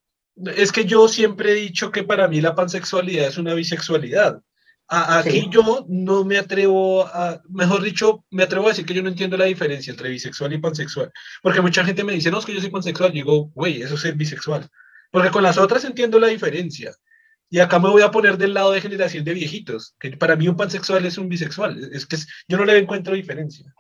Es 0.57 0.73
que 0.73 0.87
yo 0.87 1.09
siempre 1.09 1.53
he 1.53 1.55
dicho 1.55 1.91
que 1.91 2.05
para 2.05 2.27
mí 2.27 2.41
la 2.41 2.55
pansexualidad 2.55 3.29
es 3.29 3.37
una 3.37 3.53
bisexualidad 3.53 4.43
aquí 4.89 5.49
yo 5.51 5.85
no 5.89 6.25
me 6.25 6.39
atrevo 6.39 7.07
a, 7.07 7.43
mejor 7.49 7.83
dicho, 7.83 8.25
me 8.31 8.45
atrevo 8.45 8.67
a 8.67 8.71
decir 8.71 8.87
que 8.87 8.95
yo 8.95 9.03
no 9.03 9.09
entiendo 9.09 9.37
la 9.37 9.47
diferencia 9.47 9.91
entre 9.91 10.11
bisexual 10.11 10.53
y 10.53 10.59
pansexual. 10.59 11.13
Porque 11.43 11.61
mucha 11.61 11.85
gente 11.85 12.05
me 12.05 12.13
dice, 12.13 12.31
no, 12.31 12.39
es 12.39 12.47
que 12.47 12.55
yo 12.55 12.61
soy 12.61 12.71
pansexual. 12.71 13.11
Y 13.11 13.15
digo, 13.15 13.51
güey, 13.55 13.83
eso 13.83 13.95
es 13.95 14.01
ser 14.01 14.15
bisexual. 14.15 14.69
Porque 15.11 15.31
con 15.31 15.43
las 15.43 15.59
otras 15.59 15.85
entiendo 15.85 16.19
la 16.19 16.29
diferencia. 16.29 16.95
Y 17.49 17.61
acá 17.61 17.79
me 17.79 17.89
voy 17.89 18.03
a 18.03 18.11
poner 18.11 18.37
del 18.39 18.55
lado 18.55 18.73
de 18.73 18.81
generación 18.81 19.25
de 19.25 19.35
viejitos, 19.35 19.95
que 20.01 20.17
para 20.17 20.35
mí 20.35 20.49
un 20.49 20.57
pansexual 20.57 21.07
es 21.07 21.17
un 21.17 21.29
bisexual. 21.29 21.91
Es 21.93 22.07
que 22.07 22.17
yo 22.49 22.57
no 22.59 22.65
le 22.65 22.77
encuentro 22.77 23.15
diferencia. 23.15 23.73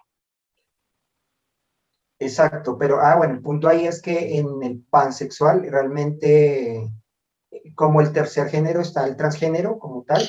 Exacto, 2.19 2.79
pero 2.79 3.01
ah, 3.01 3.17
bueno, 3.17 3.35
el 3.35 3.43
punto 3.43 3.69
ahí 3.69 3.87
es 3.87 4.01
que 4.01 4.39
en 4.39 4.63
el 4.63 4.83
pansexual 4.89 5.67
realmente 5.71 6.91
como 7.75 8.01
el 8.01 8.13
tercer 8.13 8.49
género 8.49 8.81
está 8.81 9.07
el 9.07 9.17
transgénero 9.17 9.79
como 9.79 10.05
tal. 10.05 10.23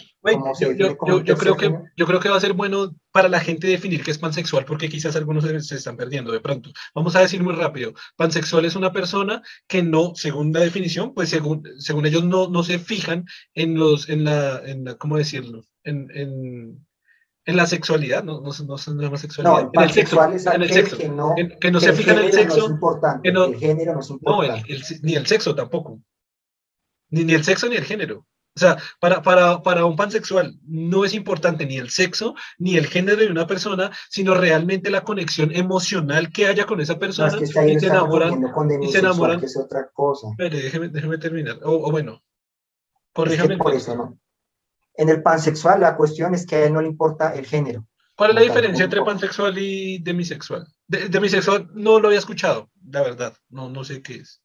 yo, 0.60 0.98
creo 1.38 1.58
que, 1.58 1.74
yo 1.96 2.06
creo 2.06 2.20
que 2.20 2.30
va 2.30 2.38
a 2.38 2.42
ser 2.42 2.54
bueno 2.54 2.96
para 3.12 3.30
la 3.30 3.40
gente 3.40 3.68
definir 3.68 4.04
qué 4.04 4.12
es 4.12 4.18
pansexual, 4.18 4.66
porque 4.66 4.90
quizás 4.90 5.16
algunos 5.16 5.44
se 5.44 5.76
están 5.76 5.98
perdiendo 5.98 6.32
de 6.32 6.40
pronto. 6.40 6.72
Vamos 6.94 7.16
a 7.16 7.22
decir 7.22 7.44
muy 7.44 7.54
rápido, 7.54 7.94
pansexual 8.16 8.66
es 8.66 8.76
una 8.76 8.92
persona 8.92 9.42
que 9.68 9.84
no, 9.84 10.14
según 10.16 10.52
la 10.54 10.60
definición, 10.60 11.14
pues 11.14 11.30
según, 11.30 11.64
según 11.80 12.06
ellos 12.06 12.24
no, 12.24 12.50
no 12.50 12.64
se 12.64 12.80
fijan 12.80 13.26
en 13.54 13.78
los, 13.78 14.10
en 14.10 14.24
la, 14.24 14.62
en 14.66 14.86
la 14.86 14.96
¿cómo 14.96 15.18
decirlo? 15.18 15.64
En, 15.84 16.10
en, 16.14 16.86
en 17.48 17.56
la 17.56 17.66
sexualidad, 17.66 18.26
no, 18.26 18.42
no, 18.42 18.52
no, 18.52 18.76
no 18.76 19.16
es 19.16 19.22
sexualidad. 19.22 19.72
No, 19.72 19.72
en 19.74 19.82
el 19.82 19.92
sexo, 19.92 20.22
en 20.24 20.62
el 20.62 20.70
sexo. 20.70 20.98
Que 20.98 21.08
no, 21.08 21.34
que 21.62 21.72
no 21.72 21.80
se 21.80 21.94
fijan 21.94 22.20
en 22.20 22.26
el 22.26 22.34
sexo. 22.34 22.58
No 22.58 22.66
es 22.66 22.72
importante, 22.72 23.30
el 23.30 23.56
género 23.56 23.94
no 23.94 24.00
es 24.02 24.10
importante. 24.10 24.74
No, 24.74 25.00
ni 25.04 25.16
el 25.16 25.26
sexo 25.26 25.56
tampoco. 25.56 26.02
Ni, 27.10 27.24
ni 27.24 27.34
el 27.34 27.43
sexo 27.43 27.68
ni 27.70 27.76
el 27.76 27.86
género. 27.86 28.26
O 28.55 28.60
sea, 28.60 28.78
para, 28.99 29.22
para, 29.22 29.62
para, 29.62 29.86
un 29.86 29.95
pansexual 29.95 30.58
no 30.64 31.05
es 31.05 31.14
importante 31.14 31.68
ni 31.68 31.78
el 31.78 31.91
sexo 31.91 32.34
ni 32.58 32.76
el 32.76 32.88
género 32.88 33.18
de 33.18 33.30
una 33.30 33.45
persona, 33.45 33.91
sino 34.10 34.34
realmente 34.34 34.89
la 34.89 35.03
conexión 35.03 35.55
emocional 35.55 36.32
que 36.32 36.47
haya 36.47 36.66
con 36.66 36.82
esa 36.82 36.97
persona. 36.97 37.30
No, 37.30 37.38
es 37.38 37.53
que 37.53 37.72
y 37.72 37.80
se 37.80 37.86
enamoran. 37.86 38.43
y 38.82 38.91
se 38.91 38.97
enamoran. 38.97 39.39
Que 39.39 39.45
es 39.45 39.58
otra 39.58 39.91
cosa. 39.93 40.30
Déjeme, 40.39 40.89
déjeme 40.89 41.20
terminar. 41.20 41.60
O, 41.64 41.88
o 41.88 41.91
bueno, 41.91 42.24
corríjame. 43.14 43.53
Es 43.53 43.58
que 43.60 43.64
por 43.64 43.74
eso 43.76 43.95
no. 43.95 44.18
En 44.95 45.10
el 45.10 45.22
pansexual 45.22 45.80
la 45.80 45.95
cuestión 45.95 46.34
es 46.34 46.47
que 46.47 46.55
a 46.55 46.66
él 46.66 46.74
no 46.74 46.82
le 46.82 46.88
importa 46.88 47.36
el 47.36 47.45
género. 47.45 47.86
¿Cuál 48.16 48.32
es 48.32 48.36
la 48.38 48.41
diferencia 48.41 48.86
entre 48.86 49.03
pansexual 49.03 49.55
y 49.60 49.99
demisexual? 49.99 50.66
De, 50.88 51.08
demisexual 51.10 51.70
no 51.76 51.99
lo 51.99 52.08
había 52.08 52.18
escuchado, 52.18 52.72
la 52.89 53.03
verdad. 53.03 53.38
No, 53.49 53.70
no 53.70 53.84
sé 53.84 54.01
qué 54.01 54.16
es. 54.16 54.41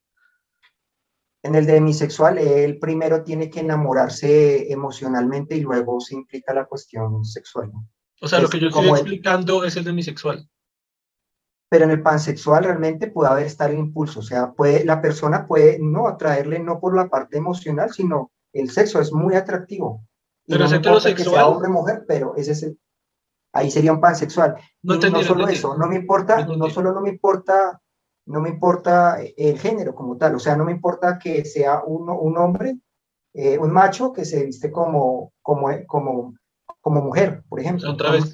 En 1.42 1.56
el 1.56 1.66
demisexual, 1.66 2.38
él 2.38 2.78
primero 2.78 3.24
tiene 3.24 3.50
que 3.50 3.60
enamorarse 3.60 4.72
emocionalmente 4.72 5.56
y 5.56 5.60
luego 5.60 6.00
se 6.00 6.14
implica 6.14 6.54
la 6.54 6.66
cuestión 6.66 7.24
sexual. 7.24 7.72
O 8.20 8.28
sea, 8.28 8.40
lo 8.40 8.48
que 8.48 8.60
yo 8.60 8.68
estoy 8.68 8.88
explicando 8.88 9.64
es 9.64 9.76
el 9.76 9.84
demisexual. 9.84 10.48
Pero 11.68 11.84
en 11.84 11.90
el 11.90 12.02
pansexual 12.02 12.64
realmente 12.64 13.08
puede 13.08 13.30
haber 13.30 13.46
estar 13.46 13.70
el 13.70 13.78
impulso, 13.78 14.20
o 14.20 14.22
sea, 14.22 14.52
puede, 14.52 14.84
la 14.84 15.00
persona 15.00 15.46
puede 15.46 15.78
no 15.80 16.06
atraerle 16.06 16.60
no 16.60 16.78
por 16.78 16.94
la 16.94 17.08
parte 17.08 17.38
emocional, 17.38 17.92
sino 17.92 18.30
el 18.52 18.70
sexo 18.70 19.00
es 19.00 19.12
muy 19.12 19.34
atractivo. 19.34 20.06
pero 20.46 20.60
no 20.60 20.66
es 20.66 20.72
heterosexual. 20.72 21.16
Que 21.16 21.24
sea 21.24 21.48
hombre 21.48 21.70
mujer, 21.70 22.04
pero 22.06 22.36
ese 22.36 22.52
es 22.52 22.62
el, 22.62 22.78
ahí 23.52 23.70
sería 23.70 23.92
un 23.92 24.00
pansexual. 24.00 24.54
No, 24.82 24.96
no 24.96 25.22
solo 25.24 25.48
eso, 25.48 25.76
no 25.76 25.88
me 25.88 25.96
importa, 25.96 26.46
no 26.46 26.70
solo 26.70 26.92
no 26.92 27.00
me 27.00 27.10
importa 27.10 27.81
no 28.26 28.40
me 28.40 28.50
importa 28.50 29.18
el 29.36 29.58
género 29.58 29.94
como 29.94 30.16
tal, 30.16 30.34
o 30.34 30.38
sea, 30.38 30.56
no 30.56 30.64
me 30.64 30.72
importa 30.72 31.18
que 31.18 31.44
sea 31.44 31.82
uno, 31.84 32.18
un 32.18 32.38
hombre, 32.38 32.78
eh, 33.34 33.58
un 33.58 33.72
macho 33.72 34.12
que 34.12 34.24
se 34.24 34.44
viste 34.44 34.70
como, 34.70 35.32
como, 35.42 35.68
como, 35.86 36.34
como 36.80 37.00
mujer, 37.02 37.42
por 37.48 37.60
ejemplo. 37.60 37.90
Otra 37.90 38.12
vez. 38.12 38.32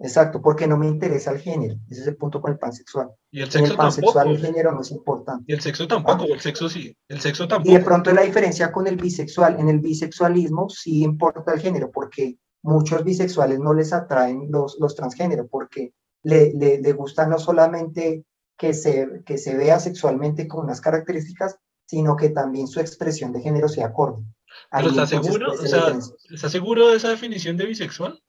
Exacto, 0.00 0.40
porque 0.40 0.68
no 0.68 0.76
me 0.76 0.86
interesa 0.86 1.32
el 1.32 1.40
género. 1.40 1.74
Ese 1.90 2.02
es 2.02 2.06
el 2.06 2.16
punto 2.16 2.40
con 2.40 2.52
el 2.52 2.58
pansexual. 2.58 3.10
Y 3.32 3.40
el 3.40 3.50
sexo 3.50 3.64
en 3.64 3.70
el 3.72 3.76
pansexual 3.76 4.28
el 4.28 4.38
género 4.38 4.70
no 4.72 4.82
es 4.82 4.92
importante. 4.92 5.44
Y 5.48 5.52
el 5.52 5.60
sexo 5.60 5.88
tampoco, 5.88 6.24
el 6.24 6.40
sexo 6.40 6.68
sí, 6.68 6.96
el 7.08 7.20
sexo 7.20 7.48
tampoco. 7.48 7.70
Y 7.70 7.76
de 7.76 7.84
pronto 7.84 8.12
la 8.12 8.22
diferencia 8.22 8.70
con 8.70 8.86
el 8.86 8.96
bisexual, 8.96 9.58
en 9.58 9.68
el 9.68 9.80
bisexualismo 9.80 10.68
sí 10.68 11.02
importa 11.02 11.52
el 11.52 11.60
género, 11.60 11.90
porque 11.90 12.38
muchos 12.62 13.02
bisexuales 13.02 13.58
no 13.58 13.74
les 13.74 13.92
atraen 13.92 14.46
los, 14.50 14.78
los 14.78 14.94
transgéneros, 14.94 15.48
porque 15.50 15.92
le, 16.22 16.52
le, 16.54 16.80
le 16.80 16.92
gusta 16.92 17.26
no 17.26 17.38
solamente 17.38 18.24
que 18.58 18.74
se, 18.74 19.22
que 19.24 19.38
se 19.38 19.56
vea 19.56 19.78
sexualmente 19.78 20.48
con 20.48 20.64
unas 20.64 20.80
características, 20.80 21.58
sino 21.86 22.16
que 22.16 22.28
también 22.30 22.66
su 22.66 22.80
expresión 22.80 23.32
de 23.32 23.40
género 23.40 23.68
sea 23.68 23.86
acorde. 23.86 24.24
¿Pero 24.70 24.88
está 24.88 25.06
seguro? 25.06 25.52
O 25.52 25.56
sea, 25.56 25.98
¿Está 26.30 26.50
seguro 26.50 26.88
de 26.88 26.96
esa 26.96 27.08
definición 27.08 27.56
de 27.56 27.66
bisexual? 27.66 28.22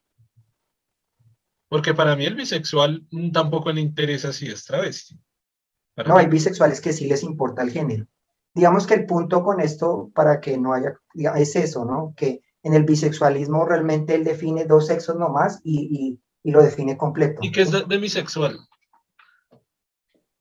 Porque 1.67 1.93
para 1.93 2.15
mí 2.15 2.25
el 2.25 2.35
bisexual 2.35 3.05
tampoco 3.33 3.71
le 3.71 3.81
interesa 3.81 4.31
si 4.31 4.47
es 4.47 4.63
travesti. 4.65 5.19
No, 6.05 6.17
hay 6.17 6.27
bisexuales 6.27 6.79
que 6.79 6.93
sí 6.93 7.07
les 7.07 7.23
importa 7.23 7.61
el 7.61 7.71
género. 7.71 8.07
Digamos 8.53 8.87
que 8.87 8.93
el 8.93 9.05
punto 9.05 9.43
con 9.43 9.59
esto, 9.59 10.09
para 10.15 10.39
que 10.39 10.57
no 10.57 10.73
haya, 10.73 10.93
es 11.35 11.55
eso, 11.55 11.85
¿no? 11.85 12.13
Que 12.15 12.41
en 12.63 12.73
el 12.73 12.83
bisexualismo 12.83 13.65
realmente 13.65 14.15
él 14.15 14.23
define 14.23 14.65
dos 14.65 14.87
sexos 14.87 15.17
nomás 15.17 15.59
y, 15.63 16.19
y, 16.43 16.51
lo 16.51 16.63
define 16.63 16.97
completo. 16.97 17.41
¿Y 17.43 17.51
qué 17.51 17.61
es 17.61 17.87
demisexual? 17.87 18.57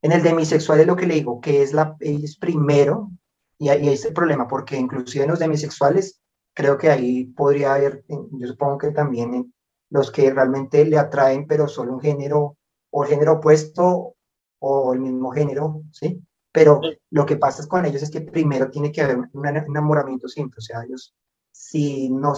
En 0.02 0.12
el 0.12 0.22
demisexual 0.22 0.80
es 0.80 0.86
lo 0.86 0.96
que 0.96 1.06
le 1.06 1.14
digo, 1.14 1.40
que 1.40 1.62
es, 1.62 1.72
la, 1.72 1.96
es 2.00 2.36
primero, 2.36 3.10
y 3.58 3.68
ahí 3.68 3.88
es 3.88 4.04
el 4.04 4.12
problema, 4.12 4.46
porque 4.46 4.76
inclusive 4.76 5.24
en 5.24 5.30
los 5.30 5.40
demisexuales, 5.40 6.20
creo 6.54 6.78
que 6.78 6.90
ahí 6.90 7.24
podría 7.24 7.74
haber, 7.74 8.04
yo 8.08 8.46
supongo 8.46 8.78
que 8.78 8.90
también 8.92 9.52
los 9.90 10.10
que 10.10 10.30
realmente 10.30 10.84
le 10.84 10.98
atraen, 10.98 11.46
pero 11.46 11.66
solo 11.66 11.94
un 11.94 12.00
género, 12.00 12.56
o 12.90 13.02
género 13.02 13.34
opuesto, 13.34 14.14
o 14.60 14.92
el 14.92 15.00
mismo 15.00 15.30
género, 15.30 15.82
¿sí? 15.92 16.22
Pero 16.52 16.80
lo 17.10 17.26
que 17.26 17.36
pasa 17.36 17.66
con 17.66 17.84
ellos 17.84 18.02
es 18.02 18.10
que 18.10 18.20
primero 18.20 18.70
tiene 18.70 18.90
que 18.90 19.02
haber 19.02 19.18
un 19.32 19.46
enamoramiento 19.46 20.28
simple, 20.28 20.58
o 20.58 20.60
sea, 20.60 20.82
ellos, 20.84 21.14
si 21.50 22.08
no, 22.10 22.34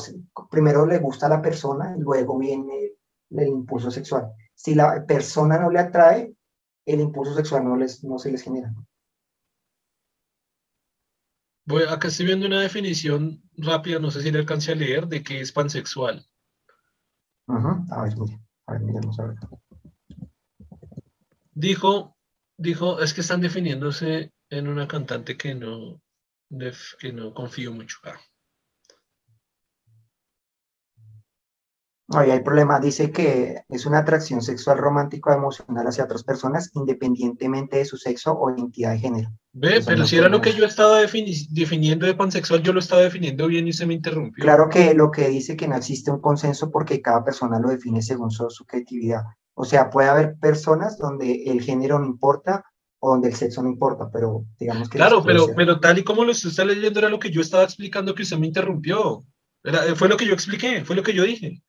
primero 0.51 0.87
le 0.87 0.99
gusta 0.99 1.27
a 1.27 1.31
la 1.31 1.43
persona, 1.43 1.95
y 1.97 2.01
luego 2.01 2.39
viene 2.39 2.93
el 3.31 3.49
impulso 3.49 3.91
sexual. 3.91 4.33
Si 4.55 4.75
la 4.75 5.05
persona 5.07 5.59
no 5.59 5.71
le 5.71 5.79
atrae, 5.79 6.35
el 6.87 7.01
impulso 7.01 7.35
sexual 7.35 7.65
no, 7.65 7.77
les, 7.77 8.03
no 8.05 8.19
se 8.19 8.31
les 8.31 8.43
genera. 8.43 8.73
Voy, 11.67 11.85
acá 11.85 12.09
estoy 12.09 12.27
viendo 12.27 12.47
una 12.47 12.61
definición 12.61 13.43
rápida, 13.57 13.99
no 13.99 14.11
sé 14.11 14.23
si 14.23 14.31
le 14.31 14.41
alcance 14.41 14.73
a 14.73 14.75
leer, 14.75 15.07
de 15.07 15.23
qué 15.23 15.41
es 15.41 15.53
pansexual. 15.53 16.27
A 17.47 18.03
ver, 18.03 18.15
a 18.67 18.73
ver, 18.73 18.81
miremos 18.81 19.19
a 19.21 19.27
ver. 19.27 19.37
Dijo, 21.53 22.17
dijo, 22.57 23.01
es 23.01 23.13
que 23.13 23.21
están 23.21 23.41
definiéndose 23.41 24.33
en 24.49 24.69
una 24.69 24.89
cantante 24.89 25.37
que 25.37 25.55
no, 25.55 26.01
que 26.99 27.13
no 27.13 27.35
confío 27.35 27.73
mucho. 27.73 27.99
Ah. 28.05 28.19
Ahí 32.13 32.31
hay 32.31 32.41
problema. 32.41 32.81
Dice 32.81 33.13
que 33.13 33.63
es 33.69 33.87
una 33.87 33.99
atracción 33.99 34.43
sexual 34.43 34.79
romántica 34.79 35.31
o 35.31 35.37
emocional 35.37 35.87
hacia 35.87 36.05
otras 36.05 36.25
personas, 36.25 36.71
independientemente 36.75 37.79
de 37.79 37.85
su 37.85 37.97
sexo 37.97 38.33
o 38.33 38.51
identidad 38.51 38.93
de 38.93 38.99
género. 38.99 39.31
Ve, 39.53 39.81
pero 39.85 40.05
si 40.05 40.17
era 40.17 40.29
lo 40.29 40.41
que 40.41 40.53
yo 40.53 40.65
estaba 40.65 41.01
definiendo 41.01 42.07
de 42.07 42.15
pansexual, 42.15 42.63
yo 42.63 42.73
lo 42.73 42.81
estaba 42.81 43.03
definiendo 43.03 43.47
bien 43.47 43.69
y 43.69 43.73
se 43.73 43.87
me 43.87 43.95
interrumpió. 43.95 44.43
Claro 44.43 44.69
que 44.69 44.95
lo 44.95 45.11
que 45.11 45.29
dice 45.29 45.57
que 45.57 45.69
no 45.69 45.77
existe 45.77 46.11
un 46.11 46.21
consenso 46.21 46.71
porque 46.71 47.01
cada 47.01 47.25
persona 47.25 47.61
lo 47.61 47.69
define 47.69 48.03
según 48.03 48.31
su 48.31 48.49
subjetividad. 48.51 49.23
O 49.55 49.65
sea, 49.65 49.91
puede 49.91 50.09
haber 50.09 50.37
personas 50.41 50.99
donde 50.99 51.45
el 51.45 51.61
género 51.63 51.99
no 51.99 52.07
importa 52.07 52.65
o 52.99 53.11
donde 53.11 53.29
el 53.29 53.35
sexo 53.35 53.63
no 53.63 53.69
importa, 53.69 54.09
pero 54.13 54.45
digamos 54.59 54.89
que... 54.89 54.99
Claro, 54.99 55.23
pero, 55.25 55.47
pero 55.55 55.81
tal 55.81 55.99
y 55.99 56.05
como 56.05 56.25
lo 56.25 56.33
está 56.33 56.65
leyendo 56.65 56.99
era 56.99 57.09
lo 57.09 57.19
que 57.19 57.31
yo 57.31 57.41
estaba 57.41 57.65
explicando 57.65 58.15
que 58.15 58.23
usted 58.23 58.39
me 58.39 58.47
interrumpió. 58.47 59.25
fue 59.95 60.09
lo 60.09 60.17
que 60.17 60.27
yo 60.27 60.35
expliqué, 60.35 60.85
fue 60.85 60.97
lo 60.97 61.03
que 61.03 61.15
yo 61.15 61.25
dije. 61.25 61.63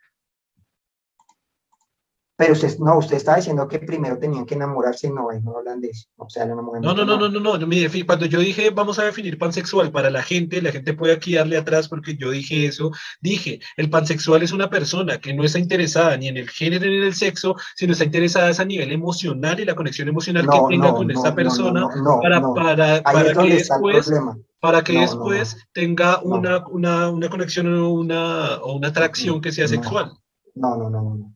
Pero 2.41 2.53
usted, 2.53 2.75
no, 2.79 2.97
usted 2.97 3.17
está 3.17 3.35
diciendo 3.35 3.67
que 3.67 3.77
primero 3.77 4.17
tenían 4.17 4.47
que 4.47 4.55
enamorarse, 4.55 5.07
no, 5.11 5.27
no 5.43 5.57
hablan 5.59 5.79
de 5.79 5.89
eso. 5.89 6.07
O 6.17 6.27
sea, 6.27 6.43
no, 6.43 6.55
no, 6.55 6.63
no, 6.79 6.93
no, 6.95 7.05
no, 7.05 7.29
no, 7.29 7.39
no, 7.39 8.05
cuando 8.07 8.25
yo 8.25 8.39
dije 8.39 8.71
vamos 8.71 8.97
a 8.97 9.03
definir 9.03 9.37
pansexual 9.37 9.91
para 9.91 10.09
la 10.09 10.23
gente, 10.23 10.59
la 10.59 10.71
gente 10.71 10.95
puede 10.95 11.13
aquí 11.13 11.35
darle 11.35 11.57
atrás 11.57 11.87
porque 11.87 12.17
yo 12.17 12.31
dije 12.31 12.65
eso, 12.65 12.89
dije, 13.21 13.59
el 13.77 13.91
pansexual 13.91 14.41
es 14.41 14.53
una 14.53 14.71
persona 14.71 15.19
que 15.19 15.35
no 15.35 15.43
está 15.43 15.59
interesada 15.59 16.17
ni 16.17 16.29
en 16.29 16.37
el 16.37 16.49
género 16.49 16.87
ni 16.87 16.95
en 16.97 17.03
el 17.03 17.13
sexo, 17.13 17.55
sino 17.75 17.93
está 17.93 18.05
interesada 18.05 18.51
a 18.57 18.65
nivel 18.65 18.91
emocional 18.91 19.59
y 19.59 19.65
la 19.65 19.75
conexión 19.75 20.07
emocional 20.07 20.49
que 20.49 20.59
tenga 20.67 20.93
con 20.93 21.11
esta 21.11 21.35
persona 21.35 21.87
para, 22.23 22.41
para, 22.41 23.03
para 23.03 23.33
que 23.35 23.53
después 23.53 24.11
para 24.59 24.83
que 24.83 24.93
después 24.93 25.57
tenga 25.73 26.19
una, 26.23 26.65
una, 26.69 27.11
una 27.11 27.29
conexión 27.29 27.71
o 27.71 27.89
una, 27.93 28.55
o 28.63 28.77
una 28.77 28.87
atracción 28.87 29.41
que 29.41 29.51
sea 29.51 29.67
sexual. 29.67 30.11
No, 30.55 30.75
no, 30.75 30.89
no, 30.89 31.01
no 31.03 31.35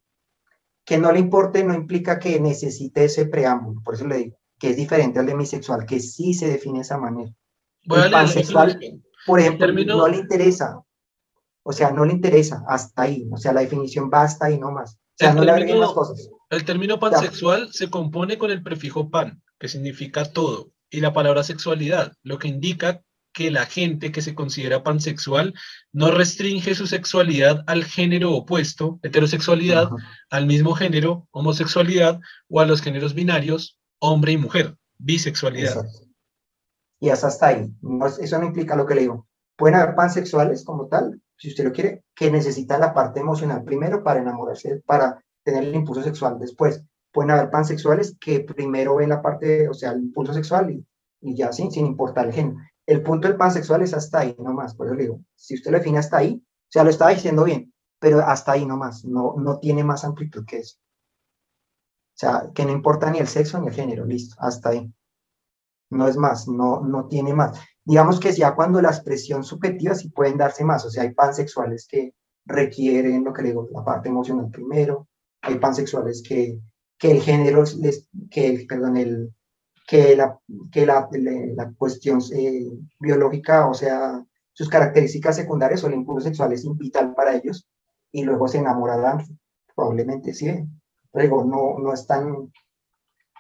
que 0.86 0.98
no 0.98 1.12
le 1.12 1.20
importe 1.20 1.64
no 1.64 1.74
implica 1.74 2.20
que 2.20 2.40
necesite 2.40 3.06
ese 3.06 3.26
preámbulo, 3.26 3.82
por 3.84 3.96
eso 3.96 4.08
le 4.08 4.18
digo 4.18 4.38
que 4.58 4.70
es 4.70 4.78
diferente 4.78 5.20
al 5.20 5.26
demisexual, 5.26 5.86
que 5.86 6.00
sí 6.00 6.34
se 6.34 6.48
define 6.48 6.80
de 6.80 6.84
esa 6.84 6.98
manera. 6.98 7.32
el 7.84 8.12
pansexual, 8.12 8.80
por 9.26 9.40
ejemplo, 9.40 9.68
no 9.74 10.08
le 10.08 10.18
interesa, 10.18 10.82
o 11.64 11.74
sea, 11.74 11.92
no 11.92 12.06
le 12.06 12.14
interesa 12.14 12.64
hasta 12.68 13.04
ahí, 13.04 13.28
o 13.32 13.38
sea, 13.38 13.52
la 13.52 13.62
definición 13.62 14.10
va 14.14 14.24
hasta 14.24 14.46
ahí 14.46 14.58
nomás. 14.58 14.96
O 14.96 15.18
sea, 15.18 15.34
no 15.34 15.44
le 15.44 15.52
agreguen 15.52 15.80
más 15.80 15.92
cosas. 15.92 16.30
El 16.50 16.64
término 16.64 17.00
pansexual 17.00 17.74
se 17.74 17.90
compone 17.90 18.38
con 18.38 18.52
el 18.52 18.64
prefijo 18.64 19.10
pan, 19.10 19.42
que 19.60 19.68
significa 19.68 20.26
todo, 20.32 20.72
y 20.90 21.02
la 21.02 21.14
palabra 21.14 21.44
sexualidad, 21.44 22.14
lo 22.24 22.38
que 22.38 22.48
indica 22.48 23.02
que 23.36 23.52
la 23.52 23.66
gente 23.66 24.14
que 24.14 24.22
se 24.22 24.34
considera 24.34 24.82
pansexual 24.82 25.54
no 25.92 26.10
restringe 26.10 26.74
su 26.74 26.88
sexualidad 26.88 27.66
al 27.68 27.84
género 27.84 28.32
opuesto, 28.32 28.98
heterosexualidad, 29.04 29.90
al 30.30 30.48
mismo 30.48 30.74
género, 30.74 31.28
homosexualidad, 31.32 32.22
o 32.50 32.62
a 32.62 32.66
los 32.66 32.82
géneros 32.82 33.14
binarios, 33.14 33.78
hombre 34.00 34.32
y 34.32 34.38
mujer, 34.38 34.78
bisexualidad. 34.98 35.86
Y 37.02 37.10
hasta 37.10 37.46
ahí. 37.46 37.70
eso 38.22 38.40
no 38.40 38.46
implica 38.46 38.78
lo 38.78 38.86
que 38.86 38.96
le 38.96 39.02
digo. 39.02 39.28
Pueden 39.58 39.76
haber 39.76 39.96
pansexuales 39.96 40.64
como 40.64 40.88
tal, 40.88 41.22
si 41.38 41.50
usted 41.50 41.66
lo 41.66 41.74
quiere, 41.74 42.06
que 42.16 42.32
necesitan 42.32 42.80
la 42.80 42.94
parte 42.94 43.20
emocional 43.20 43.66
primero 43.66 44.02
para 44.02 44.22
enamorarse, 44.22 44.82
para 44.86 45.22
tener 45.44 45.66
el 45.66 45.76
impulso 45.76 46.02
sexual 46.02 46.40
después. 46.40 46.82
Pueden 47.12 47.32
haber 47.32 47.50
pansexuales 47.50 48.16
que 48.18 48.40
primero 48.40 48.96
ven 48.96 49.10
la 49.10 49.22
parte, 49.22 49.68
o 49.68 49.74
sea, 49.74 49.92
el 49.92 50.04
impulso 50.04 50.34
sexual 50.34 50.72
y, 50.72 50.86
y 51.20 51.36
ya 51.36 51.52
sin, 51.52 51.70
sin 51.70 51.86
importar 51.86 52.28
el 52.28 52.34
género 52.34 52.60
el 52.88 53.02
punto 53.02 53.28
del 53.28 53.38
pansexual 53.38 53.82
es 53.82 53.94
hasta 53.94 54.20
ahí 54.20 54.36
nomás, 54.40 54.76
por 54.76 54.88
eso 54.88 54.96
le 54.96 55.04
digo, 55.04 55.22
si 55.36 55.56
usted 55.56 55.72
lo 55.72 55.78
define 55.78 55.98
hasta 55.98 56.18
ahí, 56.18 56.34
o 56.36 56.72
sea, 56.72 56.84
lo 56.84 56.90
estaba 56.90 57.12
diciendo 57.12 57.44
bien, 57.44 57.74
pero 58.00 58.20
hasta 58.20 58.54
ahí 58.54 58.66
nomás, 58.66 59.06
no, 59.06 59.36
no 59.38 59.60
tiene 59.60 59.84
más 59.84 60.04
amplitud 60.04 60.46
que 60.46 60.60
eso. 60.60 60.78
O 60.78 62.18
sea, 62.18 62.50
que 62.54 62.66
no 62.66 62.72
importa 62.72 63.12
ni 63.12 63.20
el 63.20 63.28
sexo 63.28 63.60
ni 63.60 63.68
el 63.68 63.74
género, 63.74 64.06
listo, 64.06 64.36
hasta 64.40 64.70
ahí. 64.70 64.94
No 65.90 66.08
es 66.08 66.18
más, 66.18 66.48
no, 66.48 66.82
no 66.82 67.08
tiene 67.08 67.34
más. 67.34 67.60
Digamos 67.84 68.20
que 68.20 68.32
ya 68.32 68.56
cuando 68.56 68.82
la 68.82 68.90
expresión 68.90 69.44
subjetiva 69.44 69.96
sí 69.96 70.10
pueden 70.10 70.38
darse 70.38 70.64
más, 70.64 70.86
o 70.86 70.90
sea, 70.90 71.04
hay 71.04 71.14
pansexuales 71.14 71.88
que 71.88 72.14
requieren 72.46 73.24
lo 73.24 73.34
que 73.34 73.42
le 73.42 73.50
digo, 73.50 73.68
la 73.72 73.84
parte 73.84 74.10
emocional 74.10 74.50
primero, 74.50 75.08
hay 75.42 75.60
pansexuales 75.60 76.24
que, 76.28 76.60
que 76.98 77.12
el 77.12 77.22
género, 77.22 77.64
les, 77.80 78.08
que 78.30 78.48
el, 78.48 78.68
perdón, 78.68 78.98
el, 78.98 79.35
que 79.86 80.16
la, 80.16 80.40
que 80.72 80.86
la, 80.86 81.08
la, 81.12 81.74
cuestión 81.78 82.20
eh, 82.34 82.68
biológica, 83.00 83.68
o 83.68 83.74
sea, 83.74 84.24
sus 84.52 84.70
características 84.70 85.36
secundarias 85.36 85.84
o 85.84 85.88
el 85.88 85.94
impulso 85.94 86.28
sexual 86.28 86.54
es 86.54 86.66
vital 86.78 87.14
para 87.14 87.36
ellos 87.36 87.68
y 88.12 88.24
luego 88.24 88.48
se 88.48 88.58
enamorarán, 88.58 89.26
probablemente 89.76 90.34
sí, 90.34 90.48
pero 91.12 91.44
no, 91.44 91.78
no 91.80 91.94
es 91.94 92.08
tan, 92.08 92.52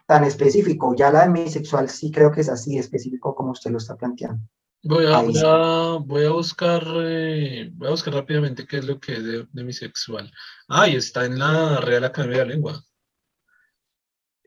tan 0.05 0.23
específico. 0.23 0.93
Ya 0.95 1.11
la 1.11 1.27
de 1.27 1.49
sexual 1.49 1.89
sí 1.89 2.11
creo 2.11 2.31
que 2.31 2.41
es 2.41 2.49
así 2.49 2.77
específico 2.77 3.33
como 3.33 3.51
usted 3.51 3.71
lo 3.71 3.77
está 3.77 3.95
planteando. 3.95 4.43
Voy 4.83 5.07
a, 5.07 5.19
voy 5.21 5.33
a, 5.43 5.97
voy 6.05 6.25
a, 6.25 6.29
buscar, 6.29 6.83
eh, 6.97 7.71
voy 7.73 7.87
a 7.87 7.91
buscar 7.91 8.13
rápidamente 8.13 8.67
qué 8.67 8.77
es 8.77 8.85
lo 8.85 8.99
que 8.99 9.13
es 9.13 9.23
de, 9.23 9.47
de 9.51 9.73
sexual. 9.73 10.31
Ah, 10.67 10.87
y 10.87 10.95
está 10.95 11.25
en 11.25 11.39
la 11.39 11.77
Real 11.77 12.03
Academia 12.03 12.39
de 12.39 12.45
la 12.45 12.51
Lengua. 12.51 12.83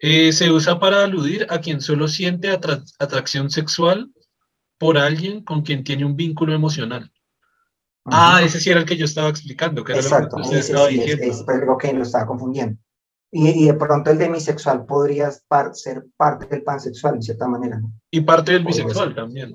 Eh, 0.01 0.33
se 0.33 0.51
usa 0.51 0.79
para 0.79 1.03
aludir 1.03 1.47
a 1.51 1.61
quien 1.61 1.81
solo 1.81 2.07
siente 2.07 2.51
atracción 2.51 3.51
sexual 3.51 4.13
por 4.79 4.97
alguien 4.97 5.43
con 5.43 5.63
quien 5.63 5.83
tiene 5.83 6.05
un 6.05 6.17
vínculo 6.17 6.55
emocional. 6.55 7.11
Ah, 8.05 8.41
ese 8.43 8.61
sí 8.61 8.71
era 8.71 8.81
el 8.81 8.87
que 8.87 8.97
yo 8.97 9.05
estaba 9.05 9.29
explicando. 9.29 9.85
Que 9.85 9.93
Exacto, 9.93 10.37
era 10.37 10.47
lo 10.47 10.53
que 10.53 10.59
estaba 10.59 10.87
diciendo. 10.87 11.25
Es, 11.25 11.45
algo 11.49 11.77
que 11.77 11.93
lo 11.93 12.03
estaba 12.03 12.27
confundiendo. 12.27 12.79
Y, 13.31 13.67
de 13.67 13.75
pronto 13.75 14.11
el 14.11 14.19
demisexual 14.19 14.87
podría 14.87 15.31
ser 15.73 16.07
parte 16.17 16.47
del 16.47 16.63
pansexual, 16.63 17.17
en 17.17 17.23
cierta 17.23 17.47
manera. 17.47 17.81
Y 18.11 18.23
parte 18.23 18.53
del 18.53 18.65
bisexual 18.65 19.15
también. 19.15 19.55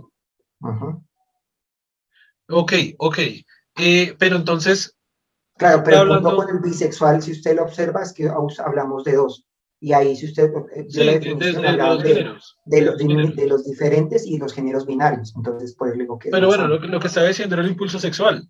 Ok, 2.49 2.73
ok. 2.99 3.17
Eh, 3.77 4.15
pero 4.19 4.35
entonces... 4.35 4.95
Claro, 5.57 5.83
pero 5.83 6.03
el 6.03 6.09
punto 6.09 6.35
con 6.35 6.49
el 6.49 6.59
bisexual, 6.59 7.21
si 7.21 7.31
usted 7.31 7.55
lo 7.55 7.63
observa, 7.63 8.03
es 8.03 8.13
que 8.13 8.27
hablamos 8.27 9.03
de 9.03 9.15
dos 9.15 9.47
y 9.83 9.91
ahí 9.91 10.15
si 10.15 10.27
usted 10.27 10.49
eh, 10.77 10.87
de, 10.87 12.81
los 13.47 13.65
diferentes 13.65 14.25
y 14.25 14.37
los 14.37 14.53
géneros 14.53 14.85
binarios. 14.85 15.33
Entonces, 15.35 15.75
pues 15.77 15.97
digo 15.97 16.17
que... 16.17 16.29
Pero 16.29 16.47
bueno, 16.47 16.69
lo, 16.69 16.79
lo, 16.79 16.99
que 17.01 17.07
estaba 17.07 17.27
diciendo 17.27 17.55
era 17.55 17.65
el 17.65 17.71
impulso 17.71 17.99
sexual. 17.99 18.49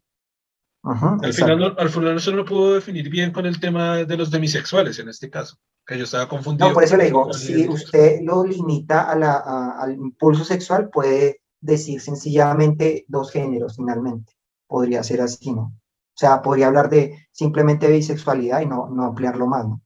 al, 0.83 1.33
final, 1.33 1.57
no, 1.57 1.75
al 1.75 1.89
final 1.89 2.17
eso 2.17 2.29
no 2.29 2.37
lo 2.37 2.45
puedo 2.45 2.75
definir 2.75 3.09
bien 3.09 3.31
con 3.31 3.47
el 3.47 3.59
tema 3.59 4.05
de 4.05 4.15
los 4.15 4.29
demisexuales 4.29 4.99
en 4.99 5.09
este 5.09 5.31
caso, 5.31 5.57
que 5.87 5.97
yo 5.97 6.03
estaba 6.03 6.29
confundido. 6.29 6.67
No, 6.67 6.73
por 6.75 6.83
eso 6.83 6.97
le 6.97 7.05
digo, 7.05 7.33
si 7.33 7.67
usted 7.67 8.19
lo 8.21 8.45
limita 8.45 9.09
a 9.09 9.15
la, 9.15 9.73
al 9.79 9.93
impulso 9.93 10.43
sexual, 10.43 10.91
puede 10.91 11.41
decir 11.59 11.99
sencillamente 11.99 13.05
dos 13.07 13.31
géneros 13.31 13.77
finalmente. 13.77 14.33
Podría 14.67 15.01
ser 15.01 15.21
así, 15.21 15.51
¿no? 15.51 15.61
O 15.61 16.15
sea, 16.15 16.43
podría 16.43 16.67
hablar 16.67 16.91
de 16.91 17.27
simplemente 17.31 17.87
bisexualidad 17.89 18.61
y 18.61 18.67
no, 18.67 18.87
no 18.91 19.05
ampliarlo 19.05 19.47
más, 19.47 19.65
¿no? 19.65 19.81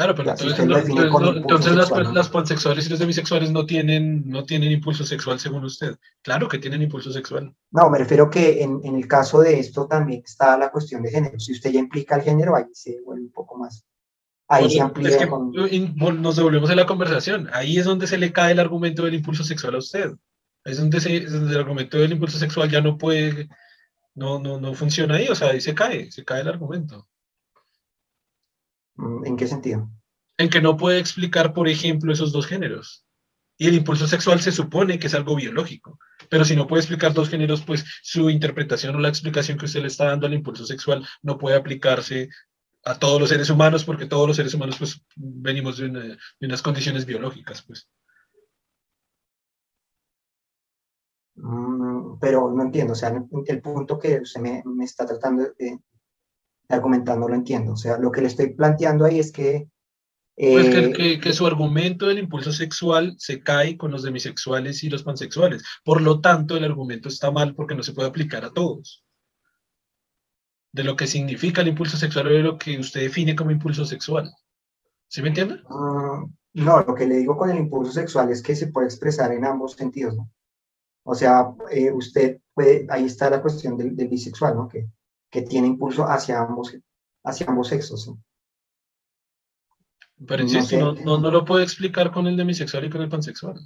Claro, 0.00 0.14
pero 0.14 0.30
entonces, 1.36 1.74
las, 2.14 2.30
pansexuales 2.30 2.86
y 2.86 2.88
los 2.88 2.98
demisexuales 2.98 3.50
no 3.50 3.66
tienen, 3.66 4.26
no 4.26 4.46
tienen 4.46 4.72
impulso 4.72 5.04
sexual 5.04 5.38
según 5.38 5.64
usted. 5.64 5.94
Claro 6.22 6.48
que 6.48 6.58
tienen 6.58 6.80
impulso 6.80 7.12
sexual. 7.12 7.54
No, 7.70 7.90
me 7.90 7.98
refiero 7.98 8.30
que 8.30 8.62
en, 8.62 8.80
el 8.82 9.06
caso 9.06 9.40
de 9.40 9.60
esto 9.60 9.86
también 9.86 10.22
está 10.24 10.56
la 10.56 10.70
cuestión 10.70 11.02
de 11.02 11.10
género. 11.10 11.38
Si 11.38 11.52
usted 11.52 11.70
ya 11.70 11.80
implica 11.80 12.16
el 12.16 12.22
género, 12.22 12.56
ahí 12.56 12.64
se 12.72 12.98
vuelve 13.04 13.24
un 13.24 13.32
poco 13.32 13.58
más. 13.58 13.84
Ahí 14.48 14.70
se 14.70 14.80
amplía. 14.80 15.18
Nos 15.26 16.36
devolvemos 16.36 16.70
a 16.70 16.74
la 16.74 16.86
conversación. 16.86 17.50
Ahí 17.52 17.76
es 17.76 17.84
donde 17.84 18.06
se 18.06 18.16
le 18.16 18.32
cae 18.32 18.52
el 18.52 18.60
argumento 18.60 19.04
del 19.04 19.14
impulso 19.14 19.44
sexual 19.44 19.74
a 19.74 19.78
usted. 19.78 20.12
Es 20.64 20.78
donde, 20.78 20.96
el 20.96 21.56
argumento 21.58 21.98
del 21.98 22.12
impulso 22.12 22.38
sexual 22.38 22.70
ya 22.70 22.80
no 22.80 22.96
puede, 22.96 23.50
no, 24.14 24.38
no, 24.38 24.58
no 24.58 24.72
funciona 24.72 25.16
ahí. 25.16 25.28
O 25.28 25.34
sea, 25.34 25.50
ahí 25.50 25.60
se 25.60 25.74
cae, 25.74 26.10
se 26.10 26.24
cae 26.24 26.40
el 26.40 26.48
argumento. 26.48 27.06
Mm, 29.00 29.24
¿En 29.24 29.36
qué 29.36 29.46
sentido? 29.46 29.90
En 30.36 30.50
que 30.50 30.60
no 30.60 30.76
puede 30.76 30.98
explicar, 30.98 31.52
por 31.52 31.68
ejemplo, 31.68 32.12
esos 32.12 32.32
dos 32.32 32.46
géneros. 32.46 33.04
Y 33.58 33.66
el 33.68 33.74
impulso 33.74 34.06
sexual 34.06 34.40
se 34.40 34.52
supone 34.52 34.98
que 34.98 35.06
es 35.08 35.14
algo 35.14 35.36
biológico, 35.36 35.98
pero 36.30 36.46
si 36.46 36.56
no 36.56 36.66
puede 36.66 36.80
explicar 36.80 37.12
dos 37.12 37.28
géneros, 37.28 37.60
pues 37.62 37.84
su 38.02 38.30
interpretación 38.30 38.96
o 38.96 39.00
la 39.00 39.10
explicación 39.10 39.58
que 39.58 39.66
usted 39.66 39.82
le 39.82 39.88
está 39.88 40.06
dando 40.06 40.26
al 40.26 40.32
impulso 40.32 40.64
sexual 40.64 41.06
no 41.20 41.36
puede 41.36 41.56
aplicarse 41.56 42.30
a 42.84 42.98
todos 42.98 43.20
los 43.20 43.28
seres 43.28 43.50
humanos, 43.50 43.84
porque 43.84 44.06
todos 44.06 44.26
los 44.26 44.36
seres 44.36 44.54
humanos 44.54 44.76
pues 44.78 45.02
venimos 45.14 45.76
de, 45.76 46.16
unas 46.40 46.62
condiciones 46.62 47.04
biológicas, 47.04 47.60
pues. 47.60 47.90
Mm, 51.34 52.18
pero 52.18 52.50
no 52.50 52.62
entiendo, 52.62 52.94
o 52.94 52.96
sea, 52.96 53.12
el 53.46 53.60
punto 53.60 53.98
que 53.98 54.20
usted 54.20 54.40
me, 54.40 54.62
me 54.64 54.84
está 54.86 55.04
tratando 55.04 55.52
de, 55.58 55.78
argumentando 56.70 57.28
lo 57.28 57.34
entiendo. 57.34 57.72
O 57.72 57.76
sea, 57.76 57.98
lo 57.98 58.10
que 58.10 58.20
le 58.20 58.28
estoy 58.28 58.54
planteando 58.54 59.04
ahí 59.04 59.18
es 59.18 59.32
que... 59.32 59.68
pues 60.36 60.94
que, 60.94 61.20
que, 61.20 61.32
su 61.32 61.46
argumento 61.46 62.06
del 62.06 62.18
impulso 62.18 62.52
sexual 62.52 63.14
se 63.18 63.42
cae 63.42 63.76
con 63.76 63.90
los 63.90 64.02
demisexuales 64.02 64.82
y 64.84 64.90
los 64.90 65.02
pansexuales. 65.02 65.62
Por 65.84 66.00
lo 66.00 66.20
tanto, 66.20 66.56
el 66.56 66.64
argumento 66.64 67.08
está 67.08 67.30
mal 67.30 67.54
porque 67.54 67.74
no 67.74 67.82
se 67.82 67.92
puede 67.92 68.08
aplicar 68.08 68.44
a 68.44 68.52
todos. 68.52 69.04
De 70.72 70.84
lo 70.84 70.96
que 70.96 71.06
significa 71.06 71.62
el 71.62 71.68
impulso 71.68 71.96
sexual 71.96 72.28
o 72.28 72.30
de 72.30 72.42
lo 72.42 72.58
que 72.58 72.78
usted 72.78 73.00
define 73.00 73.34
como 73.34 73.50
impulso 73.50 73.84
sexual. 73.84 74.32
¿Sí 75.08 75.20
me 75.20 75.28
entiende? 75.28 75.60
Ah, 75.68 76.24
no, 76.54 76.80
lo 76.80 76.94
que 76.94 77.06
le 77.06 77.16
digo 77.16 77.36
con 77.36 77.50
el 77.50 77.58
impulso 77.58 77.92
sexual 77.92 78.30
es 78.30 78.42
que 78.42 78.54
se 78.54 78.68
puede 78.68 78.86
expresar 78.86 79.32
en 79.32 79.44
ambos 79.44 79.72
sentidos, 79.72 80.16
¿no? 80.16 80.30
O 81.02 81.14
sea, 81.14 81.52
eh, 81.70 81.90
usted 81.92 82.40
puede, 82.54 82.86
ahí 82.90 83.06
está 83.06 83.30
la 83.30 83.40
cuestión 83.40 83.76
del, 83.76 83.96
del 83.96 84.08
bisexual, 84.08 84.54
¿no? 84.54 84.68
Que 84.68 84.86
que 85.30 85.42
tiene 85.42 85.68
impulso 85.68 86.04
hacia 86.04 86.40
ambos, 86.40 86.76
hacia 87.24 87.46
ambos 87.46 87.68
sexos. 87.68 88.12
Pero 90.26 90.42
insisto, 90.42 90.94
no, 90.94 91.18
no, 91.18 91.30
lo 91.30 91.44
puedo 91.44 91.62
explicar 91.62 92.12
con 92.12 92.26
el 92.26 92.36
demisexual 92.36 92.84
y 92.84 92.90
con 92.90 93.00
el 93.00 93.08
pansexual. 93.08 93.58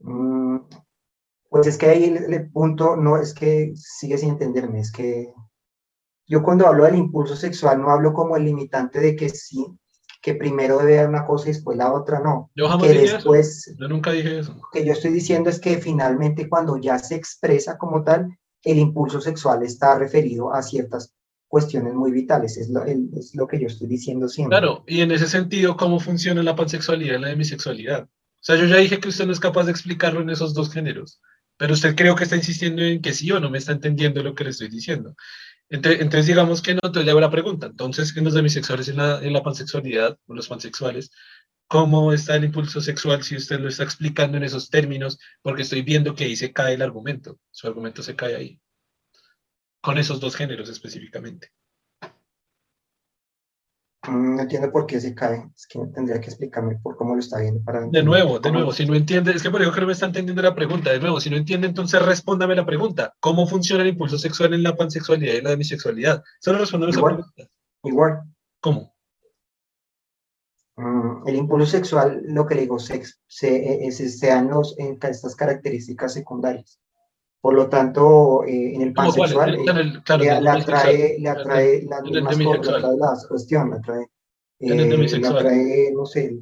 Mm, 0.00 0.58
pues 1.48 1.66
es 1.66 1.78
que 1.78 1.86
ahí 1.86 2.04
el, 2.04 2.50
punto 2.50 2.96
no 2.96 3.16
es 3.16 3.32
que 3.32 3.72
sigue 3.74 4.18
sin 4.18 4.30
entenderme, 4.30 4.80
es 4.80 4.92
que 4.92 5.32
yo 6.26 6.42
cuando 6.42 6.66
hablo 6.66 6.84
del 6.84 6.96
impulso 6.96 7.36
sexual 7.36 7.80
no 7.80 7.90
hablo 7.90 8.12
como 8.12 8.36
el 8.36 8.44
limitante 8.44 9.00
de 9.00 9.16
que 9.16 9.30
sí, 9.30 9.66
que 10.22 10.34
primero 10.34 10.78
debe 10.78 10.98
haber 10.98 11.08
una 11.08 11.26
cosa 11.26 11.48
y 11.48 11.52
después 11.52 11.76
la 11.78 11.92
otra, 11.92 12.20
no. 12.20 12.50
Yo 12.54 12.68
jamás 12.68 12.86
que 12.86 12.92
dije 12.92 13.14
después, 13.14 13.66
eso. 13.66 13.76
Yo 13.80 13.88
nunca 13.88 14.12
dije 14.12 14.40
eso. 14.40 14.54
Lo 14.54 14.68
que 14.72 14.84
yo 14.84 14.92
estoy 14.92 15.12
diciendo 15.12 15.48
es 15.48 15.58
que 15.58 15.78
finalmente 15.78 16.48
cuando 16.48 16.76
ya 16.76 16.98
se 16.98 17.14
expresa 17.14 17.78
como 17.78 18.04
tal, 18.04 18.28
el 18.62 18.78
impulso 18.78 19.20
sexual 19.20 19.62
está 19.62 19.98
referido 19.98 20.52
a 20.52 20.62
ciertas 20.62 21.14
cuestiones 21.48 21.94
muy 21.94 22.12
vitales, 22.12 22.56
es 22.56 22.70
lo, 22.70 22.84
es 22.84 23.34
lo 23.34 23.46
que 23.48 23.60
yo 23.60 23.66
estoy 23.66 23.88
diciendo 23.88 24.28
siempre. 24.28 24.58
Claro, 24.58 24.84
y 24.86 25.00
en 25.00 25.10
ese 25.10 25.26
sentido, 25.26 25.76
¿cómo 25.76 25.98
funciona 25.98 26.42
la 26.42 26.54
pansexualidad 26.54 27.18
y 27.18 27.20
la 27.20 27.28
demisexualidad? 27.28 28.04
O 28.04 28.42
sea, 28.42 28.56
yo 28.56 28.66
ya 28.66 28.76
dije 28.76 29.00
que 29.00 29.08
usted 29.08 29.26
no 29.26 29.32
es 29.32 29.40
capaz 29.40 29.64
de 29.64 29.72
explicarlo 29.72 30.20
en 30.20 30.30
esos 30.30 30.54
dos 30.54 30.72
géneros, 30.72 31.20
pero 31.56 31.74
usted 31.74 31.96
creo 31.96 32.14
que 32.14 32.24
está 32.24 32.36
insistiendo 32.36 32.82
en 32.82 33.02
que 33.02 33.12
sí 33.12 33.30
o 33.32 33.40
no 33.40 33.50
me 33.50 33.58
está 33.58 33.72
entendiendo 33.72 34.22
lo 34.22 34.34
que 34.34 34.44
le 34.44 34.50
estoy 34.50 34.68
diciendo. 34.68 35.14
Entonces, 35.68 36.26
digamos 36.26 36.62
que 36.62 36.74
no, 36.74 36.80
entonces 36.82 37.04
le 37.04 37.10
hago 37.12 37.20
la 37.20 37.30
pregunta. 37.30 37.66
Entonces, 37.66 38.16
en 38.16 38.24
los 38.24 38.34
demisexuales 38.34 38.88
en 38.88 38.96
la, 38.96 39.22
en 39.22 39.32
la 39.32 39.42
pansexualidad, 39.42 40.18
o 40.26 40.34
los 40.34 40.48
pansexuales, 40.48 41.10
¿cómo 41.70 42.12
está 42.12 42.34
el 42.34 42.44
impulso 42.44 42.80
sexual 42.80 43.22
si 43.22 43.36
usted 43.36 43.60
lo 43.60 43.68
está 43.68 43.84
explicando 43.84 44.36
en 44.36 44.42
esos 44.42 44.70
términos? 44.70 45.20
Porque 45.40 45.62
estoy 45.62 45.82
viendo 45.82 46.16
que 46.16 46.24
ahí 46.24 46.34
se 46.34 46.52
cae 46.52 46.74
el 46.74 46.82
argumento. 46.82 47.38
Su 47.52 47.68
argumento 47.68 48.02
se 48.02 48.16
cae 48.16 48.34
ahí 48.34 48.60
con 49.80 49.96
esos 49.96 50.18
dos 50.18 50.34
géneros 50.34 50.68
específicamente. 50.68 51.52
Mm, 54.08 54.34
no 54.34 54.42
entiendo 54.42 54.72
por 54.72 54.84
qué 54.84 55.00
se 55.00 55.14
cae. 55.14 55.48
Es 55.54 55.68
que 55.68 55.78
tendría 55.94 56.20
que 56.20 56.26
explicarme 56.26 56.76
por 56.82 56.96
cómo 56.96 57.14
lo 57.14 57.20
está 57.20 57.38
viendo. 57.38 57.62
Para 57.62 57.86
de 57.86 58.02
nuevo, 58.02 58.40
de 58.40 58.50
nuevo, 58.50 58.72
si 58.72 58.84
no 58.84 58.96
entiende, 58.96 59.30
es 59.30 59.40
que 59.40 59.50
por 59.50 59.62
eso 59.62 59.70
creo 59.70 59.76
que 59.76 59.80
no 59.82 59.86
me 59.86 59.92
está 59.92 60.06
entendiendo 60.06 60.42
la 60.42 60.56
pregunta. 60.56 60.90
De 60.90 60.98
nuevo, 60.98 61.20
si 61.20 61.30
no 61.30 61.36
entiende, 61.36 61.68
entonces 61.68 62.04
respóndame 62.04 62.56
la 62.56 62.66
pregunta. 62.66 63.14
¿Cómo 63.20 63.46
funciona 63.46 63.84
el 63.84 63.90
impulso 63.90 64.18
sexual 64.18 64.54
en 64.54 64.64
la 64.64 64.74
pansexualidad 64.74 65.34
y 65.34 65.40
la 65.40 65.50
demisexualidad? 65.50 66.24
Solo 66.40 66.58
respóndame 66.58 66.90
esa 66.90 67.04
pregunta. 67.04 67.48
Igual. 67.84 68.22
¿Cómo? 68.60 68.92
Mm, 70.80 71.28
el 71.28 71.36
impulso 71.36 71.66
sexual, 71.66 72.22
lo 72.24 72.46
que 72.46 72.54
le 72.54 72.62
digo, 72.62 72.78
se, 72.78 73.02
se, 73.26 73.90
sean 74.08 74.48
los, 74.48 74.78
en 74.78 74.98
estas 75.02 75.36
características 75.36 76.14
secundarias. 76.14 76.80
Por 77.42 77.54
lo 77.54 77.68
tanto, 77.68 78.44
eh, 78.44 78.74
en 78.74 78.80
el 78.80 78.94
pansexual 78.94 79.62
le, 79.62 79.70
atrae, 80.48 81.18
le 81.18 81.28
atrae 81.28 81.86
mismas 82.22 82.38
cosas, 82.38 82.66
le 82.66 82.88
atrae 82.88 82.96
la 82.96 83.18
cuestión, 83.28 83.70
le 83.70 83.76
atrae, 83.76 84.10
eh, 84.60 84.74
le 84.74 85.28
atrae, 85.28 85.92
no 85.92 86.06
sé, 86.06 86.38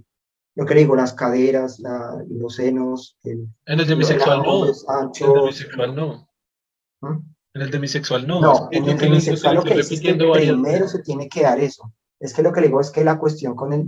lo 0.54 0.64
que 0.64 0.74
digo, 0.74 0.94
las 0.94 1.14
caderas, 1.14 1.80
la, 1.80 2.24
los 2.28 2.54
senos. 2.54 3.16
El, 3.24 3.48
en 3.66 3.80
el 3.80 3.86
demisexual 3.86 4.42
no. 4.42 4.66
en 4.66 4.72
el 4.72 5.34
demisexual 5.34 5.96
no. 5.96 6.28
¿Mm? 7.00 7.18
En 7.54 7.62
el 7.62 7.70
demisexual 7.72 8.26
no. 8.26 8.40
No, 8.40 8.68
en 8.70 8.88
el 8.88 8.98
demisexual 8.98 9.56
lo 9.56 9.64
que 9.64 9.74
es, 9.74 9.90
es 9.90 10.00
que 10.00 10.14
primero 10.14 10.86
se 10.86 11.02
tiene 11.02 11.28
que 11.28 11.42
dar 11.42 11.58
eso. 11.58 11.92
Es 12.20 12.34
que 12.34 12.42
lo 12.42 12.52
que 12.52 12.60
le 12.60 12.68
digo 12.68 12.80
es 12.80 12.90
que 12.90 13.04
la 13.04 13.18
cuestión 13.18 13.54
con 13.54 13.72
el, 13.72 13.86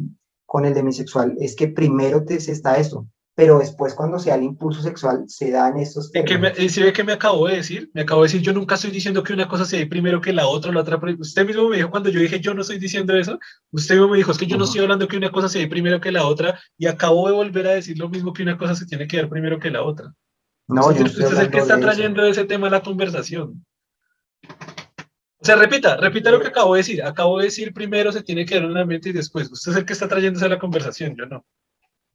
con 0.50 0.64
el 0.64 0.74
demisexual 0.74 1.36
es 1.38 1.54
que 1.54 1.68
primero 1.68 2.24
te, 2.24 2.40
se 2.40 2.50
está 2.50 2.76
eso, 2.76 3.06
pero 3.36 3.60
después 3.60 3.94
cuando 3.94 4.18
se 4.18 4.30
da 4.30 4.34
el 4.34 4.42
impulso 4.42 4.82
sexual 4.82 5.22
se 5.28 5.52
dan 5.52 5.78
esos 5.78 6.10
temas. 6.10 6.58
¿Y 6.58 6.68
si 6.68 6.82
ve 6.82 6.92
que 6.92 7.04
me 7.04 7.12
acabo 7.12 7.46
de 7.46 7.54
decir? 7.54 7.88
Me 7.94 8.00
acabo 8.00 8.22
de 8.22 8.26
decir, 8.26 8.40
yo 8.42 8.52
nunca 8.52 8.74
estoy 8.74 8.90
diciendo 8.90 9.22
que 9.22 9.32
una 9.32 9.46
cosa 9.46 9.64
se 9.64 9.76
dé 9.76 9.86
primero 9.86 10.20
que 10.20 10.32
la 10.32 10.48
otra, 10.48 10.72
la 10.72 10.80
otra. 10.80 10.98
Usted 11.20 11.46
mismo 11.46 11.68
me 11.68 11.76
dijo 11.76 11.92
cuando 11.92 12.10
yo 12.10 12.18
dije 12.18 12.40
yo 12.40 12.52
no 12.52 12.62
estoy 12.62 12.80
diciendo 12.80 13.16
eso, 13.16 13.38
usted 13.70 13.94
mismo 13.94 14.08
me 14.08 14.16
dijo, 14.16 14.32
es 14.32 14.38
que 14.38 14.48
yo 14.48 14.58
no 14.58 14.64
estoy 14.64 14.80
hablando 14.80 15.06
que 15.06 15.18
una 15.18 15.30
cosa 15.30 15.48
se 15.48 15.60
dé 15.60 15.68
primero 15.68 16.00
que 16.00 16.10
la 16.10 16.26
otra, 16.26 16.58
y 16.76 16.88
acabo 16.88 17.28
de 17.28 17.34
volver 17.34 17.68
a 17.68 17.74
decir 17.74 17.96
lo 17.96 18.08
mismo 18.08 18.32
que 18.32 18.42
una 18.42 18.58
cosa 18.58 18.74
se 18.74 18.86
tiene 18.86 19.06
que 19.06 19.18
dar 19.18 19.28
primero 19.28 19.60
que 19.60 19.70
la 19.70 19.84
otra. 19.84 20.12
No, 20.66 20.90
yo 20.90 21.04
usted 21.04 21.32
es 21.32 21.38
el 21.38 21.50
que 21.50 21.58
está 21.58 21.78
trayendo 21.78 22.24
ese 22.24 22.44
tema 22.44 22.66
a 22.66 22.70
la 22.70 22.82
conversación. 22.82 23.64
O 25.42 25.44
sea, 25.44 25.56
repita, 25.56 25.96
repita 25.96 26.30
lo 26.30 26.40
que 26.40 26.48
acabo 26.48 26.74
de 26.74 26.80
decir. 26.80 27.02
Acabo 27.02 27.38
de 27.38 27.44
decir 27.44 27.72
primero 27.72 28.12
se 28.12 28.22
tiene 28.22 28.44
que 28.44 28.56
dar 28.56 28.66
una 28.66 28.84
mente 28.84 29.08
y 29.08 29.12
después. 29.12 29.50
Usted 29.50 29.72
es 29.72 29.78
el 29.78 29.84
que 29.86 29.94
está 29.94 30.06
trayéndose 30.06 30.44
a 30.44 30.50
la 30.50 30.58
conversación, 30.58 31.16
yo 31.16 31.24
no. 31.26 31.44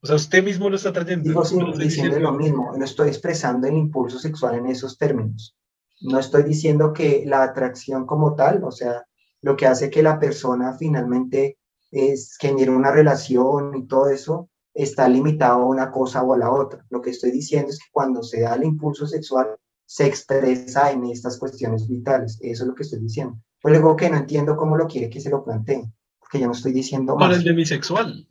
O 0.01 0.07
sea, 0.07 0.15
usted 0.17 0.43
mismo 0.43 0.69
lo 0.69 0.75
está 0.75 0.93
trayendo. 0.93 1.27
Digo, 1.27 1.43
sí, 1.43 1.57
diciendo 1.79 2.19
lo 2.19 2.33
mismo, 2.33 2.71
no 2.77 2.85
estoy 2.85 3.07
expresando 3.07 3.67
el 3.67 3.75
impulso 3.75 4.19
sexual 4.19 4.55
en 4.55 4.67
esos 4.67 4.99
términos. 4.99 5.57
No 6.01 6.19
estoy 6.19 6.43
diciendo 6.43 6.93
que 6.93 7.23
la 7.25 7.41
atracción 7.41 8.05
como 8.05 8.35
tal, 8.35 8.63
o 8.63 8.71
sea, 8.71 9.05
lo 9.41 9.55
que 9.55 9.65
hace 9.65 9.89
que 9.89 10.03
la 10.03 10.19
persona 10.19 10.73
finalmente 10.77 11.57
es, 11.89 12.37
genere 12.39 12.69
una 12.69 12.91
relación 12.91 13.75
y 13.75 13.87
todo 13.87 14.09
eso, 14.09 14.49
está 14.75 15.09
limitado 15.09 15.61
a 15.61 15.65
una 15.65 15.89
cosa 15.89 16.21
o 16.21 16.33
a 16.35 16.37
la 16.37 16.51
otra. 16.51 16.85
Lo 16.89 17.01
que 17.01 17.09
estoy 17.09 17.31
diciendo 17.31 17.69
es 17.69 17.79
que 17.79 17.89
cuando 17.91 18.21
se 18.21 18.41
da 18.41 18.53
el 18.53 18.65
impulso 18.65 19.07
sexual, 19.07 19.57
se 19.85 20.05
expresa 20.05 20.91
en 20.91 21.05
estas 21.05 21.37
cuestiones 21.37 21.87
vitales. 21.87 22.37
Eso 22.41 22.63
es 22.63 22.67
lo 22.67 22.75
que 22.75 22.83
estoy 22.83 22.99
diciendo. 22.99 23.37
Pues 23.61 23.73
luego 23.73 23.95
que 23.95 24.09
no 24.09 24.17
entiendo 24.17 24.55
cómo 24.55 24.77
lo 24.77 24.87
quiere 24.87 25.09
que 25.09 25.21
se 25.21 25.29
lo 25.29 25.43
plantee, 25.43 25.83
porque 26.19 26.39
yo 26.39 26.47
no 26.47 26.53
estoy 26.53 26.71
diciendo 26.71 27.15
Con 27.15 27.31
el 27.31 27.43
demisexual. 27.43 28.27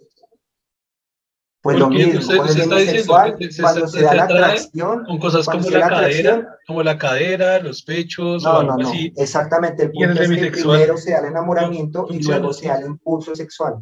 Pues 1.61 1.79
lo 1.79 1.89
mismo, 1.89 2.21
con 2.37 2.49
el 2.49 2.69
demisexual, 2.69 3.39
cuando 3.61 3.89
se, 3.89 4.03
da 4.03 4.15
la 4.15 4.25
atracción, 4.25 5.05
con 5.07 5.19
cosas 5.19 5.47
como 5.47 5.71
la, 5.71 5.89
cadera, 5.89 6.59
como 6.67 6.83
la 6.83 6.99
cadera, 6.99 7.59
los 7.59 7.83
pechos, 7.83 8.45
no, 8.45 8.51
o 8.51 8.57
algo 8.61 8.73
no, 8.73 8.83
no. 8.83 8.89
Así. 8.91 9.15
Exactamente, 9.17 9.85
el 9.85 9.93
punto 9.93 10.23
es 10.23 10.29
que 10.29 10.51
primero 10.51 10.99
se 10.99 11.13
da 11.13 11.21
el 11.21 11.25
enamoramiento 11.27 12.07
y 12.11 12.23
luego 12.23 12.53
se 12.53 12.69
da 12.69 12.81
el 12.81 12.87
impulso 12.87 13.35
sexual. 13.35 13.77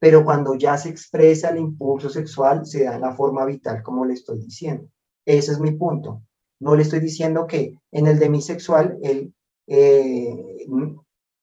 Pero 0.00 0.24
cuando 0.24 0.56
ya 0.56 0.76
se 0.76 0.88
expresa 0.88 1.50
el 1.50 1.58
impulso 1.58 2.10
sexual, 2.10 2.66
se 2.66 2.82
da 2.82 2.96
en 2.96 3.02
la 3.02 3.14
forma 3.14 3.44
vital, 3.44 3.84
como 3.84 4.04
le 4.04 4.14
estoy 4.14 4.40
diciendo. 4.40 4.88
Ese 5.24 5.52
es 5.52 5.60
mi 5.60 5.70
punto. 5.70 6.22
No 6.62 6.76
le 6.76 6.82
estoy 6.82 7.00
diciendo 7.00 7.44
que 7.48 7.74
en 7.90 8.06
el 8.06 8.20
demisexual, 8.20 8.96
él, 9.02 9.34
eh, 9.66 10.64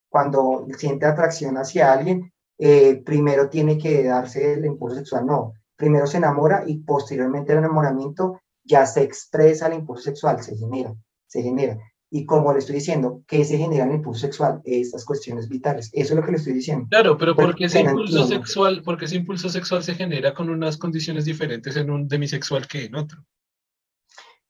cuando 0.07 0.65
siente 0.77 1.05
atracción 1.05 1.57
hacia 1.57 1.91
alguien, 1.91 2.31
eh, 2.57 3.01
primero 3.05 3.49
tiene 3.49 3.77
que 3.77 4.01
darse 4.05 4.53
el 4.53 4.63
impulso 4.63 4.95
sexual. 4.95 5.25
No, 5.25 5.53
primero 5.75 6.07
se 6.07 6.17
enamora 6.17 6.63
y 6.65 6.77
posteriormente 6.77 7.51
el 7.51 7.59
enamoramiento 7.59 8.39
ya 8.63 8.85
se 8.85 9.03
expresa 9.03 9.67
el 9.67 9.73
impulso 9.73 10.03
sexual, 10.03 10.41
se 10.41 10.55
genera, 10.55 10.95
se 11.27 11.41
genera. 11.41 11.77
y 12.11 12.25
como 12.25 12.53
le 12.53 12.59
estoy 12.59 12.75
diciendo, 12.75 13.21
¿qué 13.27 13.43
se 13.43 13.57
genera 13.57 13.83
en 13.83 13.89
el 13.89 13.95
impulso 13.97 14.21
sexual? 14.21 14.61
Estas 14.63 15.03
cuestiones 15.05 15.49
vitales. 15.49 15.91
Eso 15.93 16.13
es 16.13 16.19
lo 16.19 16.25
que 16.25 16.31
le 16.31 16.37
estoy 16.37 16.53
diciendo. 16.53 16.87
Claro, 16.89 17.17
pero 17.17 17.35
¿por 17.35 17.53
qué 17.55 17.65
ese 17.65 17.81
impulso 17.81 18.25
sexual, 18.25 18.81
porque 18.85 19.05
ese 19.05 19.17
impulso 19.17 19.49
sexual 19.49 19.83
se 19.83 19.95
genera 19.95 20.33
con 20.33 20.49
unas 20.49 20.77
condiciones 20.77 21.25
diferentes 21.25 21.75
en 21.75 21.91
un 21.91 22.07
demisexual 22.07 22.65
que 22.67 22.85
en 22.85 22.95
otro? 22.95 23.25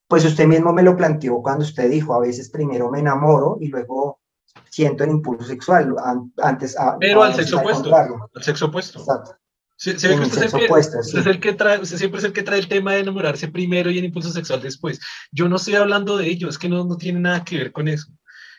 Pues 0.09 0.25
usted 0.25 0.47
mismo 0.47 0.73
me 0.73 0.81
lo 0.81 0.97
planteó 0.97 1.39
cuando 1.43 1.63
usted 1.63 1.87
dijo, 1.87 2.15
a 2.15 2.19
veces 2.19 2.49
primero 2.49 2.89
me 2.89 2.99
enamoro 2.99 3.57
y 3.61 3.67
luego 3.67 4.19
siento 4.67 5.03
el 5.03 5.11
impulso 5.11 5.45
sexual. 5.45 5.95
Antes, 6.41 6.75
pero 6.99 7.21
al 7.21 7.35
sexo 7.35 7.59
opuesto. 7.59 7.95
Al 7.95 8.43
sexo 8.43 8.65
opuesto. 8.65 8.99
Exacto. 8.99 9.35
Se, 9.75 9.93
ve 9.93 10.15
que 10.15 10.21
usted, 10.23 10.99
es 10.99 11.25
el 11.25 11.39
que 11.39 11.53
trae, 11.53 11.85
siempre 11.85 12.17
es 12.17 12.25
el 12.25 12.33
que 12.33 12.43
trae 12.43 12.59
el 12.59 12.67
tema 12.67 12.93
de 12.93 13.01
enamorarse 13.01 13.47
primero 13.47 13.91
y 13.91 13.99
el 13.99 14.05
impulso 14.05 14.31
sexual 14.31 14.61
después. 14.61 14.99
Yo 15.31 15.47
no 15.47 15.57
estoy 15.57 15.75
hablando 15.75 16.17
de 16.17 16.27
ello, 16.27 16.49
es 16.49 16.57
que 16.57 16.67
no, 16.67 16.83
no 16.83 16.97
tiene 16.97 17.19
nada 17.19 17.45
que 17.45 17.59
ver 17.59 17.71
con 17.71 17.87
eso. 17.87 18.11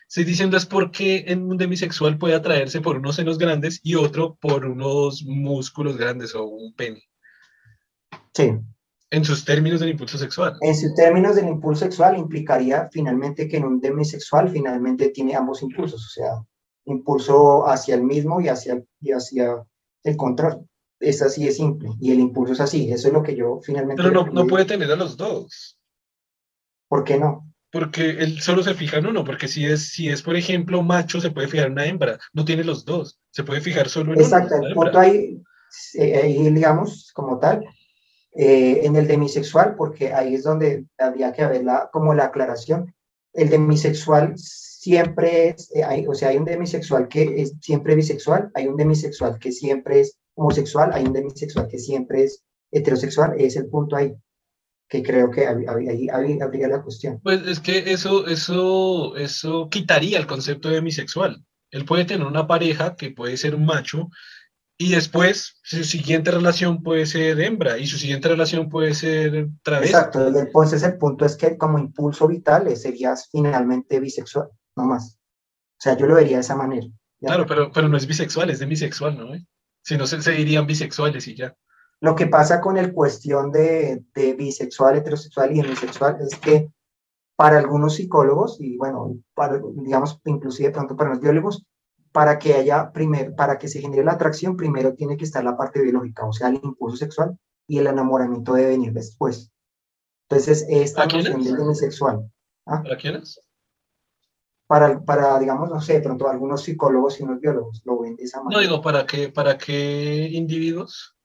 Estoy 0.09 0.25
diciendo 0.25 0.57
es 0.57 0.67
porque 0.67 1.25
en 1.27 1.43
un 1.43 1.59
demisexual 1.59 2.17
puede 2.17 2.37
atraerse 2.37 2.81
por 2.81 2.97
unos 2.97 3.17
senos 3.17 3.39
grandes 3.39 3.81
y 3.83 3.97
otro 3.97 4.37
por 4.41 4.65
unos 4.65 5.25
músculos 5.25 5.97
grandes 5.97 6.35
o 6.35 6.45
un 6.45 6.73
pene. 6.75 7.03
Sí. 8.33 8.53
En 9.11 9.25
sus 9.25 9.45
términos 9.45 9.81
del 9.81 9.91
impulso 9.91 10.19
sexual. 10.19 10.57
En 10.61 10.77
sus 10.77 10.95
términos 10.95 11.35
del 11.37 11.49
impulso 11.49 11.85
sexual 11.85 12.17
implicaría 12.17 12.89
finalmente 12.93 13.49
que 13.49 13.57
en 13.57 13.65
un 13.65 13.81
demisexual 13.81 14.49
finalmente 14.49 15.11
tiene 15.11 15.35
ambos 15.35 15.63
impulsos, 15.63 16.05
o 16.07 16.11
sea, 16.11 16.45
impulso 16.85 17.67
hacia 17.69 17.97
el 17.97 18.05
mismo 18.05 18.41
y 18.41 18.49
hacia, 18.49 18.83
y 19.01 19.11
hacia 19.11 19.65
el 20.05 20.17
control 20.17 20.65
es 21.01 21.23
así 21.23 21.45
de 21.45 21.53
simple 21.53 21.91
y 21.99 22.13
el 22.13 22.21
impulso 22.21 22.53
es 22.53 22.61
así. 22.61 22.93
Eso 22.93 23.09
es 23.09 23.15
lo 23.15 23.23
que 23.23 23.35
yo 23.35 23.61
finalmente. 23.63 24.03
Pero 24.03 24.25
no, 24.25 24.33
no 24.33 24.47
puede 24.47 24.67
tener 24.67 24.91
a 24.93 24.97
los 24.97 25.17
dos. 25.17 25.79
¿Por 26.89 27.05
qué 27.05 27.19
no? 27.19 27.47
Porque 27.73 28.11
él 28.11 28.41
solo 28.41 28.63
se 28.63 28.75
fija 28.75 28.99
en 28.99 29.07
uno, 29.07 29.25
porque 29.25 29.47
si 29.47 29.65
es, 29.65 29.91
si 29.91 30.09
es, 30.09 30.23
por 30.23 30.37
ejemplo, 30.37 30.83
macho, 30.83 31.21
se 31.21 31.31
puede 31.31 31.47
fijar 31.47 31.67
en 31.67 31.73
una 31.73 31.87
hembra, 31.87 32.19
no 32.33 32.45
tiene 32.45 32.65
los 32.65 32.85
dos, 32.85 33.21
se 33.31 33.45
puede 33.45 33.61
fijar 33.61 33.89
solo 33.89 34.13
en 34.13 34.21
Exacto, 34.21 34.57
uno. 34.57 34.67
Exacto, 34.67 34.67
el 34.67 34.75
punto 34.75 34.99
ahí, 34.99 35.43
ahí, 36.17 36.51
digamos, 36.51 37.13
como 37.15 37.39
tal, 37.39 37.65
eh, 38.33 38.81
en 38.85 38.97
el 38.97 39.07
demisexual, 39.07 39.75
porque 39.77 40.13
ahí 40.13 40.35
es 40.35 40.45
donde 40.45 40.85
habría 40.99 41.33
que 41.33 41.43
haber 41.43 41.65
la, 41.65 41.91
como 41.93 42.15
la 42.15 42.27
aclaración. 42.27 42.95
El 43.33 43.49
demisexual 43.49 44.35
siempre 44.37 45.49
es, 45.49 45.71
eh, 45.75 46.07
o 46.09 46.15
sea, 46.15 46.29
hay 46.29 46.37
un 46.37 46.45
demisexual 46.45 47.09
que 47.09 47.43
es 47.43 47.55
siempre 47.61 47.95
bisexual, 47.95 48.51
hay 48.55 48.67
un 48.67 48.77
demisexual 48.77 49.39
que 49.39 49.53
siempre 49.53 50.01
es 50.01 50.17
homosexual, 50.35 50.91
hay 50.93 51.05
un 51.05 51.13
demisexual 51.13 51.69
que 51.69 51.79
siempre 51.79 52.25
es 52.25 52.43
heterosexual, 52.71 53.35
es 53.39 53.57
el 53.57 53.69
punto 53.69 53.97
ahí 53.97 54.15
que 54.91 55.05
creo 55.05 55.31
que 55.31 55.47
ahí 55.47 56.09
habría 56.11 56.69
la 56.69 56.83
cuestión. 56.83 57.21
Pues 57.23 57.47
es 57.47 57.61
que 57.61 57.93
eso, 57.93 58.27
eso, 58.27 59.17
eso 59.17 59.69
quitaría 59.71 60.19
el 60.19 60.27
concepto 60.27 60.69
de 60.69 60.75
demisexual. 60.75 61.45
Él 61.71 61.85
puede 61.85 62.05
tener 62.05 62.27
una 62.27 62.49
pareja 62.49 62.97
que 62.97 63.11
puede 63.11 63.37
ser 63.37 63.55
un 63.55 63.65
macho 63.65 64.11
y 64.81 64.91
después 64.91 65.61
su 65.63 65.85
siguiente 65.85 66.31
relación 66.31 66.83
puede 66.83 67.05
ser 67.05 67.39
hembra 67.39 67.77
y 67.77 67.87
su 67.87 67.99
siguiente 67.99 68.29
relación 68.29 68.71
puede 68.71 68.95
ser 68.95 69.49
travesti. 69.63 69.95
Exacto, 69.95 70.27
entonces 70.27 70.83
el 70.83 70.97
punto 70.97 71.27
es 71.27 71.37
que 71.37 71.59
como 71.59 71.79
impulso 71.79 72.27
vital 72.27 72.75
serías 72.79 73.29
finalmente 73.31 74.01
bisexual, 74.01 74.49
no 74.77 74.87
más. 74.87 75.19
O 75.19 75.83
sea, 75.83 75.99
yo 75.99 76.07
lo 76.07 76.15
vería 76.15 76.39
de 76.39 76.41
esa 76.41 76.57
manera. 76.57 76.87
Claro, 77.21 77.45
pero, 77.47 77.71
pero 77.71 77.89
no 77.91 77.99
es 77.99 78.07
bisexual, 78.07 78.49
es 78.49 78.59
demisexual, 78.59 79.19
¿no? 79.19 79.33
Si 79.83 79.99
no, 79.99 80.07
se, 80.07 80.23
se 80.23 80.31
dirían 80.31 80.67
bisexuales 80.67 81.29
y 81.29 81.37
ya. 81.37 81.55
Lo 82.01 82.15
que 82.17 82.27
pasa 82.27 82.63
con 82.63 82.79
el 82.79 82.95
cuestión 82.95 83.53
de, 83.53 84.03
de 84.15 84.33
bisexual, 84.33 84.97
heterosexual 84.97 85.55
y 85.55 85.61
demisexual 85.61 86.17
es 86.23 86.39
que 86.39 86.71
para 87.37 87.59
algunos 87.59 87.97
psicólogos, 87.97 88.59
y 88.63 88.79
bueno, 88.79 89.15
para, 89.35 89.61
digamos, 89.75 90.19
inclusive 90.25 90.71
pronto 90.71 90.97
para 90.97 91.11
los 91.11 91.21
biólogos, 91.21 91.67
para 92.13 92.39
que 92.39 92.55
haya 92.55 92.93
primer, 92.93 93.35
para 93.35 93.59
que 93.59 93.69
se 93.69 93.81
genere 93.81 94.05
la 94.05 94.13
atracción, 94.13 94.57
primero 94.57 94.95
tiene 94.95 95.17
que 95.17 95.25
estar 95.25 95.45
la 95.45 95.57
parte 95.57 95.81
biológica, 95.81 96.27
o 96.27 96.33
sea, 96.33 96.49
el 96.49 96.61
impulso 96.63 96.97
sexual 96.97 97.39
y 97.67 97.79
el 97.79 97.87
enamoramiento 97.87 98.55
debe 98.55 98.71
venir 98.71 98.93
después. 98.93 99.53
Entonces, 100.29 100.67
esta 100.69 101.07
noción 101.07 101.43
de 101.43 101.53
demisexual. 101.53 102.31
¿ah? 102.67 102.83
¿Para 102.83 102.97
quiénes? 102.97 103.41
para, 104.71 105.05
para, 105.05 105.37
digamos, 105.41 105.69
no 105.69 105.81
sé, 105.81 105.95
de 105.95 106.01
pronto 106.01 106.29
algunos 106.29 106.63
psicólogos 106.63 107.19
y 107.19 107.25
unos 107.25 107.41
biólogos 107.41 107.83
lo 107.85 107.99
ven 107.99 108.15
de 108.15 108.23
esa 108.23 108.41
manera. 108.41 108.57
No 108.57 108.63
digo, 108.63 108.81
¿para 108.81 109.05
qué, 109.05 109.29
para 109.29 109.59
qué 109.59 110.29
individuos? 110.31 111.17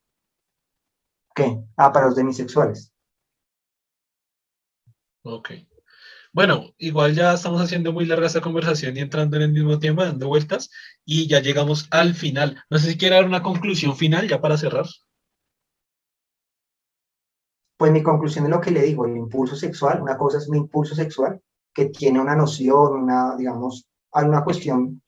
¿Qué? 1.35 1.61
Ah, 1.77 1.93
para 1.93 2.07
los 2.07 2.15
demisexuales. 2.15 2.91
Ok. 5.21 5.51
Bueno, 6.35 6.73
igual 6.77 7.15
ya 7.15 7.33
estamos 7.33 7.61
haciendo 7.61 7.93
muy 7.93 8.05
larga 8.05 8.27
esta 8.27 8.41
conversación 8.41 8.97
y 8.97 8.99
entrando 8.99 9.37
en 9.37 9.43
el 9.43 9.53
mismo 9.53 9.79
tema, 9.79 10.03
dando 10.03 10.27
vueltas, 10.27 10.69
y 11.05 11.29
ya 11.29 11.39
llegamos 11.39 11.87
al 11.91 12.13
final. 12.13 12.61
No 12.69 12.77
sé 12.77 12.89
si 12.91 12.97
quiere 12.97 13.15
dar 13.15 13.23
una 13.23 13.41
conclusión 13.41 13.95
final 13.95 14.27
ya 14.27 14.41
para 14.41 14.57
cerrar. 14.57 14.85
Pues 17.77 17.89
mi 17.93 18.03
conclusión 18.03 18.43
es 18.43 18.51
lo 18.51 18.59
que 18.59 18.71
le 18.71 18.81
digo, 18.81 19.05
el 19.05 19.15
impulso 19.15 19.55
sexual, 19.55 20.01
una 20.01 20.17
cosa 20.17 20.39
es 20.39 20.49
mi 20.49 20.57
impulso 20.57 20.93
sexual 20.93 21.41
que 21.73 21.85
tiene 21.85 22.19
una 22.19 22.35
noción, 22.35 23.03
una, 23.03 23.37
digamos, 23.37 23.85
alguna 24.11 24.43
cuestión 24.43 25.01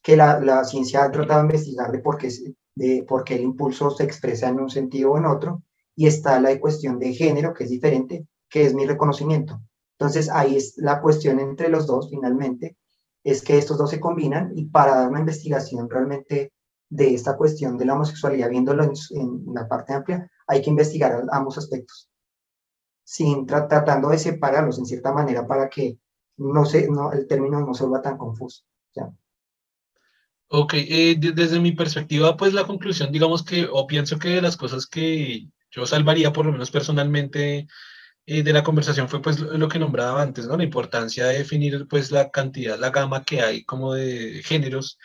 que 0.00 0.16
la, 0.16 0.38
la 0.38 0.62
ciencia 0.62 1.02
ha 1.02 1.10
tratado 1.10 1.40
de 1.40 1.46
investigar 1.46 1.90
de 1.90 1.98
por, 1.98 2.18
qué, 2.18 2.28
de 2.76 3.02
por 3.02 3.24
qué 3.24 3.34
el 3.34 3.42
impulso 3.42 3.90
se 3.90 4.04
expresa 4.04 4.48
en 4.48 4.60
un 4.60 4.70
sentido 4.70 5.10
o 5.10 5.18
en 5.18 5.26
otro, 5.26 5.64
y 5.96 6.06
está 6.06 6.38
la 6.38 6.56
cuestión 6.60 7.00
de 7.00 7.14
género, 7.14 7.52
que 7.52 7.64
es 7.64 7.70
diferente, 7.70 8.28
que 8.48 8.64
es 8.64 8.74
mi 8.74 8.86
reconocimiento. 8.86 9.60
Entonces, 9.98 10.30
ahí 10.30 10.56
es 10.56 10.74
la 10.76 11.00
cuestión 11.00 11.40
entre 11.40 11.68
los 11.68 11.86
dos, 11.86 12.10
finalmente, 12.10 12.76
es 13.24 13.42
que 13.42 13.58
estos 13.58 13.78
dos 13.78 13.90
se 13.90 14.00
combinan 14.00 14.52
y 14.54 14.66
para 14.66 14.96
dar 14.96 15.08
una 15.08 15.20
investigación 15.20 15.88
realmente 15.88 16.52
de 16.88 17.14
esta 17.14 17.36
cuestión 17.36 17.76
de 17.78 17.86
la 17.86 17.94
homosexualidad, 17.94 18.50
viéndolo 18.50 18.84
en, 18.84 18.92
en 19.10 19.54
la 19.54 19.66
parte 19.66 19.94
amplia, 19.94 20.30
hay 20.46 20.62
que 20.62 20.70
investigar 20.70 21.24
ambos 21.32 21.58
aspectos 21.58 22.08
sin 23.06 23.46
tratando 23.46 24.08
de 24.08 24.18
separarlos 24.18 24.78
en 24.78 24.84
cierta 24.84 25.12
manera 25.12 25.46
para 25.46 25.70
que 25.70 25.96
no 26.38 26.64
se, 26.66 26.90
no, 26.90 27.12
el 27.12 27.28
término 27.28 27.64
no 27.64 27.72
se 27.72 27.84
vuelva 27.84 28.02
tan 28.02 28.18
confuso. 28.18 28.64
¿ya? 28.94 29.10
Ok, 30.48 30.74
eh, 30.74 31.16
desde 31.16 31.60
mi 31.60 31.70
perspectiva, 31.70 32.36
pues 32.36 32.52
la 32.52 32.66
conclusión, 32.66 33.12
digamos 33.12 33.44
que, 33.44 33.68
o 33.70 33.86
pienso 33.86 34.18
que 34.18 34.30
de 34.30 34.42
las 34.42 34.56
cosas 34.56 34.86
que 34.86 35.46
yo 35.70 35.86
salvaría, 35.86 36.32
por 36.32 36.46
lo 36.46 36.52
menos 36.52 36.72
personalmente, 36.72 37.68
eh, 38.26 38.42
de 38.42 38.52
la 38.52 38.62
conversación 38.64 39.08
fue 39.08 39.22
pues 39.22 39.40
lo 39.40 39.68
que 39.68 39.78
nombraba 39.78 40.22
antes, 40.22 40.46
¿no? 40.46 40.56
La 40.56 40.64
importancia 40.64 41.26
de 41.26 41.38
definir 41.38 41.86
pues 41.88 42.10
la 42.10 42.30
cantidad, 42.30 42.78
la 42.78 42.90
gama 42.90 43.24
que 43.24 43.40
hay 43.40 43.64
como 43.64 43.94
de 43.94 44.42
géneros 44.44 44.98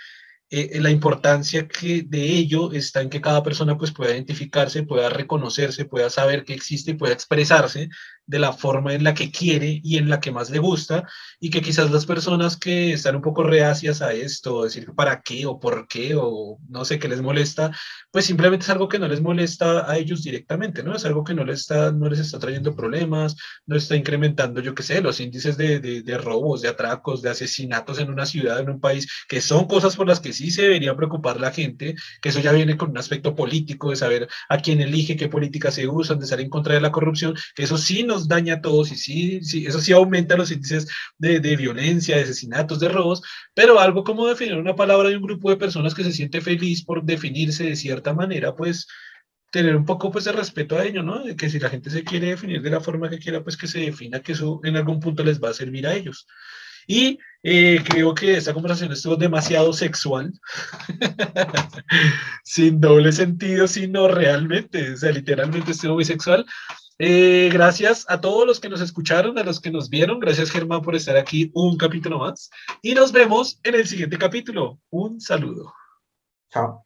eh, 0.53 0.81
la 0.81 0.89
importancia 0.89 1.65
que 1.65 2.03
de 2.03 2.23
ello 2.25 2.73
está 2.73 2.99
en 3.01 3.09
que 3.09 3.21
cada 3.21 3.41
persona 3.41 3.77
pues 3.77 3.93
pueda 3.93 4.11
identificarse, 4.11 4.83
pueda 4.83 5.09
reconocerse, 5.09 5.85
pueda 5.85 6.09
saber 6.09 6.43
que 6.43 6.53
existe 6.53 6.93
pueda 6.93 7.13
expresarse 7.13 7.87
de 8.25 8.39
la 8.39 8.53
forma 8.53 8.93
en 8.93 9.03
la 9.03 9.13
que 9.13 9.31
quiere 9.31 9.81
y 9.83 9.97
en 9.97 10.09
la 10.09 10.19
que 10.19 10.31
más 10.31 10.49
le 10.49 10.59
gusta 10.59 11.07
y 11.39 11.49
que 11.49 11.61
quizás 11.61 11.91
las 11.91 12.05
personas 12.05 12.57
que 12.57 12.93
están 12.93 13.15
un 13.15 13.21
poco 13.21 13.43
reacias 13.43 14.01
a 14.01 14.13
esto, 14.13 14.63
decir 14.63 14.91
para 14.95 15.21
qué 15.21 15.45
o 15.45 15.59
por 15.59 15.87
qué 15.87 16.15
o 16.15 16.57
no 16.69 16.85
sé 16.85 16.99
qué 16.99 17.07
les 17.07 17.21
molesta, 17.21 17.71
pues 18.11 18.25
simplemente 18.25 18.63
es 18.63 18.69
algo 18.69 18.87
que 18.87 18.99
no 18.99 19.07
les 19.07 19.21
molesta 19.21 19.89
a 19.89 19.97
ellos 19.97 20.23
directamente, 20.23 20.83
¿no? 20.83 20.95
Es 20.95 21.05
algo 21.05 21.23
que 21.23 21.33
no 21.33 21.43
les 21.43 21.61
está, 21.61 21.91
no 21.91 22.09
les 22.09 22.19
está 22.19 22.39
trayendo 22.39 22.75
problemas, 22.75 23.35
no 23.65 23.75
está 23.75 23.95
incrementando, 23.95 24.61
yo 24.61 24.75
qué 24.75 24.83
sé, 24.83 25.01
los 25.01 25.19
índices 25.19 25.57
de, 25.57 25.79
de, 25.79 26.01
de 26.01 26.17
robos, 26.17 26.61
de 26.61 26.69
atracos, 26.69 27.21
de 27.21 27.29
asesinatos 27.29 27.99
en 27.99 28.09
una 28.09 28.25
ciudad, 28.25 28.59
en 28.59 28.69
un 28.69 28.79
país, 28.79 29.07
que 29.27 29.41
son 29.41 29.67
cosas 29.67 29.95
por 29.95 30.07
las 30.07 30.19
que 30.19 30.33
sí 30.33 30.51
se 30.51 30.63
debería 30.63 30.95
preocupar 30.95 31.39
la 31.39 31.51
gente, 31.51 31.95
que 32.21 32.29
eso 32.29 32.39
ya 32.39 32.51
viene 32.51 32.77
con 32.77 32.91
un 32.91 32.97
aspecto 32.97 33.35
político, 33.35 33.89
de 33.89 33.95
saber 33.95 34.29
a 34.49 34.57
quién 34.57 34.81
elige, 34.81 35.15
qué 35.15 35.27
políticas 35.27 35.75
se 35.75 35.87
usan, 35.87 36.19
de 36.19 36.25
estar 36.25 36.39
en 36.39 36.49
contra 36.49 36.73
de 36.73 36.81
la 36.81 36.91
corrupción, 36.91 37.35
que 37.55 37.63
eso 37.63 37.77
sí 37.77 38.03
nos 38.11 38.27
daña 38.27 38.55
a 38.55 38.61
todos 38.61 38.91
y 38.91 38.95
sí, 38.95 39.41
sí 39.43 39.65
eso 39.65 39.79
sí 39.81 39.91
aumenta 39.93 40.37
los 40.37 40.51
índices 40.51 40.87
de, 41.17 41.39
de, 41.39 41.55
violencia, 41.55 42.15
de 42.15 42.23
asesinatos, 42.23 42.79
de 42.79 42.89
robos, 42.89 43.21
pero 43.53 43.79
algo 43.79 44.03
como 44.03 44.27
definir 44.27 44.55
una 44.55 44.75
palabra 44.75 45.09
de 45.09 45.17
un 45.17 45.23
grupo 45.23 45.49
de 45.49 45.57
personas 45.57 45.95
que 45.95 46.03
se 46.03 46.11
siente 46.11 46.41
feliz 46.41 46.83
por 46.83 47.03
definirse 47.03 47.63
de 47.65 47.75
cierta 47.75 48.13
manera, 48.13 48.55
pues 48.55 48.87
tener 49.51 49.75
un 49.75 49.85
poco 49.85 50.11
pues 50.11 50.25
de 50.25 50.31
respeto 50.31 50.77
a 50.77 50.85
ello, 50.85 51.03
¿no? 51.03 51.23
De 51.23 51.35
que 51.35 51.49
si 51.49 51.59
la 51.59 51.69
gente 51.69 51.89
se 51.89 52.03
quiere 52.03 52.27
definir 52.27 52.61
de 52.61 52.69
la 52.69 52.79
forma 52.79 53.09
que 53.09 53.19
quiera, 53.19 53.43
pues 53.43 53.57
que 53.57 53.67
se 53.67 53.79
defina 53.79 54.21
que 54.21 54.31
eso 54.31 54.61
en 54.63 54.77
algún 54.77 54.99
punto 54.99 55.23
les 55.23 55.41
va 55.41 55.49
a 55.49 55.53
servir 55.53 55.85
a 55.85 55.93
ellos. 55.93 56.25
Y 56.87 57.19
eh, 57.43 57.83
creo 57.87 58.13
que 58.13 58.37
esta 58.37 58.53
conversación 58.53 58.91
estuvo 58.91 59.15
demasiado 59.15 59.73
sexual, 59.73 60.31
sin 62.43 62.79
doble 62.79 63.11
sentido, 63.11 63.67
sino 63.67 64.07
realmente, 64.07 64.93
o 64.93 64.97
sea, 64.97 65.11
literalmente 65.11 65.71
estuvo 65.71 65.95
muy 65.95 66.05
sexual. 66.05 66.45
Eh, 67.03 67.49
gracias 67.51 68.05
a 68.09 68.21
todos 68.21 68.45
los 68.45 68.59
que 68.59 68.69
nos 68.69 68.79
escucharon, 68.79 69.35
a 69.39 69.43
los 69.43 69.59
que 69.59 69.71
nos 69.71 69.89
vieron. 69.89 70.19
Gracias, 70.19 70.51
Germán, 70.51 70.83
por 70.83 70.95
estar 70.95 71.17
aquí 71.17 71.49
un 71.55 71.75
capítulo 71.75 72.19
más. 72.19 72.51
Y 72.83 72.93
nos 72.93 73.11
vemos 73.11 73.59
en 73.63 73.73
el 73.73 73.87
siguiente 73.87 74.19
capítulo. 74.19 74.79
Un 74.91 75.19
saludo. 75.19 75.73
Chao. 76.51 76.85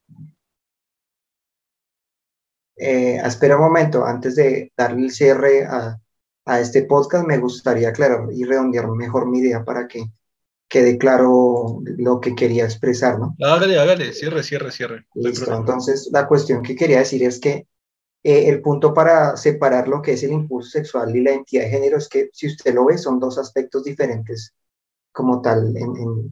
Eh, 2.77 3.17
espera 3.25 3.57
un 3.57 3.63
momento, 3.63 4.05
antes 4.05 4.37
de 4.37 4.71
darle 4.77 5.07
el 5.07 5.11
cierre 5.11 5.65
a, 5.65 5.99
a 6.45 6.59
este 6.61 6.83
podcast, 6.83 7.27
me 7.27 7.37
gustaría 7.37 7.89
aclarar 7.89 8.29
y 8.31 8.45
redondear 8.45 8.87
mejor 8.91 9.29
mi 9.29 9.39
idea 9.39 9.65
para 9.65 9.85
que 9.85 10.05
quede 10.69 10.97
claro 10.97 11.81
lo 11.97 12.21
que 12.21 12.35
quería 12.35 12.63
expresar, 12.63 13.19
¿no? 13.19 13.35
Hágale, 13.43 13.77
hágale, 13.77 14.13
cierre, 14.13 14.43
cierre, 14.43 14.71
cierre. 14.71 15.07
entonces, 15.13 16.09
la 16.13 16.25
cuestión 16.25 16.63
que 16.63 16.77
quería 16.77 16.99
decir 16.99 17.21
es 17.21 17.37
que 17.37 17.67
eh, 18.27 18.49
el 18.49 18.59
punto 18.59 18.91
para 18.91 19.37
separar 19.37 19.87
lo 19.87 20.01
que 20.01 20.13
es 20.13 20.23
el 20.23 20.31
impulso 20.31 20.71
sexual 20.71 21.15
y 21.15 21.21
la 21.21 21.33
identidad 21.33 21.65
de 21.65 21.69
género 21.69 21.97
es 21.99 22.09
que, 22.09 22.31
si 22.33 22.47
usted 22.47 22.73
lo 22.73 22.85
ve, 22.85 22.97
son 22.97 23.19
dos 23.19 23.37
aspectos 23.37 23.83
diferentes 23.83 24.51
como 25.11 25.43
tal 25.43 25.77
en, 25.77 26.31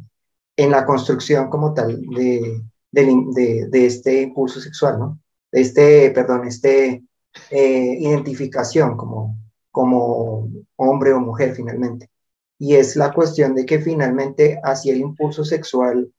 en, 0.58 0.72
la 0.72 0.88
construcción 0.88 1.52
como 1.52 1.72
tal 1.76 2.02
de, 2.02 2.64
de, 2.92 3.68
de, 3.70 3.86
este 3.86 4.24
impulso 4.24 4.60
sexual, 4.60 4.98
¿no? 4.98 5.20
Este, 5.52 6.10
perdón, 6.10 6.48
este 6.48 7.04
eh, 7.52 7.98
identificación 8.00 8.98
como, 8.98 9.38
como 9.70 10.50
hombre 10.78 11.14
o 11.14 11.20
mujer 11.20 11.54
finalmente. 11.54 12.10
Y 12.58 12.74
es 12.74 12.96
la 12.96 13.14
cuestión 13.14 13.54
de 13.54 13.68
que 13.68 13.78
finalmente 13.78 14.60
hacia 14.64 14.94
el 14.94 15.00
impulso 15.02 15.46
sexual, 15.46 16.12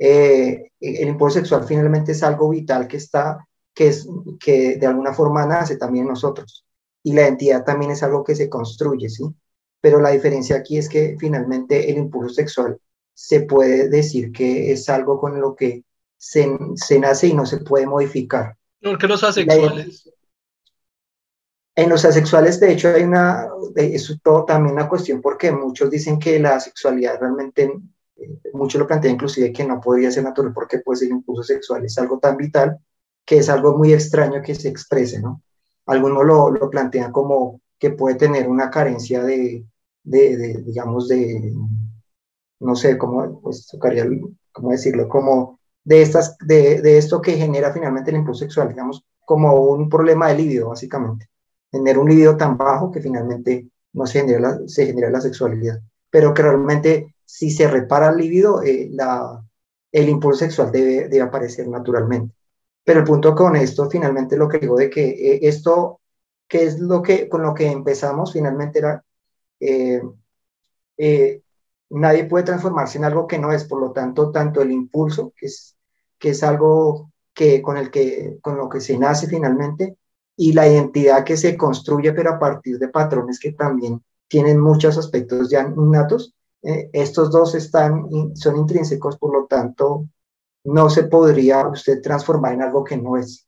eh, 0.00 0.72
el 0.80 1.08
impulso 1.08 1.38
sexual 1.38 1.64
finalmente 1.64 2.10
es 2.10 2.24
algo 2.24 2.48
vital 2.48 2.88
que 2.88 2.96
está, 2.96 3.46
que 3.74 3.88
es, 3.88 4.06
que 4.40 4.76
de 4.76 4.86
alguna 4.86 5.12
forma 5.12 5.46
nace 5.46 5.76
también 5.76 6.06
nosotros. 6.06 6.64
Y 7.02 7.12
la 7.12 7.22
identidad 7.22 7.64
también 7.64 7.90
es 7.90 8.02
algo 8.02 8.22
que 8.22 8.34
se 8.34 8.48
construye, 8.48 9.08
¿sí? 9.08 9.24
Pero 9.80 10.00
la 10.00 10.10
diferencia 10.10 10.56
aquí 10.56 10.78
es 10.78 10.88
que 10.88 11.16
finalmente 11.18 11.90
el 11.90 11.98
impulso 11.98 12.34
sexual 12.34 12.78
se 13.14 13.40
puede 13.40 13.88
decir 13.88 14.32
que 14.32 14.72
es 14.72 14.88
algo 14.88 15.18
con 15.18 15.40
lo 15.40 15.54
que 15.54 15.84
se, 16.16 16.48
se 16.76 16.98
nace 16.98 17.28
y 17.28 17.34
no 17.34 17.46
se 17.46 17.58
puede 17.58 17.86
modificar. 17.86 18.56
¿Por 18.80 18.98
qué 18.98 19.08
los 19.08 19.24
asexuales? 19.24 20.08
En 21.74 21.88
los 21.88 22.04
asexuales, 22.04 22.60
de 22.60 22.72
hecho, 22.72 22.88
hay 22.88 23.02
una, 23.02 23.48
eso 23.76 24.14
todo 24.22 24.44
también 24.44 24.74
una 24.74 24.88
cuestión 24.88 25.22
porque 25.22 25.50
muchos 25.50 25.90
dicen 25.90 26.18
que 26.18 26.38
la 26.38 26.60
sexualidad 26.60 27.18
realmente, 27.18 27.72
eh, 28.16 28.40
muchos 28.52 28.78
lo 28.78 28.86
plantean 28.86 29.14
inclusive 29.14 29.52
que 29.52 29.64
no 29.64 29.80
podría 29.80 30.10
ser 30.10 30.24
natural 30.24 30.52
porque 30.52 30.80
pues 30.80 31.00
el 31.02 31.08
impulso 31.08 31.42
sexual 31.42 31.84
es 31.84 31.96
algo 31.96 32.18
tan 32.18 32.36
vital 32.36 32.78
que 33.24 33.38
es 33.38 33.48
algo 33.48 33.76
muy 33.76 33.92
extraño 33.92 34.42
que 34.42 34.54
se 34.54 34.68
exprese, 34.68 35.20
¿no? 35.20 35.42
Algunos 35.86 36.24
lo, 36.24 36.50
lo 36.50 36.70
plantean 36.70 37.12
como 37.12 37.60
que 37.78 37.90
puede 37.90 38.16
tener 38.16 38.48
una 38.48 38.70
carencia 38.70 39.22
de, 39.22 39.64
de, 40.04 40.62
digamos, 40.64 41.08
de, 41.08 41.52
no 42.60 42.76
sé, 42.76 42.98
cómo, 42.98 43.40
pues 43.40 43.66
tocaría, 43.66 44.06
cómo 44.52 44.70
decirlo, 44.70 45.08
como 45.08 45.58
de, 45.84 46.02
estas, 46.02 46.36
de, 46.38 46.80
de 46.80 46.98
esto 46.98 47.20
que 47.20 47.36
genera 47.36 47.72
finalmente 47.72 48.10
el 48.10 48.18
impulso 48.18 48.40
sexual, 48.40 48.68
digamos, 48.68 49.04
como 49.24 49.54
un 49.54 49.88
problema 49.88 50.28
de 50.28 50.36
libido, 50.36 50.68
básicamente 50.68 51.28
tener 51.72 51.98
un 51.98 52.08
libido 52.08 52.36
tan 52.36 52.56
bajo 52.56 52.92
que 52.92 53.00
finalmente 53.00 53.66
no 53.94 54.06
se 54.06 54.20
genera 54.20 54.40
la, 54.40 54.60
se 54.68 54.86
genera 54.86 55.10
la 55.10 55.20
sexualidad. 55.20 55.80
Pero 56.10 56.34
que 56.34 56.42
realmente 56.42 57.16
si 57.24 57.50
se 57.50 57.66
repara 57.66 58.10
el 58.10 58.18
libido, 58.18 58.62
eh, 58.62 58.88
la, 58.92 59.42
el 59.90 60.08
impulso 60.08 60.40
sexual 60.40 60.70
debe, 60.70 61.08
debe, 61.08 61.22
aparecer 61.22 61.66
naturalmente. 61.66 62.34
Pero 62.84 63.00
el 63.00 63.06
punto 63.06 63.34
con 63.34 63.56
esto, 63.56 63.88
finalmente 63.88 64.36
lo 64.36 64.48
que 64.48 64.58
digo 64.58 64.76
de 64.76 64.90
que 64.90 65.08
eh, 65.10 65.40
esto, 65.42 66.00
que 66.48 66.64
es 66.64 66.78
lo 66.80 67.02
que 67.02 67.28
con 67.28 67.42
lo 67.42 67.54
que 67.54 67.70
empezamos, 67.70 68.32
finalmente 68.32 68.80
era, 68.80 69.04
eh, 69.60 70.02
nadie 71.90 72.24
puede 72.24 72.44
transformarse 72.44 72.98
en 72.98 73.04
algo 73.04 73.26
que 73.26 73.38
no 73.38 73.52
es, 73.52 73.64
por 73.64 73.80
lo 73.80 73.92
tanto, 73.92 74.30
tanto 74.30 74.62
el 74.62 74.72
impulso, 74.72 75.32
que 75.36 75.46
es, 75.46 75.76
que 76.18 76.30
es 76.30 76.42
algo 76.42 77.12
que 77.34 77.62
con 77.62 77.76
el 77.76 77.90
que, 77.90 78.38
con 78.42 78.56
lo 78.56 78.68
que 78.68 78.80
se 78.80 78.98
nace 78.98 79.26
finalmente, 79.26 79.96
y 80.36 80.52
la 80.52 80.66
identidad 80.66 81.24
que 81.24 81.36
se 81.36 81.56
construye, 81.56 82.12
pero 82.12 82.30
a 82.30 82.38
partir 82.38 82.78
de 82.78 82.88
patrones 82.88 83.38
que 83.38 83.52
también 83.52 84.02
tienen 84.28 84.58
muchos 84.60 84.96
aspectos 84.96 85.50
ya 85.50 85.62
innatos, 85.62 86.34
eh, 86.62 86.88
estos 86.92 87.30
dos 87.30 87.54
están, 87.54 88.06
son 88.34 88.56
intrínsecos, 88.56 89.18
por 89.18 89.32
lo 89.32 89.46
tanto, 89.46 90.06
no 90.64 90.90
se 90.90 91.04
podría 91.04 91.66
usted 91.68 92.00
transformar 92.00 92.54
en 92.54 92.62
algo 92.62 92.84
que 92.84 92.96
no 92.96 93.16
es. 93.16 93.46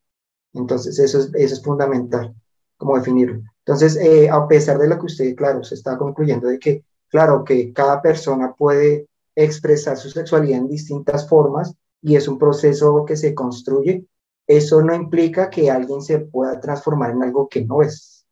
Entonces, 0.53 0.99
eso 0.99 1.19
es, 1.19 1.31
eso 1.35 1.55
es 1.55 1.63
fundamental, 1.63 2.35
como 2.77 2.97
definirlo. 2.97 3.43
Entonces, 3.65 3.97
eh, 3.97 4.29
a 4.31 4.47
pesar 4.47 4.79
de 4.79 4.89
lo 4.89 4.99
que 4.99 5.07
usted, 5.07 5.35
claro, 5.35 5.65
se 5.65 5.75
está 5.75 5.97
concluyendo 5.97 6.49
de 6.49 6.59
que, 6.59 6.85
claro, 7.09 7.45
que 7.45 7.73
cada 7.73 8.03
persona 8.03 8.55
puede 8.55 9.09
expresar 9.35 9.97
su 9.97 10.11
sexualidad 10.11 10.59
en 10.59 10.69
distintas 10.69 11.29
formas 11.29 11.75
y 12.01 12.17
es 12.17 12.29
un 12.29 12.39
proceso 12.39 13.05
que 13.05 13.17
se 13.17 13.35
construye, 13.35 14.07
eso 14.47 14.83
no 14.83 14.95
implica 14.95 15.49
que 15.51 15.71
alguien 15.71 16.03
se 16.03 16.19
pueda 16.19 16.61
transformar 16.61 17.13
en 17.13 17.23
algo 17.23 17.49
que 17.49 17.65
no 17.65 17.83
es 17.83 18.27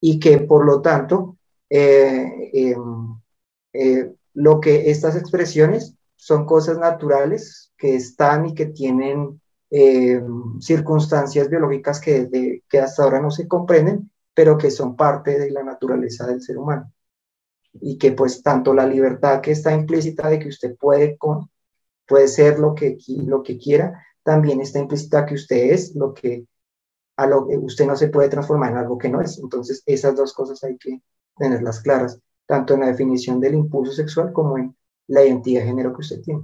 y 0.00 0.18
que 0.20 0.38
por 0.38 0.64
lo 0.66 0.82
tanto 0.82 1.38
eh, 1.70 2.50
em, 2.52 3.18
eh, 3.72 4.14
lo 4.34 4.60
que 4.60 4.90
estas 4.90 5.16
expresiones 5.16 5.94
son 6.16 6.46
cosas 6.46 6.78
naturales 6.78 7.72
que 7.76 7.94
están 7.94 8.46
y 8.46 8.54
que 8.54 8.66
tienen 8.66 9.40
em, 9.70 10.60
circunstancias 10.60 11.48
biológicas 11.48 12.00
que, 12.00 12.62
que 12.68 12.80
hasta 12.80 13.02
ahora 13.04 13.20
no 13.20 13.30
se 13.30 13.46
comprenden, 13.46 14.10
pero 14.34 14.58
que 14.58 14.70
son 14.70 14.96
parte 14.96 15.38
de 15.38 15.50
la 15.50 15.62
naturaleza 15.62 16.26
del 16.26 16.42
ser 16.42 16.58
humano. 16.58 16.92
Y 17.74 17.98
que 17.98 18.12
pues 18.12 18.42
tanto 18.42 18.74
la 18.74 18.86
libertad 18.86 19.40
que 19.40 19.52
está 19.52 19.72
implícita 19.72 20.28
de 20.28 20.38
que 20.38 20.48
usted 20.48 20.76
puede, 20.76 21.16
con, 21.16 21.50
puede 22.06 22.28
ser 22.28 22.58
lo 22.58 22.74
que, 22.74 22.98
lo 23.08 23.42
que 23.42 23.58
quiera, 23.58 24.02
también 24.22 24.60
está 24.60 24.78
implícita 24.78 25.26
que 25.26 25.34
usted 25.34 25.70
es 25.72 25.94
lo 25.94 26.12
que 26.14 26.46
a 27.16 27.26
lo 27.26 27.46
que 27.46 27.56
usted 27.56 27.86
no 27.86 27.96
se 27.96 28.08
puede 28.08 28.28
transformar 28.28 28.72
en 28.72 28.78
algo 28.78 28.98
que 28.98 29.08
no 29.08 29.20
es. 29.20 29.38
Entonces, 29.38 29.82
esas 29.86 30.16
dos 30.16 30.32
cosas 30.34 30.62
hay 30.64 30.76
que 30.76 31.00
tenerlas 31.36 31.80
claras, 31.80 32.20
tanto 32.46 32.74
en 32.74 32.80
la 32.80 32.88
definición 32.88 33.40
del 33.40 33.54
impulso 33.54 33.92
sexual 33.92 34.32
como 34.32 34.58
en 34.58 34.76
la 35.08 35.24
identidad 35.24 35.62
de 35.62 35.66
género 35.68 35.92
que 35.94 36.00
usted 36.00 36.20
tiene. 36.22 36.42